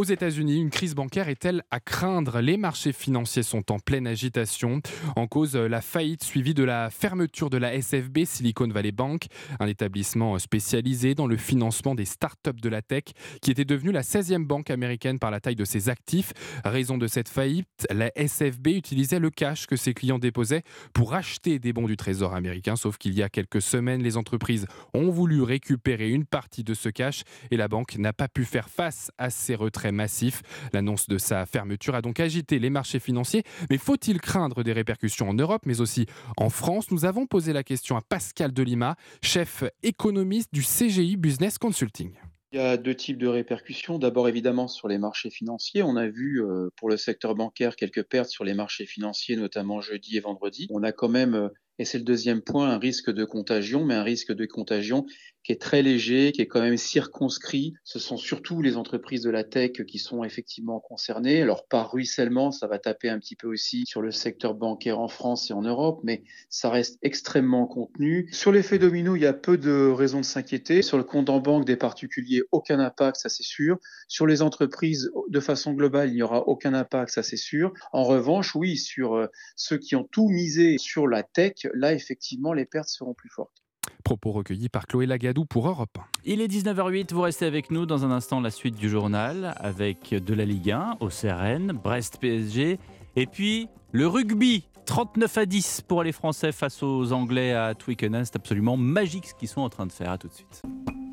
Aux 0.00 0.04
États-Unis, 0.04 0.58
une 0.58 0.70
crise 0.70 0.94
bancaire 0.94 1.28
est-elle 1.28 1.62
à 1.70 1.78
craindre? 1.78 2.40
Les 2.40 2.56
marchés 2.56 2.94
financiers 2.94 3.42
sont 3.42 3.70
en 3.70 3.78
pleine 3.78 4.06
agitation. 4.06 4.80
En 5.14 5.26
cause, 5.26 5.56
la 5.56 5.82
faillite 5.82 6.24
suivie 6.24 6.54
de 6.54 6.64
la 6.64 6.88
fermeture 6.88 7.50
de 7.50 7.58
la 7.58 7.78
SFB, 7.78 8.24
Silicon 8.24 8.68
Valley 8.68 8.92
Bank, 8.92 9.26
un 9.58 9.66
établissement 9.66 10.38
spécialisé 10.38 11.14
dans 11.14 11.26
le 11.26 11.36
financement 11.36 11.94
des 11.94 12.06
startups 12.06 12.62
de 12.62 12.70
la 12.70 12.80
tech, 12.80 13.12
qui 13.42 13.50
était 13.50 13.66
devenue 13.66 13.92
la 13.92 14.00
16e 14.00 14.46
banque 14.46 14.70
américaine 14.70 15.18
par 15.18 15.30
la 15.30 15.38
taille 15.38 15.54
de 15.54 15.66
ses 15.66 15.90
actifs. 15.90 16.32
Raison 16.64 16.96
de 16.96 17.06
cette 17.06 17.28
faillite, 17.28 17.86
la 17.90 18.10
SFB 18.16 18.68
utilisait 18.68 19.18
le 19.18 19.28
cash 19.28 19.66
que 19.66 19.76
ses 19.76 19.92
clients 19.92 20.18
déposaient 20.18 20.62
pour 20.94 21.12
acheter 21.12 21.58
des 21.58 21.74
bons 21.74 21.86
du 21.86 21.98
Trésor 21.98 22.34
américain. 22.34 22.74
Sauf 22.74 22.96
qu'il 22.96 23.12
y 23.12 23.22
a 23.22 23.28
quelques 23.28 23.60
semaines, 23.60 24.02
les 24.02 24.16
entreprises 24.16 24.66
ont 24.94 25.10
voulu 25.10 25.42
récupérer 25.42 26.08
une 26.08 26.24
partie 26.24 26.64
de 26.64 26.72
ce 26.72 26.88
cash 26.88 27.24
et 27.50 27.58
la 27.58 27.68
banque 27.68 27.98
n'a 27.98 28.14
pas 28.14 28.28
pu 28.28 28.46
faire 28.46 28.70
face 28.70 29.10
à 29.18 29.28
ces 29.28 29.54
retraits 29.54 29.89
massif. 29.92 30.42
L'annonce 30.72 31.08
de 31.08 31.18
sa 31.18 31.46
fermeture 31.46 31.94
a 31.94 32.02
donc 32.02 32.20
agité 32.20 32.58
les 32.58 32.70
marchés 32.70 33.00
financiers. 33.00 33.42
Mais 33.70 33.78
faut-il 33.78 34.20
craindre 34.20 34.62
des 34.62 34.72
répercussions 34.72 35.28
en 35.28 35.34
Europe, 35.34 35.62
mais 35.66 35.80
aussi 35.80 36.06
en 36.36 36.50
France? 36.50 36.90
Nous 36.90 37.04
avons 37.04 37.26
posé 37.26 37.52
la 37.52 37.62
question 37.62 37.96
à 37.96 38.00
Pascal 38.00 38.52
Delima, 38.52 38.96
chef 39.22 39.64
économiste 39.82 40.50
du 40.52 40.62
CGI 40.62 41.16
Business 41.16 41.58
Consulting. 41.58 42.12
Il 42.52 42.58
y 42.58 42.62
a 42.62 42.76
deux 42.76 42.96
types 42.96 43.18
de 43.18 43.28
répercussions. 43.28 44.00
D'abord, 44.00 44.28
évidemment, 44.28 44.66
sur 44.66 44.88
les 44.88 44.98
marchés 44.98 45.30
financiers. 45.30 45.84
On 45.84 45.94
a 45.94 46.08
vu 46.08 46.42
euh, 46.42 46.68
pour 46.76 46.88
le 46.88 46.96
secteur 46.96 47.36
bancaire 47.36 47.76
quelques 47.76 48.02
pertes 48.02 48.28
sur 48.28 48.42
les 48.42 48.54
marchés 48.54 48.86
financiers, 48.86 49.36
notamment 49.36 49.80
jeudi 49.80 50.16
et 50.16 50.20
vendredi. 50.20 50.66
On 50.70 50.82
a 50.82 50.90
quand 50.90 51.08
même 51.08 51.34
euh, 51.34 51.48
et 51.80 51.86
c'est 51.86 51.96
le 51.96 52.04
deuxième 52.04 52.42
point, 52.42 52.68
un 52.68 52.78
risque 52.78 53.10
de 53.10 53.24
contagion, 53.24 53.86
mais 53.86 53.94
un 53.94 54.02
risque 54.02 54.32
de 54.32 54.44
contagion 54.44 55.06
qui 55.42 55.52
est 55.52 55.60
très 55.60 55.80
léger, 55.80 56.32
qui 56.32 56.42
est 56.42 56.46
quand 56.46 56.60
même 56.60 56.76
circonscrit. 56.76 57.72
Ce 57.84 57.98
sont 57.98 58.18
surtout 58.18 58.60
les 58.60 58.76
entreprises 58.76 59.22
de 59.22 59.30
la 59.30 59.44
tech 59.44 59.72
qui 59.86 59.98
sont 59.98 60.22
effectivement 60.22 60.80
concernées. 60.80 61.40
Alors 61.40 61.66
par 61.66 61.92
ruissellement, 61.92 62.50
ça 62.50 62.66
va 62.66 62.78
taper 62.78 63.08
un 63.08 63.18
petit 63.18 63.36
peu 63.36 63.48
aussi 63.48 63.84
sur 63.86 64.02
le 64.02 64.10
secteur 64.10 64.54
bancaire 64.54 64.98
en 64.98 65.08
France 65.08 65.50
et 65.50 65.54
en 65.54 65.62
Europe, 65.62 66.00
mais 66.02 66.22
ça 66.50 66.68
reste 66.68 66.98
extrêmement 67.00 67.66
contenu. 67.66 68.28
Sur 68.32 68.52
l'effet 68.52 68.78
domino, 68.78 69.16
il 69.16 69.22
y 69.22 69.26
a 69.26 69.32
peu 69.32 69.56
de 69.56 69.88
raisons 69.90 70.20
de 70.20 70.26
s'inquiéter. 70.26 70.82
Sur 70.82 70.98
le 70.98 71.04
compte 71.04 71.30
en 71.30 71.40
banque 71.40 71.64
des 71.64 71.76
particuliers, 71.76 72.42
aucun 72.52 72.78
impact, 72.78 73.16
ça 73.16 73.30
c'est 73.30 73.42
sûr. 73.42 73.78
Sur 74.08 74.26
les 74.26 74.42
entreprises, 74.42 75.10
de 75.28 75.40
façon 75.40 75.72
globale, 75.72 76.10
il 76.10 76.16
n'y 76.16 76.22
aura 76.22 76.46
aucun 76.48 76.74
impact, 76.74 77.12
ça 77.12 77.22
c'est 77.22 77.36
sûr. 77.38 77.72
En 77.92 78.04
revanche, 78.04 78.54
oui, 78.54 78.76
sur 78.76 79.14
euh, 79.14 79.26
ceux 79.56 79.78
qui 79.78 79.96
ont 79.96 80.04
tout 80.04 80.28
misé 80.28 80.76
sur 80.76 81.08
la 81.08 81.22
tech, 81.22 81.54
là, 81.74 81.92
effectivement, 81.92 82.52
les 82.52 82.64
pertes 82.64 82.88
seront 82.88 83.14
plus 83.14 83.30
fortes. 83.30 83.62
Propos 84.04 84.32
recueillis 84.32 84.68
par 84.68 84.86
Chloé 84.86 85.06
Lagadou 85.06 85.44
pour 85.44 85.68
Europe. 85.68 85.98
Il 86.24 86.40
est 86.40 86.48
19h08, 86.48 87.12
vous 87.12 87.22
restez 87.22 87.46
avec 87.46 87.70
nous 87.70 87.86
dans 87.86 88.04
un 88.04 88.10
instant 88.10 88.40
la 88.40 88.50
suite 88.50 88.76
du 88.76 88.88
journal 88.88 89.54
avec 89.56 90.10
de 90.14 90.34
la 90.34 90.44
Ligue 90.44 90.70
1 90.70 90.96
au 91.00 91.08
CRN, 91.08 91.72
Brest 91.72 92.18
PSG 92.20 92.78
et 93.16 93.26
puis 93.26 93.68
le 93.92 94.06
rugby. 94.06 94.64
39 94.86 95.38
à 95.38 95.46
10 95.46 95.82
pour 95.82 96.02
les 96.02 96.10
Français 96.10 96.50
face 96.50 96.82
aux 96.82 97.12
Anglais 97.12 97.52
à 97.52 97.74
Twickenham. 97.74 98.24
C'est 98.24 98.34
absolument 98.34 98.76
magique 98.76 99.26
ce 99.26 99.34
qu'ils 99.34 99.48
sont 99.48 99.60
en 99.60 99.68
train 99.68 99.86
de 99.86 99.92
faire. 99.92 100.10
À 100.10 100.18
tout 100.18 100.26
de 100.26 100.32
suite. 100.32 100.62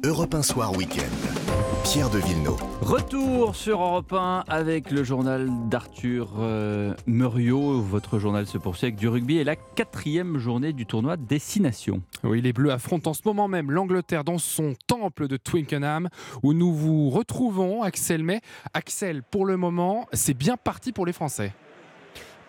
Europe 0.07 0.35
1 0.35 0.41
Soir 0.41 0.71
Week-end. 0.77 1.83
Pierre 1.83 2.09
de 2.09 2.19
Villeneuve. 2.19 2.63
Retour 2.79 3.57
sur 3.57 3.81
Europe 3.81 4.13
1 4.13 4.45
avec 4.47 4.89
le 4.89 5.03
journal 5.03 5.49
d'Arthur 5.67 6.35
euh, 6.39 6.93
Muriot. 7.07 7.81
Votre 7.81 8.17
journal 8.17 8.47
se 8.47 8.57
poursuit 8.57 8.85
avec 8.85 8.95
du 8.95 9.09
rugby 9.09 9.35
et 9.39 9.43
la 9.43 9.57
quatrième 9.57 10.37
journée 10.37 10.71
du 10.71 10.85
tournoi 10.85 11.17
Destination. 11.17 12.01
Oui, 12.23 12.39
les 12.39 12.53
Bleus 12.53 12.71
affrontent 12.71 13.09
en 13.09 13.13
ce 13.13 13.23
moment 13.25 13.49
même 13.49 13.69
l'Angleterre 13.69 14.23
dans 14.23 14.37
son 14.37 14.75
temple 14.87 15.27
de 15.27 15.35
Twickenham 15.35 16.07
où 16.41 16.53
nous 16.53 16.73
vous 16.73 17.09
retrouvons, 17.09 17.83
Axel 17.83 18.23
May. 18.23 18.39
Axel, 18.73 19.23
pour 19.23 19.45
le 19.45 19.57
moment, 19.57 20.07
c'est 20.13 20.37
bien 20.37 20.55
parti 20.55 20.93
pour 20.93 21.05
les 21.05 21.11
Français. 21.11 21.51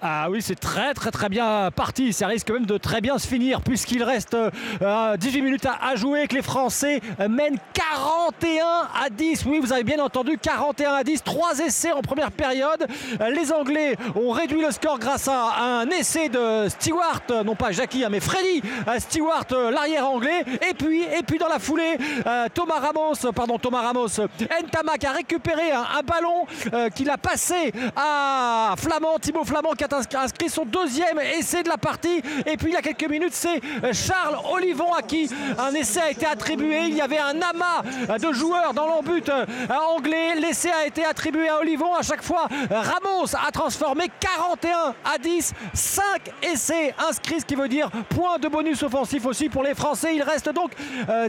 Ah 0.01 0.29
oui, 0.31 0.41
c'est 0.43 0.55
très 0.55 0.95
très 0.95 1.11
très 1.11 1.29
bien 1.29 1.71
parti. 1.75 2.13
Ça 2.13 2.29
risque 2.29 2.51
même 2.51 2.67
de 2.67 2.79
très 2.79 3.01
bien 3.01 3.19
se 3.19 3.27
finir 3.27 3.61
puisqu'il 3.63 4.05
reste 4.05 4.37
18 4.37 4.83
euh, 4.83 5.43
minutes 5.43 5.67
à, 5.67 5.97
jouer 5.97 6.29
que 6.29 6.37
les 6.37 6.43
Français 6.43 7.01
mènent 7.19 7.59
41 7.75 8.65
à 9.05 9.11
10. 9.11 9.45
Oui, 9.47 9.59
vous 9.61 9.73
avez 9.73 9.83
bien 9.83 9.99
entendu, 9.99 10.39
41 10.41 10.95
à 10.95 11.03
10. 11.03 11.25
Trois 11.25 11.59
essais 11.59 11.91
en 11.91 12.03
première 12.03 12.31
période. 12.31 12.87
Les 13.35 13.53
Anglais 13.53 13.97
ont 14.15 14.31
réduit 14.31 14.63
le 14.63 14.71
score 14.71 15.01
grâce 15.01 15.27
à 15.27 15.81
un 15.81 15.89
essai 15.91 16.29
de 16.29 16.69
Stewart, 16.69 17.23
non 17.45 17.57
pas 17.57 17.73
Jackie, 17.73 18.05
hein, 18.05 18.09
mais 18.11 18.21
Freddy 18.21 18.63
Stewart, 18.99 19.47
l'arrière 19.73 20.09
anglais. 20.09 20.45
Et 20.69 20.75
puis, 20.75 21.03
et 21.03 21.23
puis 21.27 21.39
dans 21.39 21.49
la 21.49 21.59
foulée, 21.59 21.99
euh, 22.27 22.47
Thomas 22.55 22.79
Ramos, 22.79 23.33
pardon, 23.35 23.59
Thomas 23.59 23.83
Ramos, 23.83 24.21
Ntamak 24.63 25.05
a 25.05 25.13
récupéré 25.13 25.73
un, 25.73 26.03
ballon 26.07 26.47
euh, 26.73 26.89
qu'il 26.91 27.11
a 27.11 27.17
passé 27.19 27.73
à 27.97 28.75
Flamand, 28.77 29.19
Thibaut 29.19 29.45
Flamand 29.45 29.75
inscrit 29.93 30.49
son 30.49 30.65
deuxième 30.65 31.19
essai 31.19 31.63
de 31.63 31.69
la 31.69 31.77
partie. 31.77 32.23
Et 32.47 32.57
puis 32.57 32.69
il 32.69 32.73
y 32.73 32.77
a 32.77 32.83
quelques 32.83 33.09
minutes, 33.09 33.35
c'est 33.35 33.61
euh, 33.85 33.93
Charles 33.93 34.39
Olivon 34.53 34.93
à 34.93 35.03
qui 35.03 35.31
un 35.59 35.73
essai 35.75 36.01
a 36.01 36.11
été 36.11 36.27
attribué. 36.27 36.87
Il 36.89 36.97
y 36.97 37.01
avait 37.01 37.19
un 37.19 37.41
amas 37.41 38.19
de 38.19 38.33
joueurs 38.33 38.75
dans 38.75 38.87
l'embut 38.87 39.29
euh, 39.29 39.47
anglais. 39.95 40.35
L'essai 40.37 40.71
a 40.71 40.87
été 40.87 41.05
attribué 41.05 41.49
à 41.49 41.59
Olivon. 41.59 41.95
À 41.95 42.03
chaque 42.03 42.23
fois, 42.23 42.49
Ramos 42.71 43.35
a 43.35 43.51
transformé 43.51 44.05
41 44.21 44.95
à 45.05 45.19
10. 45.19 45.53
5 45.75 46.03
essais 46.43 46.95
inscrits, 47.09 47.41
ce 47.41 47.47
qui 47.47 47.55
veut 47.55 47.69
dire 47.69 47.91
point 48.09 48.39
de 48.39 48.49
bonus 48.49 48.83
offensif 48.83 49.27
aussi 49.27 49.49
pour 49.49 49.63
les 49.63 49.75
Français. 49.75 50.15
Il 50.15 50.23
reste 50.23 50.49
donc 50.51 50.73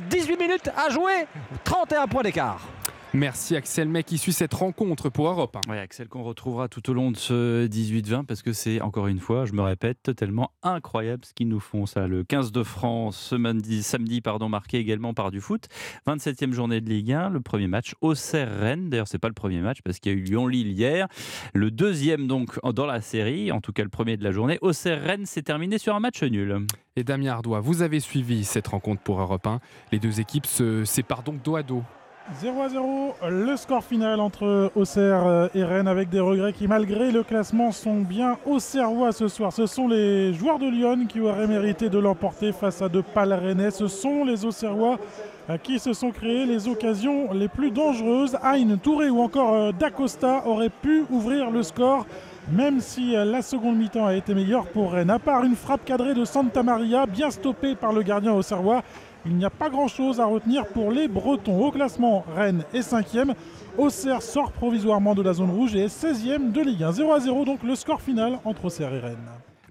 18 0.09 0.33
euh, 0.33 0.37
minutes 0.37 0.69
à 0.75 0.89
jouer. 0.89 1.27
31 1.63 2.07
points 2.07 2.23
d'écart. 2.23 2.59
Merci 3.15 3.55
Axel 3.55 3.89
May 3.89 4.03
qui 4.03 4.19
suit 4.19 4.33
cette 4.33 4.53
rencontre 4.53 5.09
pour 5.09 5.27
Europe. 5.27 5.57
Oui, 5.67 5.77
Axel 5.79 6.07
qu'on 6.07 6.21
retrouvera 6.21 6.67
tout 6.67 6.87
au 6.91 6.93
long 6.93 7.09
de 7.09 7.17
ce 7.17 7.65
18-20 7.65 8.25
parce 8.25 8.43
que 8.43 8.53
c'est 8.53 8.81
encore 8.81 9.07
une 9.07 9.19
fois, 9.19 9.45
je 9.45 9.53
me 9.53 9.63
répète, 9.63 9.97
totalement 10.03 10.51
incroyable 10.61 11.25
ce 11.25 11.33
qu'ils 11.33 11.47
nous 11.47 11.59
font 11.59 11.87
ça. 11.87 12.05
Le 12.05 12.23
15 12.23 12.51
de 12.51 12.61
France 12.61 13.29
samedi, 13.31 13.81
samedi 13.81 14.21
pardon, 14.21 14.47
marqué 14.47 14.77
également 14.77 15.15
par 15.15 15.31
du 15.31 15.41
foot. 15.41 15.65
27e 16.05 16.51
journée 16.51 16.81
de 16.81 16.89
Ligue 16.89 17.11
1, 17.11 17.29
le 17.29 17.41
premier 17.41 17.65
match 17.65 17.95
au 18.01 18.13
Rennes. 18.33 18.91
D'ailleurs, 18.91 19.07
c'est 19.07 19.17
pas 19.17 19.27
le 19.27 19.33
premier 19.33 19.61
match 19.61 19.79
parce 19.83 19.97
qu'il 19.97 20.11
y 20.11 20.15
a 20.15 20.17
eu 20.17 20.21
Lyon-Lille 20.21 20.67
hier. 20.67 21.07
Le 21.55 21.71
deuxième 21.71 22.27
donc 22.27 22.59
dans 22.63 22.85
la 22.85 23.01
série, 23.01 23.51
en 23.51 23.59
tout 23.59 23.73
cas 23.73 23.81
le 23.81 23.89
premier 23.89 24.17
de 24.17 24.23
la 24.23 24.31
journée. 24.31 24.59
Au 24.61 24.71
Rennes 24.85 25.25
s'est 25.25 25.41
terminé 25.41 25.79
sur 25.79 25.95
un 25.95 25.99
match 25.99 26.21
nul. 26.21 26.67
Et 26.95 27.03
Damien 27.03 27.31
Ardois, 27.31 27.59
vous 27.59 27.81
avez 27.81 28.01
suivi 28.01 28.43
cette 28.43 28.67
rencontre 28.67 29.01
pour 29.01 29.19
Europe 29.19 29.47
1. 29.47 29.61
Les 29.91 29.97
deux 29.97 30.19
équipes 30.19 30.45
se 30.45 30.85
séparent 30.85 31.23
donc 31.23 31.41
dos 31.41 31.55
à 31.55 31.63
dos 31.63 31.83
0 32.37 32.61
à 32.61 32.69
0, 32.69 33.15
le 33.29 33.57
score 33.57 33.83
final 33.83 34.19
entre 34.19 34.71
Auxerre 34.75 35.49
et 35.55 35.63
Rennes 35.63 35.87
avec 35.87 36.09
des 36.09 36.19
regrets 36.19 36.53
qui 36.53 36.67
malgré 36.67 37.11
le 37.11 37.23
classement 37.23 37.71
sont 37.71 38.01
bien 38.01 38.37
auxerrois 38.45 39.11
ce 39.11 39.27
soir. 39.27 39.51
Ce 39.51 39.65
sont 39.65 39.87
les 39.87 40.33
joueurs 40.33 40.59
de 40.59 40.69
Lyon 40.69 41.05
qui 41.09 41.19
auraient 41.21 41.47
mérité 41.47 41.89
de 41.89 41.97
l'emporter 41.97 42.51
face 42.51 42.81
à 42.81 42.89
de 42.89 43.01
pâles 43.01 43.33
Rennais. 43.33 43.71
Ce 43.71 43.87
sont 43.87 44.23
les 44.23 44.45
Auxerrois 44.45 44.99
euh, 45.49 45.57
qui 45.57 45.79
se 45.79 45.93
sont 45.93 46.11
créés 46.11 46.45
les 46.45 46.67
occasions 46.67 47.33
les 47.33 47.47
plus 47.47 47.71
dangereuses. 47.71 48.37
Aïn, 48.43 48.77
Touré 48.77 49.09
ou 49.09 49.21
encore 49.21 49.53
euh, 49.53 49.71
D'Acosta 49.71 50.43
auraient 50.45 50.69
pu 50.69 51.05
ouvrir 51.09 51.49
le 51.49 51.63
score 51.63 52.05
même 52.51 52.79
si 52.79 53.15
euh, 53.15 53.25
la 53.25 53.41
seconde 53.41 53.77
mi-temps 53.77 54.05
a 54.05 54.15
été 54.15 54.33
meilleure 54.33 54.65
pour 54.67 54.93
Rennes. 54.93 55.09
À 55.09 55.19
part 55.19 55.43
une 55.43 55.55
frappe 55.55 55.85
cadrée 55.85 56.13
de 56.13 56.25
Santa 56.25 56.63
Maria, 56.63 57.05
bien 57.05 57.31
stoppée 57.31 57.75
par 57.75 57.93
le 57.93 58.01
gardien 58.01 58.33
auxerrois, 58.33 58.83
il 59.25 59.35
n'y 59.35 59.45
a 59.45 59.49
pas 59.49 59.69
grand-chose 59.69 60.19
à 60.19 60.25
retenir 60.25 60.65
pour 60.67 60.91
les 60.91 61.07
Bretons. 61.07 61.59
Au 61.59 61.71
classement, 61.71 62.23
Rennes 62.35 62.63
est 62.73 62.79
5e. 62.79 63.33
Auxerre 63.77 64.21
sort 64.21 64.51
provisoirement 64.51 65.15
de 65.15 65.21
la 65.21 65.33
zone 65.33 65.51
rouge 65.51 65.75
et 65.75 65.85
est 65.85 66.03
16e 66.03 66.51
de 66.51 66.61
Ligue 66.61 66.83
1. 66.83 66.91
0 66.93 67.13
à 67.13 67.19
0 67.19 67.45
donc 67.45 67.63
le 67.63 67.75
score 67.75 68.01
final 68.01 68.39
entre 68.45 68.65
Auxerre 68.65 68.93
et 68.93 68.99
Rennes. 68.99 69.17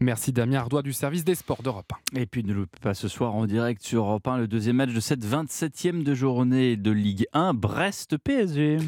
Merci 0.00 0.32
Damien 0.32 0.58
Ardois 0.58 0.82
du 0.82 0.92
service 0.92 1.24
des 1.24 1.34
sports 1.34 1.60
d'Europe 1.62 1.92
1. 2.14 2.20
Et 2.20 2.26
puis 2.26 2.44
ne 2.44 2.52
loupez 2.52 2.78
pas 2.80 2.94
ce 2.94 3.08
soir 3.08 3.34
en 3.34 3.46
direct 3.46 3.82
sur 3.82 4.04
Europe 4.04 4.28
1 4.28 4.38
le 4.38 4.46
deuxième 4.46 4.76
match 4.76 4.92
de 4.92 5.00
cette 5.00 5.24
27e 5.24 6.04
de 6.04 6.14
journée 6.14 6.76
de 6.76 6.92
Ligue 6.92 7.26
1 7.32 7.52
Brest-PSG. 7.54 8.78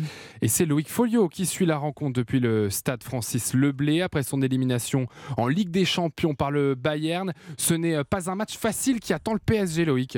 Et 0.40 0.48
c'est 0.48 0.66
Loïc 0.66 0.88
Folio 0.88 1.28
qui 1.28 1.46
suit 1.46 1.66
la 1.66 1.78
rencontre 1.78 2.12
depuis 2.12 2.38
le 2.38 2.70
stade 2.70 3.02
Francis 3.02 3.54
Leblé 3.54 4.02
après 4.02 4.22
son 4.22 4.40
élimination 4.40 5.08
en 5.36 5.48
Ligue 5.48 5.70
des 5.70 5.84
Champions 5.84 6.34
par 6.34 6.52
le 6.52 6.76
Bayern. 6.76 7.32
Ce 7.56 7.74
n'est 7.74 8.04
pas 8.04 8.30
un 8.30 8.36
match 8.36 8.56
facile 8.56 9.00
qui 9.00 9.12
attend 9.12 9.32
le 9.32 9.40
PSG 9.44 9.84
Loïc. 9.84 10.16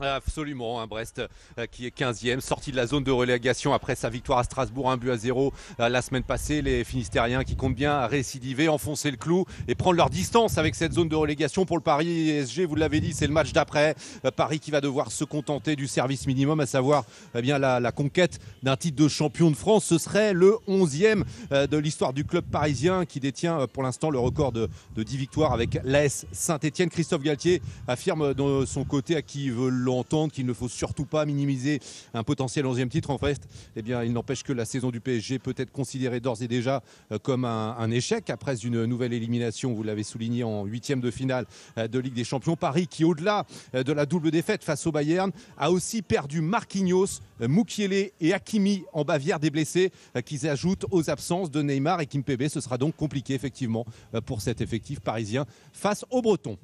Absolument, 0.00 0.80
un 0.80 0.86
Brest 0.86 1.20
euh, 1.58 1.66
qui 1.66 1.84
est 1.84 1.96
15e, 1.96 2.40
sorti 2.40 2.70
de 2.70 2.76
la 2.76 2.86
zone 2.86 3.02
de 3.02 3.10
relégation 3.10 3.72
après 3.74 3.96
sa 3.96 4.08
victoire 4.08 4.38
à 4.38 4.44
Strasbourg, 4.44 4.90
un 4.90 4.96
but 4.96 5.10
à 5.10 5.16
0 5.16 5.52
euh, 5.80 5.88
la 5.88 6.02
semaine 6.02 6.22
passée. 6.22 6.62
Les 6.62 6.84
Finistériens 6.84 7.42
qui 7.42 7.56
comptent 7.56 7.74
bien 7.74 8.06
récidiver, 8.06 8.68
enfoncer 8.68 9.10
le 9.10 9.16
clou 9.16 9.44
et 9.66 9.74
prendre 9.74 9.96
leur 9.96 10.08
distance 10.08 10.56
avec 10.56 10.76
cette 10.76 10.92
zone 10.92 11.08
de 11.08 11.16
relégation 11.16 11.64
pour 11.64 11.76
le 11.76 11.82
Paris 11.82 12.30
SG. 12.30 12.64
Vous 12.64 12.76
l'avez 12.76 13.00
dit, 13.00 13.12
c'est 13.12 13.26
le 13.26 13.32
match 13.32 13.52
d'après. 13.52 13.96
Euh, 14.24 14.30
Paris 14.30 14.60
qui 14.60 14.70
va 14.70 14.80
devoir 14.80 15.10
se 15.10 15.24
contenter 15.24 15.74
du 15.74 15.88
service 15.88 16.26
minimum, 16.26 16.60
à 16.60 16.66
savoir 16.66 17.04
eh 17.34 17.42
la, 17.42 17.92
conquête 17.92 18.38
d'un 18.62 18.76
titre 18.76 19.02
de 19.02 19.08
champion 19.08 19.50
de 19.50 19.56
France. 19.56 19.84
Ce 19.84 19.98
serait 19.98 20.32
le 20.32 20.58
11e 20.68 21.24
de 21.50 21.76
l'histoire 21.76 22.12
du 22.12 22.24
club 22.24 22.44
parisien 22.44 23.04
qui 23.04 23.18
détient 23.18 23.66
pour 23.66 23.82
l'instant 23.82 24.10
le 24.10 24.18
record 24.18 24.52
de, 24.52 24.68
de 24.94 25.02
10 25.02 25.16
victoires 25.16 25.52
avec 25.52 25.80
l'AS 25.82 26.26
Saint-Etienne. 26.30 26.90
Christophe 26.90 27.22
Galtier 27.22 27.62
affirme 27.88 28.34
de 28.34 28.64
son 28.66 28.84
côté 28.84 29.16
à 29.16 29.22
qui 29.22 29.50
veut 29.50 29.70
entendre 29.90 30.32
qu'il 30.32 30.46
ne 30.46 30.52
faut 30.52 30.68
surtout 30.68 31.04
pas 31.04 31.24
minimiser 31.24 31.80
un 32.14 32.24
potentiel 32.24 32.64
11e 32.64 32.88
titre. 32.88 33.10
En 33.10 33.18
fait, 33.18 33.40
eh 33.76 33.82
bien, 33.82 34.02
il 34.02 34.12
n'empêche 34.12 34.42
que 34.42 34.52
la 34.52 34.64
saison 34.64 34.90
du 34.90 35.00
PSG 35.00 35.38
peut 35.38 35.54
être 35.56 35.72
considérée 35.72 36.20
d'ores 36.20 36.42
et 36.42 36.48
déjà 36.48 36.82
euh, 37.12 37.18
comme 37.18 37.44
un, 37.44 37.90
échec 37.90 38.30
après 38.30 38.56
une 38.56 38.84
nouvelle 38.84 39.12
élimination, 39.12 39.72
vous 39.72 39.82
l'avez 39.82 40.02
souligné, 40.02 40.44
en 40.44 40.64
huitième 40.64 41.00
de 41.00 41.10
finale 41.10 41.46
euh, 41.78 41.88
de 41.88 41.98
Ligue 41.98 42.14
des 42.14 42.24
Champions. 42.24 42.56
Paris 42.56 42.86
qui, 42.86 43.04
au-delà 43.04 43.46
euh, 43.74 43.82
de 43.82 43.92
la 43.92 44.06
double 44.06 44.30
défaite 44.30 44.64
face 44.64 44.86
au 44.86 44.92
Bayern, 44.92 45.30
a 45.56 45.70
aussi 45.70 46.02
perdu 46.02 46.40
Marquinhos, 46.40 47.20
Mukiele 47.40 48.10
et 48.20 48.32
Hakimi 48.34 48.84
en 48.92 49.04
Bavière 49.04 49.38
des 49.38 49.50
blessés 49.50 49.92
qui 50.24 50.38
s'ajoutent 50.38 50.86
aux 50.90 51.08
absences 51.08 51.50
de 51.50 51.62
Neymar 51.62 52.00
et 52.00 52.06
Kimpembe. 52.06 52.48
Ce 52.48 52.60
sera 52.60 52.78
donc 52.78 52.96
compliqué 52.96 53.34
effectivement 53.34 53.86
pour 54.26 54.40
cet 54.40 54.60
effectif 54.60 55.00
parisien 55.00 55.46
face 55.72 56.04
aux 56.10 56.20
Bretons. 56.20 56.58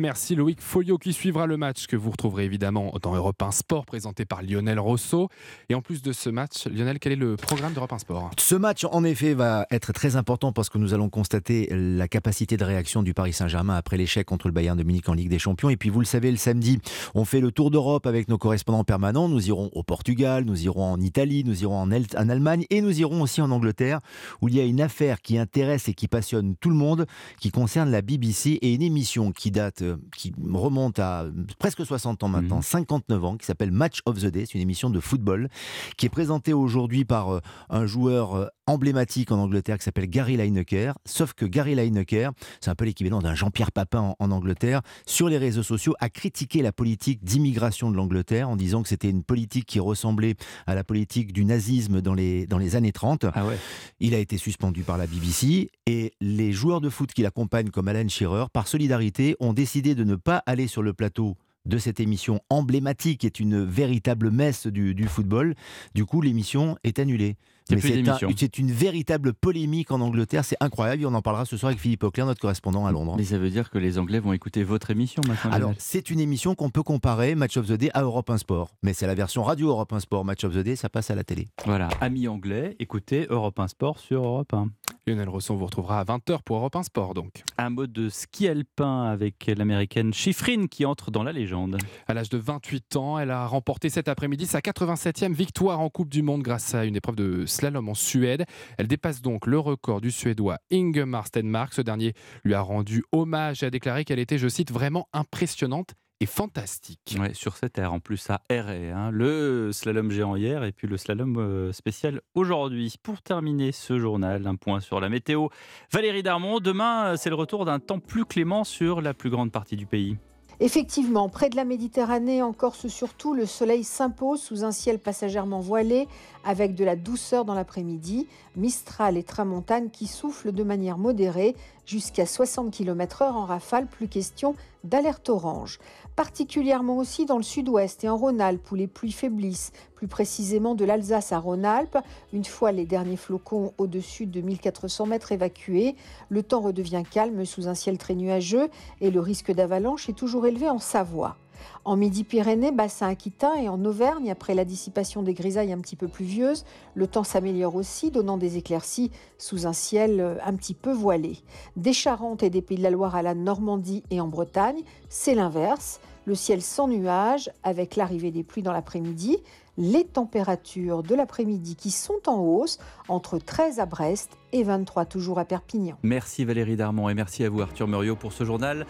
Merci 0.00 0.36
Loïc 0.36 0.60
Folio 0.60 0.96
qui 0.96 1.12
suivra 1.12 1.48
le 1.48 1.56
match 1.56 1.88
que 1.88 1.96
vous 1.96 2.12
retrouverez 2.12 2.44
évidemment 2.44 2.92
dans 3.02 3.16
Europe 3.16 3.42
1 3.42 3.50
Sport 3.50 3.84
présenté 3.84 4.24
par 4.24 4.42
Lionel 4.42 4.78
Rosso. 4.78 5.28
Et 5.70 5.74
en 5.74 5.82
plus 5.82 6.02
de 6.02 6.12
ce 6.12 6.30
match, 6.30 6.68
Lionel, 6.68 7.00
quel 7.00 7.14
est 7.14 7.16
le 7.16 7.34
programme 7.34 7.72
d'Europe 7.72 7.92
1 7.92 7.98
Sport? 7.98 8.30
Ce 8.38 8.54
match 8.54 8.84
en 8.84 9.02
effet 9.02 9.34
va 9.34 9.66
être 9.72 9.92
très 9.92 10.14
important 10.14 10.52
parce 10.52 10.68
que 10.68 10.78
nous 10.78 10.94
allons 10.94 11.08
constater 11.08 11.68
la 11.72 12.06
capacité 12.06 12.56
de 12.56 12.62
réaction 12.62 13.02
du 13.02 13.12
Paris 13.12 13.32
Saint-Germain 13.32 13.74
après 13.74 13.96
l'échec 13.96 14.24
contre 14.24 14.46
le 14.46 14.52
Bayern 14.52 14.78
de 14.78 14.84
Munich 14.84 15.08
en 15.08 15.14
Ligue 15.14 15.30
des 15.30 15.40
Champions. 15.40 15.68
Et 15.68 15.76
puis 15.76 15.90
vous 15.90 15.98
le 15.98 16.06
savez, 16.06 16.30
le 16.30 16.36
samedi, 16.36 16.78
on 17.16 17.24
fait 17.24 17.40
le 17.40 17.50
tour 17.50 17.72
d'Europe 17.72 18.06
avec 18.06 18.28
nos 18.28 18.38
correspondants 18.38 18.84
permanents. 18.84 19.28
Nous 19.28 19.48
irons 19.48 19.68
au 19.72 19.82
Portugal, 19.82 20.44
nous 20.44 20.62
irons 20.62 20.92
en 20.92 21.00
Italie, 21.00 21.42
nous 21.42 21.64
irons 21.64 21.76
en, 21.76 21.90
en 21.90 22.28
Allemagne 22.28 22.66
et 22.70 22.82
nous 22.82 23.00
irons 23.00 23.20
aussi 23.20 23.42
en 23.42 23.50
Angleterre 23.50 23.98
où 24.42 24.48
il 24.48 24.54
y 24.54 24.60
a 24.60 24.64
une 24.64 24.80
affaire 24.80 25.20
qui 25.20 25.38
intéresse 25.38 25.88
et 25.88 25.94
qui 25.94 26.06
passionne 26.06 26.54
tout 26.54 26.70
le 26.70 26.76
monde 26.76 27.04
qui 27.40 27.50
concerne 27.50 27.90
la 27.90 28.00
BBC 28.00 28.60
et 28.62 28.74
une 28.74 28.82
émission 28.82 29.32
qui 29.32 29.50
date 29.50 29.82
qui 30.16 30.32
remonte 30.42 30.98
à 30.98 31.26
presque 31.58 31.84
60 31.84 32.22
ans 32.22 32.28
maintenant, 32.28 32.62
59 32.62 33.18
mhm. 33.18 33.24
ans, 33.24 33.36
qui 33.36 33.46
s'appelle 33.46 33.70
Match 33.70 34.00
of 34.06 34.18
the 34.18 34.26
Day. 34.26 34.44
C'est 34.46 34.54
une 34.54 34.62
émission 34.62 34.90
de 34.90 35.00
football 35.00 35.48
qui 35.96 36.06
est 36.06 36.10
présentée 36.10 36.52
aujourd'hui 36.52 37.04
par 37.04 37.34
euh, 37.34 37.40
un 37.68 37.86
joueur 37.86 38.34
euh, 38.34 38.46
emblématique 38.66 39.32
en 39.32 39.38
Angleterre 39.38 39.78
qui 39.78 39.84
s'appelle 39.84 40.08
Gary 40.08 40.36
Lineker. 40.36 40.94
Sauf 41.06 41.32
que 41.32 41.46
Gary 41.46 41.74
Lineker, 41.74 42.32
c'est 42.60 42.70
un 42.70 42.74
peu 42.74 42.84
l'équivalent 42.84 43.20
d'un 43.22 43.34
Jean-Pierre 43.34 43.72
Papin 43.72 44.14
en, 44.18 44.30
Angleterre, 44.30 44.82
sur 45.06 45.28
les 45.28 45.38
réseaux 45.38 45.62
sociaux, 45.62 45.94
a 46.00 46.10
critiqué 46.10 46.60
la 46.60 46.70
politique 46.70 47.24
d'immigration 47.24 47.90
de 47.90 47.96
l'Angleterre 47.96 48.48
en 48.48 48.56
disant 48.56 48.82
que 48.82 48.88
c'était 48.88 49.08
une 49.08 49.22
politique 49.22 49.64
qui 49.64 49.80
ressemblait 49.80 50.34
à 50.66 50.74
la 50.74 50.84
politique 50.84 51.32
du 51.32 51.46
nazisme 51.46 52.02
dans 52.02 52.12
les, 52.12 52.46
dans 52.46 52.58
les 52.58 52.76
années 52.76 52.92
30. 52.92 53.26
Ah 53.34 53.46
ouais. 53.46 53.58
Il 54.00 54.14
a 54.14 54.18
été 54.18 54.36
suspendu 54.36 54.82
par 54.82 54.98
la 54.98 55.06
BBC 55.06 55.70
et 55.86 56.12
les 56.20 56.52
joueurs 56.52 56.82
de 56.82 56.90
foot 56.90 57.12
qui 57.12 57.22
l'accompagnent, 57.22 57.70
comme 57.70 57.88
Alan 57.88 58.06
Shearer, 58.08 58.46
par 58.52 58.68
solidarité, 58.68 59.34
ont 59.40 59.54
décidé 59.54 59.77
de 59.82 60.04
ne 60.04 60.16
pas 60.16 60.42
aller 60.46 60.66
sur 60.66 60.82
le 60.82 60.92
plateau 60.92 61.36
de 61.66 61.78
cette 61.78 62.00
émission 62.00 62.40
emblématique, 62.50 63.24
est 63.24 63.40
une 63.40 63.64
véritable 63.64 64.30
messe 64.30 64.66
du 64.66 65.06
football. 65.06 65.54
Du 65.94 66.04
coup, 66.04 66.20
l'émission 66.20 66.76
est 66.82 66.98
annulée. 66.98 67.36
C'est 67.68 68.58
une 68.58 68.70
véritable 68.70 69.34
polémique 69.34 69.90
en 69.90 70.00
Angleterre, 70.00 70.44
c'est 70.44 70.56
incroyable. 70.60 71.04
on 71.06 71.14
en 71.14 71.22
parlera 71.22 71.44
ce 71.44 71.56
soir 71.56 71.68
avec 71.68 71.80
Philippe 71.80 72.04
Auclair, 72.04 72.26
notre 72.26 72.40
correspondant 72.40 72.86
à 72.86 72.92
Londres. 72.92 73.14
Mais 73.16 73.24
ça 73.24 73.38
veut 73.38 73.50
dire 73.50 73.70
que 73.70 73.78
les 73.78 73.98
Anglais 73.98 74.20
vont 74.20 74.32
écouter 74.32 74.62
votre 74.64 74.90
émission 74.90 75.22
maintenant 75.26 75.50
Alors, 75.50 75.72
c'est 75.78 76.10
une 76.10 76.20
émission 76.20 76.54
qu'on 76.54 76.70
peut 76.70 76.82
comparer, 76.82 77.34
Match 77.34 77.56
of 77.56 77.66
the 77.66 77.72
Day, 77.72 77.90
à 77.94 78.02
Europe 78.02 78.30
1 78.30 78.38
Sport. 78.38 78.70
Mais 78.82 78.94
c'est 78.94 79.06
la 79.06 79.14
version 79.14 79.42
radio 79.42 79.68
Europe 79.68 79.92
1 79.92 80.00
Sport. 80.00 80.24
Match 80.24 80.44
of 80.44 80.54
the 80.54 80.58
Day, 80.58 80.76
ça 80.76 80.88
passe 80.88 81.10
à 81.10 81.14
la 81.14 81.24
télé. 81.24 81.48
Voilà, 81.66 81.88
amis 82.00 82.28
anglais, 82.28 82.76
écoutez 82.78 83.26
Europe 83.28 83.58
1 83.58 83.68
Sport 83.68 83.98
sur 83.98 84.24
Europe 84.24 84.54
1. 84.54 84.68
Lionel 85.08 85.28
Rosson 85.28 85.56
vous 85.56 85.64
retrouvera 85.64 86.00
à 86.00 86.04
20h 86.04 86.42
pour 86.44 86.56
Europe 86.56 86.76
1 86.76 86.82
Sport 86.82 87.14
donc. 87.14 87.42
Un 87.56 87.70
mot 87.70 87.86
de 87.86 88.08
ski 88.08 88.46
alpin 88.46 89.04
avec 89.04 89.50
l'américaine 89.56 90.12
Schifrin 90.12 90.66
qui 90.66 90.84
entre 90.84 91.10
dans 91.10 91.22
la 91.22 91.32
légende. 91.32 91.78
À 92.06 92.14
l'âge 92.14 92.28
de 92.28 92.36
28 92.36 92.96
ans, 92.96 93.18
elle 93.18 93.30
a 93.30 93.46
remporté 93.46 93.88
cet 93.88 94.08
après-midi 94.08 94.46
sa 94.46 94.60
87e 94.60 95.32
victoire 95.32 95.80
en 95.80 95.88
Coupe 95.88 96.10
du 96.10 96.22
Monde 96.22 96.42
grâce 96.42 96.74
à 96.74 96.84
une 96.84 96.96
épreuve 96.96 97.16
de 97.16 97.46
slalom 97.58 97.88
en 97.88 97.94
Suède. 97.94 98.44
Elle 98.78 98.86
dépasse 98.86 99.20
donc 99.20 99.46
le 99.46 99.58
record 99.58 100.00
du 100.00 100.10
Suédois 100.10 100.58
Ingemar 100.72 101.26
Stenmark. 101.26 101.74
Ce 101.74 101.82
dernier 101.82 102.14
lui 102.44 102.54
a 102.54 102.60
rendu 102.60 103.02
hommage 103.10 103.62
et 103.62 103.66
a 103.66 103.70
déclaré 103.70 104.04
qu'elle 104.04 104.20
était, 104.20 104.38
je 104.38 104.48
cite, 104.48 104.70
vraiment 104.70 105.08
impressionnante 105.12 105.94
et 106.20 106.26
fantastique. 106.26 107.16
Sur 107.32 107.56
cette 107.56 107.78
air, 107.78 107.92
en 107.92 108.00
plus 108.00 108.16
ça 108.16 108.40
errait. 108.48 108.90
Hein. 108.90 109.10
Le 109.10 109.70
slalom 109.72 110.10
géant 110.10 110.36
hier 110.36 110.64
et 110.64 110.72
puis 110.72 110.86
le 110.86 110.96
slalom 110.96 111.36
euh, 111.38 111.72
spécial 111.72 112.20
aujourd'hui. 112.34 112.94
Pour 113.02 113.22
terminer 113.22 113.72
ce 113.72 113.98
journal, 113.98 114.46
un 114.46 114.56
point 114.56 114.80
sur 114.80 115.00
la 115.00 115.08
météo. 115.08 115.48
Valérie 115.92 116.22
Darmon, 116.22 116.60
demain 116.60 117.16
c'est 117.16 117.30
le 117.30 117.36
retour 117.36 117.64
d'un 117.64 117.78
temps 117.80 118.00
plus 118.00 118.24
clément 118.24 118.64
sur 118.64 119.00
la 119.00 119.14
plus 119.14 119.30
grande 119.30 119.52
partie 119.52 119.76
du 119.76 119.86
pays. 119.86 120.16
Effectivement, 120.60 121.28
près 121.28 121.50
de 121.50 121.56
la 121.56 121.64
Méditerranée, 121.64 122.42
en 122.42 122.52
Corse 122.52 122.88
surtout, 122.88 123.32
le 123.32 123.46
soleil 123.46 123.84
s'impose 123.84 124.42
sous 124.42 124.64
un 124.64 124.72
ciel 124.72 124.98
passagèrement 124.98 125.60
voilé 125.60 126.08
avec 126.44 126.74
de 126.74 126.84
la 126.84 126.96
douceur 126.96 127.44
dans 127.44 127.54
l'après-midi, 127.54 128.26
Mistral 128.56 129.16
et 129.16 129.22
Tramontane 129.22 129.88
qui 129.88 130.08
soufflent 130.08 130.50
de 130.50 130.64
manière 130.64 130.98
modérée 130.98 131.54
jusqu'à 131.88 132.26
60 132.26 132.70
km/h 132.70 133.32
en 133.32 133.46
rafale, 133.46 133.86
plus 133.86 134.08
question 134.08 134.54
d'alerte 134.84 135.30
orange. 135.30 135.78
Particulièrement 136.16 136.98
aussi 136.98 137.24
dans 137.24 137.38
le 137.38 137.42
sud-ouest 137.42 138.04
et 138.04 138.10
en 138.10 138.16
Rhône-Alpes 138.16 138.70
où 138.70 138.74
les 138.74 138.86
pluies 138.86 139.10
faiblissent, 139.10 139.72
plus 139.94 140.06
précisément 140.06 140.74
de 140.74 140.84
l'Alsace 140.84 141.32
à 141.32 141.38
Rhône-Alpes. 141.38 141.98
Une 142.34 142.44
fois 142.44 142.72
les 142.72 142.84
derniers 142.84 143.16
flocons 143.16 143.72
au-dessus 143.78 144.26
de 144.26 144.42
1400 144.42 145.06
mètres 145.06 145.32
évacués, 145.32 145.96
le 146.28 146.42
temps 146.42 146.60
redevient 146.60 147.04
calme 147.10 147.46
sous 147.46 147.68
un 147.68 147.74
ciel 147.74 147.96
très 147.96 148.14
nuageux 148.14 148.68
et 149.00 149.10
le 149.10 149.20
risque 149.20 149.50
d'avalanche 149.50 150.10
est 150.10 150.18
toujours 150.18 150.46
élevé 150.46 150.68
en 150.68 150.78
Savoie. 150.78 151.36
En 151.84 151.96
Midi-Pyrénées, 151.96 152.72
bassin 152.72 153.08
aquitain 153.08 153.54
et 153.54 153.68
en 153.68 153.84
Auvergne, 153.84 154.30
après 154.30 154.54
la 154.54 154.64
dissipation 154.64 155.22
des 155.22 155.34
grisailles 155.34 155.72
un 155.72 155.78
petit 155.78 155.96
peu 155.96 156.08
pluvieuses, 156.08 156.64
le 156.94 157.06
temps 157.06 157.24
s'améliore 157.24 157.74
aussi, 157.74 158.10
donnant 158.10 158.36
des 158.36 158.56
éclaircies 158.56 159.10
sous 159.38 159.66
un 159.66 159.72
ciel 159.72 160.20
euh, 160.20 160.36
un 160.44 160.54
petit 160.54 160.74
peu 160.74 160.92
voilé. 160.92 161.38
Des 161.76 161.92
Charentes 161.92 162.42
et 162.42 162.50
des 162.50 162.62
Pays 162.62 162.78
de 162.78 162.82
la 162.82 162.90
Loire 162.90 163.16
à 163.16 163.22
la 163.22 163.34
Normandie 163.34 164.02
et 164.10 164.20
en 164.20 164.28
Bretagne, 164.28 164.82
c'est 165.08 165.34
l'inverse. 165.34 166.00
Le 166.24 166.34
ciel 166.34 166.60
sans 166.60 166.88
nuages, 166.88 167.50
avec 167.62 167.96
l'arrivée 167.96 168.30
des 168.30 168.42
pluies 168.42 168.62
dans 168.62 168.72
l'après-midi. 168.72 169.38
Les 169.78 170.04
températures 170.04 171.02
de 171.02 171.14
l'après-midi 171.14 171.74
qui 171.74 171.90
sont 171.90 172.20
en 172.26 172.40
hausse, 172.40 172.78
entre 173.08 173.38
13 173.38 173.78
à 173.78 173.86
Brest 173.86 174.32
et 174.52 174.62
23 174.62 175.06
toujours 175.06 175.38
à 175.38 175.44
Perpignan. 175.46 175.96
Merci 176.02 176.44
Valérie 176.44 176.76
Darmon 176.76 177.08
et 177.08 177.14
merci 177.14 177.44
à 177.44 177.48
vous 177.48 177.62
Arthur 177.62 177.88
Muriot 177.88 178.16
pour 178.16 178.32
ce 178.32 178.44
journal 178.44 178.86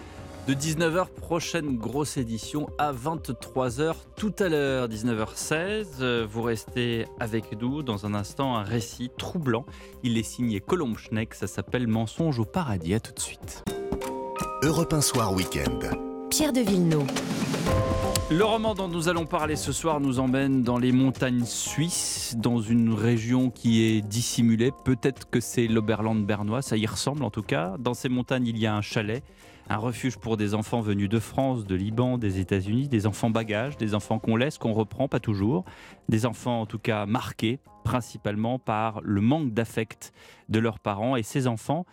de 0.49 0.55
19h, 0.55 1.09
prochaine 1.09 1.77
grosse 1.77 2.17
édition 2.17 2.71
à 2.79 2.91
23h 2.91 3.93
tout 4.17 4.33
à 4.39 4.49
l'heure, 4.49 4.89
19h16. 4.89 6.23
Vous 6.23 6.41
restez 6.41 7.05
avec 7.21 7.61
nous 7.61 7.83
dans 7.83 8.07
un 8.07 8.15
instant, 8.15 8.57
un 8.57 8.63
récit 8.63 9.11
troublant. 9.19 9.67
Il 10.03 10.17
est 10.17 10.23
signé 10.23 10.61
Colombe 10.61 10.97
Schneck, 10.97 11.35
ça 11.35 11.47
s'appelle 11.47 11.87
Mensonge 11.87 12.39
au 12.39 12.47
paradis. 12.47 12.95
À 12.95 13.01
tout 13.01 13.13
de 13.13 13.21
suite. 13.21 13.63
Europe 14.63 14.95
1 14.95 15.03
Soir 15.03 15.35
Week-end. 15.35 15.81
Pierre 16.31 16.55
de 16.55 16.61
Villeneuve. 16.61 17.05
Le 18.31 18.45
roman 18.45 18.75
dont 18.75 18.89
nous 18.89 19.11
allons 19.11 19.27
parler 19.27 19.57
ce 19.57 19.73
soir 19.73 20.01
nous 20.01 20.19
emmène 20.19 20.63
dans 20.63 20.79
les 20.79 20.93
montagnes 20.93 21.45
suisses, 21.45 22.37
dans 22.39 22.63
une 22.63 22.95
région 22.95 23.51
qui 23.51 23.85
est 23.85 24.01
dissimulée. 24.01 24.73
Peut-être 24.87 25.29
que 25.29 25.41
c'est 25.41 25.67
l'Oberland 25.67 26.25
bernois, 26.25 26.63
ça 26.63 26.79
y 26.79 26.87
ressemble 26.87 27.23
en 27.23 27.31
tout 27.31 27.43
cas. 27.43 27.77
Dans 27.79 27.93
ces 27.93 28.09
montagnes, 28.09 28.47
il 28.47 28.59
y 28.59 28.67
a 28.67 28.75
un 28.75 28.83
chalet 28.83 29.23
un 29.69 29.77
refuge 29.77 30.17
pour 30.17 30.37
des 30.37 30.55
enfants 30.55 30.81
venus 30.81 31.09
de 31.09 31.19
France, 31.19 31.67
de 31.67 31.75
Liban, 31.75 32.19
des 32.19 32.41
États-Unis, 32.41 32.89
des 32.89 33.07
enfants 33.07 33.31
bagages, 33.31 33.77
des 33.77 33.95
enfants 33.95 34.19
qu'on 34.19 34.37
laisse, 34.37 34.59
qu'on 34.59 34.73
reprend, 34.73 35.09
pas 35.09 35.21
toujours, 35.21 35.65
des 36.09 36.27
enfants 36.27 36.63
en 36.63 36.67
tout 36.67 36.79
cas 36.79 37.07
marqués 37.07 37.61
principalement 37.85 38.59
par 38.59 39.01
le 39.03 39.21
manque 39.21 39.53
d'affect 39.53 40.13
de 40.49 40.59
leurs 40.59 40.79
parents. 40.79 41.17
Et 41.17 41.23
ces 41.23 41.47
enfants, 41.47 41.87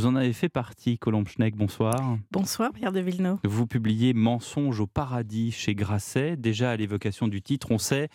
Vous 0.00 0.06
en 0.06 0.16
avez 0.16 0.32
fait 0.32 0.48
partie, 0.48 0.96
Colombe 0.96 1.28
Schneck, 1.28 1.54
bonsoir. 1.54 2.16
Bonsoir, 2.30 2.72
Pierre 2.72 2.90
de 2.90 3.00
Villeneuve. 3.00 3.36
Vous 3.44 3.66
publiez 3.66 4.14
Mensonge 4.14 4.80
au 4.80 4.86
paradis 4.86 5.52
chez 5.52 5.74
Grasset. 5.74 6.38
Déjà 6.38 6.70
à 6.70 6.76
l'évocation 6.76 7.28
du 7.28 7.42
titre, 7.42 7.70
on 7.70 7.76
sait 7.76 8.08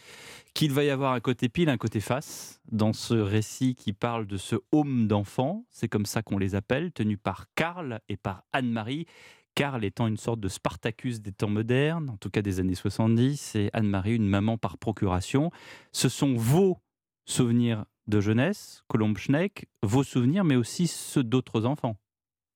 qu'il 0.55 0.71
va 0.71 0.83
y 0.83 0.89
avoir 0.89 1.13
un 1.13 1.19
côté 1.19 1.47
pile, 1.47 1.69
un 1.69 1.77
côté 1.77 1.99
face 1.99 2.59
dans 2.71 2.91
ce 2.91 3.13
récit 3.13 3.75
qui 3.75 3.93
parle 3.93 4.25
de 4.25 4.35
ce 4.37 4.55
home 4.71 5.07
d'enfants. 5.07 5.63
C'est 5.69 5.87
comme 5.87 6.07
ça 6.07 6.23
qu'on 6.23 6.39
les 6.39 6.55
appelle, 6.55 6.91
tenu 6.91 7.17
par 7.17 7.45
Karl 7.53 7.99
et 8.09 8.17
par 8.17 8.45
Anne-Marie. 8.51 9.05
Karl 9.53 9.85
étant 9.85 10.07
une 10.07 10.17
sorte 10.17 10.39
de 10.39 10.47
Spartacus 10.47 11.21
des 11.21 11.33
temps 11.33 11.49
modernes, 11.49 12.09
en 12.09 12.17
tout 12.17 12.31
cas 12.31 12.41
des 12.41 12.59
années 12.59 12.73
70, 12.73 13.53
et 13.57 13.69
Anne-Marie 13.73 14.15
une 14.15 14.27
maman 14.27 14.57
par 14.57 14.79
procuration. 14.79 15.51
Ce 15.91 16.09
sont 16.09 16.33
vos 16.33 16.79
souvenirs 17.25 17.85
de 18.07 18.21
jeunesse, 18.21 18.83
Colombe 18.87 19.17
Schneck, 19.17 19.67
vos 19.81 20.03
souvenirs, 20.03 20.43
mais 20.43 20.55
aussi 20.55 20.87
ceux 20.87 21.23
d'autres 21.23 21.65
enfants. 21.65 21.95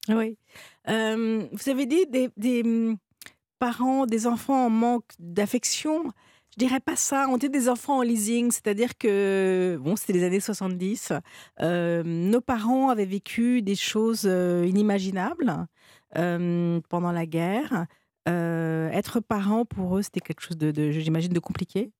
Oui. 0.07 0.37
Euh, 0.87 1.45
vous 1.51 1.69
avez 1.69 1.85
dit 1.85 2.05
des, 2.07 2.63
hum, 2.63 2.97
parents, 3.59 4.05
des 4.05 4.27
enfants 4.27 4.65
en 4.65 4.69
manque 4.69 5.09
d'affection. 5.19 6.11
Je 6.51 6.65
dirais 6.65 6.79
pas 6.79 6.95
ça. 6.95 7.27
On 7.29 7.37
était 7.37 7.49
des 7.49 7.69
enfants 7.69 7.97
en 7.99 8.01
leasing, 8.01 8.51
c'est-à-dire 8.51 8.97
que, 8.97 9.77
bon, 9.81 9.95
c'était 9.95 10.13
les 10.13 10.23
années 10.23 10.39
70. 10.39 11.13
Euh, 11.61 12.03
nos 12.03 12.41
parents 12.41 12.89
avaient 12.89 13.05
vécu 13.05 13.61
des 13.61 13.75
choses 13.75 14.23
euh, 14.25 14.65
inimaginables 14.65 15.67
pendant 16.11 17.11
la 17.11 17.25
guerre. 17.27 17.85
Être 18.25 19.19
parent 19.21 19.65
pour 19.65 19.97
eux, 19.97 20.01
c'était 20.03 20.19
quelque 20.19 20.41
chose 20.41 20.57
de, 20.57 20.91
j'imagine, 20.91 21.33
de 21.33 21.39
compliqué. 21.39 21.91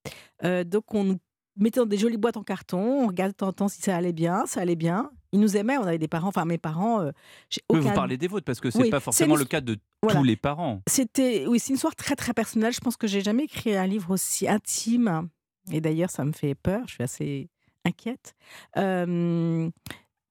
Donc, 0.43 0.93
on 0.93 1.03
nous 1.03 1.17
mettait 1.59 1.79
dans 1.79 1.85
des 1.85 1.97
jolies 1.97 2.17
boîtes 2.17 2.37
en 2.37 2.43
carton, 2.43 3.03
on 3.03 3.07
regardait 3.07 3.31
de 3.33 3.37
temps 3.37 3.47
en 3.49 3.53
temps 3.53 3.67
si 3.67 3.81
ça 3.81 3.95
allait 3.95 4.13
bien, 4.13 4.45
ça 4.45 4.61
allait 4.61 4.75
bien. 4.75 5.11
Ils 5.31 5.39
nous 5.39 5.55
aimaient, 5.57 5.77
on 5.77 5.83
avait 5.83 5.97
des 5.99 6.07
parents, 6.07 6.29
enfin 6.29 6.45
mes 6.45 6.57
parents. 6.57 7.01
euh, 7.01 7.11
j'ai 7.49 7.61
Oui, 7.69 7.79
aucun- 7.79 7.89
vous 7.89 7.95
parlez 7.95 8.17
des 8.17 8.27
vôtres, 8.27 8.45
parce 8.45 8.59
que 8.59 8.71
c'est 8.71 8.79
Oui, 8.81 8.89
pas 8.89 8.99
forcément 8.99 9.35
le 9.35 9.45
cas 9.45 9.61
de 9.61 9.77
Voilà. 10.01 10.19
tous 10.19 10.23
les 10.23 10.35
parents. 10.35 10.81
C'était, 10.89 11.45
oui, 11.47 11.59
c'est 11.59 11.69
une 11.69 11.75
histoire 11.75 11.95
très 11.95 12.15
très 12.15 12.33
personnelle. 12.33 12.73
Je 12.73 12.79
pense 12.79 12.97
que 12.97 13.05
j'ai 13.07 13.21
jamais 13.21 13.43
écrit 13.43 13.75
un 13.75 13.85
livre 13.85 14.11
aussi 14.11 14.47
intime. 14.47 15.29
Et 15.71 15.81
d'ailleurs, 15.81 16.09
ça 16.09 16.25
me 16.25 16.31
fait 16.31 16.55
peur. 16.55 16.81
Je 16.87 16.93
suis 16.93 17.03
assez 17.03 17.49
inquiète. 17.85 18.33
Euh, 18.77 19.69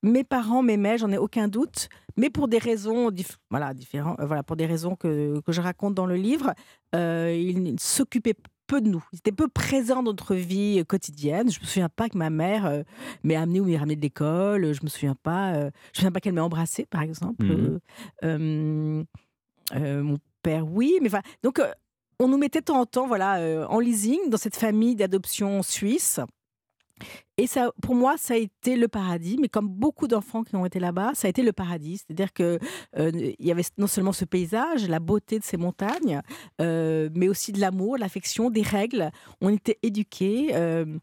mes 0.02 0.24
parents 0.24 0.62
m'aimaient, 0.62 0.98
j'en 0.98 1.10
ai 1.10 1.18
aucun 1.18 1.48
doute, 1.48 1.88
mais 2.16 2.30
pour 2.30 2.48
des 2.48 2.58
raisons, 2.58 3.10
dif- 3.10 3.36
voilà, 3.50 3.74
différents, 3.74 4.16
euh, 4.20 4.26
voilà, 4.26 4.42
pour 4.42 4.56
des 4.56 4.66
raisons 4.66 4.96
que, 4.96 5.40
que 5.40 5.52
je 5.52 5.60
raconte 5.60 5.94
dans 5.94 6.06
le 6.06 6.14
livre, 6.16 6.54
euh, 6.94 7.32
ils 7.36 7.78
s'occupaient 7.80 8.34
peu 8.68 8.80
de 8.80 8.88
nous. 8.88 9.04
Ils 9.12 9.16
étaient 9.18 9.32
peu 9.32 9.48
présents 9.48 10.02
dans 10.04 10.12
notre 10.12 10.34
vie 10.36 10.84
quotidienne. 10.86 11.50
Je 11.50 11.58
me 11.58 11.64
souviens 11.64 11.88
pas 11.88 12.08
que 12.08 12.16
ma 12.16 12.30
mère 12.30 12.66
euh, 12.66 12.82
m'ait 13.24 13.34
amené 13.34 13.60
ou 13.60 13.64
m'ait 13.64 13.76
ramené 13.76 13.96
de 13.96 14.00
l'école. 14.02 14.72
Je 14.72 14.84
me 14.84 14.88
souviens 14.88 15.16
pas. 15.20 15.54
euh, 15.54 15.70
je 15.86 15.90
me 15.90 15.94
souviens 15.94 16.12
pas 16.12 16.20
qu'elle 16.20 16.34
m'ait 16.34 16.40
embrassé, 16.40 16.86
par 16.86 17.02
exemple. 17.02 17.44
Euh, 17.44 17.80
euh, 18.24 19.02
euh, 19.74 20.02
mon 20.02 20.18
père, 20.42 20.64
oui, 20.70 20.98
mais 21.02 21.08
enfin, 21.08 21.22
donc 21.42 21.58
euh, 21.58 21.72
on 22.20 22.28
nous 22.28 22.38
mettait 22.38 22.60
de 22.60 22.64
temps 22.66 22.80
en 22.80 22.86
temps, 22.86 23.06
voilà, 23.06 23.38
euh, 23.38 23.66
en 23.66 23.80
leasing 23.80 24.28
dans 24.28 24.38
cette 24.38 24.56
famille 24.56 24.94
d'adoption 24.94 25.62
suisse. 25.62 26.20
Et 27.36 27.46
ça, 27.46 27.70
pour 27.82 27.94
moi, 27.94 28.16
ça 28.16 28.34
a 28.34 28.36
été 28.36 28.76
le 28.76 28.88
paradis. 28.88 29.36
Mais 29.40 29.48
comme 29.48 29.68
beaucoup 29.68 30.08
d'enfants 30.08 30.42
qui 30.42 30.56
ont 30.56 30.66
été 30.66 30.80
là-bas, 30.80 31.12
ça 31.14 31.26
a 31.26 31.30
été 31.30 31.42
le 31.42 31.52
paradis. 31.52 31.98
C'est-à-dire 31.98 32.32
que 32.32 32.58
euh, 32.98 33.10
il 33.14 33.46
y 33.46 33.50
avait 33.50 33.62
non 33.78 33.86
seulement 33.86 34.12
ce 34.12 34.24
paysage, 34.24 34.88
la 34.88 35.00
beauté 35.00 35.38
de 35.38 35.44
ces 35.44 35.56
montagnes, 35.56 36.20
euh, 36.60 37.08
mais 37.14 37.28
aussi 37.28 37.52
de 37.52 37.60
l'amour, 37.60 37.96
l'affection, 37.98 38.50
des 38.50 38.62
règles. 38.62 39.10
On 39.40 39.50
était 39.50 39.78
éduqués. 39.82 40.50
euh, 40.54 40.98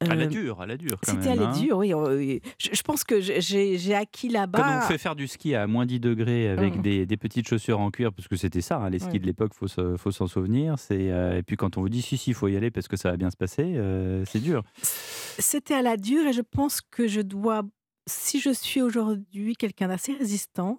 À 0.00 0.14
la 0.14 0.24
euh, 0.24 0.26
dure, 0.26 0.60
à 0.60 0.66
la 0.66 0.76
dure. 0.76 0.96
C'était 1.02 1.30
à 1.30 1.34
la 1.34 1.48
hein. 1.48 1.58
dure, 1.60 1.78
oui. 1.78 2.40
Je, 2.58 2.68
je 2.72 2.82
pense 2.82 3.02
que 3.02 3.20
j'ai- 3.20 3.94
acquis 3.94 4.28
là-bas. 4.28 4.60
Quand 4.62 4.76
on 4.76 4.80
vous 4.80 4.86
fait 4.86 4.98
faire 4.98 5.16
du 5.16 5.26
ski 5.26 5.56
à 5.56 5.66
moins 5.66 5.86
10 5.86 5.98
degrés 5.98 6.48
avec 6.48 6.76
Mm. 6.76 6.82
des, 6.82 7.06
des 7.06 7.16
petites 7.16 7.48
chaussures 7.48 7.80
en 7.80 7.90
cuir, 7.90 8.12
parce 8.12 8.28
que 8.28 8.36
c'était 8.36 8.60
ça, 8.60 8.76
hein, 8.76 8.90
les 8.90 9.00
skis 9.00 9.18
de 9.18 9.26
l'époque, 9.26 9.52
faut 9.54 9.66
faut 9.96 10.10
s'en 10.12 10.26
souvenir. 10.28 10.76
Euh, 10.92 11.38
et 11.38 11.42
puis 11.42 11.56
quand 11.56 11.76
on 11.76 11.80
vous 11.80 11.88
dit 11.88 12.02
si 12.02 12.16
si, 12.16 12.30
il 12.30 12.34
faut 12.34 12.46
y 12.48 12.56
aller 12.56 12.70
parce 12.70 12.86
que 12.86 12.96
ça 12.96 13.10
va 13.10 13.16
bien 13.16 13.30
se 13.30 13.36
passer, 13.36 13.74
euh, 13.76 14.24
c'est 14.24 14.40
dur. 14.40 14.62
C'était 14.82 15.74
à 15.74 15.82
la 15.82 15.96
dure 15.96 16.26
et 16.26 16.32
je 16.32 16.42
pense 16.42 16.80
que 16.80 17.08
je 17.08 17.20
dois, 17.20 17.62
si 18.08 18.40
je 18.40 18.50
suis 18.50 18.82
aujourd'hui 18.82 19.54
quelqu'un 19.56 19.88
d'assez 19.88 20.12
résistant, 20.12 20.78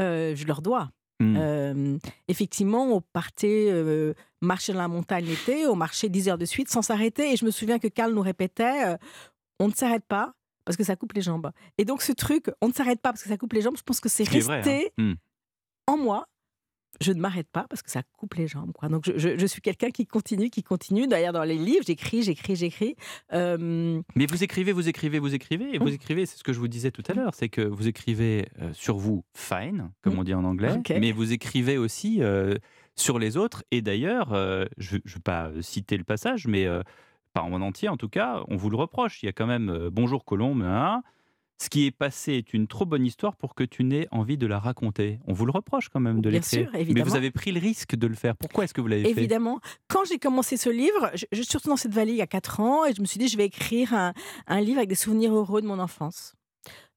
euh, 0.00 0.34
je 0.34 0.46
leur 0.46 0.62
dois. 0.62 0.90
Mm. 1.20 1.36
Euh, 1.36 1.98
effectivement, 2.28 2.84
on 2.92 3.00
partait 3.00 3.68
euh, 3.70 4.14
marcher 4.40 4.72
dans 4.72 4.78
la 4.78 4.88
montagne 4.88 5.24
l'été, 5.24 5.66
on 5.66 5.76
marchait 5.76 6.08
10 6.08 6.28
heures 6.28 6.38
de 6.38 6.44
suite 6.44 6.68
sans 6.68 6.82
s'arrêter. 6.82 7.32
Et 7.32 7.36
je 7.36 7.44
me 7.44 7.50
souviens 7.50 7.78
que 7.78 7.88
Karl 7.88 8.12
nous 8.12 8.22
répétait 8.22 8.86
euh, 8.86 8.96
on 9.58 9.68
ne 9.68 9.72
s'arrête 9.72 10.04
pas 10.06 10.34
parce 10.64 10.76
que 10.76 10.84
ça 10.84 10.96
coupe 10.96 11.14
les 11.14 11.22
jambes. 11.22 11.50
Et 11.78 11.84
donc, 11.84 12.02
ce 12.02 12.12
truc, 12.12 12.50
on 12.60 12.68
ne 12.68 12.72
s'arrête 12.72 13.00
pas 13.00 13.10
parce 13.10 13.22
que 13.22 13.28
ça 13.28 13.36
coupe 13.36 13.52
les 13.54 13.62
jambes, 13.62 13.76
je 13.76 13.82
pense 13.82 14.00
que 14.00 14.08
c'est 14.08 14.24
vrai, 14.24 14.38
resté 14.38 14.92
hein. 14.98 15.02
Mm. 15.02 15.14
en 15.86 15.96
moi. 15.96 16.26
Je 17.00 17.12
ne 17.12 17.20
m'arrête 17.20 17.46
pas 17.52 17.64
parce 17.70 17.82
que 17.82 17.90
ça 17.90 18.02
coupe 18.16 18.34
les 18.34 18.46
jambes. 18.48 18.72
Quoi. 18.72 18.88
Donc, 18.88 19.04
je, 19.06 19.16
je- 19.18 19.38
je 19.38 19.46
suis 19.46 19.60
quelqu'un 19.60 19.90
qui 19.90 20.06
continue, 20.06 20.50
qui 20.50 20.62
continue. 20.62 21.06
D'ailleurs, 21.06 21.32
dans 21.32 21.44
les 21.44 21.56
livres, 21.56 21.84
j'écris, 21.86 22.22
j'écris, 22.22 22.56
j'écris. 22.56 22.96
Euh, 23.32 24.00
Mais 24.16 24.26
vous 24.26 24.42
écrivez, 24.42 24.72
vous 24.72 24.88
écrivez, 24.88 25.18
vous 25.18 25.34
écrivez, 25.34 25.74
et 25.74 25.78
vous 25.78 25.92
écrivez, 25.92 26.26
c'est 26.26 26.36
ce 26.38 26.42
que 26.44 26.52
je 26.52 26.58
vous 26.58 26.68
disais 26.68 26.90
tout 26.90 27.02
à 27.08 27.14
l'heure, 27.14 27.34
c'est 27.34 27.48
que 27.48 27.60
vous 27.62 27.86
écrivez 27.88 28.48
euh, 28.60 28.72
sur 28.72 28.96
vous 28.98 29.24
fine, 29.34 29.90
comme 30.02 30.18
on 30.18 30.24
dit 30.24 30.34
en 30.34 30.44
anglais, 30.44 30.70
mais 31.00 31.12
vous 31.12 31.32
écrivez 31.32 31.78
aussi 31.78 32.22
euh, 32.22 32.54
sur 32.96 33.18
les 33.18 33.36
autres. 33.36 33.62
Et 33.70 33.80
d'ailleurs, 33.82 34.32
euh, 34.32 34.64
je 34.78 34.96
ne 34.96 35.00
vais 35.04 35.20
pas 35.22 35.50
citer 35.60 35.96
le 35.96 36.04
passage, 36.04 36.46
mais 36.48 36.66
pas 37.34 37.42
en 37.42 37.60
entier 37.60 37.88
en 37.88 37.96
tout 37.96 38.08
cas, 38.08 38.42
on 38.48 38.56
vous 38.56 38.70
le 38.70 38.76
reproche. 38.76 39.22
Il 39.22 39.26
y 39.26 39.28
a 39.28 39.32
quand 39.32 39.46
même 39.46 39.88
Bonjour 39.92 40.24
Colombe, 40.24 40.62
hein, 40.62 41.02
ce 41.60 41.68
qui 41.68 41.86
est 41.86 41.90
passé 41.90 42.34
est 42.34 42.54
une 42.54 42.68
trop 42.68 42.86
bonne 42.86 43.04
histoire 43.04 43.36
pour 43.36 43.54
que 43.54 43.64
tu 43.64 43.82
n'aies 43.84 44.06
envie 44.12 44.38
de 44.38 44.46
la 44.46 44.58
raconter. 44.58 45.18
On 45.26 45.32
vous 45.32 45.44
le 45.44 45.50
reproche 45.50 45.88
quand 45.88 46.00
même 46.00 46.20
de 46.20 46.30
Bien 46.30 46.40
l'écrire. 46.40 46.70
Mais 46.72 47.02
vous 47.02 47.16
avez 47.16 47.30
pris 47.30 47.50
le 47.50 47.60
risque 47.60 47.96
de 47.96 48.06
le 48.06 48.14
faire. 48.14 48.36
Pourquoi 48.36 48.64
est-ce 48.64 48.74
que 48.74 48.80
vous 48.80 48.86
l'avez 48.86 49.02
fait? 49.04 49.10
Évidemment. 49.10 49.60
Quand 49.88 50.04
j'ai 50.04 50.18
commencé 50.18 50.56
ce 50.56 50.70
livre, 50.70 51.10
je, 51.14 51.24
je 51.32 51.42
suis 51.42 51.50
surtout 51.50 51.68
dans 51.68 51.76
cette 51.76 51.94
vallée 51.94 52.12
il 52.12 52.18
y 52.18 52.22
a 52.22 52.26
4 52.26 52.60
ans 52.60 52.84
et 52.84 52.94
je 52.94 53.00
me 53.00 53.06
suis 53.06 53.18
dit, 53.18 53.28
je 53.28 53.36
vais 53.36 53.46
écrire 53.46 53.92
un, 53.92 54.12
un 54.46 54.60
livre 54.60 54.78
avec 54.78 54.88
des 54.88 54.94
souvenirs 54.94 55.34
heureux 55.34 55.60
de 55.60 55.66
mon 55.66 55.78
enfance. 55.80 56.34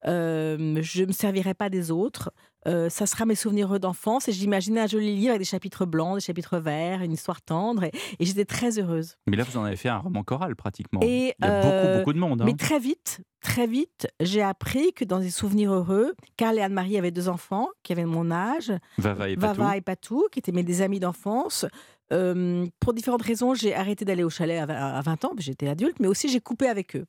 Euh, 0.08 0.80
je 0.82 1.02
ne 1.02 1.08
me 1.08 1.12
servirai 1.12 1.54
pas 1.54 1.70
des 1.70 1.92
autres. 1.92 2.32
Euh, 2.68 2.90
ça 2.90 3.06
sera 3.08 3.26
mes 3.26 3.36
souvenirs 3.36 3.68
heureux 3.68 3.80
d'enfance 3.80 4.28
et 4.28 4.32
j'imaginais 4.32 4.82
un 4.82 4.88
joli 4.88 5.16
livre 5.16 5.30
avec 5.30 5.40
des 5.42 5.46
chapitres 5.46 5.86
blancs, 5.86 6.16
des 6.16 6.22
chapitres 6.22 6.58
verts, 6.60 7.02
une 7.02 7.12
histoire 7.14 7.42
tendre 7.42 7.84
et, 7.84 7.92
et 8.20 8.26
j'étais 8.26 8.46
très 8.46 8.78
heureuse. 8.78 9.18
Mais 9.28 9.36
là, 9.36 9.44
vous 9.44 9.58
en 9.58 9.64
avez 9.64 9.76
fait 9.78 9.90
un 9.90 9.98
roman 9.98 10.24
choral 10.24 10.56
pratiquement. 10.56 11.00
Et, 11.02 11.34
Il 11.40 11.46
y 11.46 11.48
a 11.48 11.52
euh, 11.52 11.62
beaucoup, 11.88 11.98
beaucoup 12.00 12.14
de 12.14 12.20
monde. 12.20 12.42
hein. 12.42 12.46
Mais 12.46 12.54
très 12.54 12.78
vite, 12.80 13.22
très 13.42 13.66
vite, 13.66 14.08
j'ai 14.20 14.44
appris 14.44 14.94
que 14.94 15.04
dans 15.06 15.20
des 15.20 15.32
souvenirs 15.32 15.74
heureux, 15.74 16.14
Carl 16.38 16.58
et 16.58 16.62
Anne-Marie 16.62 16.98
avaient 16.98 17.12
deux 17.12 17.30
enfants 17.30 17.68
qui 17.84 17.94
avaient 17.94 18.06
mon 18.06 18.30
âge. 18.30 18.72
Vava 19.00 19.30
et 19.30 19.36
Patou. 19.36 19.62
Vava 19.62 19.78
et 19.78 19.82
Patou, 19.82 20.28
qui 20.32 20.40
étaient 20.40 20.52
mes 20.52 20.64
des 20.64 20.82
amis 20.84 21.00
d'enfance. 21.00 21.66
Euh, 22.12 22.66
pour 22.80 22.94
différentes 22.94 23.22
raisons, 23.22 23.54
j'ai 23.54 23.74
arrêté 23.74 24.04
d'aller 24.06 24.24
au 24.24 24.30
chalet 24.30 24.60
à 24.60 24.66
vingt- 24.66 24.76
à 24.98 25.02
20 25.02 25.26
ans, 25.26 25.32
j'étais 25.38 25.68
adulte, 25.68 25.96
mais 26.00 26.08
aussi 26.08 26.28
j'ai 26.30 26.42
coupé 26.42 26.68
avec 26.68 26.96
eux. 26.96 27.06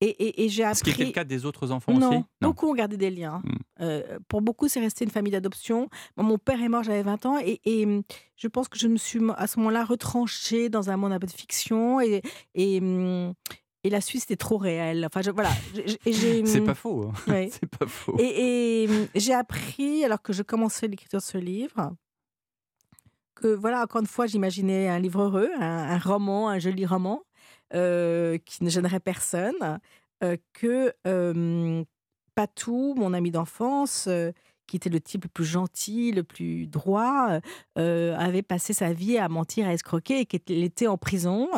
Et, 0.00 0.06
et- 0.08 0.44
et 0.44 0.48
j'ai 0.48 0.64
appris. 0.64 0.76
Ce 0.78 0.84
qui 0.84 0.90
était 0.90 1.04
le 1.04 1.12
cas 1.12 1.24
des 1.24 1.46
autres 1.46 1.70
enfants 1.70 1.92
non, 1.92 2.08
aussi? 2.10 2.24
Beaucoup 2.40 2.68
ont 2.70 2.74
gardé 2.74 2.96
des 2.96 3.10
liens. 3.10 3.42
Euh, 3.80 4.18
pour 4.28 4.42
beaucoup, 4.42 4.68
c'est 4.68 4.80
resté 4.80 5.04
une 5.04 5.10
famille 5.10 5.32
d'adoption. 5.32 5.88
Mon 6.16 6.36
père 6.38 6.60
est 6.62 6.68
mort, 6.68 6.82
j'avais 6.82 7.02
20 7.02 7.26
ans, 7.26 7.38
et, 7.38 7.60
et, 7.64 7.84
hum, 7.86 8.02
je 8.36 8.48
pense 8.48 8.68
que 8.68 8.78
je 8.78 8.88
me 8.88 8.96
suis 8.96 9.20
à 9.36 9.46
ce 9.46 9.58
moment-là 9.60 9.84
retranchée 9.84 10.68
dans 10.68 10.90
un 10.90 10.96
monde 10.96 11.12
un 11.12 11.18
peu 11.18 11.26
de 11.26 11.32
fiction, 11.32 12.00
et, 12.00 12.20
et, 12.54 12.80
et 13.84 13.88
la 13.90 14.00
Suisse 14.00 14.24
était 14.24 14.36
trop 14.36 14.58
réelle. 14.58 15.06
Enfin, 15.06 15.22
je- 15.22 15.30
voilà. 15.30 15.50
C'est 16.44 16.60
pas 16.64 16.74
faux. 16.74 17.04
hein. 17.26 17.30
ouais. 17.32 17.50
C'est 17.52 17.66
pas 17.70 17.86
faux. 17.86 18.16
Et, 18.18 18.84
et, 18.84 18.88
j'ai 19.14 19.32
appris, 19.34 20.04
alors 20.04 20.20
que 20.22 20.32
je 20.32 20.42
commençais 20.42 20.88
l'écriture 20.88 21.20
de 21.20 21.24
ce 21.24 21.38
livre, 21.38 21.92
que 23.40 23.48
voilà, 23.48 23.82
encore 23.82 24.00
une 24.00 24.06
fois, 24.06 24.26
j'imaginais 24.26 24.88
un 24.88 24.98
livre 24.98 25.22
heureux, 25.22 25.50
un, 25.58 25.98
roman, 25.98 26.48
un 26.48 26.58
joli 26.58 26.86
roman, 26.86 27.22
euh, 27.74 28.38
qui 28.44 28.62
ne 28.64 28.70
gênerait 28.70 29.00
personne, 29.00 29.80
euh, 30.22 30.36
que 30.52 30.92
euh, 31.06 31.82
Patou, 32.34 32.94
mon 32.96 33.12
ami 33.14 33.30
d'enfance, 33.30 34.08
qui 34.66 34.76
était 34.76 34.90
le 34.90 35.00
type 35.00 35.24
le 35.24 35.30
plus 35.30 35.44
gentil, 35.44 36.12
le 36.12 36.22
plus 36.22 36.66
droit, 36.66 37.40
avait 37.76 38.42
passé 38.42 38.72
sa 38.72 38.92
vie 38.92 39.18
à 39.18 39.28
mentir, 39.28 39.66
à 39.66 39.72
escroquer 39.72 40.20
et 40.20 40.26
qu'il 40.26 40.62
était 40.62 40.86
en 40.86 40.96
prison. 40.96 41.48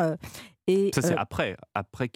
Et, 0.68 0.90
Ça, 0.94 1.02
c'est 1.02 1.14
euh, 1.14 1.16
après, 1.18 1.56
après, 1.74 2.08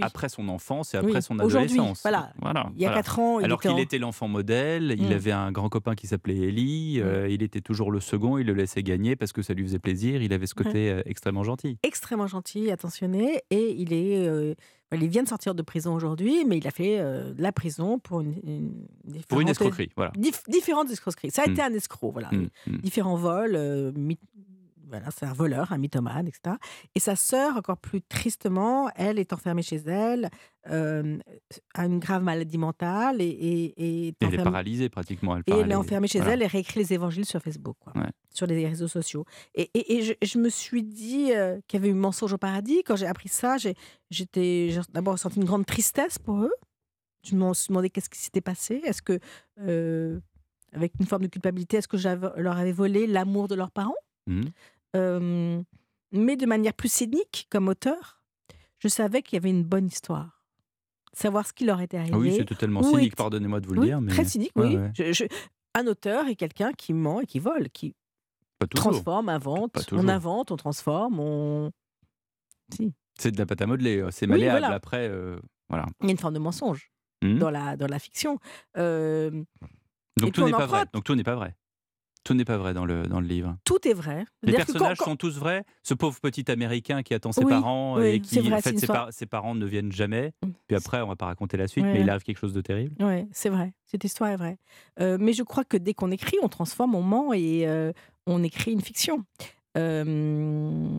après 0.00 0.28
son 0.30 0.48
enfance 0.48 0.94
et 0.94 0.96
après 0.96 1.16
Oui, 1.16 1.22
son 1.22 1.38
adolescence. 1.38 2.00
voilà. 2.02 2.32
Il 2.74 2.80
y 2.80 2.86
a 2.86 2.88
voilà. 2.88 2.94
quatre 2.94 3.18
ans, 3.18 3.40
il 3.40 3.44
Alors 3.44 3.58
était 3.60 3.68
qu'il 3.68 3.76
en- 3.76 3.82
était 3.82 3.98
l'enfant 3.98 4.26
modèle, 4.26 4.94
il 4.98 5.08
Mm. 5.08 5.12
avait 5.12 5.32
un 5.32 5.52
grand 5.52 5.68
copain 5.68 5.94
qui 5.94 6.06
s'appelait 6.06 6.36
Ellie, 6.48 7.00
euh, 7.00 7.28
il 7.28 7.42
était 7.42 7.60
toujours 7.60 7.90
le 7.92 8.00
second, 8.00 8.38
il 8.38 8.46
le 8.46 8.54
laissait 8.54 8.82
gagner 8.82 9.16
parce 9.16 9.32
que 9.32 9.42
ça 9.42 9.52
lui 9.52 9.64
faisait 9.64 9.78
plaisir, 9.78 10.22
il 10.22 10.32
avait 10.32 10.46
ce 10.46 10.54
côté 10.54 10.90
euh, 10.90 11.02
extrêmement 11.04 11.42
gentil. 11.44 11.76
extrêmement 11.82 12.26
gentil, 12.26 12.70
attentionné, 12.70 13.42
et 13.50 13.74
il 13.76 13.92
est, 13.92 14.26
euh, 14.26 14.54
il 14.92 15.08
vient 15.08 15.22
de 15.22 15.28
sortir 15.28 15.54
de 15.54 15.62
prison 15.62 15.94
aujourd'hui, 15.94 16.44
mais 16.46 16.56
il 16.58 16.66
a 16.66 16.70
fait 16.70 17.00
la 17.38 17.52
prison 17.52 17.98
pour 17.98 18.22
une, 18.22 18.34
une 18.44 18.86
Pour 19.28 19.40
une 19.40 19.48
escroquerie, 19.48 19.90
voilà. 19.94 20.10
dif- 20.18 20.48
différentes 20.48 20.90
escroqueries. 20.90 21.30
Ça 21.30 21.42
a 21.42 21.48
Mm. 21.48 21.52
été 21.52 21.62
un 21.62 21.72
escroc, 21.74 22.12
voilà. 22.12 22.30
Différents 22.66 23.16
vols, 23.16 23.92
voilà, 24.90 25.10
c'est 25.10 25.24
un 25.24 25.32
voleur, 25.32 25.72
un 25.72 25.78
mythomane, 25.78 26.28
etc. 26.28 26.56
Et 26.94 27.00
sa 27.00 27.16
sœur, 27.16 27.56
encore 27.56 27.78
plus 27.78 28.02
tristement, 28.02 28.90
elle 28.96 29.18
est 29.18 29.32
enfermée 29.32 29.62
chez 29.62 29.76
elle, 29.86 30.28
euh, 30.68 31.16
a 31.74 31.86
une 31.86 31.98
grave 31.98 32.22
maladie 32.22 32.58
mentale 32.58 33.22
et, 33.22 33.24
et, 33.24 33.64
et 33.76 34.08
est 34.08 34.14
Elle 34.20 34.34
est 34.34 34.42
paralysée 34.42 34.88
pratiquement. 34.90 35.36
Elle 35.36 35.42
et 35.46 35.52
elle 35.60 35.70
est 35.70 35.74
enfermée 35.74 36.08
chez 36.08 36.18
Voilà. 36.18 36.34
elle 36.34 36.42
et 36.42 36.46
réécrit 36.46 36.80
les 36.80 36.92
évangiles 36.92 37.24
sur 37.24 37.40
Facebook, 37.40 37.76
quoi, 37.80 37.92
Ouais. 37.96 38.10
sur 38.34 38.46
les 38.46 38.66
réseaux 38.66 38.88
sociaux. 38.88 39.24
Et, 39.54 39.70
je, 40.02 40.12
je 40.22 40.38
me 40.38 40.48
suis 40.50 40.82
dit 40.82 41.32
euh, 41.32 41.60
qu'il 41.66 41.78
y 41.80 41.82
avait 41.82 41.90
eu 41.90 41.94
mensonge 41.94 42.32
au 42.32 42.38
paradis. 42.38 42.82
Quand 42.84 42.96
j'ai 42.96 43.06
appris 43.06 43.28
ça, 43.30 43.56
j'ai 43.56 43.74
j'étais 44.10 44.70
d'abord 44.92 45.14
ressenti 45.14 45.36
une 45.38 45.44
grande 45.46 45.64
tristesse 45.66 46.18
pour 46.18 46.42
eux. 46.42 46.52
Je 47.24 47.34
me 47.36 47.52
suis 47.54 47.68
demandé 47.68 47.90
qu'est-ce 47.90 48.08
qui 48.10 48.18
s'était 48.18 48.40
passé. 48.40 48.80
Est-ce 48.84 49.02
que, 49.02 49.18
euh, 49.60 50.18
avec 50.72 50.92
une 50.98 51.06
forme 51.06 51.22
de 51.22 51.28
culpabilité, 51.28 51.76
est-ce 51.76 51.88
que 51.88 51.98
je 51.98 52.08
leur 52.40 52.56
avais 52.56 52.72
volé 52.72 53.06
l'amour 53.06 53.46
de 53.48 53.54
leurs 53.54 53.70
parents? 53.70 53.94
Mhm. 54.26 54.44
Euh, 54.96 55.62
Mais 56.12 56.36
de 56.36 56.46
manière 56.46 56.74
plus 56.74 56.92
cynique, 56.92 57.46
comme 57.50 57.68
auteur, 57.68 58.22
je 58.78 58.88
savais 58.88 59.22
qu'il 59.22 59.36
y 59.36 59.38
avait 59.38 59.50
une 59.50 59.64
bonne 59.64 59.86
histoire. 59.86 60.42
Savoir 61.12 61.46
ce 61.46 61.52
qui 61.52 61.64
leur 61.64 61.80
était 61.80 61.98
arrivé. 61.98 62.12
Ah 62.14 62.18
oui, 62.18 62.34
c'est 62.36 62.44
totalement 62.44 62.82
cynique, 62.82 63.16
pardonnez-moi 63.16 63.60
de 63.60 63.66
vous 63.66 63.74
le 63.74 63.80
Oui, 63.80 63.86
dire. 63.86 64.00
Mais... 64.00 64.12
Très 64.12 64.24
cynique, 64.24 64.52
oui. 64.56 64.76
ouais. 64.76 64.90
Je- 64.94 65.12
je- 65.12 65.24
Un 65.74 65.86
auteur 65.86 66.26
est 66.26 66.34
quelqu'un 66.34 66.72
qui 66.72 66.92
ment 66.92 67.20
et 67.20 67.26
qui 67.26 67.38
vole, 67.38 67.68
qui 67.70 67.94
transforme, 68.70 69.28
invente. 69.28 69.88
On 69.92 70.08
invente, 70.08 70.50
on 70.50 70.56
transforme, 70.56 71.20
on. 71.20 71.70
Si. 72.74 72.92
C'est 73.18 73.30
de 73.32 73.38
la 73.38 73.46
pâte 73.46 73.62
à 73.62 73.66
modeler, 73.66 73.98
euh, 73.98 74.10
c'est 74.10 74.26
Oui, 74.26 74.30
malléable. 74.32 74.60
voilà. 74.60 74.74
Après, 74.74 75.08
euh, 75.08 75.38
voilà. 75.68 75.86
Il 76.00 76.06
y 76.06 76.08
a 76.08 76.12
une 76.12 76.18
forme 76.18 76.34
de 76.34 76.38
mensonge 76.40 76.90
Mhm. 77.22 77.38
dans, 77.38 77.50
la, 77.50 77.76
dans 77.76 77.86
la 77.86 77.98
fiction. 77.98 78.38
Euh, 78.76 79.30
tout. 79.30 80.24
Donc 80.26 80.32
tout 81.04 81.14
n'est 81.14 81.22
pas 81.22 81.36
vrai. 81.36 81.54
Tout 82.22 82.34
n'est 82.34 82.44
pas 82.44 82.58
vrai 82.58 82.74
dans 82.74 82.84
le, 82.84 83.06
dans 83.06 83.20
le 83.20 83.26
livre. 83.26 83.56
Tout 83.64 83.88
est 83.88 83.94
vrai. 83.94 84.26
Les 84.42 84.52
C'est-à-dire 84.52 84.66
que 84.66 84.72
quand- 84.72 84.78
personnages 84.78 84.98
quand- 84.98 85.04
sont 85.06 85.16
tous 85.16 85.38
vrais. 85.38 85.64
Ce 85.82 85.94
pauvre 85.94 86.20
petit 86.20 86.50
Américain 86.50 87.02
qui 87.02 87.14
attend 87.14 87.32
ses 87.32 87.42
Oui, 87.44 87.50
parents 87.50 87.96
oui, 87.98 88.06
et 88.08 88.20
qui, 88.20 88.38
vrai, 88.40 88.52
en 88.58 88.60
fait, 88.60 88.70
ses, 88.70 88.74
histoire- 88.76 89.04
par- 89.06 89.12
ses 89.12 89.24
parents 89.26 89.54
ne 89.54 89.64
viennent 89.64 89.90
jamais. 89.90 90.32
Puis 90.68 90.76
après, 90.76 91.00
on 91.00 91.06
va 91.08 91.16
pas 91.16 91.26
raconter 91.26 91.56
la 91.56 91.66
suite, 91.66 91.84
Ouais, 91.84 91.94
mais 91.94 92.00
il 92.02 92.10
arrive 92.10 92.22
quelque 92.22 92.36
chose 92.38 92.52
de 92.52 92.60
terrible. 92.60 92.94
Oui, 93.00 93.26
c'est 93.32 93.48
vrai. 93.48 93.72
Cette 93.86 94.04
histoire 94.04 94.30
est 94.30 94.36
vraie. 94.36 94.58
Euh, 95.00 95.16
mais 95.18 95.32
je 95.32 95.42
crois 95.42 95.64
que 95.64 95.78
dès 95.78 95.94
qu'on 95.94 96.10
écrit, 96.10 96.36
on 96.42 96.48
transforme, 96.48 96.94
on 96.94 97.02
ment 97.02 97.32
et 97.32 97.66
euh, 97.66 97.92
on 98.26 98.42
écrit 98.42 98.72
une 98.72 98.82
fiction. 98.82 99.24
Euh, 99.78 100.98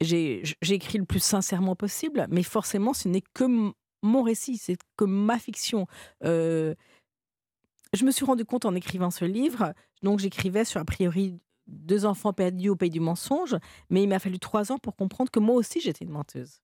J'ai 0.00 0.42
j'ai 0.62 0.74
écrit 0.74 0.98
le 0.98 1.04
plus 1.04 1.22
sincèrement 1.22 1.74
possible, 1.76 2.26
mais 2.30 2.42
forcément, 2.42 2.92
ce 2.92 3.08
n'est 3.08 3.22
que 3.34 3.44
m- 3.44 3.72
mon 4.02 4.22
récit, 4.22 4.56
c'est 4.56 4.76
que 4.96 5.04
ma 5.04 5.38
fiction. 5.38 5.86
Je 7.94 8.04
me 8.04 8.10
suis 8.10 8.24
rendu 8.24 8.44
compte 8.44 8.64
en 8.64 8.74
écrivant 8.74 9.10
ce 9.10 9.24
livre, 9.24 9.72
donc 10.02 10.18
j'écrivais 10.18 10.64
sur 10.64 10.80
a 10.80 10.84
priori 10.84 11.40
deux 11.66 12.04
enfants 12.06 12.32
perdus 12.32 12.68
au 12.70 12.76
pays 12.76 12.90
du 12.90 13.00
mensonge, 13.00 13.56
mais 13.90 14.02
il 14.02 14.08
m'a 14.08 14.18
fallu 14.18 14.38
trois 14.38 14.72
ans 14.72 14.78
pour 14.78 14.96
comprendre 14.96 15.30
que 15.30 15.38
moi 15.40 15.54
aussi 15.54 15.80
j'étais 15.80 16.04
une 16.04 16.10
menteuse. 16.10 16.60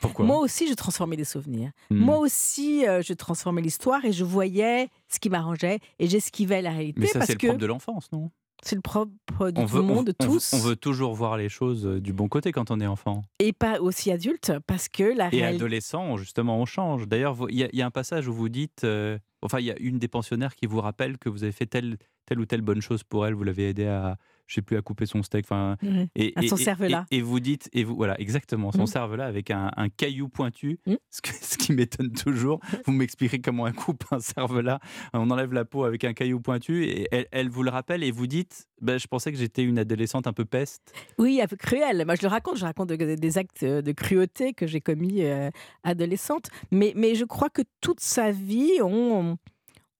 Pourquoi? 0.00 0.24
Moi 0.24 0.38
aussi, 0.38 0.66
je 0.68 0.74
transformais 0.74 1.14
les 1.16 1.24
souvenirs. 1.24 1.70
Hmm. 1.90 1.98
Moi 1.98 2.18
aussi, 2.18 2.86
euh, 2.86 3.00
je 3.00 3.12
transformais 3.12 3.62
l'histoire 3.62 4.04
et 4.04 4.12
je 4.12 4.24
voyais 4.24 4.88
ce 5.08 5.20
qui 5.20 5.30
m'arrangeait 5.30 5.78
et 6.00 6.08
j'esquivais 6.08 6.62
la 6.62 6.70
réalité. 6.72 7.00
Mais 7.00 7.06
ça, 7.06 7.20
c'est 7.24 7.34
le 7.34 7.38
que 7.38 7.46
propre 7.46 7.60
de 7.60 7.66
l'enfance, 7.66 8.10
non? 8.12 8.30
C'est 8.64 8.74
le 8.76 8.82
propre 8.82 9.50
du 9.50 9.60
on 9.60 9.66
tout 9.66 9.72
veut, 9.74 9.78
le 9.82 9.84
on- 9.84 9.94
monde, 9.94 10.06
de 10.06 10.14
on 10.20 10.24
veut- 10.24 10.30
tous, 10.32 10.52
on 10.52 10.58
veut 10.58 10.74
toujours 10.76 11.14
voir 11.14 11.36
les 11.36 11.48
choses 11.48 11.86
euh, 11.86 12.00
du 12.00 12.12
bon 12.12 12.28
côté 12.28 12.50
quand 12.50 12.70
on 12.72 12.80
est 12.80 12.86
enfant. 12.86 13.22
et 13.38 13.52
pas 13.52 13.80
aussi 13.80 14.10
adulte, 14.10 14.52
parce 14.66 14.88
que 14.88 15.04
la 15.04 15.26
Et 15.26 15.40
réalité. 15.40 15.56
adolescent, 15.62 16.16
justement, 16.16 16.58
on 16.58 16.64
change. 16.66 17.06
D'ailleurs, 17.06 17.34
vous- 17.34 17.48
il 17.48 17.56
y, 17.58 17.62
a- 17.64 17.68
il 17.72 17.78
y 17.78 17.82
a 17.82 17.86
un 17.86 17.90
passage 17.92 18.26
où 18.26 18.32
vous 18.34 18.48
dites, 18.48 18.82
euh, 18.84 19.18
enfin, 19.44 19.60
il 19.60 19.66
y 19.66 19.70
a 19.70 19.78
une 19.78 19.98
des 19.98 20.08
pensionnaires 20.08 20.54
qui 20.54 20.66
vous 20.66 20.80
rappelle 20.80 21.18
que 21.18 21.28
vous 21.28 21.44
avez 21.44 21.52
fait 21.52 21.66
telle, 21.66 21.98
telle 22.26 22.40
ou 22.40 22.46
telle 22.46 22.62
bonne 22.62 22.80
chose 22.80 23.02
pour 23.04 23.26
elle. 23.26 23.34
Vous 23.34 23.44
l'avez 23.44 23.68
aidé 23.68 23.86
à, 23.86 24.18
je 24.46 24.54
sais 24.56 24.62
plus, 24.62 24.76
à 24.76 24.82
couper 24.82 25.06
son 25.06 25.22
steak. 25.22 25.46
Enfin, 25.46 25.76
et, 26.14 26.32
à 26.36 26.42
son 26.42 26.56
cervelas. 26.56 27.06
Et, 27.10 27.18
et 27.18 27.22
vous 27.22 27.40
dites, 27.40 27.68
et 27.72 27.84
vous, 27.84 27.96
voilà, 27.96 28.20
exactement, 28.20 28.72
son 28.72 28.82
Mm. 28.82 28.86
cervelas 28.86 29.26
avec 29.26 29.50
un, 29.50 29.70
un 29.76 29.88
caillou 29.88 30.28
pointu, 30.28 30.78
Mm. 30.86 30.94
ce, 31.10 31.20
que- 31.22 31.30
ce 31.32 31.56
qui 31.58 31.72
m'étonne 31.72 32.12
toujours. 32.12 32.60
Vous 32.86 32.92
m'expliquerez 32.92 33.40
comment 33.40 33.64
on 33.64 33.72
coupe 33.72 34.04
un 34.10 34.20
cervelas. 34.20 34.78
On 35.12 35.30
enlève 35.30 35.52
la 35.52 35.64
peau 35.64 35.84
avec 35.84 36.04
un 36.04 36.12
caillou 36.12 36.40
pointu 36.40 36.84
et 36.84 37.08
elle, 37.10 37.26
elle 37.30 37.48
vous 37.48 37.62
le 37.62 37.70
rappelle 37.70 38.02
et 38.04 38.10
vous 38.10 38.26
dites, 38.26 38.66
ben, 38.80 38.98
je 38.98 39.06
pensais 39.06 39.32
que 39.32 39.38
j'étais 39.38 39.62
une 39.62 39.78
adolescente 39.78 40.26
un 40.26 40.32
peu 40.32 40.44
peste. 40.44 40.92
Oui, 41.18 41.40
un 41.42 41.46
peu 41.46 41.56
cruel. 41.56 42.04
Moi, 42.04 42.14
je 42.16 42.22
le 42.22 42.28
raconte. 42.28 42.56
Je 42.58 42.64
raconte 42.64 42.90
de- 42.90 43.14
des 43.14 43.38
actes 43.38 43.64
de 43.64 43.92
cruauté 43.92 44.52
que 44.52 44.66
j'ai 44.66 44.80
commis 44.80 45.22
euh, 45.22 45.50
adolescente. 45.84 46.48
Mais, 46.70 46.92
mais 46.96 47.14
je 47.14 47.24
crois 47.24 47.48
que 47.50 47.62
toute 47.80 48.00
sa 48.00 48.30
vie, 48.30 48.80
on, 48.82 48.86
on, 49.32 49.38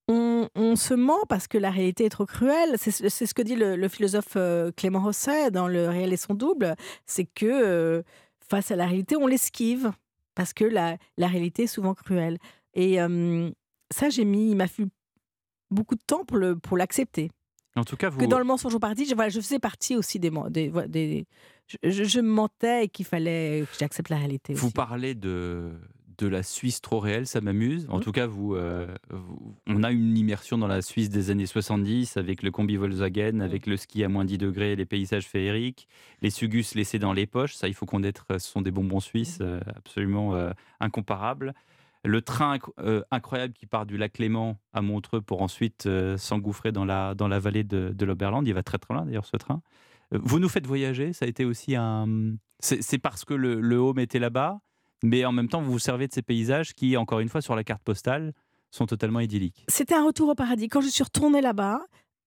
on 0.08 0.76
se 0.76 0.94
ment 0.94 1.20
parce 1.28 1.48
que 1.48 1.56
la 1.58 1.70
réalité 1.70 2.04
est 2.04 2.10
trop 2.10 2.26
cruelle. 2.26 2.74
C'est 2.78 2.90
ce 2.92 3.34
que 3.34 3.42
dit 3.42 3.56
le, 3.56 3.76
le 3.76 3.88
philosophe 3.88 4.34
euh, 4.36 4.70
Clément 4.76 5.00
Rosset 5.02 5.50
dans 5.50 5.66
Le 5.68 5.88
réel 5.88 6.12
et 6.12 6.16
son 6.16 6.34
double. 6.34 6.74
C'est 7.06 7.24
que 7.24 7.46
euh, 7.46 8.02
face 8.48 8.70
à 8.70 8.76
la 8.76 8.86
réalité, 8.86 9.16
on 9.16 9.26
l'esquive 9.26 9.92
parce 10.34 10.52
que 10.52 10.64
la, 10.64 10.96
la 11.16 11.26
réalité 11.28 11.62
est 11.64 11.68
souvent 11.68 11.94
cruelle. 11.94 12.38
Et 12.74 13.00
euh, 13.00 13.50
ça, 13.90 14.10
j'ai 14.10 14.24
mis, 14.24 14.50
il 14.50 14.56
m'a 14.56 14.66
fallu 14.66 14.88
beaucoup 15.70 15.94
de 15.94 16.02
temps 16.06 16.24
pour 16.24 16.36
le- 16.36 16.56
pour 16.56 16.76
l'accepter 16.76 17.30
En 17.76 17.84
tout 17.84 17.96
cas, 17.96 18.10
vous. 18.10 18.18
que 18.18 18.26
dans 18.26 18.38
le 18.38 18.44
mensonge 18.44 18.74
au 18.74 18.78
paradis, 18.78 19.06
je, 19.06 19.14
voilà, 19.14 19.30
je 19.30 19.40
faisais 19.40 19.58
partie 19.58 19.96
aussi 19.96 20.18
des, 20.18 20.30
des, 20.50 21.24
je, 21.66 21.76
je- 21.82 22.04
je 22.04 22.20
me 22.20 22.28
mentais 22.28 22.84
et 22.84 22.88
qu'il 22.88 23.06
fallait 23.06 23.64
que 23.70 23.78
j'accepte 23.78 24.10
la 24.10 24.16
réalité. 24.18 24.54
Vous 24.54 24.66
aussi. 24.66 24.74
parlez 24.74 25.14
de, 25.14 25.72
de 26.18 26.26
la 26.26 26.42
Suisse 26.42 26.80
trop 26.80 27.00
réelle, 27.00 27.26
ça 27.26 27.40
m'amuse. 27.40 27.86
En 27.90 27.96
Mhm. 27.98 28.02
tout 28.02 28.12
cas, 28.12 28.26
vous, 28.26 28.54
euh, 28.54 28.86
vous- 29.10 29.54
on 29.66 29.82
a 29.82 29.90
une 29.90 30.16
immersion 30.16 30.58
dans 30.58 30.66
la 30.66 30.82
Suisse 30.82 31.10
des 31.10 31.30
années 31.30 31.46
70 31.46 32.16
avec 32.16 32.42
le 32.42 32.50
combi 32.50 32.76
Volkswagen, 32.76 33.40
avec 33.40 33.66
le 33.66 33.76
ski 33.76 34.04
à 34.04 34.08
moins 34.08 34.24
10 34.24 34.38
degrés, 34.38 34.76
les 34.76 34.86
paysages 34.86 35.26
féeriques, 35.26 35.88
les 36.22 36.30
sugus 36.30 36.74
laissés 36.74 36.98
dans 36.98 37.12
les 37.12 37.26
poches. 37.26 37.54
Ça, 37.54 37.68
il 37.68 37.74
faut 37.74 37.86
qu'on 37.86 38.02
être, 38.02 38.26
ce 38.30 38.38
sont 38.38 38.62
des 38.62 38.70
bonbons 38.70 39.00
suisses 39.00 39.38
euh, 39.40 39.60
absolument 39.76 40.34
euh, 40.34 40.50
incomparables. 40.80 41.54
Le 42.06 42.20
train 42.20 42.56
inc- 42.58 42.70
euh, 42.80 43.02
incroyable 43.10 43.54
qui 43.54 43.64
part 43.66 43.86
du 43.86 43.96
lac 43.96 44.18
Léman 44.18 44.58
à 44.74 44.82
Montreux 44.82 45.22
pour 45.22 45.40
ensuite 45.40 45.86
euh, 45.86 46.18
s'engouffrer 46.18 46.70
dans 46.70 46.84
la, 46.84 47.14
dans 47.14 47.28
la 47.28 47.38
vallée 47.38 47.64
de, 47.64 47.94
de 47.96 48.04
l'Oberland. 48.04 48.46
Il 48.46 48.52
va 48.52 48.62
très 48.62 48.76
très 48.78 48.92
loin 48.92 49.06
d'ailleurs 49.06 49.24
ce 49.24 49.36
train. 49.38 49.62
Euh, 50.12 50.18
Vous 50.22 50.38
nous 50.38 50.50
faites 50.50 50.66
voyager, 50.66 51.14
ça 51.14 51.24
a 51.24 51.28
été 51.28 51.46
aussi 51.46 51.74
un. 51.76 52.34
C'est 52.60 52.82
c'est 52.82 52.98
parce 52.98 53.24
que 53.24 53.32
le, 53.34 53.58
le 53.60 53.76
home 53.76 53.98
était 53.98 54.18
là-bas, 54.18 54.60
mais 55.04 55.24
en 55.24 55.30
même 55.32 55.48
temps 55.48 55.60
vous 55.62 55.70
vous 55.70 55.78
servez 55.78 56.08
de 56.08 56.12
ces 56.12 56.22
paysages 56.22 56.72
qui, 56.74 56.96
encore 56.96 57.20
une 57.20 57.28
fois, 57.28 57.40
sur 57.42 57.54
la 57.54 57.62
carte 57.62 57.82
postale, 57.82 58.32
sont 58.72 58.86
totalement 58.86 59.20
idylliques. 59.20 59.64
C'était 59.68 59.94
un 59.94 60.04
retour 60.04 60.28
au 60.30 60.34
paradis. 60.34 60.68
Quand 60.68 60.80
je 60.80 60.88
suis 60.88 61.04
retournée 61.04 61.40
là-bas, 61.40 61.80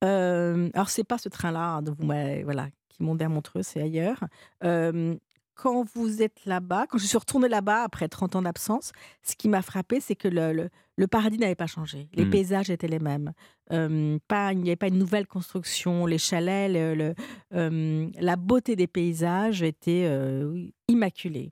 euh, 0.04 0.70
alors 0.74 0.90
c'est 0.90 1.04
pas 1.04 1.18
ce 1.18 1.28
train-là 1.28 1.82
hein, 1.86 2.42
voilà, 2.46 2.68
qui 2.88 3.04
monte 3.04 3.20
vers 3.20 3.30
Montreux, 3.30 3.64
c'est 3.64 3.82
ailleurs. 3.82 4.24
Euh, 4.64 5.16
quand 5.56 5.84
vous 5.96 6.22
êtes 6.22 6.46
là-bas, 6.46 6.86
quand 6.88 7.00
je 7.00 7.06
suis 7.08 7.18
retournée 7.18 7.50
là-bas 7.50 7.82
après 7.84 8.08
30 8.08 8.36
ans 8.36 8.42
d'absence, 8.44 8.92
ce 9.24 9.36
qui 9.36 9.50
m'a 9.50 9.64
frappé, 9.64 10.00
c'est 10.00 10.16
que 10.16 10.28
le, 10.28 10.54
le- 10.54 10.70
le 11.00 11.08
paradis 11.08 11.38
n'avait 11.40 11.56
pas 11.56 11.68
changé. 11.68 12.10
Les 12.14 12.26
Mm. 12.26 12.30
paysages 12.30 12.70
étaient 12.70 12.88
les 12.88 13.00
mêmes. 13.00 13.34
Euh, 13.72 14.18
pas, 14.28 14.54
il 14.54 14.60
n'y 14.60 14.70
avait 14.70 14.76
pas 14.76 14.88
une 14.88 14.98
nouvelle 15.00 15.26
construction. 15.28 16.06
Les 16.06 16.18
chalets, 16.20 16.72
le- 16.72 16.94
le- 16.96 17.16
euh, 17.56 18.08
la 18.20 18.36
beauté 18.36 18.76
des 18.76 18.88
paysages 18.88 19.64
était 19.64 20.06
euh, 20.06 20.68
immaculée. 20.88 21.50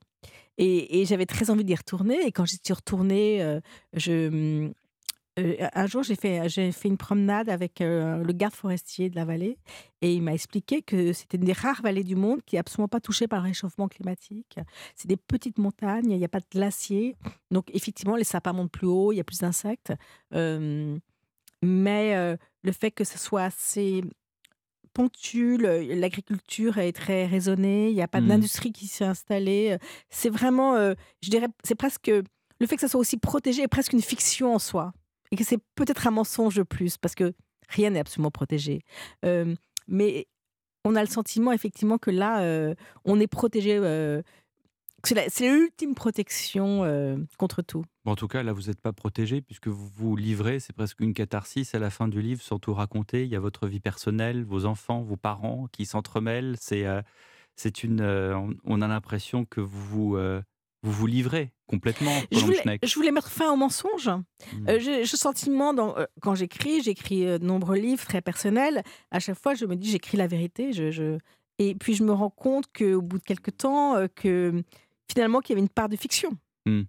Et, 0.58 1.04
j'avais 1.04 1.26
très 1.26 1.50
envie 1.50 1.64
d'y 1.64 1.74
retourner. 1.74 2.26
Et 2.26 2.32
quand 2.32 2.44
j'y 2.44 2.58
suis 2.62 2.74
retournée, 2.74 3.42
euh, 3.42 3.60
je, 3.92 4.70
euh, 5.38 5.68
un 5.74 5.86
jour, 5.86 6.02
j'ai 6.02 6.14
fait, 6.14 6.40
une 6.84 6.96
promenade 6.96 7.48
avec 7.48 7.80
euh, 7.80 8.22
le 8.22 8.32
garde 8.32 8.54
forestier 8.54 9.10
de 9.10 9.16
la 9.16 9.26
vallée 9.26 9.58
et 10.00 10.14
il 10.14 10.22
m'a 10.22 10.32
expliqué 10.32 10.80
que 10.80 11.12
c'était 11.12 11.36
une 11.36 11.44
des 11.44 11.52
rares 11.52 11.82
vallées 11.82 12.04
du 12.04 12.16
monde 12.16 12.40
qui 12.46 12.54
n'est 12.54 12.60
absolument 12.60 12.88
pas 12.88 13.00
touchée 13.00 13.28
par 13.28 13.40
le 13.42 13.48
réchauffement 13.48 13.88
climatique. 13.88 14.58
C'est 14.94 15.08
des 15.08 15.18
petites 15.18 15.58
montagnes, 15.58 16.10
il 16.10 16.18
n'y 16.18 16.24
a 16.24 16.28
pas 16.28 16.40
de 16.40 16.46
glaciers. 16.50 17.16
Donc, 17.50 17.70
effectivement, 17.74 18.16
les 18.16 18.24
sapins 18.24 18.54
montent 18.54 18.72
plus 18.72 18.86
haut, 18.86 19.12
il 19.12 19.16
y 19.16 19.20
a 19.20 19.24
plus 19.24 19.40
d'insectes. 19.40 19.92
Mais 21.62 22.36
le 22.62 22.72
fait 22.72 22.90
que 22.90 23.04
ce 23.04 23.18
soit 23.18 23.44
assez 23.44 24.02
le- 25.58 25.94
l'agriculture 25.94 26.78
est 26.78 26.92
très 26.92 27.26
raisonnée, 27.26 27.90
il 27.90 27.94
n'y 27.94 28.02
a 28.02 28.08
pas 28.08 28.20
Mhm. 28.20 28.28
d'industrie 28.28 28.72
qui 28.72 28.86
s'est 28.86 29.04
installée. 29.04 29.72
euh, 29.72 29.78
C'est 30.10 30.30
vraiment, 30.30 30.74
euh, 30.74 30.94
je 31.22 31.30
dirais, 31.30 31.48
c'est 31.64 31.74
presque 31.74 32.08
le 32.58 32.66
fait 32.66 32.76
que 32.76 32.80
ça 32.80 32.88
soit 32.88 33.00
aussi 33.00 33.18
protégé 33.18 33.62
est 33.62 33.68
presque 33.68 33.92
une 33.92 34.02
fiction 34.02 34.54
en 34.54 34.58
soi. 34.58 34.92
Et 35.32 35.36
que 35.36 35.44
c'est 35.44 35.58
peut-être 35.74 36.06
un 36.06 36.10
mensonge 36.12 36.54
de 36.56 36.62
plus, 36.62 36.96
parce 36.96 37.14
que 37.14 37.32
rien 37.68 37.90
n'est 37.90 37.98
absolument 38.00 38.30
protégé. 38.30 38.82
Euh, 39.24 39.54
mais 39.88 40.26
on 40.84 40.94
a 40.94 41.02
le 41.02 41.08
sentiment 41.08 41.52
effectivement 41.52 41.98
que 41.98 42.10
là, 42.12 42.40
euh, 42.42 42.74
on 43.04 43.18
est 43.20 43.26
protégé. 43.26 43.78
C'est 45.28 45.48
l'ultime 45.48 45.94
protection 45.94 46.84
euh, 46.84 47.16
contre 47.38 47.62
tout. 47.62 47.84
Bon, 48.04 48.12
en 48.12 48.16
tout 48.16 48.28
cas, 48.28 48.42
là, 48.42 48.52
vous 48.52 48.62
n'êtes 48.62 48.80
pas 48.80 48.92
protégé 48.92 49.40
puisque 49.42 49.68
vous 49.68 49.88
vous 49.96 50.16
livrez, 50.16 50.60
c'est 50.60 50.72
presque 50.74 51.00
une 51.00 51.14
catharsis 51.14 51.74
à 51.74 51.78
la 51.78 51.90
fin 51.90 52.08
du 52.08 52.20
livre, 52.22 52.42
sans 52.42 52.58
tout 52.58 52.74
raconter. 52.74 53.24
Il 53.24 53.28
y 53.30 53.36
a 53.36 53.40
votre 53.40 53.66
vie 53.66 53.80
personnelle, 53.80 54.44
vos 54.44 54.64
enfants, 54.64 55.02
vos 55.02 55.16
parents 55.16 55.66
qui 55.72 55.86
s'entremêlent. 55.86 56.56
C'est 56.60 56.86
euh, 56.86 57.02
c'est 57.56 57.82
une. 57.84 58.00
euh, 58.00 58.38
on- 58.64 58.82
a 58.82 58.88
l'impression 58.88 59.44
que 59.44 59.60
vous 59.60 60.14
vous, 60.14 60.16
vous 60.82 60.92
vous 60.92 61.06
livrez 61.06 61.52
complètement. 61.66 62.12
Je 62.30 62.38
voulais, 62.40 62.78
je 62.82 62.94
voulais 62.94 63.10
mettre 63.10 63.30
fin 63.30 63.50
au 63.52 63.56
mensonge. 63.56 64.08
Mmh. 64.08 64.68
Euh, 64.68 64.78
j'ai 64.78 65.00
le 65.00 65.06
sentiment, 65.06 65.74
dans- 65.74 65.96
euh, 65.96 66.04
quand 66.20 66.34
j'écris, 66.36 66.82
j'écris 66.82 67.26
euh, 67.26 67.38
de 67.38 67.44
nombreux 67.44 67.76
livres 67.76 68.04
très 68.06 68.20
personnels. 68.20 68.82
À 69.10 69.18
chaque 69.18 69.38
fois, 69.40 69.54
je 69.54 69.64
me 69.66 69.74
dis, 69.74 69.90
j'écris 69.90 70.16
la 70.16 70.26
vérité. 70.28 70.72
Je, 70.72 70.90
je- 70.92 71.18
Et 71.58 71.74
puis 71.74 71.94
je 71.94 72.04
me 72.04 72.12
rends 72.12 72.30
compte 72.30 72.66
qu'au 72.76 73.00
bout 73.02 73.18
de 73.18 73.24
quelques 73.24 73.56
temps, 73.56 73.96
que 74.14 74.62
finalement 75.10 75.40
qu'il 75.40 75.54
y 75.54 75.54
avait 75.54 75.62
une 75.62 75.68
part 75.68 75.88
de 75.88 75.96
fiction. 75.96 76.30
Hmm. 76.66 76.82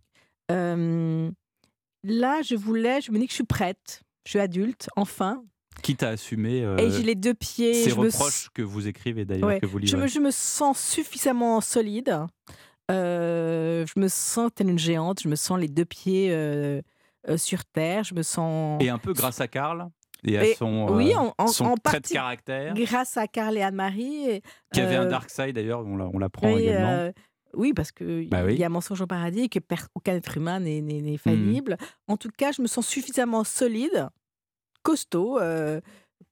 Euh, 0.52 1.30
là, 2.04 2.42
je 2.42 2.56
voulais, 2.56 3.02
je 3.02 3.12
me 3.12 3.20
dis 3.20 3.26
que 3.26 3.32
je 3.32 3.36
suis 3.36 3.44
prête, 3.44 4.02
je 4.26 4.32
suis 4.32 4.40
adulte, 4.40 4.90
enfin. 4.96 5.44
Quitte 5.84 6.02
à 6.04 6.10
assumer 6.10 6.64
euh, 6.64 6.78
Et 6.78 6.90
j'ai 6.90 7.04
les 7.04 7.16
deux 7.16 7.34
pieds. 7.36 7.74
ces 7.76 7.92
je 7.92 7.96
me 7.96 8.06
reproches 8.06 8.50
que 8.54 8.62
vous 8.64 8.88
écrivez 8.88 9.26
d'ailleurs, 9.26 9.48
Ouais. 9.48 9.60
que 9.60 9.66
vous 9.68 9.80
je, 9.84 9.96
me, 9.96 10.08
je 10.08 10.20
me 10.20 10.32
sens 10.32 10.80
suffisamment 10.82 11.62
solide. 11.62 12.18
Euh, 12.90 13.86
je 13.86 14.00
me 14.00 14.08
sens 14.08 14.50
telle 14.56 14.70
une 14.70 14.80
géante. 14.80 15.22
Je 15.22 15.28
me 15.28 15.36
sens 15.36 15.60
les 15.60 15.68
deux 15.68 15.86
pieds 15.86 16.30
euh, 16.32 16.82
euh, 17.30 17.38
sur 17.38 17.64
terre. 17.66 18.04
Je 18.04 18.16
me 18.16 18.24
sens. 18.24 18.82
Et 18.82 18.90
un 18.90 18.98
peu 18.98 19.14
grâce 19.14 19.42
à 19.42 19.48
Karl 19.48 19.88
et 20.24 20.38
à 20.38 20.46
Et- 20.46 20.56
son, 20.56 20.88
oui, 20.96 21.12
euh, 21.14 21.18
en, 21.18 21.34
en- 21.38 21.48
son 21.48 21.66
en 21.66 21.76
trait 21.78 21.98
de 21.98 22.02
partie 22.02 22.14
caractère, 22.14 22.74
Grâce 22.74 23.18
à 23.18 23.28
Carl 23.28 23.56
et 23.58 23.62
Anne-Marie. 23.62 24.42
qui 24.74 24.82
avait 24.82 24.96
un 24.96 25.04
euh, 25.06 25.10
dark 25.10 25.30
side 25.30 25.54
d'ailleurs, 25.54 25.86
on 25.86 25.96
l'a- 25.98 26.10
on 26.14 26.18
l'apprend 26.18 26.58
également. 26.58 26.88
euh, 26.90 27.12
oui, 27.58 27.74
parce 27.74 27.92
qu'il 27.92 28.30
Bah 28.30 28.44
oui. 28.46 28.56
y 28.56 28.64
a 28.64 28.70
mensonge 28.70 29.02
au 29.02 29.08
paradis 29.08 29.42
et 29.42 29.50
que 29.50 29.60
aucun 29.96 30.14
être 30.16 30.38
humain 30.38 30.60
n'est 30.60 30.82
n'est 30.82 31.18
faillible. 31.18 31.78
En 32.08 32.16
tout 32.16 32.30
cas, 32.38 32.52
je 32.52 32.62
me 32.62 32.68
sens 32.68 32.88
suffisamment 32.88 33.44
solide, 33.44 34.08
costaud, 34.84 35.40
euh, 35.40 35.82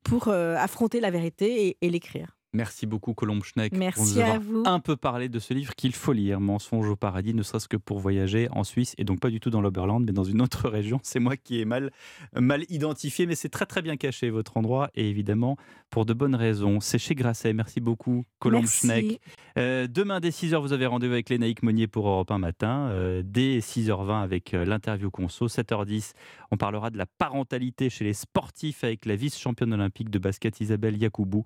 pour 0.03 0.27
euh, 0.29 0.55
affronter 0.55 0.99
la 0.99 1.11
vérité 1.11 1.67
et, 1.67 1.77
et 1.81 1.89
l'écrire. 1.89 2.37
Merci 2.55 2.85
beaucoup 2.85 3.13
Colombe 3.13 3.43
Schneck 3.43 3.71
pour 3.71 3.79
Merci 3.79 4.15
nous 4.15 4.21
à 4.21 4.25
avoir 4.25 4.39
vous. 4.41 4.63
un 4.65 4.79
peu 4.79 4.95
parlé 4.95 5.27
de 5.27 5.39
ce 5.39 5.53
livre 5.53 5.75
qu'il 5.75 5.93
faut 5.93 6.13
lire, 6.13 6.39
Mensonge 6.39 6.87
au 6.87 6.95
paradis, 6.95 7.33
ne 7.33 7.43
serait-ce 7.43 7.67
que 7.67 7.75
pour 7.75 7.99
voyager 7.99 8.47
en 8.51 8.63
Suisse 8.63 8.95
et 8.97 9.03
donc 9.03 9.19
pas 9.19 9.29
du 9.29 9.39
tout 9.41 9.49
dans 9.49 9.59
l'Oberland 9.61 10.03
mais 10.05 10.13
dans 10.13 10.23
une 10.23 10.41
autre 10.41 10.69
région. 10.69 10.99
C'est 11.03 11.19
moi 11.19 11.35
qui 11.35 11.59
ai 11.59 11.65
mal, 11.65 11.91
mal 12.33 12.63
identifié 12.69 13.25
mais 13.25 13.35
c'est 13.35 13.49
très 13.49 13.65
très 13.65 13.81
bien 13.81 13.97
caché 13.97 14.29
votre 14.29 14.55
endroit 14.55 14.89
et 14.95 15.09
évidemment 15.09 15.57
pour 15.89 16.05
de 16.05 16.13
bonnes 16.13 16.35
raisons. 16.35 16.79
C'est 16.79 16.97
chez 16.97 17.13
Grasset. 17.13 17.53
Merci 17.53 17.81
beaucoup 17.81 18.23
Colombe. 18.39 18.67
Schneck. 18.67 19.19
Euh, 19.57 19.87
demain 19.87 20.19
dès 20.21 20.29
6h 20.29 20.55
vous 20.61 20.71
avez 20.73 20.85
rendez-vous 20.85 21.13
avec 21.13 21.29
Lénaïque 21.29 21.61
Monnier 21.61 21.87
pour 21.87 22.07
Europe 22.07 22.31
1 22.31 22.37
matin. 22.37 22.87
Euh, 22.91 23.21
dès 23.25 23.59
6h20 23.59 24.23
avec 24.23 24.53
euh, 24.53 24.63
l'interview 24.63 25.11
conso. 25.11 25.47
7h10 25.47 26.13
on 26.51 26.57
parlera 26.57 26.89
de 26.89 26.97
la 26.97 27.05
parentalité 27.05 27.89
chez 27.89 28.05
les 28.05 28.13
sportifs 28.13 28.83
avec 28.83 29.05
la 29.05 29.15
vice-championne 29.15 29.73
olympique 29.73 30.09
de 30.09 30.19
basket 30.19 30.61
Isabelle 30.61 30.97
Yacoubou. 30.97 31.43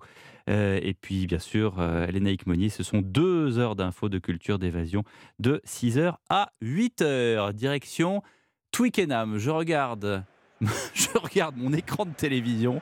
Euh, 0.48 0.78
et 0.82 0.94
puis, 1.00 1.26
bien 1.26 1.38
sûr, 1.38 1.78
euh, 1.78 2.06
Lénaïque 2.06 2.46
Monnier, 2.46 2.68
ce 2.68 2.82
sont 2.82 3.00
deux 3.00 3.58
heures 3.58 3.76
d'infos, 3.76 4.08
de 4.08 4.18
culture, 4.18 4.58
d'évasion, 4.58 5.02
de 5.38 5.60
6h 5.66 6.14
à 6.28 6.52
8h. 6.62 7.52
Direction 7.54 8.22
Twickenham. 8.70 9.38
Je 9.38 9.50
regarde, 9.50 10.24
je 10.94 11.18
regarde 11.18 11.56
mon 11.56 11.72
écran 11.72 12.04
de 12.04 12.12
télévision 12.12 12.80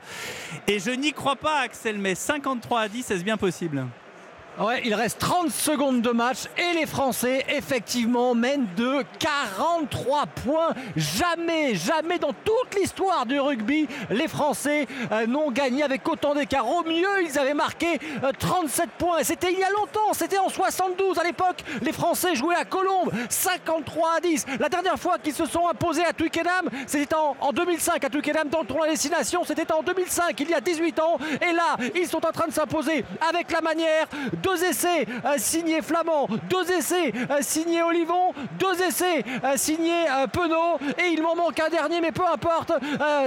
et 0.66 0.78
je 0.78 0.90
n'y 0.90 1.12
crois 1.12 1.36
pas, 1.36 1.60
Axel, 1.60 1.98
mais 1.98 2.14
53 2.14 2.80
à 2.80 2.88
10, 2.88 3.10
est-ce 3.10 3.24
bien 3.24 3.36
possible? 3.36 3.86
Ouais, 4.60 4.82
il 4.84 4.92
reste 4.92 5.20
30 5.20 5.52
secondes 5.52 6.02
de 6.02 6.10
match 6.10 6.38
et 6.56 6.76
les 6.76 6.86
Français, 6.86 7.44
effectivement, 7.48 8.34
mènent 8.34 8.66
de 8.76 9.04
43 9.20 10.26
points. 10.26 10.74
Jamais, 10.96 11.76
jamais 11.76 12.18
dans 12.18 12.32
toute 12.32 12.74
l'histoire 12.74 13.24
du 13.24 13.38
rugby, 13.38 13.86
les 14.10 14.26
Français 14.26 14.88
euh, 15.12 15.28
n'ont 15.28 15.52
gagné 15.52 15.84
avec 15.84 16.08
autant 16.08 16.34
d'écart. 16.34 16.68
Au 16.68 16.82
mieux, 16.82 17.22
ils 17.24 17.38
avaient 17.38 17.54
marqué 17.54 18.00
euh, 18.24 18.32
37 18.36 18.90
points. 18.98 19.18
Et 19.18 19.24
C'était 19.24 19.52
il 19.52 19.60
y 19.60 19.62
a 19.62 19.70
longtemps, 19.70 20.12
c'était 20.12 20.38
en 20.38 20.48
72 20.48 21.20
à 21.20 21.22
l'époque. 21.22 21.62
Les 21.80 21.92
Français 21.92 22.34
jouaient 22.34 22.56
à 22.56 22.64
Colombes, 22.64 23.12
53 23.28 24.16
à 24.16 24.20
10. 24.20 24.46
La 24.58 24.68
dernière 24.68 24.98
fois 24.98 25.18
qu'ils 25.18 25.34
se 25.34 25.46
sont 25.46 25.68
imposés 25.68 26.04
à 26.04 26.12
Twickenham, 26.12 26.68
c'était 26.88 27.14
en, 27.14 27.36
en 27.40 27.52
2005 27.52 28.02
à 28.02 28.10
Twickenham 28.10 28.48
dans 28.48 28.62
le 28.62 28.66
tournoi 28.66 28.88
Destination. 28.88 29.44
C'était 29.44 29.70
en 29.72 29.84
2005, 29.84 30.40
il 30.40 30.50
y 30.50 30.54
a 30.54 30.60
18 30.60 30.98
ans. 30.98 31.16
Et 31.48 31.52
là, 31.52 31.76
ils 31.94 32.08
sont 32.08 32.26
en 32.26 32.32
train 32.32 32.48
de 32.48 32.52
s'imposer 32.52 33.04
avec 33.20 33.52
la 33.52 33.60
manière. 33.60 34.08
Deux 34.48 34.64
essais 34.64 35.04
euh, 35.26 35.34
signés 35.36 35.82
Flamand, 35.82 36.26
deux 36.48 36.72
essais 36.72 37.12
euh, 37.30 37.36
signés 37.42 37.82
Olivon, 37.82 38.32
deux 38.58 38.80
essais 38.82 39.22
euh, 39.44 39.56
signés 39.56 40.06
Penaud. 40.32 40.78
Et 40.98 41.08
il 41.12 41.22
m'en 41.22 41.36
manque 41.36 41.60
un 41.60 41.68
dernier, 41.68 42.00
mais 42.00 42.12
peu 42.12 42.26
importe. 42.26 42.72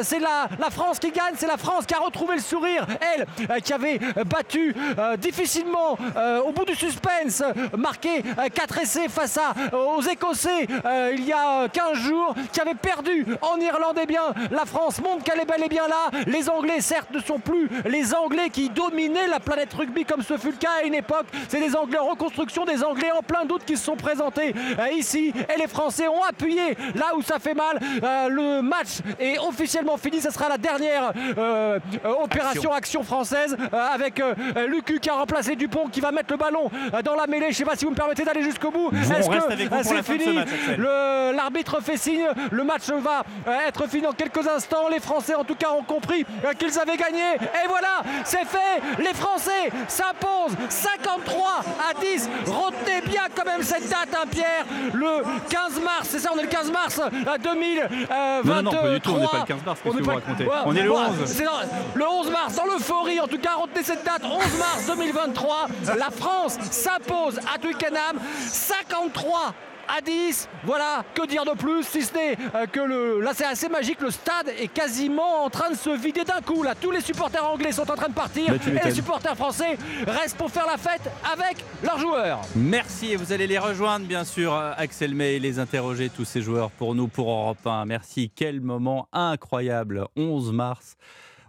C'est 0.01 0.19
la, 0.19 0.47
France 0.71 0.97
qui 0.97 1.11
gagne, 1.11 1.33
c'est 1.35 1.47
la 1.47 1.57
France 1.57 1.85
qui 1.85 1.93
a 1.93 1.99
retrouvé 1.99 2.35
le 2.35 2.41
sourire. 2.41 2.87
Elle, 3.15 3.61
qui 3.61 3.71
avait 3.73 3.99
battu 4.25 4.75
difficilement, 5.19 5.97
au 6.45 6.51
bout 6.51 6.65
du 6.65 6.75
suspense, 6.75 7.43
marqué 7.77 8.23
4 8.53 8.79
essais 8.79 9.07
face 9.07 9.37
aux 9.73 10.01
Écossais 10.01 10.67
il 11.13 11.25
y 11.25 11.33
a 11.33 11.63
euh, 11.63 11.67
15 11.67 11.97
jours, 11.99 12.35
qui 12.51 12.59
avait 12.59 12.75
perdu 12.75 13.25
en 13.41 13.59
Irlande. 13.59 13.97
Eh 14.01 14.05
bien, 14.05 14.33
la 14.51 14.65
France 14.65 15.01
montre 15.01 15.23
qu'elle 15.23 15.39
est 15.39 15.45
bel 15.45 15.63
et 15.63 15.69
bien 15.69 15.87
là. 15.87 16.09
Les 16.27 16.49
Anglais, 16.49 16.81
certes, 16.81 17.11
ne 17.13 17.19
sont 17.19 17.39
plus 17.39 17.69
les 17.85 18.13
Anglais 18.13 18.49
qui 18.49 18.69
dominaient 18.69 19.27
la 19.27 19.39
planète 19.39 19.73
rugby 19.73 20.05
comme 20.05 20.21
ce 20.21 20.37
fut 20.37 20.51
le 20.51 20.57
cas 20.57 20.81
époque. 21.01 21.25
C'est 21.49 21.59
des 21.59 21.75
Anglais 21.75 21.97
en 21.97 22.07
reconstruction, 22.07 22.65
des 22.65 22.83
Anglais 22.83 23.11
en 23.11 23.21
plein 23.21 23.45
doute 23.45 23.63
qui 23.65 23.75
se 23.75 23.85
sont 23.85 23.95
présentés 23.95 24.53
euh, 24.79 24.91
ici. 24.93 25.33
Et 25.53 25.59
les 25.59 25.67
Français 25.67 26.07
ont 26.07 26.23
appuyé 26.23 26.77
là 26.95 27.15
où 27.17 27.21
ça 27.21 27.39
fait 27.39 27.53
mal. 27.53 27.79
Euh, 28.03 28.29
le 28.29 28.61
match 28.61 28.99
est 29.19 29.37
officiellement 29.39 29.97
fini. 29.97 30.21
Ce 30.21 30.31
sera 30.31 30.47
la 30.49 30.57
dernière 30.57 31.11
euh, 31.37 31.79
opération 32.23 32.71
action, 32.71 33.03
française 33.03 33.57
avec 33.71 34.21
Lucu 34.67 34.99
qui 34.99 35.09
a 35.09 35.15
remplacé 35.15 35.55
Dupont 35.55 35.87
qui 35.91 36.01
va 36.01 36.11
mettre 36.11 36.31
le 36.31 36.37
ballon 36.37 36.69
dans 37.03 37.15
la 37.15 37.27
mêlée. 37.27 37.47
Je 37.47 37.49
ne 37.49 37.53
sais 37.55 37.65
pas 37.65 37.75
si 37.75 37.85
vous 37.85 37.91
me 37.91 37.95
permettez 37.95 38.23
d'aller 38.23 38.43
jusqu'au 38.43 38.71
bout. 38.71 38.91
Est-ce 38.93 39.29
que 39.29 39.83
c'est 39.83 40.03
fini? 40.03 40.39
L'arbitre 40.77 41.81
fait 41.81 41.97
signe. 41.97 42.27
Le 42.51 42.63
match 42.63 42.89
va 42.89 43.23
être 43.67 43.87
fini 43.87 44.03
dans 44.03 44.13
quelques 44.13 44.47
instants. 44.47 44.87
Les 44.89 44.99
Français, 44.99 45.35
en 45.35 45.43
tout 45.43 45.55
cas, 45.55 45.71
ont 45.71 45.83
compris 45.83 46.25
qu'ils 46.59 46.79
avaient 46.79 46.97
gagné. 46.97 47.35
Et 47.41 47.67
voilà, 47.67 48.01
c'est 48.23 48.45
fait. 48.45 49.01
Les 49.01 49.13
Français 49.13 49.71
s'imposent 49.87 50.55
53 50.97 51.63
à 51.89 51.93
10. 51.99 52.29
Retenez 52.47 53.01
bien 53.07 53.21
quand 53.35 53.45
même 53.45 53.63
cette 53.63 53.87
date, 53.89 54.09
hein, 54.13 54.25
Pierre. 54.29 54.65
Le 54.93 55.23
15 55.49 55.79
mars, 55.81 56.07
c'est 56.09 56.19
ça, 56.19 56.29
on 56.33 56.37
est 56.39 56.43
le 56.43 56.47
15 56.47 56.71
mars 56.71 56.99
euh, 56.99 57.37
2023. 57.43 58.43
Non, 58.43 58.55
non, 58.55 58.61
non, 58.61 58.71
pas 58.71 58.93
du 58.93 59.01
tout, 59.01 59.11
on 59.11 59.19
n'est 59.19 59.27
pas 59.27 59.37
le 59.39 59.45
15 59.45 59.57
mars, 59.65 59.79
qu'est-ce 59.83 59.89
On 59.89 59.91
que 59.93 59.97
est 59.97 60.01
vous 60.01 60.07
pas- 60.07 60.13
racontez 60.15 60.45
Ouais, 60.45 60.51
On 60.65 60.75
est 60.75 60.83
le 60.83 60.91
ouais, 60.91 60.97
11. 61.21 61.25
c'est 61.25 61.43
dans- 61.43 61.51
le 61.95 62.07
11 62.07 62.31
mars, 62.31 62.55
dans 62.55 62.65
l'euphorie, 62.65 63.19
en 63.19 63.27
tout 63.27 63.39
cas, 63.39 63.51
retenez 63.55 63.83
cette 63.83 64.03
date, 64.03 64.23
11 64.23 64.57
mars 64.59 64.85
2023. 64.87 65.67
La 65.97 66.09
France 66.11 66.57
s'impose 66.71 67.39
à 67.53 67.57
Twickenham, 67.57 68.17
53 68.47 69.53
à 69.97 70.01
10. 70.01 70.49
Voilà, 70.63 71.03
que 71.13 71.25
dire 71.27 71.45
de 71.45 71.51
plus 71.51 71.83
si 71.83 72.01
ce 72.01 72.13
n'est 72.13 72.37
euh, 72.55 72.65
que 72.65 72.79
le. 72.79 73.21
Là, 73.21 73.31
c'est 73.33 73.45
assez 73.45 73.69
magique. 73.69 74.01
Le 74.01 74.11
stade 74.11 74.49
est 74.59 74.67
quasiment 74.67 75.43
en 75.43 75.49
train 75.49 75.69
de 75.71 75.75
se 75.75 75.89
vider 75.89 76.23
d'un 76.23 76.41
coup. 76.41 76.63
Là, 76.63 76.75
tous 76.79 76.91
les 76.91 77.01
supporters 77.01 77.45
anglais 77.47 77.71
sont 77.71 77.89
en 77.89 77.95
train 77.95 78.09
de 78.09 78.13
partir 78.13 78.47
Bah, 78.47 78.55
et 78.83 78.85
les 78.85 78.95
supporters 78.95 79.35
français 79.35 79.77
restent 80.07 80.37
pour 80.37 80.49
faire 80.49 80.65
la 80.65 80.77
fête 80.77 81.09
avec 81.31 81.63
leurs 81.83 81.99
joueurs. 81.99 82.41
Merci 82.55 83.11
et 83.11 83.15
vous 83.15 83.31
allez 83.31 83.47
les 83.47 83.59
rejoindre 83.59 84.05
bien 84.05 84.23
sûr 84.23 84.53
euh, 84.53 84.71
Axel 84.77 85.15
May 85.15 85.35
et 85.35 85.39
les 85.39 85.59
interroger 85.59 86.09
tous 86.09 86.25
ces 86.25 86.41
joueurs 86.41 86.71
pour 86.71 86.95
nous 86.95 87.07
pour 87.07 87.29
Europe 87.29 87.65
1. 87.65 87.85
Merci, 87.85 88.31
quel 88.33 88.61
moment 88.61 89.07
incroyable 89.11 90.05
11 90.15 90.51
mars 90.51 90.97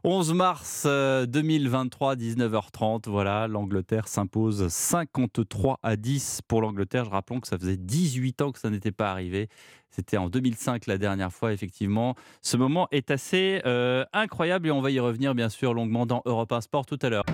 11 0.05 0.35
mars 0.35 0.83
euh, 0.85 1.27
2023, 1.27 2.17
19h30, 2.17 3.09
voilà, 3.09 3.47
l'Angleterre 3.47 4.09
s'impose 4.09 4.67
53 4.67 5.79
à 5.81 5.95
10 5.95 6.41
pour 6.49 6.61
l'Angleterre. 6.61 7.05
Je 7.05 7.11
rappelle 7.11 7.41
que 7.41 7.47
ça 7.47 7.57
faisait 7.57 7.77
18 7.77 8.43
ans 8.43 8.51
que 8.51 8.59
ça 8.59 8.69
n'était 8.69 8.91
pas 8.91 9.13
arrivé. 9.13 9.49
C'était 9.91 10.17
en 10.17 10.29
2005 10.29 10.89
la 10.89 10.99
dernière 10.99 11.33
fois, 11.33 11.53
effectivement. 11.53 12.17
Ce 12.41 12.57
moment 12.57 12.89
est 12.91 13.13
assez 13.13 13.63
euh, 13.65 14.05
incroyable 14.13 14.67
et 14.67 14.71
on 14.73 14.81
va 14.81 14.91
y 14.91 14.99
revenir 14.99 15.37
bien 15.37 15.49
sûr 15.49 15.73
longuement 15.73 16.05
dans 16.05 16.23
Europe 16.25 16.51
1 16.51 16.63
Sport 16.63 16.85
tout 16.85 16.99
à 17.01 17.09
l'heure. 17.09 17.27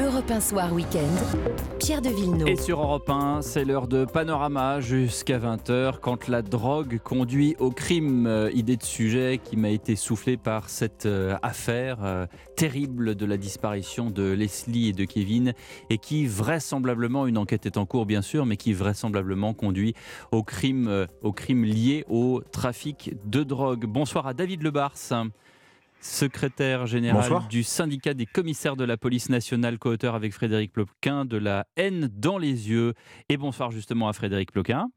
Europe 0.00 0.30
1 0.30 0.40
Soir 0.40 0.72
Week-end, 0.72 1.58
Pierre 1.80 2.00
de 2.00 2.08
Villeneuve. 2.08 2.46
Et 2.46 2.54
sur 2.54 2.80
Europe 2.80 3.10
1, 3.10 3.42
c'est 3.42 3.64
l'heure 3.64 3.88
de 3.88 4.04
Panorama 4.04 4.80
jusqu'à 4.80 5.40
20h 5.40 5.98
quand 6.00 6.28
la 6.28 6.42
drogue 6.42 7.00
conduit 7.02 7.56
au 7.58 7.72
crime. 7.72 8.28
Euh, 8.28 8.48
idée 8.54 8.76
de 8.76 8.84
sujet 8.84 9.40
qui 9.42 9.56
m'a 9.56 9.70
été 9.70 9.96
soufflée 9.96 10.36
par 10.36 10.70
cette 10.70 11.06
euh, 11.06 11.36
affaire 11.42 12.04
euh, 12.04 12.26
terrible 12.54 13.16
de 13.16 13.26
la 13.26 13.36
disparition 13.36 14.10
de 14.10 14.22
Leslie 14.30 14.88
et 14.88 14.92
de 14.92 15.04
Kevin 15.04 15.52
et 15.90 15.98
qui 15.98 16.26
vraisemblablement, 16.26 17.26
une 17.26 17.38
enquête 17.38 17.66
est 17.66 17.76
en 17.76 17.84
cours 17.84 18.06
bien 18.06 18.22
sûr, 18.22 18.46
mais 18.46 18.56
qui 18.56 18.72
vraisemblablement 18.72 19.52
conduit 19.52 19.94
au 20.30 20.44
crime, 20.44 20.86
euh, 20.86 21.06
au 21.22 21.32
crime 21.32 21.64
lié 21.64 22.04
au 22.08 22.40
trafic 22.52 23.14
de 23.24 23.42
drogue. 23.42 23.86
Bonsoir 23.86 24.28
à 24.28 24.34
David 24.34 24.62
Lebars 24.62 24.96
secrétaire 26.00 26.86
général 26.86 27.22
Bonsoir. 27.22 27.48
du 27.48 27.62
syndicat 27.62 28.14
des 28.14 28.26
commissaires 28.26 28.76
de 28.76 28.84
la 28.84 28.96
police 28.96 29.28
nationale, 29.28 29.78
co-auteur 29.78 30.14
avec 30.14 30.32
Frédéric 30.32 30.72
Ploquin 30.72 31.24
de 31.24 31.36
La 31.36 31.66
haine 31.76 32.08
dans 32.12 32.38
les 32.38 32.70
yeux. 32.70 32.94
Et 33.28 33.36
bonsoir 33.36 33.70
justement 33.70 34.08
à 34.08 34.12
Frédéric 34.12 34.52
Ploquin, 34.52 34.88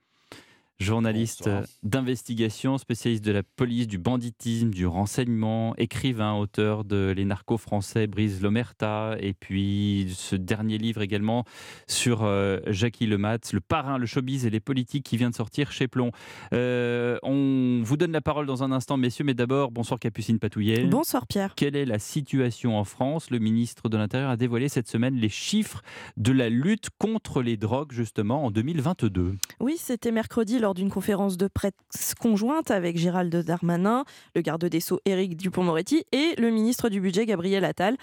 journaliste 0.81 1.45
Bonsoir. 1.45 1.63
d'investigation, 1.83 2.77
spécialiste 2.77 3.23
de 3.23 3.31
la 3.31 3.43
police, 3.43 3.87
du 3.87 3.97
banditisme, 3.97 4.69
du 4.69 4.85
renseignement, 4.85 5.75
écrivain, 5.77 6.33
auteur 6.33 6.83
de 6.83 7.13
Les 7.15 7.25
narcos 7.25 7.57
français, 7.57 8.07
Brise 8.07 8.41
l'Omerta, 8.41 9.15
et 9.19 9.33
puis 9.33 10.13
ce 10.15 10.35
dernier 10.35 10.77
livre 10.77 11.01
également 11.01 11.45
sur 11.87 12.23
euh, 12.23 12.59
Jackie 12.67 13.07
Lematz, 13.07 13.53
Le 13.53 13.61
parrain, 13.61 13.97
le 13.97 14.05
showbiz 14.05 14.45
et 14.45 14.49
les 14.49 14.59
politiques 14.59 15.05
qui 15.05 15.17
vient 15.17 15.29
de 15.29 15.35
sortir 15.35 15.71
chez 15.71 15.87
Plomb. 15.87 16.11
Euh, 16.53 17.17
on 17.23 17.31
On 17.41 17.83
vous 17.83 17.97
donne 17.97 18.11
la 18.11 18.21
parole 18.21 18.45
dans 18.45 18.63
un 18.63 18.71
instant, 18.71 18.97
messieurs, 18.97 19.23
mais 19.23 19.33
d'abord, 19.33 19.71
bonsoir 19.71 19.99
Capucine 19.99 20.37
Patouillet. 20.37 20.85
Bonsoir 20.85 21.25
Pierre. 21.25 21.55
Quelle 21.55 21.75
est 21.75 21.85
la 21.85 21.97
situation 21.99 22.77
en 22.77 22.83
France? 22.83 23.31
Le 23.31 23.39
ministre 23.39 23.89
de 23.89 23.97
l'Intérieur 23.97 24.29
a 24.29 24.37
dévoilé 24.37 24.69
cette 24.69 24.87
semaine 24.87 25.15
les 25.15 25.29
chiffres 25.29 25.81
de 26.17 26.31
la 26.31 26.49
lutte 26.49 26.89
contre 26.97 27.41
les 27.41 27.57
drogues, 27.57 27.91
justement, 27.91 28.45
en 28.45 28.51
2022. 28.51 29.35
Oui, 29.59 29.75
c'était 29.77 30.11
mercredi 30.11 30.59
lors 30.59 30.70
d'une 30.73 30.89
conférence 30.89 31.38
de 31.38 31.48
presse 31.48 31.73
conjointe 32.19 32.72
avec 32.72 32.98
Gérald 32.98 33.35
Darmanin, 33.35 34.03
le 34.35 34.41
garde 34.41 34.65
des 34.65 34.80
Sceaux 34.80 34.99
Éric 35.06 35.38
Dupont-Moretti 35.38 36.03
et 36.11 36.35
le 36.38 36.49
ministre 36.49 36.89
du 36.89 37.02
Budget 37.02 37.26
Gabriel 37.26 37.65
Attal. 37.65 37.98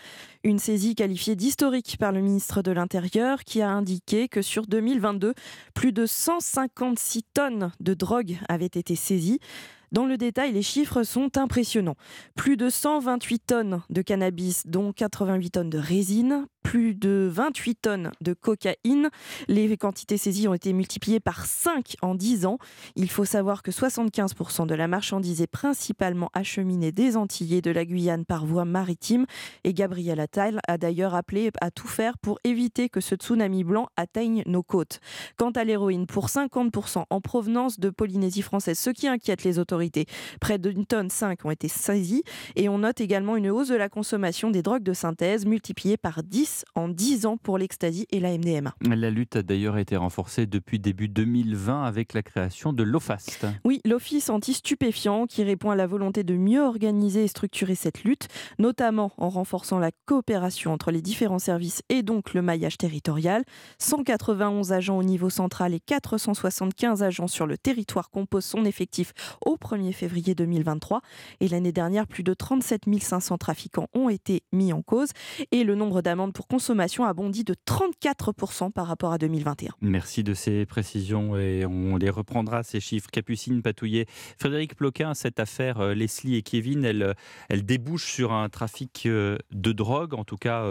Une 0.44 0.58
saisie 0.58 0.94
qualifiée 0.94 1.36
d'historique 1.36 1.96
par 1.98 2.12
le 2.12 2.20
ministre 2.20 2.62
de 2.62 2.72
l'Intérieur 2.72 3.44
qui 3.44 3.62
a 3.62 3.70
indiqué 3.70 4.28
que 4.28 4.42
sur 4.42 4.66
2022, 4.66 5.34
plus 5.74 5.92
de 5.92 6.06
156 6.06 7.22
tonnes 7.34 7.72
de 7.80 7.94
drogue 7.94 8.38
avaient 8.48 8.66
été 8.66 8.96
saisies. 8.96 9.40
Dans 9.90 10.04
le 10.04 10.18
détail, 10.18 10.52
les 10.52 10.62
chiffres 10.62 11.02
sont 11.02 11.38
impressionnants. 11.38 11.96
Plus 12.36 12.58
de 12.58 12.68
128 12.68 13.38
tonnes 13.46 13.82
de 13.88 14.02
cannabis, 14.02 14.66
dont 14.66 14.92
88 14.92 15.50
tonnes 15.50 15.70
de 15.70 15.78
résine, 15.78 16.46
plus 16.62 16.94
de 16.94 17.28
28 17.32 17.74
tonnes 17.76 18.10
de 18.20 18.34
cocaïne. 18.34 19.08
Les 19.48 19.76
quantités 19.76 20.18
saisies 20.18 20.48
ont 20.48 20.54
été 20.54 20.72
multipliées 20.72 21.20
par 21.20 21.46
5 21.46 21.96
en 22.02 22.14
10 22.14 22.46
ans. 22.46 22.58
Il 22.94 23.10
faut 23.10 23.24
savoir 23.24 23.62
que 23.62 23.70
75% 23.70 24.66
de 24.66 24.74
la 24.74 24.88
marchandise 24.88 25.40
est 25.40 25.46
principalement 25.46 26.30
acheminée 26.34 26.92
des 26.92 27.16
Antillais 27.16 27.62
de 27.62 27.70
la 27.70 27.84
Guyane 27.84 28.24
par 28.24 28.44
voie 28.44 28.64
maritime. 28.64 29.24
Et 29.64 29.72
Gabriel 29.72 30.20
Attal 30.20 30.60
a 30.68 30.78
d'ailleurs 30.78 31.14
appelé 31.14 31.50
à 31.60 31.70
tout 31.70 31.88
faire 31.88 32.18
pour 32.18 32.38
éviter 32.44 32.88
que 32.88 33.00
ce 33.00 33.14
tsunami 33.14 33.64
blanc 33.64 33.88
atteigne 33.96 34.42
nos 34.46 34.62
côtes. 34.62 35.00
Quant 35.36 35.50
à 35.50 35.64
l'héroïne, 35.64 36.06
pour 36.06 36.26
50% 36.28 37.04
en 37.08 37.20
provenance 37.20 37.80
de 37.80 37.90
Polynésie 37.90 38.42
française, 38.42 38.78
ce 38.78 38.90
qui 38.90 39.08
inquiète 39.08 39.44
les 39.44 39.58
autorités 39.58 40.06
Près 40.40 40.58
d'une 40.58 40.86
tonne 40.86 41.10
5 41.10 41.44
ont 41.44 41.50
été 41.50 41.68
saisies 41.68 42.24
et 42.56 42.68
on 42.68 42.78
note 42.78 43.00
également 43.00 43.36
une 43.36 43.50
hausse 43.50 43.68
de 43.68 43.76
la 43.76 43.88
consommation 43.88 44.50
des 44.50 44.62
drogues 44.62 44.82
de 44.82 44.92
synthèse 44.92 45.46
multipliée 45.46 45.96
par 45.96 46.22
10 46.22 46.57
en 46.74 46.88
10 46.88 47.26
ans 47.26 47.36
pour 47.36 47.58
l'ecstasy 47.58 48.06
et 48.10 48.20
la 48.20 48.36
MDMA. 48.36 48.74
La 48.82 49.10
lutte 49.10 49.36
a 49.36 49.42
d'ailleurs 49.42 49.78
été 49.78 49.96
renforcée 49.96 50.46
depuis 50.46 50.78
début 50.78 51.08
2020 51.08 51.84
avec 51.84 52.12
la 52.12 52.22
création 52.22 52.72
de 52.72 52.82
l'OFAST. 52.82 53.46
Oui, 53.64 53.80
l'Office 53.84 54.30
anti-stupéfiant 54.30 55.26
qui 55.26 55.42
répond 55.42 55.70
à 55.70 55.76
la 55.76 55.86
volonté 55.86 56.24
de 56.24 56.34
mieux 56.34 56.62
organiser 56.62 57.24
et 57.24 57.28
structurer 57.28 57.74
cette 57.74 58.04
lutte, 58.04 58.28
notamment 58.58 59.12
en 59.16 59.28
renforçant 59.28 59.78
la 59.78 59.90
coopération 60.06 60.72
entre 60.72 60.90
les 60.90 61.02
différents 61.02 61.38
services 61.38 61.82
et 61.88 62.02
donc 62.02 62.34
le 62.34 62.42
maillage 62.42 62.78
territorial. 62.78 63.44
191 63.78 64.72
agents 64.72 64.98
au 64.98 65.02
niveau 65.02 65.30
central 65.30 65.74
et 65.74 65.80
475 65.80 67.02
agents 67.02 67.28
sur 67.28 67.46
le 67.46 67.58
territoire 67.58 68.10
composent 68.10 68.44
son 68.44 68.64
effectif 68.64 69.12
au 69.44 69.56
1er 69.56 69.92
février 69.92 70.34
2023. 70.34 71.00
Et 71.40 71.48
l'année 71.48 71.72
dernière, 71.72 72.06
plus 72.06 72.22
de 72.22 72.34
37 72.34 72.82
500 73.00 73.38
trafiquants 73.38 73.88
ont 73.94 74.08
été 74.08 74.42
mis 74.52 74.72
en 74.72 74.82
cause 74.82 75.10
et 75.52 75.64
le 75.64 75.74
nombre 75.74 76.02
d'amendes 76.02 76.32
pour 76.38 76.46
consommation 76.46 77.04
a 77.04 77.12
bondi 77.14 77.42
de 77.42 77.52
34% 77.66 78.70
par 78.70 78.86
rapport 78.86 79.12
à 79.12 79.18
2021. 79.18 79.72
Merci 79.80 80.22
de 80.22 80.34
ces 80.34 80.66
précisions 80.66 81.36
et 81.36 81.66
on 81.66 81.96
les 81.96 82.10
reprendra, 82.10 82.62
ces 82.62 82.78
chiffres. 82.78 83.10
Capucine 83.10 83.60
Patouillet, 83.60 84.06
Frédéric 84.38 84.76
Ploquin, 84.76 85.14
cette 85.14 85.40
affaire 85.40 85.80
euh, 85.80 85.94
Leslie 85.94 86.36
et 86.36 86.42
Kevin, 86.42 86.84
elle, 86.84 87.02
euh, 87.02 87.12
elle 87.48 87.66
débouche 87.66 88.12
sur 88.12 88.32
un 88.32 88.48
trafic 88.50 89.06
euh, 89.06 89.36
de 89.50 89.72
drogue. 89.72 90.14
En 90.14 90.22
tout 90.22 90.36
cas, 90.36 90.64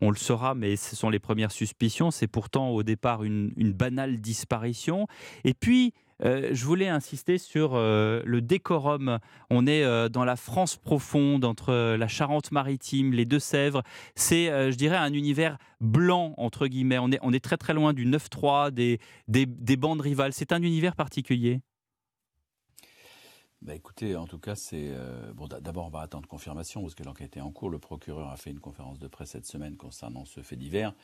on 0.00 0.10
le 0.12 0.16
saura, 0.16 0.54
mais 0.54 0.76
ce 0.76 0.94
sont 0.94 1.10
les 1.10 1.18
premières 1.18 1.50
suspicions. 1.50 2.12
C'est 2.12 2.28
pourtant 2.28 2.68
au 2.68 2.84
départ 2.84 3.24
une, 3.24 3.52
une 3.56 3.72
banale 3.72 4.20
disparition. 4.20 5.08
Et 5.42 5.52
puis, 5.52 5.94
euh, 6.24 6.50
je 6.52 6.64
voulais 6.64 6.88
insister 6.88 7.38
sur 7.38 7.74
euh, 7.74 8.22
le 8.24 8.40
décorum. 8.40 9.18
On 9.50 9.66
est 9.66 9.84
euh, 9.84 10.08
dans 10.08 10.24
la 10.24 10.36
France 10.36 10.76
profonde, 10.76 11.44
entre 11.44 11.94
la 11.96 12.08
Charente-Maritime, 12.08 13.12
les 13.12 13.24
Deux-Sèvres. 13.24 13.82
C'est, 14.14 14.46
je 14.70 14.76
dirais, 14.76 14.96
un 14.96 15.12
univers 15.12 15.58
blanc, 15.80 16.34
entre 16.36 16.66
guillemets. 16.66 16.98
On 16.98 17.10
est, 17.10 17.40
très 17.40 17.56
très 17.56 17.74
loin 17.74 17.92
du 17.92 18.06
9-3, 18.06 18.70
des, 18.70 18.98
des, 19.28 19.46
des 19.46 19.76
bandes 19.76 20.00
rivales. 20.00 20.32
C'est 20.32 20.52
un 20.52 20.62
univers 20.62 20.96
particulier. 20.96 21.60
Bah 23.60 23.74
écoutez, 23.74 24.14
en 24.14 24.26
tout 24.26 24.38
cas, 24.38 24.54
c'est 24.54 24.92
bon. 25.34 25.46
D'abord, 25.46 25.86
on 25.86 25.90
va 25.90 26.00
attendre 26.00 26.28
confirmation 26.28 26.82
parce 26.82 26.94
que 26.94 27.02
l'enquête 27.02 27.36
est 27.36 27.40
en 27.40 27.50
cours. 27.50 27.70
Le 27.70 27.78
procureur 27.78 28.28
a 28.28 28.36
fait 28.36 28.50
une 28.50 28.60
conférence 28.60 28.98
de 28.98 29.08
presse 29.08 29.30
cette 29.30 29.46
semaine 29.46 29.76
concernant 29.76 30.24
ce 30.24 30.42
fait 30.42 30.56
divers. 30.56 30.94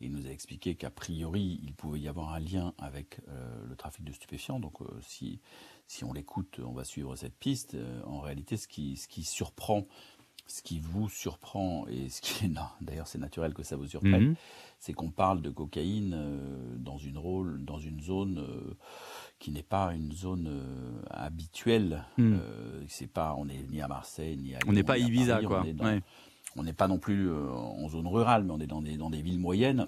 Il 0.00 0.12
nous 0.12 0.26
a 0.26 0.30
expliqué 0.30 0.74
qu'a 0.74 0.90
priori, 0.90 1.60
il 1.62 1.74
pouvait 1.74 2.00
y 2.00 2.08
avoir 2.08 2.32
un 2.32 2.40
lien 2.40 2.72
avec 2.78 3.20
euh, 3.28 3.66
le 3.68 3.76
trafic 3.76 4.02
de 4.02 4.12
stupéfiants. 4.12 4.58
Donc, 4.58 4.80
euh, 4.80 4.86
si, 5.02 5.40
si 5.86 6.04
on 6.04 6.12
l'écoute, 6.12 6.58
on 6.64 6.72
va 6.72 6.84
suivre 6.84 7.14
cette 7.16 7.34
piste. 7.34 7.74
Euh, 7.74 8.02
en 8.04 8.20
réalité, 8.20 8.56
ce 8.56 8.66
qui, 8.66 8.96
ce 8.96 9.08
qui 9.08 9.24
surprend, 9.24 9.86
ce 10.46 10.62
qui 10.62 10.80
vous 10.80 11.10
surprend, 11.10 11.86
et 11.86 12.08
ce 12.08 12.22
qui 12.22 12.46
est 12.46 12.52
d'ailleurs, 12.80 13.06
c'est 13.06 13.18
naturel 13.18 13.52
que 13.52 13.62
ça 13.62 13.76
vous 13.76 13.86
surprenne, 13.86 14.28
mhm. 14.30 14.34
c'est 14.78 14.94
qu'on 14.94 15.10
parle 15.10 15.42
de 15.42 15.50
cocaïne 15.50 16.16
dans, 16.78 16.96
une 16.96 17.18
rôle, 17.18 17.62
dans 17.64 17.78
une 17.78 18.00
zone 18.00 18.44
qui 19.38 19.52
n'est 19.52 19.62
pas 19.62 19.92
une 19.94 20.12
zone 20.12 20.50
habituelle. 21.10 22.04
Mhm. 22.16 22.40
c'est 22.88 23.06
pas, 23.06 23.34
on 23.36 23.44
n'est 23.44 23.62
ni 23.70 23.80
à 23.82 23.86
Marseille, 23.86 24.38
ni 24.38 24.54
à 24.54 24.58
On 24.66 24.72
n'est 24.72 24.82
pas 24.82 24.98
Ibiza, 24.98 25.42
quoi 25.42 25.62
on 25.62 26.00
n'est 26.56 26.72
pas 26.72 26.88
non 26.88 26.98
plus 26.98 27.28
euh, 27.28 27.50
en 27.50 27.88
zone 27.88 28.06
rurale, 28.06 28.44
mais 28.44 28.52
on 28.52 28.60
est 28.60 28.66
dans 28.66 28.82
des, 28.82 28.96
dans 28.96 29.10
des 29.10 29.22
villes 29.22 29.38
moyennes. 29.38 29.86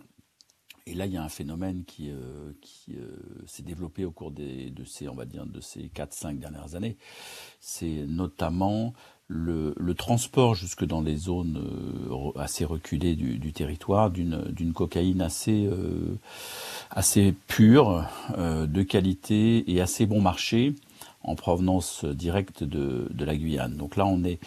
Et 0.87 0.95
là, 0.95 1.07
il 1.07 1.13
y 1.13 1.17
a 1.17 1.23
un 1.23 1.29
phénomène 1.29 1.85
qui, 1.85 2.11
euh, 2.11 2.53
qui 2.61 2.97
euh, 2.97 3.17
s'est 3.47 3.63
développé 3.63 4.05
au 4.05 4.11
cours 4.11 4.33
de 4.33 4.85
ces, 4.85 5.09
on 5.09 5.15
va 5.15 5.27
dire, 5.27 5.47
de 5.47 5.61
ces 5.61 5.83
4-5 5.83 6.39
dernières 6.39 6.75
années. 6.75 6.97
C'est 7.61 8.05
notamment 8.09 8.93
le, 9.29 9.75
transport 9.95 10.57
jusque 10.57 10.85
dans 10.85 11.01
les 11.01 11.17
zones 11.17 11.63
assez 12.37 12.65
reculées 12.65 13.15
du, 13.15 13.39
du 13.39 13.53
territoire 13.53 14.11
d'une 14.11 14.73
cocaïne 14.75 15.23
assez, 15.23 15.71
assez 16.91 17.33
pure, 17.47 18.05
de 18.37 18.83
qualité 18.83 19.71
et 19.71 19.81
assez 19.81 20.05
bon 20.05 20.21
marché 20.21 20.75
en 21.23 21.37
provenance 21.37 22.05
directe 22.05 22.65
de, 22.65 23.07
de 23.11 23.25
la 23.25 23.37
Guyane. 23.37 23.77
Donc 23.77 23.97
là, 23.97 24.07
on 24.07 24.25
est 24.25 24.41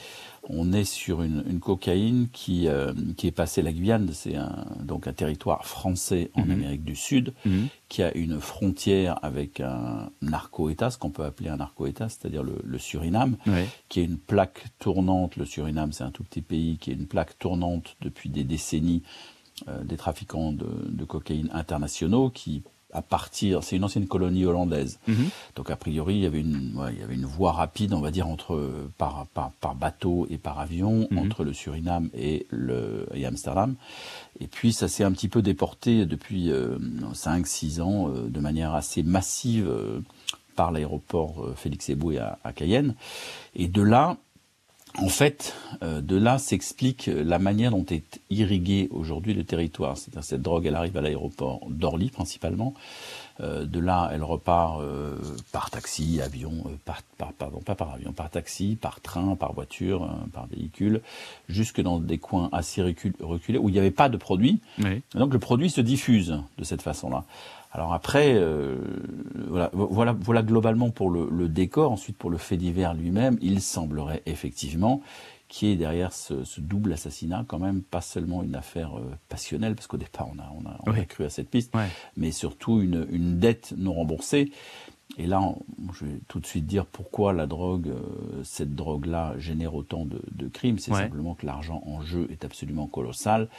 on 0.49 0.73
est 0.73 0.83
sur 0.83 1.21
une, 1.21 1.59
cocaïne 1.59 2.27
qui, 2.31 2.67
euh, 2.67 2.93
qui 3.17 3.27
est 3.27 3.31
passée 3.31 3.61
la 3.61 3.71
Guyane, 3.71 4.09
c'est 4.13 4.35
un, 4.35 4.65
donc 4.81 5.07
un 5.07 5.13
territoire 5.13 5.65
français 5.65 6.29
en 6.35 6.45
mhm. 6.45 6.51
Amérique 6.51 6.83
du 6.83 6.95
Sud, 6.95 7.33
mhm. 7.45 7.67
qui 7.89 8.03
a 8.03 8.15
une 8.15 8.39
frontière 8.39 9.19
avec 9.23 9.59
un 9.59 10.09
narco-État, 10.21 10.91
ce 10.91 10.97
qu'on 10.97 11.09
peut 11.09 11.23
appeler 11.23 11.49
un 11.49 11.57
narco-État, 11.57 12.09
c'est-à-dire 12.09 12.43
le, 12.43 12.77
Suriname, 12.77 13.37
qui 13.89 14.01
est 14.01 14.03
une 14.03 14.17
plaque 14.17 14.65
tournante. 14.79 15.37
Le 15.37 15.45
Suriname, 15.45 15.91
c'est 15.91 16.03
un 16.03 16.11
tout 16.11 16.23
petit 16.23 16.41
pays 16.41 16.77
qui 16.77 16.91
est 16.91 16.95
une 16.95 17.07
plaque 17.07 17.37
tournante 17.39 17.95
depuis 18.01 18.29
des 18.29 18.43
décennies 18.43 19.01
euh, 19.69 19.83
des 19.85 19.95
trafiquants 19.95 20.51
de, 20.51 20.67
de, 20.89 21.05
cocaïne 21.05 21.49
internationaux 21.53 22.29
qui 22.29 22.61
à 22.95 23.01
partir, 23.01 23.63
c'est 23.63 23.75
une 23.75 23.83
ancienne 23.83 24.07
colonie 24.07 24.45
hollandaise. 24.45 24.99
Mhm. 25.07 25.29
Donc 25.55 25.69
a 25.69 25.75
priori, 25.75 26.15
il 26.15 26.21
y 26.21 26.25
avait 26.25 26.39
une, 26.39 26.73
il 26.91 26.99
y 26.99 27.03
avait 27.03 27.15
une 27.15 27.25
voie 27.25 27.51
rapide, 27.51 27.93
on 27.93 28.01
va 28.01 28.11
dire, 28.11 28.27
entre 28.27 28.89
par, 28.97 29.27
par, 29.33 29.51
par 29.59 29.75
bateau 29.75 30.27
et 30.29 30.37
par 30.37 30.59
avion 30.59 31.07
mhm. 31.11 31.17
entre 31.17 31.43
le 31.43 31.53
Suriname 31.53 32.09
et 32.13 32.47
le 32.49 33.07
et 33.13 33.25
Amsterdam. 33.25 33.75
Et 34.39 34.47
puis 34.47 34.73
ça 34.73 34.87
s'est 34.87 35.03
un 35.03 35.11
petit 35.11 35.27
peu 35.27 35.41
déporté 35.41 36.05
depuis 36.05 36.49
5-6 36.49 37.79
euh, 37.79 37.83
ans 37.83 38.09
euh, 38.09 38.27
de 38.27 38.39
manière 38.39 38.73
assez 38.73 39.03
massive 39.03 39.67
euh, 39.69 40.01
par 40.55 40.71
l'aéroport 40.71 41.49
Félix 41.57 41.89
Eboué 41.89 42.17
à, 42.17 42.39
à 42.43 42.53
Cayenne. 42.53 42.95
Et 43.55 43.67
de 43.67 43.81
là, 43.81 44.17
en 44.97 45.09
fait, 45.09 45.53
euh, 45.83 46.01
de 46.01 46.15
là 46.15 46.37
s'explique 46.37 47.09
la 47.13 47.39
manière 47.39 47.71
dont 47.71 47.85
est 47.89 48.19
irrigué 48.29 48.87
aujourd'hui 48.91 49.33
le 49.33 49.43
territoire. 49.43 49.97
C'est-à-dire 49.97 50.23
cette 50.23 50.41
drogue, 50.41 50.65
elle 50.65 50.75
arrive 50.75 50.95
à 50.97 51.01
l'aéroport 51.01 51.67
d'Orly 51.69 52.09
principalement. 52.09 52.73
Euh, 53.41 53.65
de 53.65 53.79
là, 53.79 54.09
elle 54.13 54.23
repart 54.23 54.81
euh, 54.81 55.17
par 55.51 55.69
taxi, 55.69 56.21
avion, 56.21 56.63
par, 56.85 57.01
pardon, 57.37 57.59
pas 57.59 57.75
par 57.75 57.93
avion, 57.93 58.13
par 58.13 58.29
taxi, 58.29 58.77
par 58.79 59.01
train, 59.01 59.35
par 59.35 59.53
voiture, 59.53 60.09
par 60.33 60.47
véhicule, 60.47 61.01
jusque 61.49 61.81
dans 61.81 61.99
des 61.99 62.17
coins 62.17 62.49
assez 62.53 62.81
reculés 62.81 63.57
où 63.57 63.67
il 63.67 63.73
n'y 63.73 63.79
avait 63.79 63.91
pas 63.91 64.07
de 64.07 64.17
produit. 64.17 64.61
donc 65.13 65.33
le 65.33 65.39
produit 65.39 65.69
se 65.69 65.81
diffuse 65.81 66.39
de 66.57 66.63
cette 66.63 66.81
façon-là. 66.81 67.25
Alors 67.75 67.93
après, 67.93 68.35
euh, 68.35 68.77
voilà, 69.49 69.69
voilà, 69.73 70.15
voilà 70.17 70.43
globalement 70.43 70.91
pour 70.91 71.09
le, 71.09 71.49
décor. 71.49 71.91
Ensuite, 71.91 72.17
pour 72.17 72.29
le 72.29 72.37
fait 72.37 72.55
divers 72.55 72.93
lui-même, 72.93 73.37
il 73.41 73.59
semblerait 73.59 74.23
effectivement 74.25 75.01
qu'il 75.49 75.67
y 75.67 75.71
ait 75.73 75.75
derrière 75.75 76.13
ce, 76.13 76.35
double 76.61 76.93
assassinat 76.93 77.43
quand 77.45 77.59
même 77.59 77.81
pas 77.81 77.99
seulement 77.99 78.43
une 78.43 78.55
affaire 78.55 78.97
euh, 78.97 79.01
passionnelle, 79.27 79.75
parce 79.75 79.87
qu'au 79.87 79.97
départ 79.97 80.29
on 80.33 80.39
a, 80.39 80.49
on 80.57 80.69
a, 80.69 80.79
on 80.87 80.97
a 80.97 81.03
cru 81.03 81.25
à 81.25 81.29
cette 81.29 81.49
piste, 81.49 81.73
mais 82.15 82.31
surtout 82.31 82.79
une, 82.79 83.05
une, 83.11 83.39
dette 83.39 83.73
non 83.77 83.93
remboursée. 83.93 84.51
Et 85.17 85.27
là, 85.27 85.41
je 85.93 86.05
vais 86.05 86.19
tout 86.29 86.39
de 86.39 86.45
suite 86.45 86.65
dire 86.65 86.85
pourquoi 86.85 87.33
la 87.33 87.45
drogue, 87.45 87.89
euh, 87.89 88.41
cette 88.43 88.73
drogue-là 88.73 89.35
génère 89.37 89.75
autant 89.75 90.05
de, 90.05 90.21
de 90.31 90.47
crimes. 90.47 90.79
C'est 90.79 90.93
simplement 90.93 91.35
que 91.35 91.45
l'argent 91.45 91.83
en 91.85 92.01
jeu 92.01 92.27
est 92.31 92.45
absolument 92.45 92.87
colossal 92.87 93.49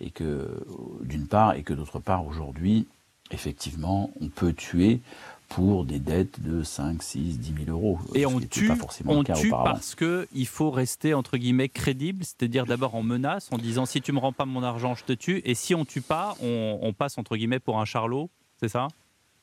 et 0.00 0.10
que, 0.10 0.64
d'une 1.02 1.26
part, 1.26 1.54
et 1.54 1.62
que 1.62 1.74
d'autre 1.74 2.00
part, 2.00 2.26
aujourd'hui, 2.26 2.86
effectivement, 3.30 4.10
on 4.20 4.28
peut 4.28 4.52
tuer 4.52 5.00
pour 5.48 5.84
des 5.84 6.00
dettes 6.00 6.40
de 6.40 6.62
5, 6.62 7.02
6, 7.02 7.38
10 7.38 7.64
000 7.66 7.70
euros. 7.70 7.98
Et 8.14 8.26
on 8.26 8.40
tue, 8.40 8.70
on 9.06 9.22
tue 9.22 9.50
parce 9.50 9.94
qu'il 9.94 10.46
faut 10.46 10.70
rester, 10.70 11.14
entre 11.14 11.36
guillemets, 11.36 11.68
crédible, 11.68 12.24
c'est-à-dire 12.24 12.66
d'abord 12.66 12.94
en 12.94 13.02
menace, 13.02 13.48
en 13.52 13.58
disant 13.58 13.86
si 13.86 14.00
tu 14.00 14.12
me 14.12 14.18
rends 14.18 14.32
pas 14.32 14.44
mon 14.44 14.62
argent, 14.62 14.94
je 14.94 15.04
te 15.04 15.12
tue, 15.12 15.42
et 15.44 15.54
si 15.54 15.74
on 15.74 15.84
tue 15.84 16.00
pas, 16.00 16.36
on, 16.42 16.78
on 16.82 16.92
passe, 16.92 17.16
entre 17.18 17.36
guillemets, 17.36 17.60
pour 17.60 17.78
un 17.78 17.84
charlot, 17.84 18.28
c'est 18.58 18.68
ça? 18.68 18.88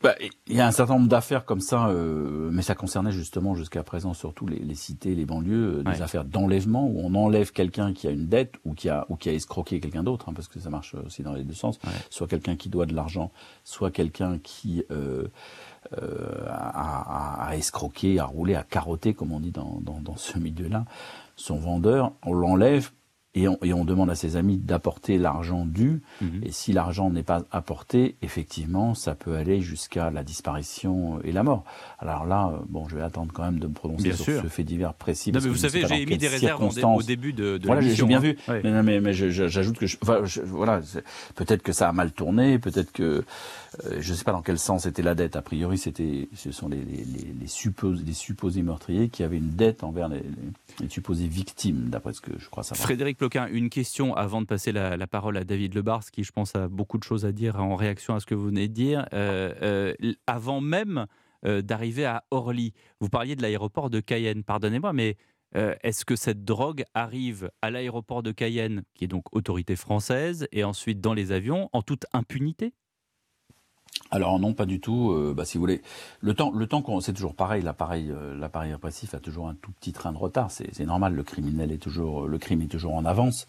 Bah, 0.04 0.16
Il 0.48 0.54
y 0.56 0.60
a 0.60 0.68
un 0.68 0.72
certain 0.72 0.96
nombre 0.96 1.08
d'affaires 1.08 1.46
comme 1.46 1.62
ça, 1.62 1.88
euh, 1.88 2.50
mais 2.52 2.62
ça 2.62 2.76
concernait 2.76 3.14
justement 3.14 3.56
jusqu'à 3.56 3.84
présent 3.84 4.14
surtout 4.14 4.46
les, 4.46 4.60
les 4.60 4.76
cités, 4.76 5.16
les 5.16 5.24
banlieues, 5.26 5.78
euh, 5.80 5.84
des 5.84 5.92
Ouais. 5.92 6.02
affaires 6.02 6.26
d'enlèvement 6.26 6.86
où 6.88 7.00
on 7.02 7.16
enlève 7.16 7.54
quelqu'un 7.54 7.94
qui 7.94 8.08
a 8.08 8.12
une 8.12 8.28
dette 8.28 8.56
ou 8.66 8.74
qui 8.74 8.90
a, 8.90 9.06
ou 9.08 9.16
qui 9.16 9.30
a 9.30 9.34
escroqué 9.34 9.80
quelqu'un 9.80 10.04
d'autre, 10.04 10.28
hein, 10.28 10.34
parce 10.36 10.50
que 10.50 10.60
ça 10.60 10.70
marche 10.70 10.94
aussi 11.06 11.24
dans 11.24 11.34
les 11.34 11.46
deux 11.46 11.54
sens, 11.54 11.80
soit 12.10 12.28
quelqu'un 12.28 12.58
qui 12.58 12.68
doit 12.70 12.86
de 12.86 12.94
l'argent, 12.94 13.32
soit 13.64 13.92
quelqu'un 13.92 14.40
qui 14.40 14.84
euh, 14.92 15.28
euh, 15.98 16.46
a, 16.48 17.46
a- 17.46 17.48
a 17.50 17.56
escroqué, 17.56 18.20
a 18.20 18.26
roulé, 18.26 18.56
a 18.56 18.64
carotté, 18.64 19.14
comme 19.14 19.32
on 19.32 19.40
dit 19.40 19.52
dans, 19.52 19.80
dans, 19.82 20.02
dans 20.02 20.18
ce 20.18 20.38
milieu-là, 20.38 20.84
son 21.38 21.56
vendeur, 21.58 22.12
on 22.26 22.34
l'enlève. 22.34 22.92
Et 23.36 23.48
on, 23.48 23.58
et 23.64 23.74
on 23.74 23.84
demande 23.84 24.12
à 24.12 24.16
ses 24.16 24.36
amis 24.36 24.58
d'apporter 24.58 25.18
l'argent 25.18 25.66
dû. 25.66 26.04
Mhm. 26.22 26.42
Et 26.44 26.52
si 26.52 26.72
l'argent 26.72 27.10
n'est 27.10 27.24
pas 27.24 27.44
apporté, 27.52 28.16
effectivement, 28.22 28.94
ça 28.94 29.16
peut 29.16 29.36
aller 29.36 29.60
jusqu'à 29.60 30.12
la 30.12 30.24
disparition 30.24 31.20
et 31.24 31.32
la 31.32 31.42
mort. 31.42 31.64
Alors 31.98 32.28
là, 32.28 32.52
euh, 32.54 32.60
bon, 32.70 32.88
je 32.88 32.96
vais 32.96 33.02
attendre 33.02 33.32
quand 33.34 33.44
même 33.44 33.58
de 33.58 33.66
me 33.66 33.74
prononcer 33.74 34.04
Bien 34.04 34.14
sur 34.16 34.26
sûr. 34.26 34.42
ce 34.44 34.48
fait 34.48 34.64
divers 34.64 34.94
précis. 34.94 35.30
Non, 35.32 35.34
parce 35.34 35.46
mais 35.46 35.52
vous 35.52 35.58
savez, 35.58 35.84
j'ai 35.88 36.02
émis 36.04 36.18
des 36.20 36.28
réserves 36.28 36.62
au 36.64 37.02
début 37.02 37.34
de- 37.34 37.58
de 37.58 37.66
Voilà, 37.66 37.82
j'ai- 37.82 38.04
bien 38.06 38.18
hein. 38.20 38.22
vu. 38.22 38.38
Ouais. 38.48 38.62
Mais, 38.64 38.70
non, 38.72 38.84
mais, 38.84 39.02
mais 39.02 39.14
j'ajoute 39.14 39.80
que, 39.80 39.88
je- 39.88 39.98
enfin, 40.04 40.20
je- 40.26 40.42
voilà, 40.42 40.82
peut-être 41.34 41.64
que 41.64 41.72
ça 41.72 41.90
a 41.90 41.92
mal 41.92 42.12
tourné, 42.12 42.60
peut-être 42.60 42.92
que 42.92 43.24
euh, 43.86 43.98
je 44.00 44.12
ne 44.12 44.16
sais 44.16 44.24
pas 44.24 44.32
dans 44.34 44.44
quel 44.44 44.60
sens 44.60 44.86
était 44.86 45.02
la 45.02 45.16
dette. 45.16 45.36
A 45.36 45.42
priori, 45.42 45.80
c'était, 45.80 46.28
ce 46.36 46.52
sont 46.52 46.70
les, 46.70 46.78
les, 46.78 47.04
les, 47.04 47.34
les 47.42 47.48
suppos- 47.48 48.00
les 48.06 48.14
supposés 48.14 48.62
meurtriers 48.62 49.10
qui 49.10 49.24
avaient 49.24 49.38
une 49.38 49.56
dette 49.56 49.84
envers 49.84 50.10
les, 50.10 50.22
supposées 50.90 51.26
victimes, 51.28 51.86
d'après 51.90 52.14
ce 52.14 52.22
que 52.22 52.32
je 52.38 52.48
crois 52.50 52.62
savoir. 52.62 52.86
Frédéric 52.86 53.18
Une 53.52 53.70
question 53.70 54.16
avant 54.16 54.42
de 54.42 54.46
passer 54.46 54.72
la, 54.72 55.08
parole 55.08 55.38
à 55.38 55.44
David 55.44 55.76
Lebars, 55.76 56.12
qui 56.12 56.24
je 56.24 56.32
pense 56.32 56.56
a 56.56 56.68
beaucoup 56.68 56.98
de 56.98 57.04
choses 57.04 57.26
à 57.26 57.32
dire 57.32 57.60
en 57.60 57.76
réaction 57.76 58.16
à 58.16 58.20
ce 58.20 58.26
que 58.26 58.36
vous 58.36 58.48
venez 58.48 58.68
de 58.68 58.74
dire. 58.74 59.06
Euh, 59.14 59.54
euh, 59.62 60.14
avant 60.28 60.60
même 60.60 61.06
euh, 61.46 61.62
d'arriver 61.62 62.06
à 62.06 62.26
Orly, 62.32 62.74
vous 63.00 63.10
parliez 63.10 63.36
de 63.36 63.42
l'aéroport 63.42 63.90
de 63.90 64.02
Cayenne, 64.02 64.44
pardonnez-moi, 64.44 64.94
mais 64.94 65.18
est-ce 65.84 66.04
que 66.04 66.16
cette 66.16 66.44
drogue 66.44 66.84
arrive 66.96 67.52
à 67.62 67.70
l'aéroport 67.70 68.24
de 68.24 68.32
Cayenne, 68.32 68.82
qui 68.96 69.04
est 69.04 69.08
donc 69.08 69.26
autorité 69.36 69.76
française, 69.76 70.48
et 70.52 70.64
ensuite 70.64 71.00
dans 71.00 71.14
les 71.14 71.32
avions, 71.32 71.70
en 71.74 71.84
toute 71.84 72.08
impunité? 72.12 72.74
Alors 74.12 74.40
non, 74.40 74.54
pas 74.54 74.66
du 74.66 74.80
tout. 74.80 75.12
Euh, 75.12 75.34
bah, 75.36 75.44
si 75.44 75.58
vous 75.58 75.62
voulez, 75.62 75.82
le 76.22 76.34
temps, 76.34 76.52
le 76.52 76.68
temps 76.68 76.82
qu'on, 76.82 77.00
c'est 77.00 77.14
toujours 77.14 77.34
pareil. 77.34 77.64
L'appareil, 77.64 78.12
euh, 78.12 78.36
l'appareil 78.38 78.72
répressif 78.72 79.16
a 79.16 79.20
toujours 79.20 79.48
un 79.48 79.56
tout 79.56 79.72
petit 79.72 79.92
train 79.92 80.12
de 80.12 80.18
retard. 80.18 80.52
C'est, 80.52 80.70
c'est 80.74 80.86
normal. 80.86 81.14
Le 81.16 81.24
criminel 81.24 81.72
est 81.72 81.78
toujours, 81.78 82.28
le 82.28 82.38
crime 82.38 82.62
est 82.62 82.68
toujours 82.68 82.94
en 82.94 83.06
avance. 83.06 83.48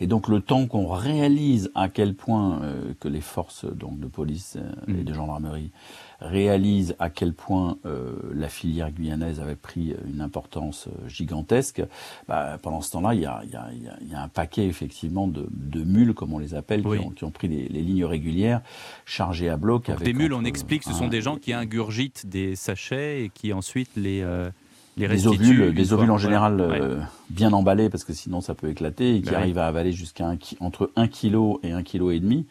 Et 0.00 0.06
donc 0.06 0.28
le 0.28 0.40
temps 0.40 0.66
qu'on 0.66 0.86
réalise 0.86 1.70
à 1.74 1.88
quel 1.88 2.14
point 2.14 2.62
euh, 2.62 2.92
que 3.00 3.08
les 3.08 3.22
forces 3.22 3.64
donc 3.64 3.98
de 3.98 4.06
police 4.06 4.56
euh, 4.56 4.98
et 5.00 5.04
de 5.04 5.14
gendarmerie 5.14 5.70
réalisent 6.20 6.94
à 6.98 7.10
quel 7.10 7.32
point 7.34 7.76
euh, 7.86 8.12
la 8.34 8.48
filière 8.48 8.90
guyanaise 8.90 9.40
avait 9.40 9.56
pris 9.56 9.94
une 10.12 10.20
importance 10.20 10.88
euh, 10.88 11.08
gigantesque. 11.08 11.82
Bah, 12.28 12.58
pendant 12.62 12.80
ce 12.80 12.90
temps-là, 12.92 13.14
il 13.14 13.20
y 13.20 13.26
a, 13.26 13.40
il 13.44 13.50
y, 13.50 13.56
a, 13.56 13.68
il 13.72 13.82
y 13.82 13.88
a- 13.88 13.96
il 14.00 14.08
y 14.10 14.14
a 14.14 14.22
un 14.22 14.28
paquet 14.28 14.66
effectivement 14.66 15.26
de, 15.28 15.46
de 15.50 15.82
mules, 15.82 16.14
comme 16.14 16.32
on 16.32 16.38
les 16.38 16.54
appelle, 16.54 16.82
Oui. 16.86 16.98
qui, 16.98 17.04
ont, 17.06 17.10
qui 17.10 17.24
ont 17.24 17.30
pris 17.30 17.48
les, 17.48 17.68
les 17.68 17.82
lignes 17.82 18.04
régulières, 18.04 18.60
chargées 19.06 19.48
à 19.48 19.56
bloc. 19.56 19.88
Avec 19.88 20.04
Des 20.04 20.12
mules, 20.14 20.32
on 20.32 20.44
explique, 20.44 20.82
ce 20.84 20.90
un- 20.90 20.94
sont 20.94 21.08
des 21.08 21.20
gens 21.20 21.36
qui 21.36 21.52
ingurgitent 21.52 22.26
des 22.26 22.54
sachets 22.56 23.24
et 23.24 23.28
qui 23.30 23.52
ensuite 23.52 23.90
les, 23.96 24.20
euh, 24.22 24.50
les 24.96 25.08
des 25.08 25.26
ovules, 25.26 25.74
des 25.74 25.92
ovules 25.92 26.10
en 26.10 26.18
général 26.18 26.60
Ouais. 26.60 26.80
euh, 26.80 27.00
bien 27.30 27.52
emballés 27.52 27.90
parce 27.90 28.04
que 28.04 28.12
sinon 28.12 28.40
ça 28.40 28.54
peut 28.54 28.68
éclater 28.68 29.16
et 29.16 29.22
qui 29.22 29.30
oui. 29.30 29.34
arrivent 29.34 29.58
à 29.58 29.66
avaler 29.66 29.92
jusqu'à 29.92 30.32
entre 30.60 30.90
1 30.96 31.08
kg 31.08 31.58
et 31.64 31.72
1 31.72 31.82
kg 31.82 32.10
et 32.12 32.20
demi 32.20 32.46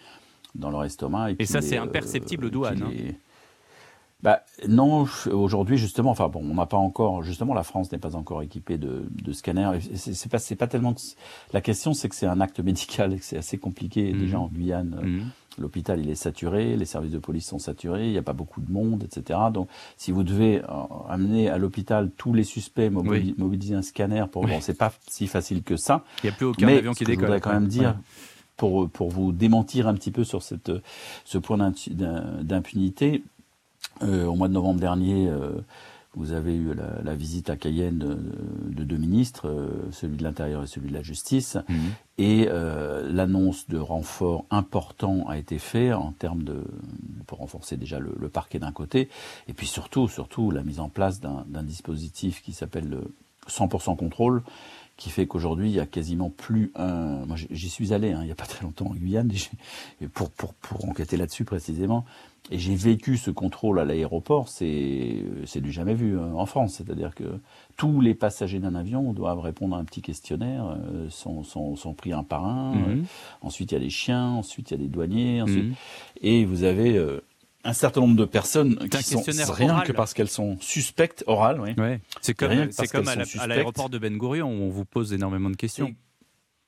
dans 0.55 0.69
leur 0.69 0.83
estomac. 0.83 1.31
Et, 1.39 1.45
ça, 1.45 1.61
c'est 1.61 1.77
imperceptible 1.77 2.45
aux 2.45 2.49
douanes. 2.49 2.83
hein. 2.85 3.11
Bah, 4.23 4.39
non, 4.69 5.05
aujourd'hui 5.31 5.77
justement, 5.77 6.09
enfin 6.11 6.29
bon, 6.29 6.39
on 6.49 6.53
n'a 6.55 6.65
pas 6.65 6.77
encore, 6.77 7.21
justement, 7.23 7.53
la 7.53 7.63
France 7.63 7.91
n'est 7.91 7.97
pas 7.97 8.15
encore 8.15 8.41
équipée 8.41 8.77
de, 8.77 9.03
de 9.11 9.33
scanners. 9.33 9.79
C'est 9.95 10.31
pas, 10.31 10.39
c'est 10.39 10.55
pas 10.55 10.67
tellement. 10.67 10.95
La 11.51 11.59
question, 11.59 11.93
c'est 11.93 12.07
que 12.07 12.15
c'est 12.15 12.25
un 12.25 12.39
acte 12.39 12.61
médical 12.61 13.11
et 13.13 13.17
que 13.17 13.25
c'est 13.25 13.37
assez 13.37 13.57
compliqué. 13.57 14.13
Mhm. 14.13 14.19
Déjà 14.19 14.39
en 14.39 14.47
Guyane, 14.47 14.97
euh, 15.03 15.19
l'hôpital 15.61 15.99
il 15.99 16.09
est 16.09 16.15
saturé, 16.15 16.77
les 16.77 16.85
services 16.85 17.11
de 17.11 17.19
police 17.19 17.45
sont 17.47 17.59
saturés, 17.59 18.05
il 18.07 18.11
n'y 18.13 18.17
a 18.17 18.21
pas 18.23 18.31
beaucoup 18.31 18.61
de 18.61 18.71
monde, 18.71 19.03
etc. 19.03 19.37
Donc, 19.53 19.67
si 19.97 20.11
vous 20.13 20.23
devez 20.23 20.61
euh, 20.61 20.65
amener 21.09 21.49
à 21.49 21.57
l'hôpital 21.57 22.09
tous 22.15 22.33
les 22.33 22.45
suspects, 22.45 22.89
mobili- 22.89 23.35
mobiliser 23.37 23.75
un 23.75 23.81
scanner, 23.81 24.23
pour 24.31 24.47
bon, 24.47 24.61
c'est 24.61 24.77
pas 24.77 24.93
si 25.09 25.27
facile 25.27 25.63
que 25.63 25.75
ça. 25.75 26.05
Il 26.23 26.27
n'y 26.27 26.33
a 26.33 26.37
plus 26.37 26.45
aucun 26.45 26.65
Mais 26.65 26.77
avion 26.77 26.93
qui 26.93 27.03
que 27.03 27.09
décolle. 27.11 27.23
Je 27.23 27.25
voudrais 27.25 27.41
quand 27.41 27.51
même 27.53 27.67
dire, 27.67 27.89
Ouais. 27.89 27.95
pour, 28.55 28.89
pour 28.89 29.09
vous 29.09 29.31
démentir 29.33 29.87
un 29.89 29.95
petit 29.95 30.11
peu 30.11 30.23
sur 30.23 30.43
cette, 30.43 30.71
ce 31.25 31.37
point 31.39 31.57
d'impu- 31.57 31.89
d'im- 31.89 32.41
d'impunité, 32.43 33.23
euh, 33.25 33.32
au 34.01 34.35
mois 34.35 34.47
de 34.47 34.53
novembre 34.53 34.79
dernier, 34.79 35.29
euh, 35.29 35.51
vous 36.15 36.31
avez 36.31 36.55
eu 36.55 36.73
la, 36.73 37.01
la 37.03 37.15
visite 37.15 37.49
à 37.49 37.55
Cayenne 37.55 37.97
de, 37.97 38.17
de 38.69 38.83
deux 38.83 38.97
ministres, 38.97 39.47
euh, 39.47 39.89
celui 39.91 40.17
de 40.17 40.23
l'Intérieur 40.23 40.63
et 40.63 40.67
celui 40.67 40.89
de 40.89 40.93
la 40.93 41.01
Justice, 41.01 41.57
et 42.17 42.47
euh, 42.49 43.09
l'annonce 43.11 43.67
de 43.67 43.79
renforts 43.79 44.45
importants 44.51 45.27
a 45.27 45.37
été 45.37 45.57
faite 45.57 45.93
en 45.93 46.11
termes 46.11 46.43
de 46.43 46.63
pour 47.25 47.39
renforcer 47.39 47.77
déjà 47.77 47.99
le, 47.99 48.15
le 48.19 48.29
parquet 48.29 48.59
d'un 48.59 48.71
côté, 48.71 49.09
et 49.47 49.53
puis 49.53 49.65
surtout, 49.65 50.07
surtout 50.07 50.51
la 50.51 50.61
mise 50.63 50.79
en 50.79 50.89
place 50.89 51.19
d'un 51.19 51.45
d'un 51.47 51.63
dispositif 51.63 52.43
qui 52.43 52.53
s'appelle 52.53 52.89
le 52.89 53.15
100% 53.49 53.97
contrôle, 53.97 54.43
qui 55.03 55.09
fait 55.09 55.27
qu'aujourd'hui 55.27 55.69
il 55.69 55.75
y 55.75 55.79
a 55.81 55.85
quasiment 55.85 56.29
plus 56.29 56.71
un. 56.75 57.25
Moi 57.25 57.35
j'y- 57.51 57.69
suis 57.69 57.93
allé, 57.93 58.13
hein, 58.13 58.19
il 58.21 58.25
n'y 58.27 58.31
a 58.31 58.35
pas 58.35 58.45
très 58.53 58.63
longtemps 58.63 58.85
en 58.87 58.93
Guyane, 58.95 59.29
pour, 60.13 60.29
pour, 60.31 60.53
pour 60.53 60.85
enquêter 60.87 61.17
là-dessus 61.17 61.43
précisément, 61.43 62.05
et 62.51 62.57
j'ai 62.59 62.75
vécu 62.75 63.17
ce 63.17 63.29
contrôle 63.31 63.79
à 63.79 63.85
l'aéroport, 63.85 64.47
c'est 64.47 65.61
du 65.61 65.71
jamais 65.73 65.93
vu 65.93 66.17
hein, 66.17 66.31
en 66.35 66.45
France, 66.45 66.75
c'est-à-dire 66.75 67.15
que 67.15 67.23
tous 67.75 67.99
les 67.99 68.13
passagers 68.13 68.59
d'un 68.59 68.75
avion 68.75 69.11
doivent 69.13 69.39
répondre 69.41 69.75
à 69.75 69.79
un 69.79 69.83
petit 69.83 70.01
questionnaire, 70.01 70.77
euh, 70.93 71.09
sont, 71.09 71.43
sont, 71.43 71.75
sont 71.75 71.93
pris 71.93 72.13
un 72.13 72.23
par 72.23 72.45
un. 72.45 72.73
Mhm. 72.75 72.83
euh, 72.87 73.03
ensuite 73.41 73.71
il 73.71 73.75
y 73.75 73.77
a 73.77 73.81
les 73.81 73.89
chiens, 73.89 74.29
ensuite 74.31 74.71
il 74.71 74.73
y 74.75 74.77
a 74.77 74.81
les 74.81 74.87
douaniers, 74.89 75.41
ensuite 75.41 75.65
Mhm. 75.65 75.73
et 76.21 76.45
vous 76.45 76.63
avez 76.63 76.97
euh, 76.97 77.21
un 77.63 77.73
certain 77.73 78.01
nombre 78.01 78.15
de 78.17 78.25
personnes 78.25 78.77
C'est 78.81 78.95
un 78.95 79.21
qui 79.21 79.33
sont 79.33 79.53
rien 79.53 79.73
oral. 79.73 79.87
que 79.87 79.91
parce 79.93 80.13
qu'elles 80.13 80.27
sont 80.29 80.57
suspectes 80.59 81.23
orales. 81.27 81.61
Oui. 81.61 81.75
C'est 82.21 82.33
comme, 82.33 82.71
c'est 82.71 82.95
à 83.39 83.47
la- 83.47 83.55
l'aéroport 83.55 83.89
de 83.89 83.97
Ben 83.97 84.17
Gurion 84.17 84.49
où 84.49 84.63
on 84.63 84.69
vous 84.69 84.85
pose 84.85 85.13
énormément 85.13 85.49
de 85.49 85.55
questions. 85.55 85.95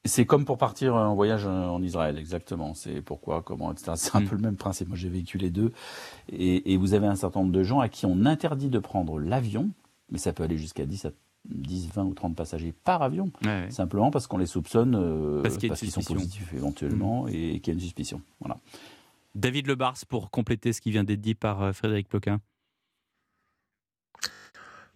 C'est 0.07 0.25
comme 0.27 0.45
pour 0.45 0.59
partir 0.59 0.93
en 0.95 1.15
voyage 1.15 1.47
en 1.47 1.81
Israël, 1.81 2.19
exactement. 2.19 2.75
C'est 2.75 3.01
pourquoi, 3.01 3.41
comment, 3.41 3.71
etc. 3.71 3.93
C'est 3.95 4.15
un 4.15 4.21
Mm. 4.21 4.27
peu 4.27 4.35
le 4.35 4.41
même 4.41 4.55
principe. 4.55 4.87
Moi, 4.87 4.97
j'ai 4.97 5.09
vécu 5.09 5.39
les 5.39 5.49
deux. 5.49 5.71
Et, 6.31 6.73
et 6.73 6.77
vous 6.77 6.93
avez 6.93 7.07
un 7.07 7.15
certain 7.15 7.39
nombre 7.39 7.51
de 7.51 7.63
gens 7.63 7.79
à 7.79 7.89
qui 7.89 8.05
on 8.05 8.23
interdit 8.27 8.69
de 8.69 8.77
prendre 8.77 9.17
l'avion, 9.19 9.71
mais 10.11 10.19
ça 10.19 10.31
peut 10.31 10.43
aller 10.43 10.57
jusqu'à 10.59 10.85
10, 10.85 11.05
à 11.05 11.11
10, 11.49 11.89
20 11.93 12.03
ou 12.05 12.13
30 12.13 12.35
passagers 12.35 12.71
par 12.83 13.01
avion, 13.01 13.31
Ouais. 13.43 13.65
simplement 13.71 14.11
parce 14.11 14.27
qu'on 14.27 14.37
les 14.37 14.45
soupçonne, 14.45 14.95
euh, 14.95 15.41
Parce 15.41 15.57
qu'il 15.57 15.71
qu'ils 15.73 15.91
sont. 15.91 16.01
Mm. 16.01 16.03
positifs 16.17 16.53
éventuellement 16.53 17.27
et 17.27 17.59
qu'il 17.59 17.67
y 17.67 17.69
a 17.71 17.73
une 17.73 17.79
suspicion. 17.79 18.21
Voilà. 18.39 18.57
David 19.35 19.67
Lebars, 19.67 19.97
pour 20.09 20.31
compléter 20.31 20.73
ce 20.73 20.81
qui 20.81 20.91
vient 20.91 21.03
d'être 21.03 21.21
dit 21.21 21.35
par 21.35 21.61
euh, 21.61 21.73
Frédéric 21.73 22.07
Ploquin. 22.09 22.39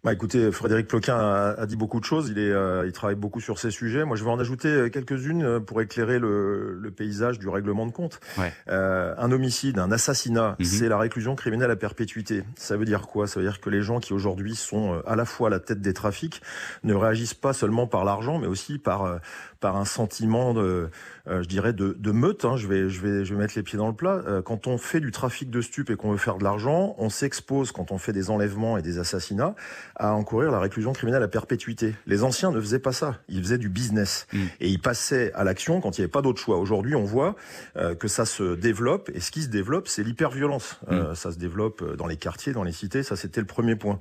Bah 0.01 0.13
écoutez, 0.13 0.49
Frédéric 0.53 0.87
Ploquin 0.87 1.17
a, 1.17 1.55
a 1.59 1.65
dit 1.65 1.75
beaucoup 1.75 1.99
de 1.99 2.05
choses. 2.05 2.29
Il, 2.29 2.39
est, 2.39 2.49
euh, 2.49 2.85
il 2.87 2.93
travaille 2.93 3.17
beaucoup 3.17 3.41
sur 3.41 3.59
ces 3.59 3.69
sujets. 3.69 4.05
Moi, 4.05 4.15
je 4.15 4.23
vais 4.23 4.29
en 4.29 4.39
ajouter 4.39 4.69
euh, 4.69 4.87
quelques-unes 4.89 5.59
pour 5.59 5.81
éclairer 5.81 6.19
le, 6.19 6.73
le 6.79 6.91
paysage 6.91 7.37
du 7.37 7.49
règlement 7.49 7.85
de 7.85 7.91
compte. 7.91 8.21
Ouais. 8.37 8.53
Euh, 8.69 9.13
un 9.17 9.29
homicide, 9.33 9.77
un 9.77 9.91
assassinat, 9.91 10.55
Mhm. 10.57 10.65
c'est 10.65 10.87
la 10.87 10.97
réclusion 10.97 11.35
criminelle 11.35 11.69
à 11.69 11.75
perpétuité. 11.75 12.45
Ça 12.55 12.77
veut 12.77 12.85
dire 12.85 13.07
quoi? 13.07 13.27
Ça 13.27 13.41
veut 13.41 13.45
dire 13.45 13.59
que 13.59 13.69
les 13.69 13.81
gens 13.81 13.99
qui 13.99 14.13
aujourd'hui 14.13 14.55
sont 14.55 15.01
à 15.05 15.17
la 15.17 15.25
fois 15.25 15.49
à 15.49 15.51
la 15.51 15.59
tête 15.59 15.81
des 15.81 15.93
trafics 15.93 16.41
ne 16.85 16.93
réagissent 16.93 17.33
pas 17.33 17.51
seulement 17.51 17.85
par 17.85 18.05
l'argent, 18.05 18.39
mais 18.39 18.47
aussi 18.47 18.77
par 18.79 19.19
par 19.59 19.75
un 19.77 19.85
sentiment 19.85 20.53
de, 20.53 20.89
euh, 21.27 21.43
je 21.43 21.47
dirais, 21.47 21.73
de, 21.73 21.95
de 21.99 22.11
meute. 22.11 22.45
hein. 22.45 22.55
Je 22.57 22.67
vais 22.67 22.89
je 22.89 23.01
vais 23.01 23.25
je 23.25 23.33
vais 23.33 23.39
mettre 23.39 23.53
les 23.55 23.63
pieds 23.63 23.77
dans 23.77 23.87
le 23.87 23.93
plat. 23.93 24.21
Euh, 24.27 24.41
quand 24.41 24.67
on 24.67 24.77
fait 24.77 24.99
du 24.99 25.11
trafic 25.11 25.49
de 25.49 25.61
stupes 25.61 25.89
et 25.89 25.95
qu'on 25.95 26.11
veut 26.11 26.17
faire 26.17 26.37
de 26.37 26.43
l'argent, 26.43 26.95
on 26.97 27.09
s'expose 27.09 27.71
quand 27.71 27.91
on 27.91 27.97
fait 27.97 28.13
des 28.13 28.29
enlèvements 28.29 28.77
et 28.77 28.81
des 28.81 28.99
assassinats 28.99 29.55
à 29.95 30.13
encourir 30.13 30.51
la 30.51 30.59
réclusion 30.59 30.93
criminelle 30.93 31.23
à 31.23 31.27
perpétuité. 31.27 31.95
Les 32.07 32.23
anciens 32.23 32.51
ne 32.51 32.59
faisaient 32.59 32.79
pas 32.79 32.93
ça. 32.93 33.17
Ils 33.27 33.41
faisaient 33.43 33.57
du 33.57 33.69
business. 33.69 34.27
Et 34.59 34.69
ils 34.69 34.79
passaient 34.81 35.31
à 35.33 35.43
l'action 35.43 35.81
quand 35.81 35.97
il 35.97 36.01
n'y 36.01 36.05
avait 36.05 36.11
pas 36.11 36.21
d'autre 36.21 36.39
choix. 36.41 36.57
Aujourd'hui, 36.57 36.95
on 36.95 37.03
voit 37.03 37.35
euh, 37.75 37.95
que 37.95 38.07
ça 38.07 38.25
se 38.25 38.55
développe. 38.55 39.09
Et 39.13 39.19
ce 39.19 39.31
qui 39.31 39.41
se 39.41 39.49
développe, 39.49 39.87
c'est 39.87 40.03
l'hyperviolence. 40.03 40.79
Euh, 40.91 41.15
ça 41.15 41.31
se 41.31 41.37
développe 41.37 41.83
dans 41.97 42.07
les 42.07 42.17
quartiers, 42.17 42.53
dans 42.53 42.63
les 42.63 42.71
cités. 42.71 43.03
Ça, 43.03 43.15
c'était 43.15 43.41
le 43.41 43.47
premier 43.47 43.75
point. 43.75 43.99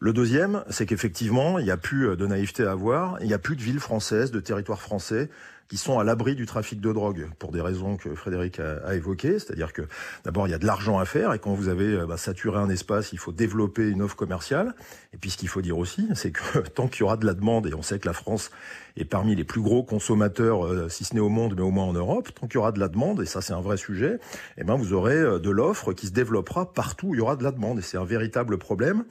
Le 0.00 0.12
deuxième, 0.12 0.62
c'est 0.70 0.86
qu'effectivement, 0.86 1.58
il 1.58 1.64
n'y 1.64 1.72
a 1.72 1.76
plus 1.76 2.16
de 2.16 2.26
naïveté 2.26 2.64
à 2.64 2.70
avoir, 2.70 3.18
il 3.20 3.26
n'y 3.26 3.34
a 3.34 3.38
plus 3.38 3.56
de 3.56 3.62
villes 3.62 3.80
françaises, 3.80 4.30
de 4.30 4.40
territoires 4.40 4.80
français 4.80 5.28
qui 5.68 5.76
sont 5.76 5.98
à 5.98 6.04
l'abri 6.04 6.34
du 6.34 6.46
trafic 6.46 6.80
de 6.80 6.92
drogue 6.92 7.28
pour 7.38 7.52
des 7.52 7.60
raisons 7.60 7.96
que 7.96 8.14
Frédéric 8.14 8.58
a, 8.58 8.94
évoquées. 8.94 9.38
C'est-à-dire 9.38 9.72
que 9.72 9.82
d'abord, 10.24 10.48
il 10.48 10.50
y 10.50 10.54
a 10.54 10.58
de 10.58 10.66
l'argent 10.66 10.98
à 10.98 11.04
faire 11.04 11.34
et 11.34 11.38
quand 11.38 11.52
vous 11.52 11.68
avez 11.68 11.92
euh, 11.92 12.06
bah, 12.06 12.16
saturé 12.16 12.58
un 12.58 12.70
espace, 12.70 13.12
il 13.12 13.18
faut 13.18 13.32
développer 13.32 13.88
une 13.88 14.00
offre 14.00 14.16
commerciale. 14.16 14.74
Et 15.12 15.18
puis 15.18 15.30
ce 15.30 15.36
qu'il 15.36 15.48
faut 15.48 15.60
dire 15.60 15.76
aussi, 15.76 16.08
c'est 16.14 16.30
que 16.30 16.60
tant 16.60 16.88
qu'il 16.88 17.00
y 17.00 17.02
aura 17.02 17.18
de 17.18 17.26
la 17.26 17.34
demande, 17.34 17.66
et 17.66 17.74
on 17.74 17.82
sait 17.82 17.98
que 17.98 18.08
la 18.08 18.14
France 18.14 18.50
est 18.96 19.04
parmi 19.04 19.36
les 19.36 19.44
plus 19.44 19.60
gros 19.60 19.82
consommateurs, 19.82 20.64
euh, 20.64 20.88
si 20.88 21.04
ce 21.04 21.14
n'est 21.14 21.20
au 21.20 21.28
monde, 21.28 21.54
mais 21.56 21.62
au 21.62 21.70
moins 21.70 21.84
en 21.84 21.92
Europe, 21.92 22.30
tant 22.34 22.46
qu'il 22.46 22.54
y 22.54 22.58
aura 22.58 22.72
de 22.72 22.80
la 22.80 22.88
demande, 22.88 23.20
et 23.20 23.26
ça 23.26 23.42
c'est 23.42 23.52
un 23.52 23.60
vrai 23.60 23.76
sujet, 23.76 24.18
eh 24.56 24.64
ben, 24.64 24.76
vous 24.76 24.94
aurez 24.94 25.18
euh, 25.18 25.38
de 25.38 25.50
l'offre 25.50 25.92
qui 25.92 26.06
se 26.06 26.12
développera 26.12 26.72
partout 26.72 27.08
où 27.08 27.14
il 27.14 27.18
y 27.18 27.20
aura 27.20 27.36
de 27.36 27.44
la 27.44 27.52
demande. 27.52 27.78
Et 27.78 27.82
c'est 27.82 27.98
un 27.98 28.04
véritable 28.04 28.56
problème. 28.56 29.04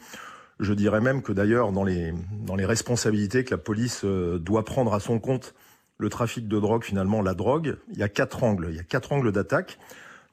Je 0.60 0.74
dirais 0.74 1.02
même 1.02 1.22
que 1.22 1.32
d'ailleurs, 1.32 1.72
dans 1.72 1.84
les, 1.84 2.14
dans 2.46 2.56
les 2.56 2.66
responsabilités 2.66 3.44
que 3.44 3.52
la 3.52 3.60
police 3.60 4.04
doit 4.04 4.66
prendre 4.66 4.94
à 4.94 5.00
son 5.00 5.20
compte 5.20 5.54
le 5.98 6.10
trafic 6.10 6.48
de 6.48 6.60
drogue, 6.60 6.84
finalement, 6.84 7.22
la 7.22 7.34
drogue, 7.34 7.78
il 7.92 7.98
y 7.98 8.04
a 8.04 8.10
quatre 8.10 8.44
angles. 8.44 8.68
Il 8.70 8.76
y 8.76 8.80
a 8.80 8.84
quatre 8.84 9.12
angles 9.12 9.32
d'attaque. 9.32 9.80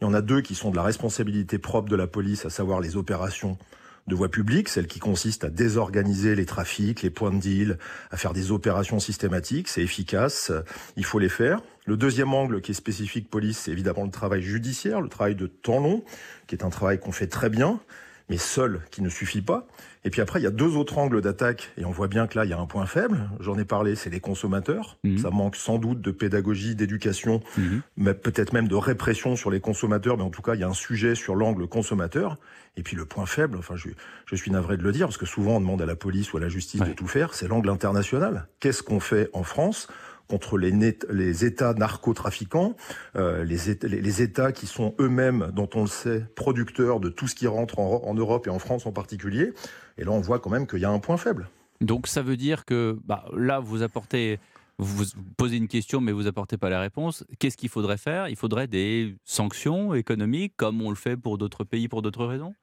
Il 0.01 0.05
y 0.05 0.07
en 0.07 0.15
a 0.15 0.21
deux 0.21 0.41
qui 0.41 0.55
sont 0.55 0.71
de 0.71 0.77
la 0.77 0.83
responsabilité 0.83 1.59
propre 1.59 1.89
de 1.89 1.97
la 1.97 2.07
police, 2.07 2.45
à 2.45 2.51
savoir 2.51 2.81
les 2.81 2.97
opérations 2.97 3.59
de 4.07 4.15
voie 4.15 4.29
publique, 4.29 4.69
celles 4.69 4.87
qui 4.87 4.99
consistent 4.99 5.45
à 5.45 5.51
désorganiser 5.51 6.35
les 6.35 6.45
trafics, 6.45 7.01
les 7.01 7.09
points 7.09 7.31
de 7.31 7.39
deal, 7.39 7.79
à 8.11 8.19
faire 8.19 8.35
des 8.35 8.53
opérations 8.53 9.01
systématiques. 9.01 9.69
C'est 9.69 9.81
efficace, 9.81 10.53
il 10.97 11.07
faut 11.07 11.19
les 11.19 11.31
faire. 11.31 11.63
Le 11.87 11.97
deuxième 11.97 12.35
angle 12.35 12.61
qui 12.61 12.73
est 12.73 12.75
spécifique 12.75 13.31
police, 13.31 13.59
c'est 13.61 13.71
évidemment 13.71 14.05
le 14.05 14.11
travail 14.11 14.43
judiciaire, 14.43 15.01
le 15.01 15.09
travail 15.09 15.35
de 15.35 15.47
temps 15.47 15.81
long, 15.81 16.05
qui 16.47 16.55
est 16.55 16.65
un 16.65 16.71
travail 16.71 16.99
qu'on 16.99 17.13
fait 17.13 17.29
très 17.29 17.49
bien, 17.49 17.81
mais 18.29 18.37
seul 18.37 18.83
qui 18.91 19.01
ne 19.01 19.09
suffit 19.09 19.43
pas. 19.43 19.67
Et 20.07 20.11
puis 20.11 20.21
après, 20.21 20.39
il 20.39 20.43
y 20.43 20.47
a 20.47 20.51
deux 20.51 20.77
autres 20.77 20.99
angles 20.99 21.23
d'attaque, 21.23 21.73
et 21.79 21.85
on 21.87 21.91
voit 21.91 22.09
bien 22.09 22.27
que 22.27 22.39
là, 22.39 22.45
il 22.45 22.51
y 22.51 22.53
a 22.53 22.59
un 22.59 22.67
point 22.67 22.85
faible. 22.85 23.31
J'en 23.41 23.59
ai 23.59 23.65
parlé, 23.65 23.97
c'est 23.97 24.11
les 24.11 24.21
consommateurs. 24.21 24.99
Mhm. 25.03 25.19
Ça 25.19 25.31
manque 25.31 25.57
sans 25.57 25.79
doute 25.79 26.03
de 26.03 26.11
pédagogie, 26.11 26.75
d'éducation, 26.75 27.41
mhm. 27.57 27.81
mais 27.97 28.13
peut-être 28.13 28.53
même 28.53 28.69
de 28.69 28.75
répression 28.75 29.35
sur 29.35 29.51
les 29.51 29.61
consommateurs, 29.61 30.19
mais 30.19 30.23
en 30.23 30.31
tout 30.31 30.43
cas, 30.43 30.55
il 30.55 30.61
y 30.61 30.65
a 30.65 30.69
un 30.69 30.75
sujet 30.75 31.15
sur 31.15 31.37
l'angle 31.37 31.67
consommateur. 31.67 32.37
Et 32.77 32.83
puis 32.83 32.97
le 32.97 33.07
point 33.07 33.25
faible, 33.25 33.57
enfin, 33.57 33.77
je, 33.77 33.89
je, 34.27 34.37
suis 34.37 34.51
navré 34.51 34.77
de 34.77 34.83
le 34.83 34.93
dire, 34.93 35.07
parce 35.07 35.17
que 35.17 35.27
souvent 35.27 35.57
on 35.57 35.61
demande 35.61 35.81
à 35.81 35.87
la 35.87 35.97
police 35.97 36.33
ou 36.33 36.37
à 36.37 36.41
la 36.41 36.49
justice 36.49 36.81
de 36.81 36.93
tout 36.93 37.07
faire, 37.07 37.33
c'est 37.33 37.49
l'angle 37.49 37.71
international. 37.71 38.47
Qu'est-ce 38.61 38.83
qu'on 38.83 39.01
fait 39.01 39.31
en 39.33 39.45
France 39.45 39.89
contre 40.29 40.59
les, 40.59 40.73
les 41.11 41.45
États 41.45 41.75
narcotrafiquants, 41.75 42.77
euh, 43.17 43.45
les, 43.45 43.75
les, 43.83 44.23
États 44.23 44.53
qui 44.53 44.67
sont 44.67 44.95
eux-mêmes, 44.99 45.51
dont 45.53 45.69
on 45.75 45.83
le 45.83 45.87
sait, 45.87 46.25
producteurs 46.35 47.01
de 47.01 47.09
tout 47.09 47.29
ce 47.29 47.35
qui 47.35 47.47
rentre 47.47 47.79
en, 47.79 48.15
Europe 48.15 48.47
et 48.47 48.51
en 48.51 48.59
France 48.59 48.87
en 48.87 48.93
particulier. 48.93 49.53
Et 49.99 50.05
là, 50.05 50.13
on 50.13 50.21
voit 50.21 50.39
quand 50.39 50.51
même 50.51 50.67
qu'il 50.67 50.81
y 50.81 50.85
a 50.85 50.91
un 50.91 50.99
point 50.99 51.17
faible. 51.17 51.49
Donc 51.81 52.07
ça 52.07 52.23
veut 52.23 52.37
dire 52.37 52.65
que 52.65 52.99
bah, 53.05 53.27
là, 53.37 53.61
vous 53.61 53.83
apportez 53.83 54.39
vous 54.79 55.05
posez 55.37 55.57
une 55.57 55.69
question, 55.69 56.01
mais 56.01 56.11
vous 56.11 56.27
apportez 56.27 56.57
pas 56.57 56.69
la 56.69 56.81
réponse. 56.81 57.25
Qu'est-ce 57.39 57.57
qu'il 57.57 57.69
faudrait 57.69 57.97
faire? 57.97 58.29
Il 58.29 58.37
faudrait 58.37 58.67
des 58.67 59.15
sanctions 59.25 59.95
économiques, 59.95 60.55
comme 60.57 60.83
on 60.83 60.91
le 60.91 60.97
fait 60.97 61.17
pour 61.17 61.39
d'autres 61.39 61.63
pays 61.63 61.87
pour 61.87 62.03
d'autres 62.03 62.27
raisons? 62.27 62.55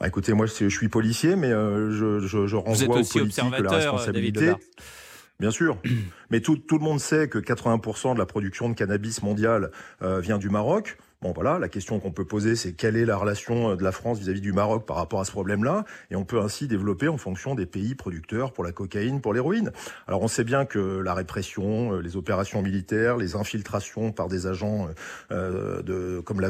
Bah, 0.00 0.08
Écoutez, 0.08 0.32
moi, 0.32 0.46
je 0.46 0.68
suis 0.68 0.88
policier, 0.88 1.36
mais 1.36 1.52
euh, 1.52 1.90
je, 1.90 2.26
je, 2.26 2.46
je, 2.46 2.56
renvoie 2.56 3.00
aux 3.00 3.04
politiques 3.04 3.58
la 3.58 3.70
responsabilité. 3.70 4.52
Bien 5.40 5.50
sûr. 5.50 5.78
Mais 6.30 6.40
tout, 6.40 6.56
le 6.70 6.78
monde 6.78 7.00
sait 7.00 7.28
que 7.28 7.38
80% 7.38 8.14
de 8.14 8.18
la 8.18 8.26
production 8.26 8.68
de 8.68 8.74
cannabis 8.74 9.22
mondiale 9.22 9.70
euh, 10.02 10.20
vient 10.20 10.38
du 10.38 10.48
Maroc. 10.48 10.98
Bon 11.20 11.32
voilà, 11.32 11.60
la 11.60 11.68
question 11.68 12.00
qu'on 12.00 12.10
peut 12.10 12.24
poser, 12.24 12.56
c'est 12.56 12.72
quelle 12.72 12.96
est 12.96 13.04
la 13.04 13.16
relation 13.16 13.70
euh, 13.70 13.76
de 13.76 13.84
la 13.84 13.92
France 13.92 14.18
vis-à-vis 14.18 14.40
du 14.40 14.52
Maroc 14.52 14.86
par 14.86 14.96
rapport 14.96 15.20
à 15.20 15.24
ce 15.24 15.30
problème-là? 15.30 15.84
Et 16.10 16.16
on 16.16 16.24
peut 16.24 16.40
ainsi 16.40 16.66
développer 16.68 17.06
en 17.08 17.16
fonction 17.16 17.54
des 17.54 17.66
pays 17.66 17.94
producteurs 17.94 18.52
pour 18.52 18.64
la 18.64 18.72
cocaïne, 18.72 19.20
pour 19.20 19.34
l'héroïne. 19.34 19.72
Alors 20.08 20.22
on 20.22 20.28
sait 20.28 20.44
bien 20.44 20.64
que 20.64 20.78
la 20.78 21.14
répression, 21.14 21.92
euh, 21.92 22.00
les 22.00 22.16
opérations 22.16 22.62
militaires, 22.62 23.16
les 23.16 23.36
infiltrations 23.36 24.10
par 24.12 24.28
des 24.28 24.46
agents 24.46 24.88
comme 26.26 26.40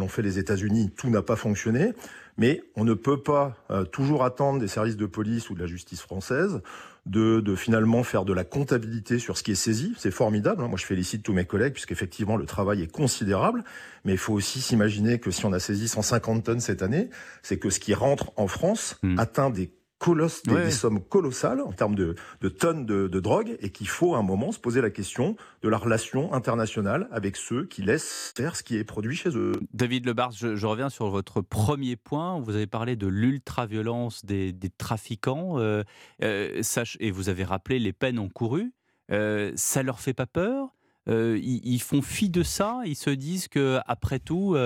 l'ont 0.00 0.08
fait 0.08 0.22
les 0.22 0.38
États-Unis, 0.38 0.90
tout 0.96 1.10
n'a 1.10 1.22
pas 1.22 1.36
fonctionné. 1.36 1.92
Mais 2.38 2.62
on 2.76 2.84
ne 2.84 2.94
peut 2.94 3.20
pas 3.20 3.56
toujours 3.92 4.24
attendre 4.24 4.60
des 4.60 4.68
services 4.68 4.96
de 4.96 5.06
police 5.06 5.50
ou 5.50 5.54
de 5.54 5.60
la 5.60 5.66
justice 5.66 6.00
française 6.00 6.62
de, 7.08 7.54
finalement 7.56 8.02
faire 8.02 8.24
de 8.24 8.32
la 8.32 8.44
comptabilité 8.44 9.18
sur 9.18 9.36
ce 9.38 9.42
qui 9.42 9.52
est 9.52 9.56
saisi. 9.56 9.94
C'est 9.98 10.10
formidable. 10.10 10.62
Hein. 10.62 10.68
Moi, 10.68 10.78
je 10.78 10.84
félicite 10.84 11.22
tous 11.22 11.32
mes 11.32 11.44
collègues 11.44 11.72
puisqu'effectivement, 11.72 12.36
le 12.36 12.46
travail 12.46 12.82
est 12.82 12.90
considérable. 12.92 13.64
Mais 14.04 14.12
il 14.12 14.18
faut 14.18 14.34
aussi 14.34 14.60
s'imaginer 14.60 15.18
que 15.18 15.30
si 15.30 15.44
on 15.46 15.52
a 15.52 15.60
saisi 15.60 15.88
150 15.88 16.44
tonnes 16.44 16.60
cette 16.60 16.82
année, 16.82 17.10
c'est 17.42 17.58
que 17.58 17.70
ce 17.70 17.80
qui 17.80 17.94
rentre 17.94 18.32
en 18.36 18.46
France 18.46 18.96
hmm. 19.02 19.18
atteint 19.18 19.50
des 19.50 19.70
colosse, 19.98 20.42
des, 20.44 20.70
sommes 20.70 21.02
colossales 21.02 21.60
en 21.60 21.72
termes 21.72 21.94
de, 21.94 22.14
tonnes 22.48 22.86
de, 22.86 23.08
drogue 23.20 23.56
et 23.60 23.70
qu'il 23.70 23.88
faut 23.88 24.14
à 24.14 24.18
un 24.18 24.22
moment 24.22 24.52
se 24.52 24.58
poser 24.58 24.80
la 24.80 24.90
question 24.90 25.36
de 25.62 25.68
la 25.68 25.76
relation 25.76 26.32
internationale 26.32 27.08
avec 27.10 27.36
ceux 27.36 27.66
qui 27.66 27.82
laissent 27.82 28.32
faire 28.36 28.56
ce 28.56 28.62
qui 28.62 28.76
est 28.76 28.84
produit 28.84 29.16
chez 29.16 29.30
eux. 29.36 29.52
David 29.72 30.06
Lebars, 30.06 30.32
je, 30.32 30.66
reviens 30.66 30.88
sur 30.88 31.10
votre 31.10 31.40
premier 31.40 31.96
point. 31.96 32.40
Vous 32.40 32.54
avez 32.54 32.66
parlé 32.66 32.96
de 32.96 33.06
l'ultra-violence 33.06 34.24
des, 34.24 34.54
trafiquants 34.76 35.58
euh, 35.58 35.82
euh, 36.22 36.62
et 37.00 37.10
vous 37.10 37.28
avez 37.28 37.44
rappelé 37.44 37.78
les 37.78 37.92
peines 37.92 38.18
encourues. 38.18 38.72
Euh, 39.10 39.52
ça 39.56 39.82
leur 39.82 40.00
fait 40.00 40.14
pas 40.14 40.26
peur? 40.26 40.68
Euh, 41.08 41.38
ils, 41.42 41.60
ils, 41.64 41.80
font 41.80 42.02
fi 42.02 42.28
de 42.28 42.42
ça? 42.42 42.82
Ils 42.84 42.96
se 42.96 43.10
disent 43.10 43.48
que 43.48 43.80
après 43.86 44.20
tout, 44.20 44.56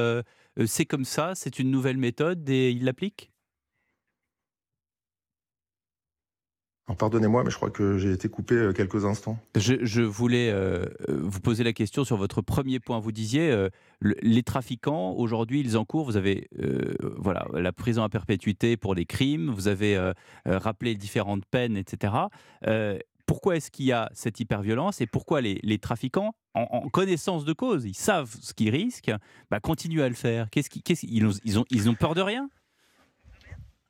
c'est 0.67 0.85
comme 0.85 1.05
ça, 1.05 1.33
c'est 1.35 1.59
une 1.59 1.71
nouvelle 1.71 1.97
méthode 1.97 2.49
et 2.51 2.71
ils 2.71 2.85
l'appliquent? 2.85 3.32
Pardonnez-moi, 6.99 7.45
mais 7.45 7.51
je 7.51 7.57
crois 7.57 7.71
que 7.71 7.99
j'ai 7.99 8.13
été 8.13 8.29
coupé 8.29 8.55
euh, 8.55 8.73
quelques 8.73 9.05
instants. 9.05 9.39
Je, 9.57 10.03
voulais 10.03 10.51
euh, 10.51 10.87
vous 11.09 11.41
poser 11.41 11.65
la 11.65 11.73
question 11.73 12.05
sur 12.05 12.17
votre 12.17 12.43
premier 12.43 12.81
point. 12.81 12.99
Vous 12.99 13.13
disiez, 13.13 13.51
euh, 13.51 13.69
les 14.01 14.43
trafiquants, 14.43 15.13
aujourd'hui, 15.13 15.61
ils 15.61 15.77
encourent, 15.77 16.05
vous 16.05 16.17
avez 16.17 16.49
voilà, 17.17 17.47
la 17.53 17.73
prison 17.73 18.03
à 18.03 18.09
perpétuité 18.09 18.77
pour 18.77 18.95
les 18.95 19.07
crimes, 19.07 19.51
vous 19.51 19.69
avez 19.69 20.13
rappelé 20.45 20.95
différentes 20.95 21.45
peines, 21.47 21.77
etc. 21.77 22.15
pourquoi 23.27 23.57
est-ce 23.57 23.71
qu'il 23.71 23.87
y 23.87 23.93
a 23.93 24.11
cette 24.13 24.41
hyperviolence 24.41 25.01
et 25.01 25.07
pourquoi 25.07 25.41
les, 25.41 25.79
trafiquants, 25.79 26.35
en, 26.55 26.89
connaissance 26.89 27.45
de 27.45 27.53
cause, 27.53 27.85
ils 27.85 27.95
savent 27.95 28.35
ce 28.41 28.55
qu'ils 28.55 28.71
risquent, 28.71 29.13
bah, 29.51 29.61
continuent 29.61 30.03
à 30.03 30.09
le 30.09 30.15
faire? 30.15 30.51
Qu'est-ce 30.51 30.71
ils, 31.05 31.29
ils, 31.45 31.59
ont, 31.59 31.65
ils 31.71 31.89
ont 31.89 31.95
peur 31.95 32.15
de 32.15 32.23
rien? 32.23 32.49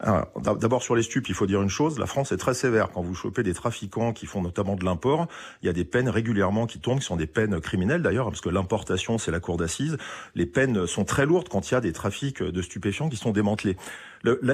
D'abord 0.02 0.82
sur 0.82 0.96
les 0.96 1.02
stupes, 1.02 1.28
il 1.28 1.34
faut 1.34 1.46
dire 1.46 1.62
une 1.62 1.68
chose, 1.68 1.98
la 1.98 2.06
France 2.06 2.32
est 2.32 2.36
très 2.36 2.54
sévère. 2.54 2.90
Quand 2.90 3.02
vous 3.02 3.14
chopez 3.14 3.42
des 3.42 3.54
trafiquants 3.54 4.12
qui 4.12 4.26
font 4.26 4.42
notamment 4.42 4.74
de 4.74 4.84
l'import, 4.84 5.28
il 5.62 5.66
y 5.66 5.68
a 5.68 5.72
des 5.72 5.84
peines 5.84 6.08
régulièrement 6.08 6.66
qui 6.66 6.80
tournent, 6.80 6.98
qui 6.98 7.04
sont 7.04 7.16
des 7.16 7.26
peines 7.26 7.60
criminelles 7.60 8.02
d'ailleurs, 8.02 8.26
parce 8.26 8.40
que 8.40 8.48
l'importation 8.48 9.18
c'est 9.18 9.30
la 9.30 9.40
cour 9.40 9.56
d'assises. 9.56 9.96
Les 10.34 10.46
peines 10.46 10.86
sont 10.86 11.04
très 11.04 11.24
lourdes 11.24 11.48
quand 11.48 11.70
il 11.70 11.74
y 11.74 11.76
a 11.76 11.80
des 11.80 11.92
trafics 11.92 12.42
de 12.42 12.62
stupéfiants 12.62 13.08
qui 13.08 13.16
sont 13.16 13.30
démantelés. 13.30 13.76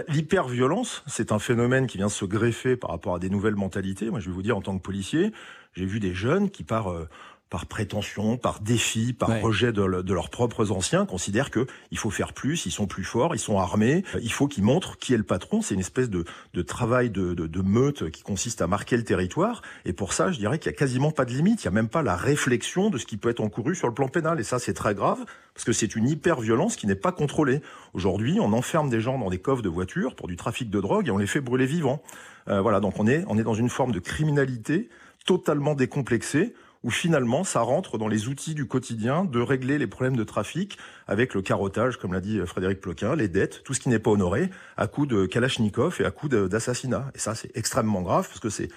L'hyperviolence, 0.08 1.02
c'est 1.06 1.32
un 1.32 1.38
phénomène 1.38 1.86
qui 1.86 1.98
vient 1.98 2.08
se 2.08 2.24
greffer 2.24 2.76
par 2.76 2.90
rapport 2.90 3.14
à 3.14 3.18
des 3.18 3.30
nouvelles 3.30 3.56
mentalités. 3.56 4.10
Moi 4.10 4.20
je 4.20 4.28
vais 4.28 4.34
vous 4.34 4.42
dire 4.42 4.56
en 4.56 4.62
tant 4.62 4.76
que 4.76 4.82
policier, 4.82 5.32
j'ai 5.74 5.86
vu 5.86 6.00
des 6.00 6.14
jeunes 6.14 6.50
qui 6.50 6.64
par 6.64 6.90
euh, 6.90 7.08
par 7.50 7.66
prétention, 7.66 8.36
par 8.36 8.60
défi, 8.60 9.12
par 9.12 9.40
rejet 9.40 9.72
de, 9.72 9.82
leurs 9.82 10.30
propres 10.30 10.70
anciens, 10.70 11.06
considèrent 11.06 11.50
que 11.50 11.66
il 11.90 11.98
faut 11.98 12.10
faire 12.10 12.32
plus, 12.32 12.66
ils 12.66 12.70
sont 12.70 12.86
plus 12.86 13.04
forts, 13.04 13.34
ils 13.34 13.40
sont 13.40 13.58
armés, 13.58 14.04
il 14.20 14.32
faut 14.32 14.48
qu'ils 14.48 14.64
montrent 14.64 14.98
qui 14.98 15.14
est 15.14 15.16
le 15.16 15.22
patron. 15.22 15.62
C'est 15.62 15.74
une 15.74 15.80
espèce 15.80 16.10
de, 16.10 16.24
travail 16.62 17.10
de, 17.10 17.34
de, 17.34 17.62
meute 17.62 18.10
qui 18.10 18.22
consiste 18.22 18.60
à 18.60 18.66
marquer 18.66 18.96
le 18.96 19.04
territoire. 19.04 19.62
Et 19.84 19.92
pour 19.92 20.12
ça, 20.12 20.30
je 20.30 20.38
dirais 20.38 20.58
qu'il 20.58 20.70
y 20.70 20.74
a 20.74 20.76
quasiment 20.76 21.10
pas 21.10 21.24
de 21.24 21.32
limite. 21.32 21.62
Il 21.62 21.64
y 21.64 21.68
a 21.68 21.72
même 21.72 21.88
pas 21.88 22.02
la 22.02 22.16
réflexion 22.16 22.90
de 22.90 22.98
ce 22.98 23.06
qui 23.06 23.16
peut 23.16 23.30
être 23.30 23.40
encouru 23.40 23.74
sur 23.74 23.88
le 23.88 23.94
plan 23.94 24.08
pénal. 24.08 24.38
Et 24.40 24.44
ça, 24.44 24.58
c'est 24.58 24.74
très 24.74 24.94
grave 24.94 25.24
parce 25.54 25.64
que 25.64 25.72
c'est 25.72 25.96
une 25.96 26.08
hyper-violence 26.08 26.76
qui 26.76 26.86
n'est 26.86 26.94
pas 26.94 27.12
contrôlée. 27.12 27.62
Aujourd'hui, 27.94 28.38
on 28.40 28.52
enferme 28.52 28.90
des 28.90 29.00
gens 29.00 29.18
dans 29.18 29.30
des 29.30 29.38
coffres 29.38 29.62
de 29.62 29.68
voitures 29.68 30.14
pour 30.14 30.28
du 30.28 30.36
trafic 30.36 30.70
de 30.70 30.80
drogue 30.80 31.08
et 31.08 31.10
on 31.10 31.18
les 31.18 31.26
fait 31.26 31.40
brûler 31.40 31.66
vivants. 31.66 32.02
Euh, 32.48 32.60
voilà, 32.60 32.80
donc 32.80 32.98
on 32.98 33.06
est, 33.06 33.24
on 33.26 33.38
est 33.38 33.42
dans 33.42 33.54
une 33.54 33.68
forme 33.68 33.92
de 33.92 33.98
criminalité 33.98 34.88
totalement 35.26 35.74
décomplexée 35.74 36.54
où 36.84 36.90
finalement 36.90 37.44
ça 37.44 37.60
rentre 37.60 37.98
dans 37.98 38.08
les 38.08 38.28
outils 38.28 38.54
du 38.54 38.66
quotidien 38.66 39.24
de 39.24 39.40
régler 39.40 39.78
les 39.78 39.86
problèmes 39.86 40.16
de 40.16 40.24
trafic 40.24 40.78
avec 41.06 41.34
le 41.34 41.42
carottage, 41.42 41.96
comme 41.96 42.12
l'a 42.12 42.20
dit 42.20 42.38
Frédéric 42.46 42.80
Ploquin, 42.80 43.16
les 43.16 43.28
dettes, 43.28 43.62
tout 43.64 43.74
ce 43.74 43.80
qui 43.80 43.88
n'est 43.88 43.98
pas 43.98 44.10
honoré, 44.10 44.50
à 44.76 44.86
coup 44.86 45.06
de 45.06 45.26
Kalachnikov 45.26 45.96
et 46.00 46.04
à 46.04 46.10
coup 46.10 46.28
d'assassinat. 46.28 47.10
Et 47.14 47.18
ça, 47.18 47.34
c'est 47.34 47.50
extrêmement 47.56 48.02
grave 48.02 48.28
parce 48.28 48.40
que 48.40 48.50
c'est 48.50 48.68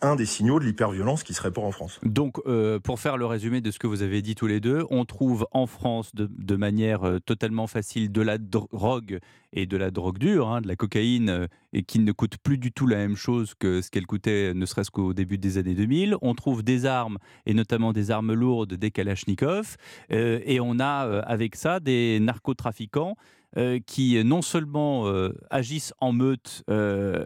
un 0.00 0.16
des 0.16 0.26
signaux 0.26 0.60
de 0.60 0.64
l'hyperviolence 0.64 1.22
qui 1.22 1.34
se 1.34 1.42
répand 1.42 1.64
en 1.64 1.72
France. 1.72 1.98
Donc, 2.02 2.38
euh, 2.46 2.78
pour 2.78 3.00
faire 3.00 3.16
le 3.16 3.26
résumé 3.26 3.60
de 3.60 3.70
ce 3.70 3.78
que 3.78 3.86
vous 3.86 4.02
avez 4.02 4.22
dit 4.22 4.34
tous 4.34 4.46
les 4.46 4.60
deux, 4.60 4.84
on 4.90 5.04
trouve 5.04 5.46
en 5.52 5.66
France 5.66 6.14
de, 6.14 6.28
de 6.30 6.56
manière 6.56 7.04
euh, 7.04 7.18
totalement 7.18 7.66
facile 7.66 8.12
de 8.12 8.22
la 8.22 8.38
drogue 8.38 9.20
et 9.52 9.66
de 9.66 9.76
la 9.76 9.90
drogue 9.90 10.18
dure, 10.18 10.48
hein, 10.48 10.60
de 10.60 10.68
la 10.68 10.76
cocaïne, 10.76 11.28
euh, 11.28 11.46
et 11.72 11.82
qui 11.82 11.98
ne 11.98 12.12
coûte 12.12 12.36
plus 12.38 12.58
du 12.58 12.72
tout 12.72 12.86
la 12.86 12.96
même 12.96 13.16
chose 13.16 13.54
que 13.58 13.80
ce 13.80 13.90
qu'elle 13.90 14.06
coûtait 14.06 14.54
ne 14.54 14.66
serait-ce 14.66 14.90
qu'au 14.90 15.12
début 15.14 15.38
des 15.38 15.58
années 15.58 15.74
2000. 15.74 16.16
On 16.22 16.34
trouve 16.34 16.62
des 16.62 16.86
armes, 16.86 17.18
et 17.46 17.54
notamment 17.54 17.92
des 17.92 18.10
armes 18.10 18.32
lourdes, 18.32 18.74
des 18.74 18.90
Kalachnikov, 18.90 19.76
et 20.10 20.60
on 20.60 20.80
a 20.80 21.20
avec 21.20 21.56
ça 21.56 21.80
des 21.80 22.18
narcotrafiquants 22.20 23.16
euh, 23.56 23.78
qui 23.86 24.22
non 24.24 24.42
seulement 24.42 25.08
euh, 25.08 25.32
agissent 25.48 25.94
en 26.02 26.12
meute 26.12 26.62
euh, 26.68 27.24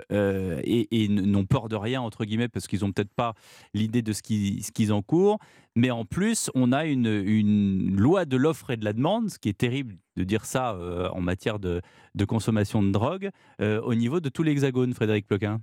et, 0.62 1.08
n'ont 1.08 1.46
peur 1.46 1.68
de 1.68 1.74
rien, 1.74 2.00
entre 2.00 2.24
guillemets, 2.24 2.48
parce 2.48 2.68
qu'ils 2.68 2.82
n'ont 2.82 2.92
peut-être 2.92 3.12
pas 3.12 3.34
l'idée 3.74 4.02
de 4.02 4.12
ce 4.12 4.22
qu'ils 4.22 4.62
ce 4.62 4.92
encourent, 4.92 5.38
mais 5.74 5.90
en 5.90 6.04
plus, 6.04 6.48
on 6.54 6.70
a 6.70 6.84
une, 6.86 7.96
loi 7.96 8.24
de 8.24 8.36
l'offre 8.36 8.70
et 8.70 8.76
de 8.76 8.84
la 8.84 8.92
demande, 8.92 9.30
ce 9.30 9.38
qui 9.40 9.48
est 9.48 9.58
terrible 9.58 9.96
de 10.16 10.22
dire 10.22 10.44
ça 10.44 10.78
en 11.12 11.20
matière 11.20 11.58
de, 11.58 11.82
de, 12.14 12.24
consommation 12.24 12.84
de 12.84 12.92
drogue, 12.92 13.30
au 13.60 13.94
niveau 13.94 14.20
de 14.20 14.28
tout 14.28 14.44
l'hexagone, 14.44 14.94
Frédéric 14.94 15.26
Ploquin. 15.26 15.60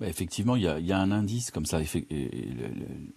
Bah, 0.00 0.06
effectivement, 0.06 0.54
il 0.54 0.62
y, 0.62 0.92
a, 0.92 0.98
un 0.98 1.10
indice 1.10 1.50
comme 1.50 1.66
ça. 1.66 1.80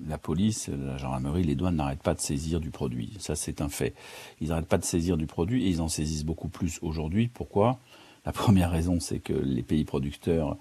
la 0.08 0.18
police, 0.18 0.68
la 0.70 0.98
gendarmerie, 0.98 1.44
les 1.44 1.56
douanes 1.56 1.76
n'arrêtent 1.76 2.02
pas 2.02 2.16
de 2.16 2.22
saisir 2.22 2.60
du 2.60 2.72
produit. 2.72 3.14
Ça, 3.20 3.36
c'est 3.36 3.62
un 3.62 3.70
fait. 3.70 3.94
Ils 4.40 4.50
n'arrêtent 4.50 4.68
pas 4.68 4.80
de 4.80 4.86
saisir 4.86 5.16
du 5.16 5.28
produit 5.28 5.66
et 5.66 5.70
ils 5.70 5.82
en 5.82 5.88
saisissent 5.88 6.26
beaucoup 6.26 6.50
plus 6.50 6.80
aujourd'hui. 6.82 7.28
Pourquoi? 7.28 7.80
La 8.26 8.32
première 8.32 8.72
raison, 8.72 9.00
c'est 9.00 9.20
que 9.20 9.34
les 9.34 9.62
pays 9.64 9.86
producteurs 9.86 10.58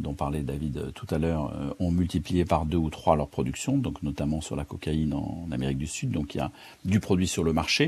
dont 0.00 0.14
parlait 0.14 0.42
David 0.42 0.92
tout 0.94 1.06
à 1.10 1.18
l'heure, 1.18 1.52
euh, 1.54 1.72
ont 1.78 1.90
multiplié 1.90 2.44
par 2.44 2.66
deux 2.66 2.76
ou 2.76 2.90
trois 2.90 3.14
leur 3.14 3.28
production, 3.28 3.78
donc 3.78 4.02
notamment 4.02 4.40
sur 4.40 4.56
la 4.56 4.64
cocaïne 4.64 5.14
en 5.14 5.46
Amérique 5.52 5.78
du 5.78 5.86
Sud. 5.86 6.10
Donc 6.10 6.34
il 6.34 6.38
y 6.38 6.40
a 6.40 6.50
du 6.84 6.98
produit 7.00 7.28
sur 7.28 7.44
le 7.44 7.52
marché. 7.52 7.86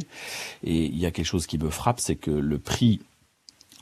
Et 0.62 0.86
il 0.86 0.96
y 0.96 1.06
a 1.06 1.10
quelque 1.10 1.26
chose 1.26 1.46
qui 1.46 1.58
me 1.58 1.70
frappe, 1.70 2.00
c'est 2.00 2.16
que 2.16 2.30
le 2.30 2.58
prix 2.58 3.00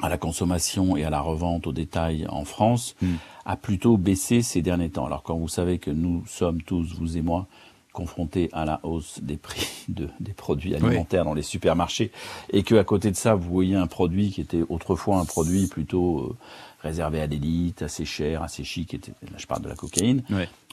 à 0.03 0.09
la 0.09 0.19
consommation 0.19 0.97
et 0.97 1.05
à 1.05 1.11
la 1.11 1.21
revente 1.21 1.67
au 1.67 1.73
détail 1.73 2.27
en 2.29 2.45
France 2.45 2.97
hmm. 3.01 3.15
a 3.47 3.57
plutôt 3.57 3.97
baissé 3.97 4.43
ces 4.43 4.61
derniers 4.61 4.91
temps. 4.91 5.07
Alors 5.07 5.23
quand 5.23 5.37
vous 5.37 5.49
savez 5.49 5.79
que 5.79 5.91
nous 5.91 6.25
sommes 6.27 6.61
tous, 6.63 6.95
vous 6.99 7.17
et 7.17 7.23
moi, 7.23 7.47
confrontés 7.93 8.49
à 8.53 8.65
la 8.65 8.81
hausse 8.83 9.21
des 9.23 9.37
prix 9.37 9.69
de, 9.89 10.09
des 10.21 10.33
produits 10.33 10.75
alimentaires 10.75 11.25
dans 11.25 11.35
les 11.35 11.43
supermarchés 11.43 12.11
et 12.51 12.63
que 12.63 12.75
à 12.75 12.85
côté 12.85 13.11
de 13.11 13.17
ça, 13.17 13.35
vous 13.35 13.51
voyez 13.51 13.77
un 13.77 13.87
produit 13.87 14.31
qui 14.31 14.41
était 14.41 14.63
autrefois 14.69 15.19
un 15.19 15.25
produit 15.25 15.67
plutôt 15.67 16.21
euh, 16.21 16.37
réservé 16.81 17.21
à 17.21 17.27
l'élite, 17.27 17.83
assez 17.83 18.05
cher, 18.05 18.43
assez 18.43 18.65
chic, 18.65 18.95
était, 18.95 19.13
là 19.23 19.37
je 19.37 19.47
parle 19.47 19.63
de 19.63 19.69
la 19.69 19.77
cocaïne. 19.77 20.23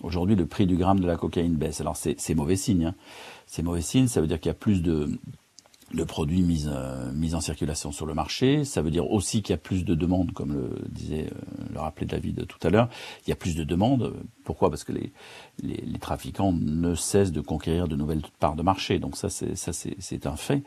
Aujourd'hui, 0.02 0.36
le 0.36 0.46
prix 0.46 0.66
du 0.66 0.76
gramme 0.76 1.00
de 1.00 1.08
la 1.08 1.18
cocaïne 1.18 1.56
baisse. 1.56 1.82
Alors 1.82 1.96
c'est 1.96 2.36
mauvais 2.36 2.56
signe. 2.56 2.86
Hein. 2.86 2.96
C'est 3.46 3.64
mauvais 3.64 3.82
signe, 3.82 4.08
ça 4.08 4.22
veut 4.22 4.28
dire 4.28 4.40
qu'il 4.40 4.50
y 4.50 4.52
a 4.52 4.56
plus 4.56 4.82
de 4.82 5.10
de 5.94 6.04
produits 6.04 6.42
mis, 6.42 6.66
euh, 6.68 7.12
mis 7.14 7.36
en 7.36 7.42
circulation 7.42 7.92
sur 7.92 8.06
le 8.06 8.14
marché. 8.14 8.64
Ça 8.64 8.82
veut 8.82 8.92
dire 8.92 9.10
aussi 9.10 9.42
qu'il 9.42 9.54
y 9.54 9.56
a 9.56 9.58
plus 9.58 9.86
de 9.86 9.96
demandes, 9.96 10.32
comme 10.34 10.54
le 10.54 10.70
disait, 10.90 11.28
euh, 11.32 11.66
le 11.74 11.80
rappelait 11.80 12.06
David 12.06 12.46
tout 12.48 12.60
à 12.66 12.70
l'heure. 12.70 12.90
Il 13.26 13.30
y 13.30 13.34
a 13.34 13.36
plus 13.36 13.56
de 13.56 13.64
demandes. 13.64 14.14
Pourquoi? 14.44 14.70
Parce 14.70 14.84
que 14.84 14.92
les, 14.92 15.12
les, 15.62 15.84
les, 15.86 16.00
trafiquants 16.00 16.54
ne 16.54 16.96
cessent 16.96 17.32
de 17.32 17.42
conquérir 17.42 17.88
de 17.88 17.96
nouvelles 17.96 18.22
parts 18.40 18.56
de 18.56 18.64
marché. 18.64 19.00
Donc 19.00 19.18
ça, 19.18 19.30
c'est 19.30 19.56
ça, 19.56 19.72
c'est 19.74 20.26
un 20.28 20.36
fait. 20.36 20.64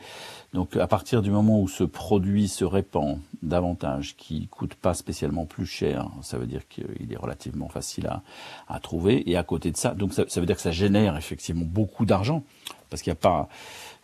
Donc 0.52 0.76
à 0.76 0.86
partir 0.86 1.22
du 1.22 1.30
moment 1.30 1.60
où 1.60 1.68
ce 1.68 1.84
produit 1.84 2.48
se 2.48 2.64
répand 2.64 3.18
davantage, 3.42 4.16
qui 4.16 4.48
coûte 4.48 4.74
pas 4.74 4.94
spécialement 4.94 5.46
plus 5.46 5.66
cher, 5.66 6.08
ça 6.22 6.38
veut 6.38 6.46
dire 6.46 6.66
qu'il 6.68 7.12
est 7.12 7.16
relativement 7.16 7.68
facile 7.68 8.06
à, 8.06 8.22
à 8.68 8.80
trouver. 8.80 9.28
Et 9.30 9.36
à 9.36 9.44
côté 9.44 9.70
de 9.70 9.76
ça, 9.76 9.94
donc 9.94 10.12
ça, 10.12 10.24
ça 10.28 10.40
veut 10.40 10.46
dire 10.46 10.56
que 10.56 10.62
ça 10.62 10.72
génère 10.72 11.16
effectivement 11.16 11.64
beaucoup 11.64 12.06
d'argent, 12.06 12.42
parce 12.90 13.02
qu'il 13.02 13.10
n'y 13.10 13.18
a 13.18 13.20
pas 13.20 13.48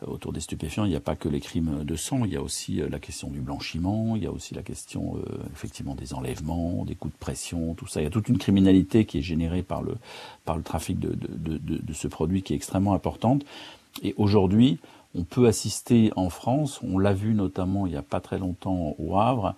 autour 0.07 0.33
des 0.33 0.41
stupéfiants, 0.41 0.85
il 0.85 0.91
n'y 0.91 0.97
a 0.97 1.01
pas 1.01 1.17
que 1.17 1.29
les 1.29 1.41
crimes 1.41 1.85
de 1.85 1.97
sang, 1.97 2.25
il 2.25 2.33
y 2.33 2.37
a 2.37 2.43
aussi 2.43 2.81
euh, 2.81 2.89
la 2.89 2.99
question 2.99 3.31
du 3.31 3.41
blanchiment, 3.41 4.15
il 4.17 4.23
y 4.23 4.27
a 4.27 4.33
aussi 4.33 4.55
la 4.55 4.63
question 4.63 5.17
euh, 5.17 5.39
effectivement 5.53 5.95
des 5.95 6.15
enlèvements, 6.15 6.85
des 6.85 6.95
coups 6.95 7.15
de 7.15 7.19
pression, 7.19 7.75
tout 7.75 7.87
ça. 7.87 8.01
Il 8.01 8.05
y 8.05 8.07
a 8.07 8.11
toute 8.11 8.29
une 8.29 8.39
criminalité 8.39 9.05
qui 9.05 9.19
est 9.19 9.23
générée 9.23 9.63
par 9.63 9.83
le, 9.83 9.97
par 10.45 10.57
le 10.57 10.63
trafic 10.63 10.99
de, 10.99 11.11
de, 11.11 11.59
de, 11.59 11.79
de 11.79 11.93
ce 11.93 12.07
produit 12.07 12.43
qui 12.43 12.53
est 12.53 12.57
extrêmement 12.57 12.95
importante. 12.95 13.45
Et 14.03 14.15
aujourd'hui, 14.17 14.79
on 15.15 15.25
peut 15.25 15.47
assister 15.47 16.13
en 16.17 16.31
France, 16.31 16.81
on 16.83 16.99
l'a 16.99 17.15
vu 17.15 17.35
notamment 17.35 17.87
il 17.87 17.91
n'y 17.91 17.97
a 17.99 18.03
pas 18.03 18.21
très 18.21 18.39
longtemps 18.39 18.95
au 18.99 19.19
Havre, 19.19 19.55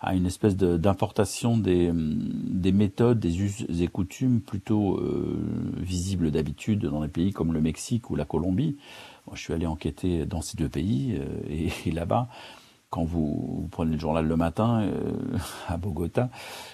à 0.00 0.14
une 0.14 0.24
espèce 0.24 0.56
d'importation 0.56 1.58
des, 1.58 1.90
des 1.92 2.72
méthodes, 2.72 3.18
des 3.18 3.40
us 3.40 3.64
et 3.68 3.88
coutumes 3.88 4.40
plutôt 4.40 4.96
euh, 4.96 5.38
visibles 5.76 6.30
d'habitude 6.30 6.86
dans 6.86 7.02
des 7.02 7.08
pays 7.08 7.32
comme 7.32 7.52
le 7.52 7.60
Mexique 7.60 8.08
ou 8.08 8.16
la 8.16 8.24
Colombie, 8.24 8.76
je 9.34 9.42
suis 9.42 9.52
allé 9.52 9.66
enquêter 9.66 10.26
dans 10.26 10.42
ces 10.42 10.56
deux 10.56 10.68
pays 10.68 11.16
euh, 11.18 11.70
et, 11.86 11.90
là-bas, 11.90 12.28
quand 12.90 13.04
vous, 13.04 13.68
prenez 13.70 13.92
le 13.92 13.98
journal 13.98 14.26
le 14.26 14.36
matin 14.36 14.82
euh, 14.82 15.12
à 15.68 15.76
Bogota, 15.76 16.28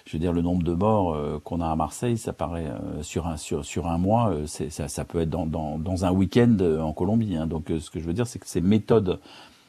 je 0.06 0.12
veux 0.12 0.18
dire 0.18 0.32
le 0.32 0.42
nombre 0.42 0.62
de 0.62 0.72
morts 0.72 1.14
euh, 1.14 1.40
qu'on 1.44 1.60
a 1.60 1.68
à 1.68 1.76
Marseille, 1.76 2.16
ça 2.16 2.32
paraît 2.32 2.70
sur 3.02 3.26
un 3.26 3.36
sur 3.36 3.64
sur 3.64 3.86
un 3.86 3.98
mois, 3.98 4.32
ça, 4.46 4.88
ça 4.88 5.04
peut 5.04 5.20
être 5.20 5.30
dans 5.30 5.46
dans, 5.46 5.78
dans 5.78 6.04
un 6.04 6.10
week-end 6.10 6.56
en 6.80 6.92
Colombie. 6.92 7.36
Hein. 7.36 7.46
Donc 7.46 7.70
ce 7.78 7.90
que 7.90 8.00
je 8.00 8.04
veux 8.04 8.14
dire, 8.14 8.26
c'est 8.26 8.38
que 8.38 8.48
ces 8.48 8.60
méthodes 8.60 9.20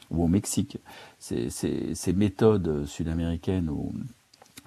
ou 0.10 0.24
au 0.24 0.28
Mexique, 0.28 0.78
ces, 1.20 1.50
ces, 1.50 1.94
ces 1.94 2.14
méthodes 2.14 2.86
sud-américaines 2.86 3.70
ou 3.70 3.92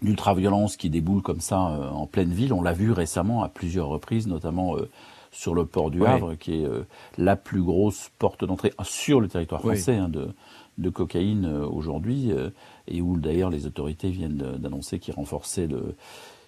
d'ultra-violence 0.03 0.77
qui 0.77 0.91
déboulent 0.91 1.23
comme 1.23 1.41
ça 1.41 1.57
en 1.59 2.07
pleine 2.07 2.33
ville, 2.33 2.53
on 2.53 2.63
l'a 2.63 2.73
vu 2.75 2.93
récemment 2.93 3.43
à 3.43 3.49
plusieurs 3.49 3.89
reprises, 3.89 4.27
notamment 4.27 4.77
sur 5.31 5.55
le 5.55 5.65
port 5.67 5.91
du 5.91 6.05
Havre, 6.05 6.35
qui 6.35 6.63
est 6.63 6.65
euh, 6.65 6.83
la 7.17 7.37
plus 7.37 7.63
grosse 7.63 8.11
porte 8.19 8.45
d'entrée 8.45 8.73
sur 8.83 9.21
le 9.21 9.29
territoire 9.29 9.61
français 9.61 9.97
hein, 9.97 10.09
de, 10.09 10.29
de, 10.79 10.91
cocaïne 10.91 11.45
euh, 11.45 11.67
aujourd'hui, 11.67 12.33
euh, 12.33 12.51
et 12.89 13.01
où 13.01 13.17
d'ailleurs 13.17 13.51
les 13.51 13.67
autorités 13.67 14.11
viennent 14.11 14.37
d'annoncer 14.59 14.99
qu'ils 14.99 15.15
renforçaient 15.15 15.69
le 15.69 15.95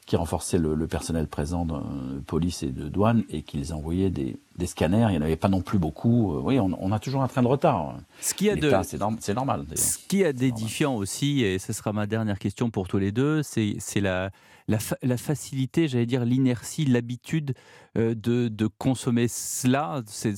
qui 0.06 0.16
renforçaient 0.16 0.58
le, 0.58 0.74
le, 0.74 0.86
personnel 0.88 1.28
présent 1.28 1.64
de 1.64 2.20
police 2.20 2.62
et 2.62 2.70
de 2.70 2.88
douane 2.88 3.22
et 3.30 3.42
qu'ils 3.42 3.72
envoyaient 3.72 4.10
des, 4.10 4.36
des, 4.56 4.66
scanners. 4.66 5.06
Il 5.08 5.12
n'y 5.12 5.18
en 5.18 5.22
avait 5.22 5.36
pas 5.36 5.48
non 5.48 5.60
plus 5.60 5.78
beaucoup. 5.78 6.34
Oui, 6.40 6.58
on, 6.58 6.70
on, 6.78 6.92
a 6.92 6.98
toujours 6.98 7.22
un 7.22 7.28
train 7.28 7.42
de 7.42 7.46
retard. 7.46 7.96
Ce 8.20 8.34
qui 8.34 8.50
a 8.50 8.56
de, 8.56 8.72
c'est 9.20 9.34
normal. 9.34 9.64
Ce 9.74 9.98
qui 10.08 10.22
est 10.22 10.32
d'édifiant 10.32 10.96
aussi, 10.96 11.42
et 11.42 11.58
ce 11.58 11.72
sera 11.72 11.92
ma 11.92 12.06
dernière 12.06 12.38
question 12.38 12.70
pour 12.70 12.88
tous 12.88 12.98
les 12.98 13.12
deux, 13.12 13.42
c'est 13.42 14.00
la, 14.00 14.30
la, 14.66 14.78
la, 15.02 15.16
facilité, 15.16 15.86
j'allais 15.86 16.06
dire 16.06 16.24
l'inertie, 16.24 16.84
l'habitude 16.84 17.54
euh, 17.96 18.14
de, 18.14 18.48
de, 18.48 18.66
consommer 18.66 19.28
cela. 19.28 20.02
C'est 20.06 20.34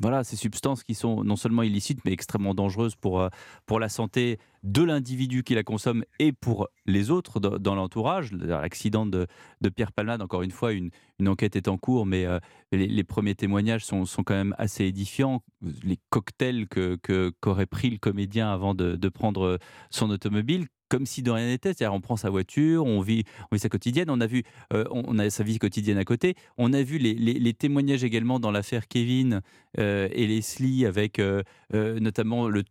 voilà, 0.00 0.22
ces 0.22 0.36
substances 0.36 0.84
qui 0.84 0.94
sont 0.94 1.24
non 1.24 1.36
seulement 1.36 1.62
illicites, 1.62 2.00
mais 2.04 2.12
extrêmement 2.12 2.54
dangereuses 2.54 2.94
pour, 2.94 3.20
euh, 3.20 3.28
pour 3.66 3.80
la 3.80 3.88
santé 3.88 4.38
de 4.62 4.82
l'individu 4.82 5.42
qui 5.42 5.54
la 5.54 5.64
consomme 5.64 6.04
et 6.18 6.32
pour 6.32 6.68
les 6.86 7.10
autres 7.10 7.40
dans, 7.40 7.74
l'entourage. 7.74 8.32
L'accident 8.32 9.06
de, 9.06 9.26
de, 9.60 9.68
Pierre 9.68 9.92
Palmade, 9.92 10.22
encore 10.22 10.42
une 10.42 10.50
fois, 10.50 10.72
une, 10.72 10.90
une 11.18 11.28
enquête 11.28 11.56
est 11.56 11.68
en 11.68 11.78
cours, 11.78 12.06
mais 12.06 12.26
euh, 12.26 12.38
les, 12.70 13.04
premiers 13.04 13.34
témoignages 13.34 13.84
sont, 13.84 14.04
sont, 14.04 14.22
quand 14.22 14.34
même 14.34 14.54
assez 14.58 14.84
édifiants. 14.84 15.42
Les 15.82 15.98
cocktails 16.10 16.68
qu'aurait 16.68 17.66
que, 17.66 17.70
pris 17.70 17.90
le 17.90 17.98
comédien 17.98 18.52
avant 18.52 18.74
de, 18.74 18.94
de 18.96 19.08
prendre 19.08 19.58
son 19.90 20.10
automobile, 20.10 20.66
comme 20.88 21.06
si 21.06 21.22
de 21.22 21.30
rien 21.30 21.46
n'était. 21.46 21.70
C'est-à-dire, 21.72 21.94
on 21.94 22.00
prend 22.00 22.16
sa 22.16 22.30
voiture, 22.30 22.84
on 22.84 23.00
vit, 23.00 23.24
on 23.50 23.56
vit 23.56 23.60
sa 23.60 23.68
quotidienne, 23.68 24.10
on 24.10 24.20
a 24.20 24.26
vu, 24.26 24.42
euh, 24.72 24.84
on 24.90 25.18
a 25.18 25.30
sa 25.30 25.44
vie 25.44 25.58
quotidienne 25.58 25.98
à 25.98 26.04
côté. 26.04 26.34
On 26.56 26.72
a 26.72 26.82
vu 26.82 26.98
les, 26.98 27.54
témoignages 27.54 28.04
également 28.04 28.40
dans 28.40 28.50
l'affaire 28.50 28.88
Kevin 28.88 29.40
euh, 29.78 30.08
et 30.12 30.26
Leslie, 30.26 30.86
avec 30.86 31.18
euh, 31.18 31.42
notamment 31.72 32.48
le 32.48 32.62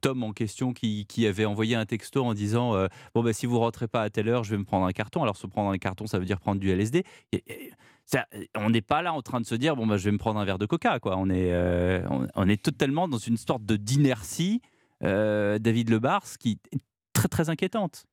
Tom 0.00 0.22
en 0.22 0.32
question 0.32 0.72
qui, 0.72 1.06
avait 1.26 1.44
envoyé 1.44 1.74
un 1.74 1.86
texto 1.86 2.24
en 2.24 2.34
disant 2.34 2.74
Bon, 3.14 3.22
bah, 3.22 3.32
si 3.32 3.46
vous 3.46 3.58
rentrez 3.58 3.88
pas 3.88 4.02
à 4.02 4.10
telle 4.10 4.28
heure, 4.28 4.44
je 4.44 4.50
vais 4.52 4.58
me 4.58 4.64
prendre 4.64 4.86
un 4.86 4.92
carton. 4.92 5.22
Alors, 5.22 5.36
se 5.36 5.46
prendre 5.46 5.70
un 5.70 5.78
carton, 5.78 6.06
ça 6.06 6.18
veut 6.18 6.24
dire 6.24 6.40
prendre 6.40 6.60
du 6.60 6.70
LSD. 6.70 7.04
on 8.54 8.70
n'est 8.70 8.82
pas 8.82 9.02
là 9.02 9.12
en 9.12 9.22
train 9.22 9.40
de 9.40 9.46
se 9.46 9.54
dire 9.54 9.74
bon 9.74 9.86
bah 9.86 9.96
je 9.96 10.04
vais 10.04 10.12
me 10.12 10.18
prendre 10.18 10.38
un 10.38 10.44
verre 10.44 10.58
de 10.58 10.66
coca 10.66 11.00
quoi. 11.00 11.16
On 11.16 11.28
est 11.30 11.52
on, 12.34 12.48
est 12.48 12.62
totalement 12.62 13.08
dans 13.08 13.18
une 13.18 13.36
sorte 13.36 13.64
de 13.64 13.76
d'inertie. 13.76 14.60
David 15.00 15.90
Lebars 15.90 16.38
qui 16.38 16.58
très 17.28 17.36
très 17.36 17.50
inquiétante. 17.50 18.06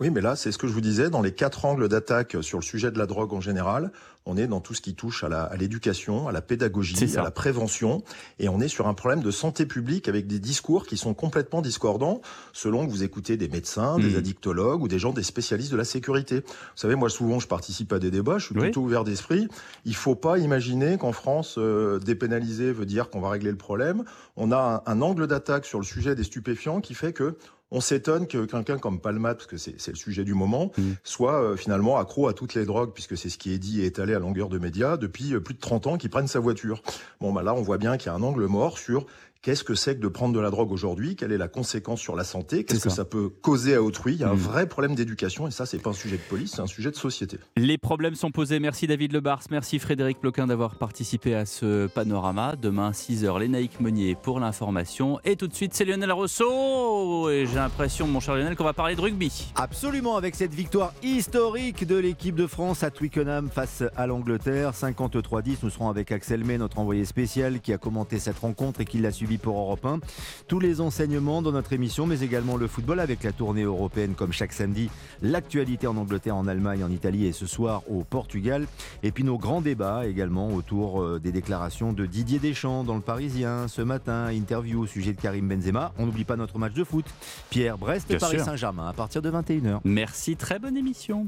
Oui, 0.00 0.10
mais 0.10 0.20
là, 0.20 0.36
c'est 0.36 0.52
ce 0.52 0.58
que 0.58 0.68
je 0.68 0.72
vous 0.72 0.80
disais, 0.80 1.10
dans 1.10 1.22
les 1.22 1.32
quatre 1.32 1.64
angles 1.64 1.88
d'attaque 1.88 2.36
sur 2.40 2.58
le 2.58 2.62
sujet 2.62 2.92
de 2.92 2.98
la 2.98 3.06
drogue 3.06 3.32
en 3.32 3.40
général, 3.40 3.90
on 4.26 4.36
est 4.36 4.46
dans 4.46 4.60
tout 4.60 4.72
ce 4.72 4.80
qui 4.80 4.94
touche 4.94 5.24
à 5.24 5.56
l'éducation, 5.56 6.28
à, 6.28 6.32
la 6.32 6.40
pédagogie, 6.40 7.16
à 7.16 7.22
la 7.22 7.32
prévention, 7.32 8.04
et 8.38 8.48
on 8.48 8.60
est 8.60 8.68
sur 8.68 8.86
un 8.86 8.94
problème 8.94 9.22
de 9.22 9.32
santé 9.32 9.66
publique 9.66 10.08
avec 10.08 10.28
des 10.28 10.38
discours 10.38 10.86
qui 10.86 10.96
sont 10.96 11.14
complètement 11.14 11.62
discordants 11.62 12.20
selon 12.52 12.86
que 12.86 12.92
vous 12.92 13.02
écoutez 13.02 13.36
des 13.36 13.48
médecins, 13.48 13.98
des 13.98 14.10
mmh. 14.10 14.18
addictologues 14.18 14.82
ou 14.82 14.86
des 14.86 15.00
gens, 15.00 15.12
des 15.12 15.24
spécialistes 15.24 15.72
de 15.72 15.76
la 15.76 15.84
sécurité. 15.84 16.42
Vous 16.42 16.76
savez, 16.76 16.94
moi, 16.94 17.10
souvent, 17.10 17.40
je 17.40 17.48
participe 17.48 17.92
à 17.92 17.98
des 17.98 18.12
débats, 18.12 18.38
je 18.38 18.46
suis 18.46 18.54
plutôt 18.54 18.82
ouvert 18.82 19.02
d'esprit. 19.02 19.48
Il 19.84 19.96
faut 19.96 20.14
pas 20.14 20.38
imaginer 20.38 20.96
qu'en 20.96 21.12
France, 21.12 21.56
euh, 21.58 21.98
dépénaliser 21.98 22.70
veut 22.70 22.86
dire 22.86 23.10
qu'on 23.10 23.20
va 23.20 23.30
régler 23.30 23.50
le 23.50 23.56
problème. 23.56 24.04
On 24.36 24.52
a 24.52 24.84
un, 24.86 24.92
un 24.92 25.02
angle 25.02 25.26
d'attaque 25.26 25.64
sur 25.64 25.80
le 25.80 25.84
sujet 25.84 26.14
des 26.14 26.22
stupéfiants 26.22 26.80
qui 26.80 26.94
fait 26.94 27.12
que 27.12 27.36
on 27.70 27.80
s'étonne 27.80 28.26
que 28.26 28.44
quelqu'un 28.46 28.78
comme 28.78 29.00
Palmat, 29.00 29.34
parce 29.34 29.46
que 29.46 29.56
c'est 29.56 29.88
le 29.88 29.96
sujet 29.96 30.24
du 30.24 30.34
moment, 30.34 30.72
mm. 30.76 30.92
soit 31.04 31.42
euh, 31.42 31.56
finalement 31.56 31.98
accro 31.98 32.28
à 32.28 32.32
toutes 32.32 32.54
les 32.54 32.64
drogues, 32.64 32.92
puisque 32.92 33.16
c'est 33.16 33.28
ce 33.28 33.38
qui 33.38 33.52
est 33.52 33.58
dit 33.58 33.82
et 33.82 33.86
étalé 33.86 34.14
à 34.14 34.18
longueur 34.18 34.48
de 34.48 34.58
médias 34.58 34.96
depuis 34.96 35.34
euh, 35.34 35.40
plus 35.40 35.54
de 35.54 35.60
30 35.60 35.86
ans, 35.86 35.96
qu'il 35.98 36.10
prenne 36.10 36.28
sa 36.28 36.40
voiture. 36.40 36.82
Bon, 37.20 37.32
bah 37.32 37.42
là, 37.42 37.54
on 37.54 37.62
voit 37.62 37.78
bien 37.78 37.96
qu'il 37.96 38.06
y 38.06 38.10
a 38.10 38.14
un 38.14 38.22
angle 38.22 38.46
mort 38.46 38.78
sur 38.78 39.06
Qu'est-ce 39.40 39.62
que 39.62 39.74
c'est 39.76 39.94
que 39.94 40.00
de 40.00 40.08
prendre 40.08 40.34
de 40.34 40.40
la 40.40 40.50
drogue 40.50 40.72
aujourd'hui? 40.72 41.14
Quelle 41.14 41.30
est 41.30 41.38
la 41.38 41.46
conséquence 41.46 42.00
sur 42.00 42.16
la 42.16 42.24
santé? 42.24 42.64
Qu'est-ce 42.64 42.80
que 42.82 42.90
ça. 42.90 43.04
peut 43.04 43.28
causer 43.28 43.74
à 43.76 43.82
autrui? 43.82 44.14
Il 44.14 44.20
y 44.20 44.24
a 44.24 44.30
un 44.30 44.34
Mm. 44.34 44.38
vrai 44.38 44.68
problème 44.68 44.94
d'éducation 44.96 45.46
et 45.46 45.52
ça, 45.52 45.64
c'est 45.64 45.78
pas 45.78 45.90
un 45.90 45.94
sujet 45.94 46.16
de 46.16 46.22
police, 46.22 46.52
c'est 46.56 46.60
un 46.60 46.66
sujet 46.66 46.90
de 46.90 46.96
société. 46.96 47.38
Les 47.56 47.78
problèmes 47.78 48.16
sont 48.16 48.32
posés. 48.32 48.58
Merci 48.58 48.88
David 48.88 49.12
Lebars, 49.12 49.42
merci 49.52 49.78
Frédéric 49.78 50.18
Ploquin 50.20 50.48
d'avoir 50.48 50.74
participé 50.74 51.34
à 51.36 51.46
ce 51.46 51.86
panorama. 51.86 52.56
Demain, 52.60 52.90
6h, 52.90 53.38
Lénaïque 53.38 53.78
Meunier 53.80 54.16
pour 54.20 54.40
l'information. 54.40 55.20
Et 55.24 55.36
tout 55.36 55.46
de 55.46 55.54
suite, 55.54 55.72
c'est 55.74 55.84
Lionel 55.84 56.10
Rousseau. 56.10 57.30
Et 57.30 57.46
j'ai 57.46 57.54
l'impression, 57.54 58.08
mon 58.08 58.18
cher 58.20 58.34
Lionel, 58.34 58.56
qu'on 58.56 58.64
va 58.64 58.72
parler 58.72 58.96
de 58.96 59.00
rugby. 59.00 59.52
Absolument, 59.54 60.16
avec 60.16 60.34
cette 60.34 60.52
victoire 60.54 60.92
historique 61.02 61.86
de 61.86 61.96
l'équipe 61.96 62.34
de 62.34 62.46
France 62.48 62.82
à 62.82 62.90
Twickenham 62.90 63.48
face 63.50 63.84
à 63.96 64.06
l'Angleterre, 64.08 64.72
53-10. 64.74 65.58
Nous 65.62 65.70
serons 65.70 65.88
avec 65.88 66.10
Axel 66.10 66.44
May, 66.44 66.58
notre 66.58 66.78
envoyé 66.80 67.04
spécial, 67.04 67.60
qui 67.60 67.72
a 67.72 67.78
commenté 67.78 68.18
cette 68.18 68.38
rencontre 68.38 68.80
et 68.80 68.84
qui 68.84 68.98
l'a 68.98 69.12
suivi 69.12 69.27
pour 69.36 69.58
Europe 69.58 69.84
1. 69.84 69.98
Tous 70.46 70.60
les 70.60 70.80
enseignements 70.80 71.42
dans 71.42 71.52
notre 71.52 71.74
émission, 71.74 72.06
mais 72.06 72.20
également 72.20 72.56
le 72.56 72.66
football 72.68 73.00
avec 73.00 73.24
la 73.24 73.32
tournée 73.32 73.64
européenne 73.64 74.14
comme 74.14 74.32
chaque 74.32 74.52
samedi, 74.54 74.88
l'actualité 75.20 75.86
en 75.86 75.96
Angleterre, 75.96 76.36
en 76.36 76.46
Allemagne, 76.46 76.82
en 76.82 76.90
Italie 76.90 77.26
et 77.26 77.32
ce 77.32 77.46
soir 77.46 77.82
au 77.90 78.04
Portugal. 78.04 78.66
Et 79.02 79.10
puis 79.10 79.24
nos 79.24 79.36
grands 79.36 79.60
débats 79.60 80.06
également 80.06 80.54
autour 80.54 81.02
euh, 81.02 81.18
des 81.18 81.32
déclarations 81.32 81.92
de 81.92 82.06
Didier 82.06 82.38
Deschamps 82.38 82.84
dans 82.84 82.94
le 82.96 83.02
Parisien 83.02 83.68
ce 83.68 83.82
matin, 83.82 84.30
interview 84.30 84.82
au 84.82 84.86
sujet 84.86 85.12
de 85.12 85.20
Karim 85.20 85.48
Benzema. 85.48 85.92
On 85.98 86.06
n'oublie 86.06 86.24
pas 86.24 86.36
notre 86.36 86.58
match 86.58 86.74
de 86.74 86.84
foot. 86.84 87.04
Pierre 87.50 87.76
Brest, 87.76 88.08
Bien 88.08 88.18
Paris. 88.18 88.38
Saint-Germain 88.38 88.88
à 88.88 88.92
partir 88.92 89.20
de 89.20 89.30
21h. 89.30 89.80
Merci, 89.84 90.36
très 90.36 90.58
bonne 90.58 90.76
émission. 90.76 91.26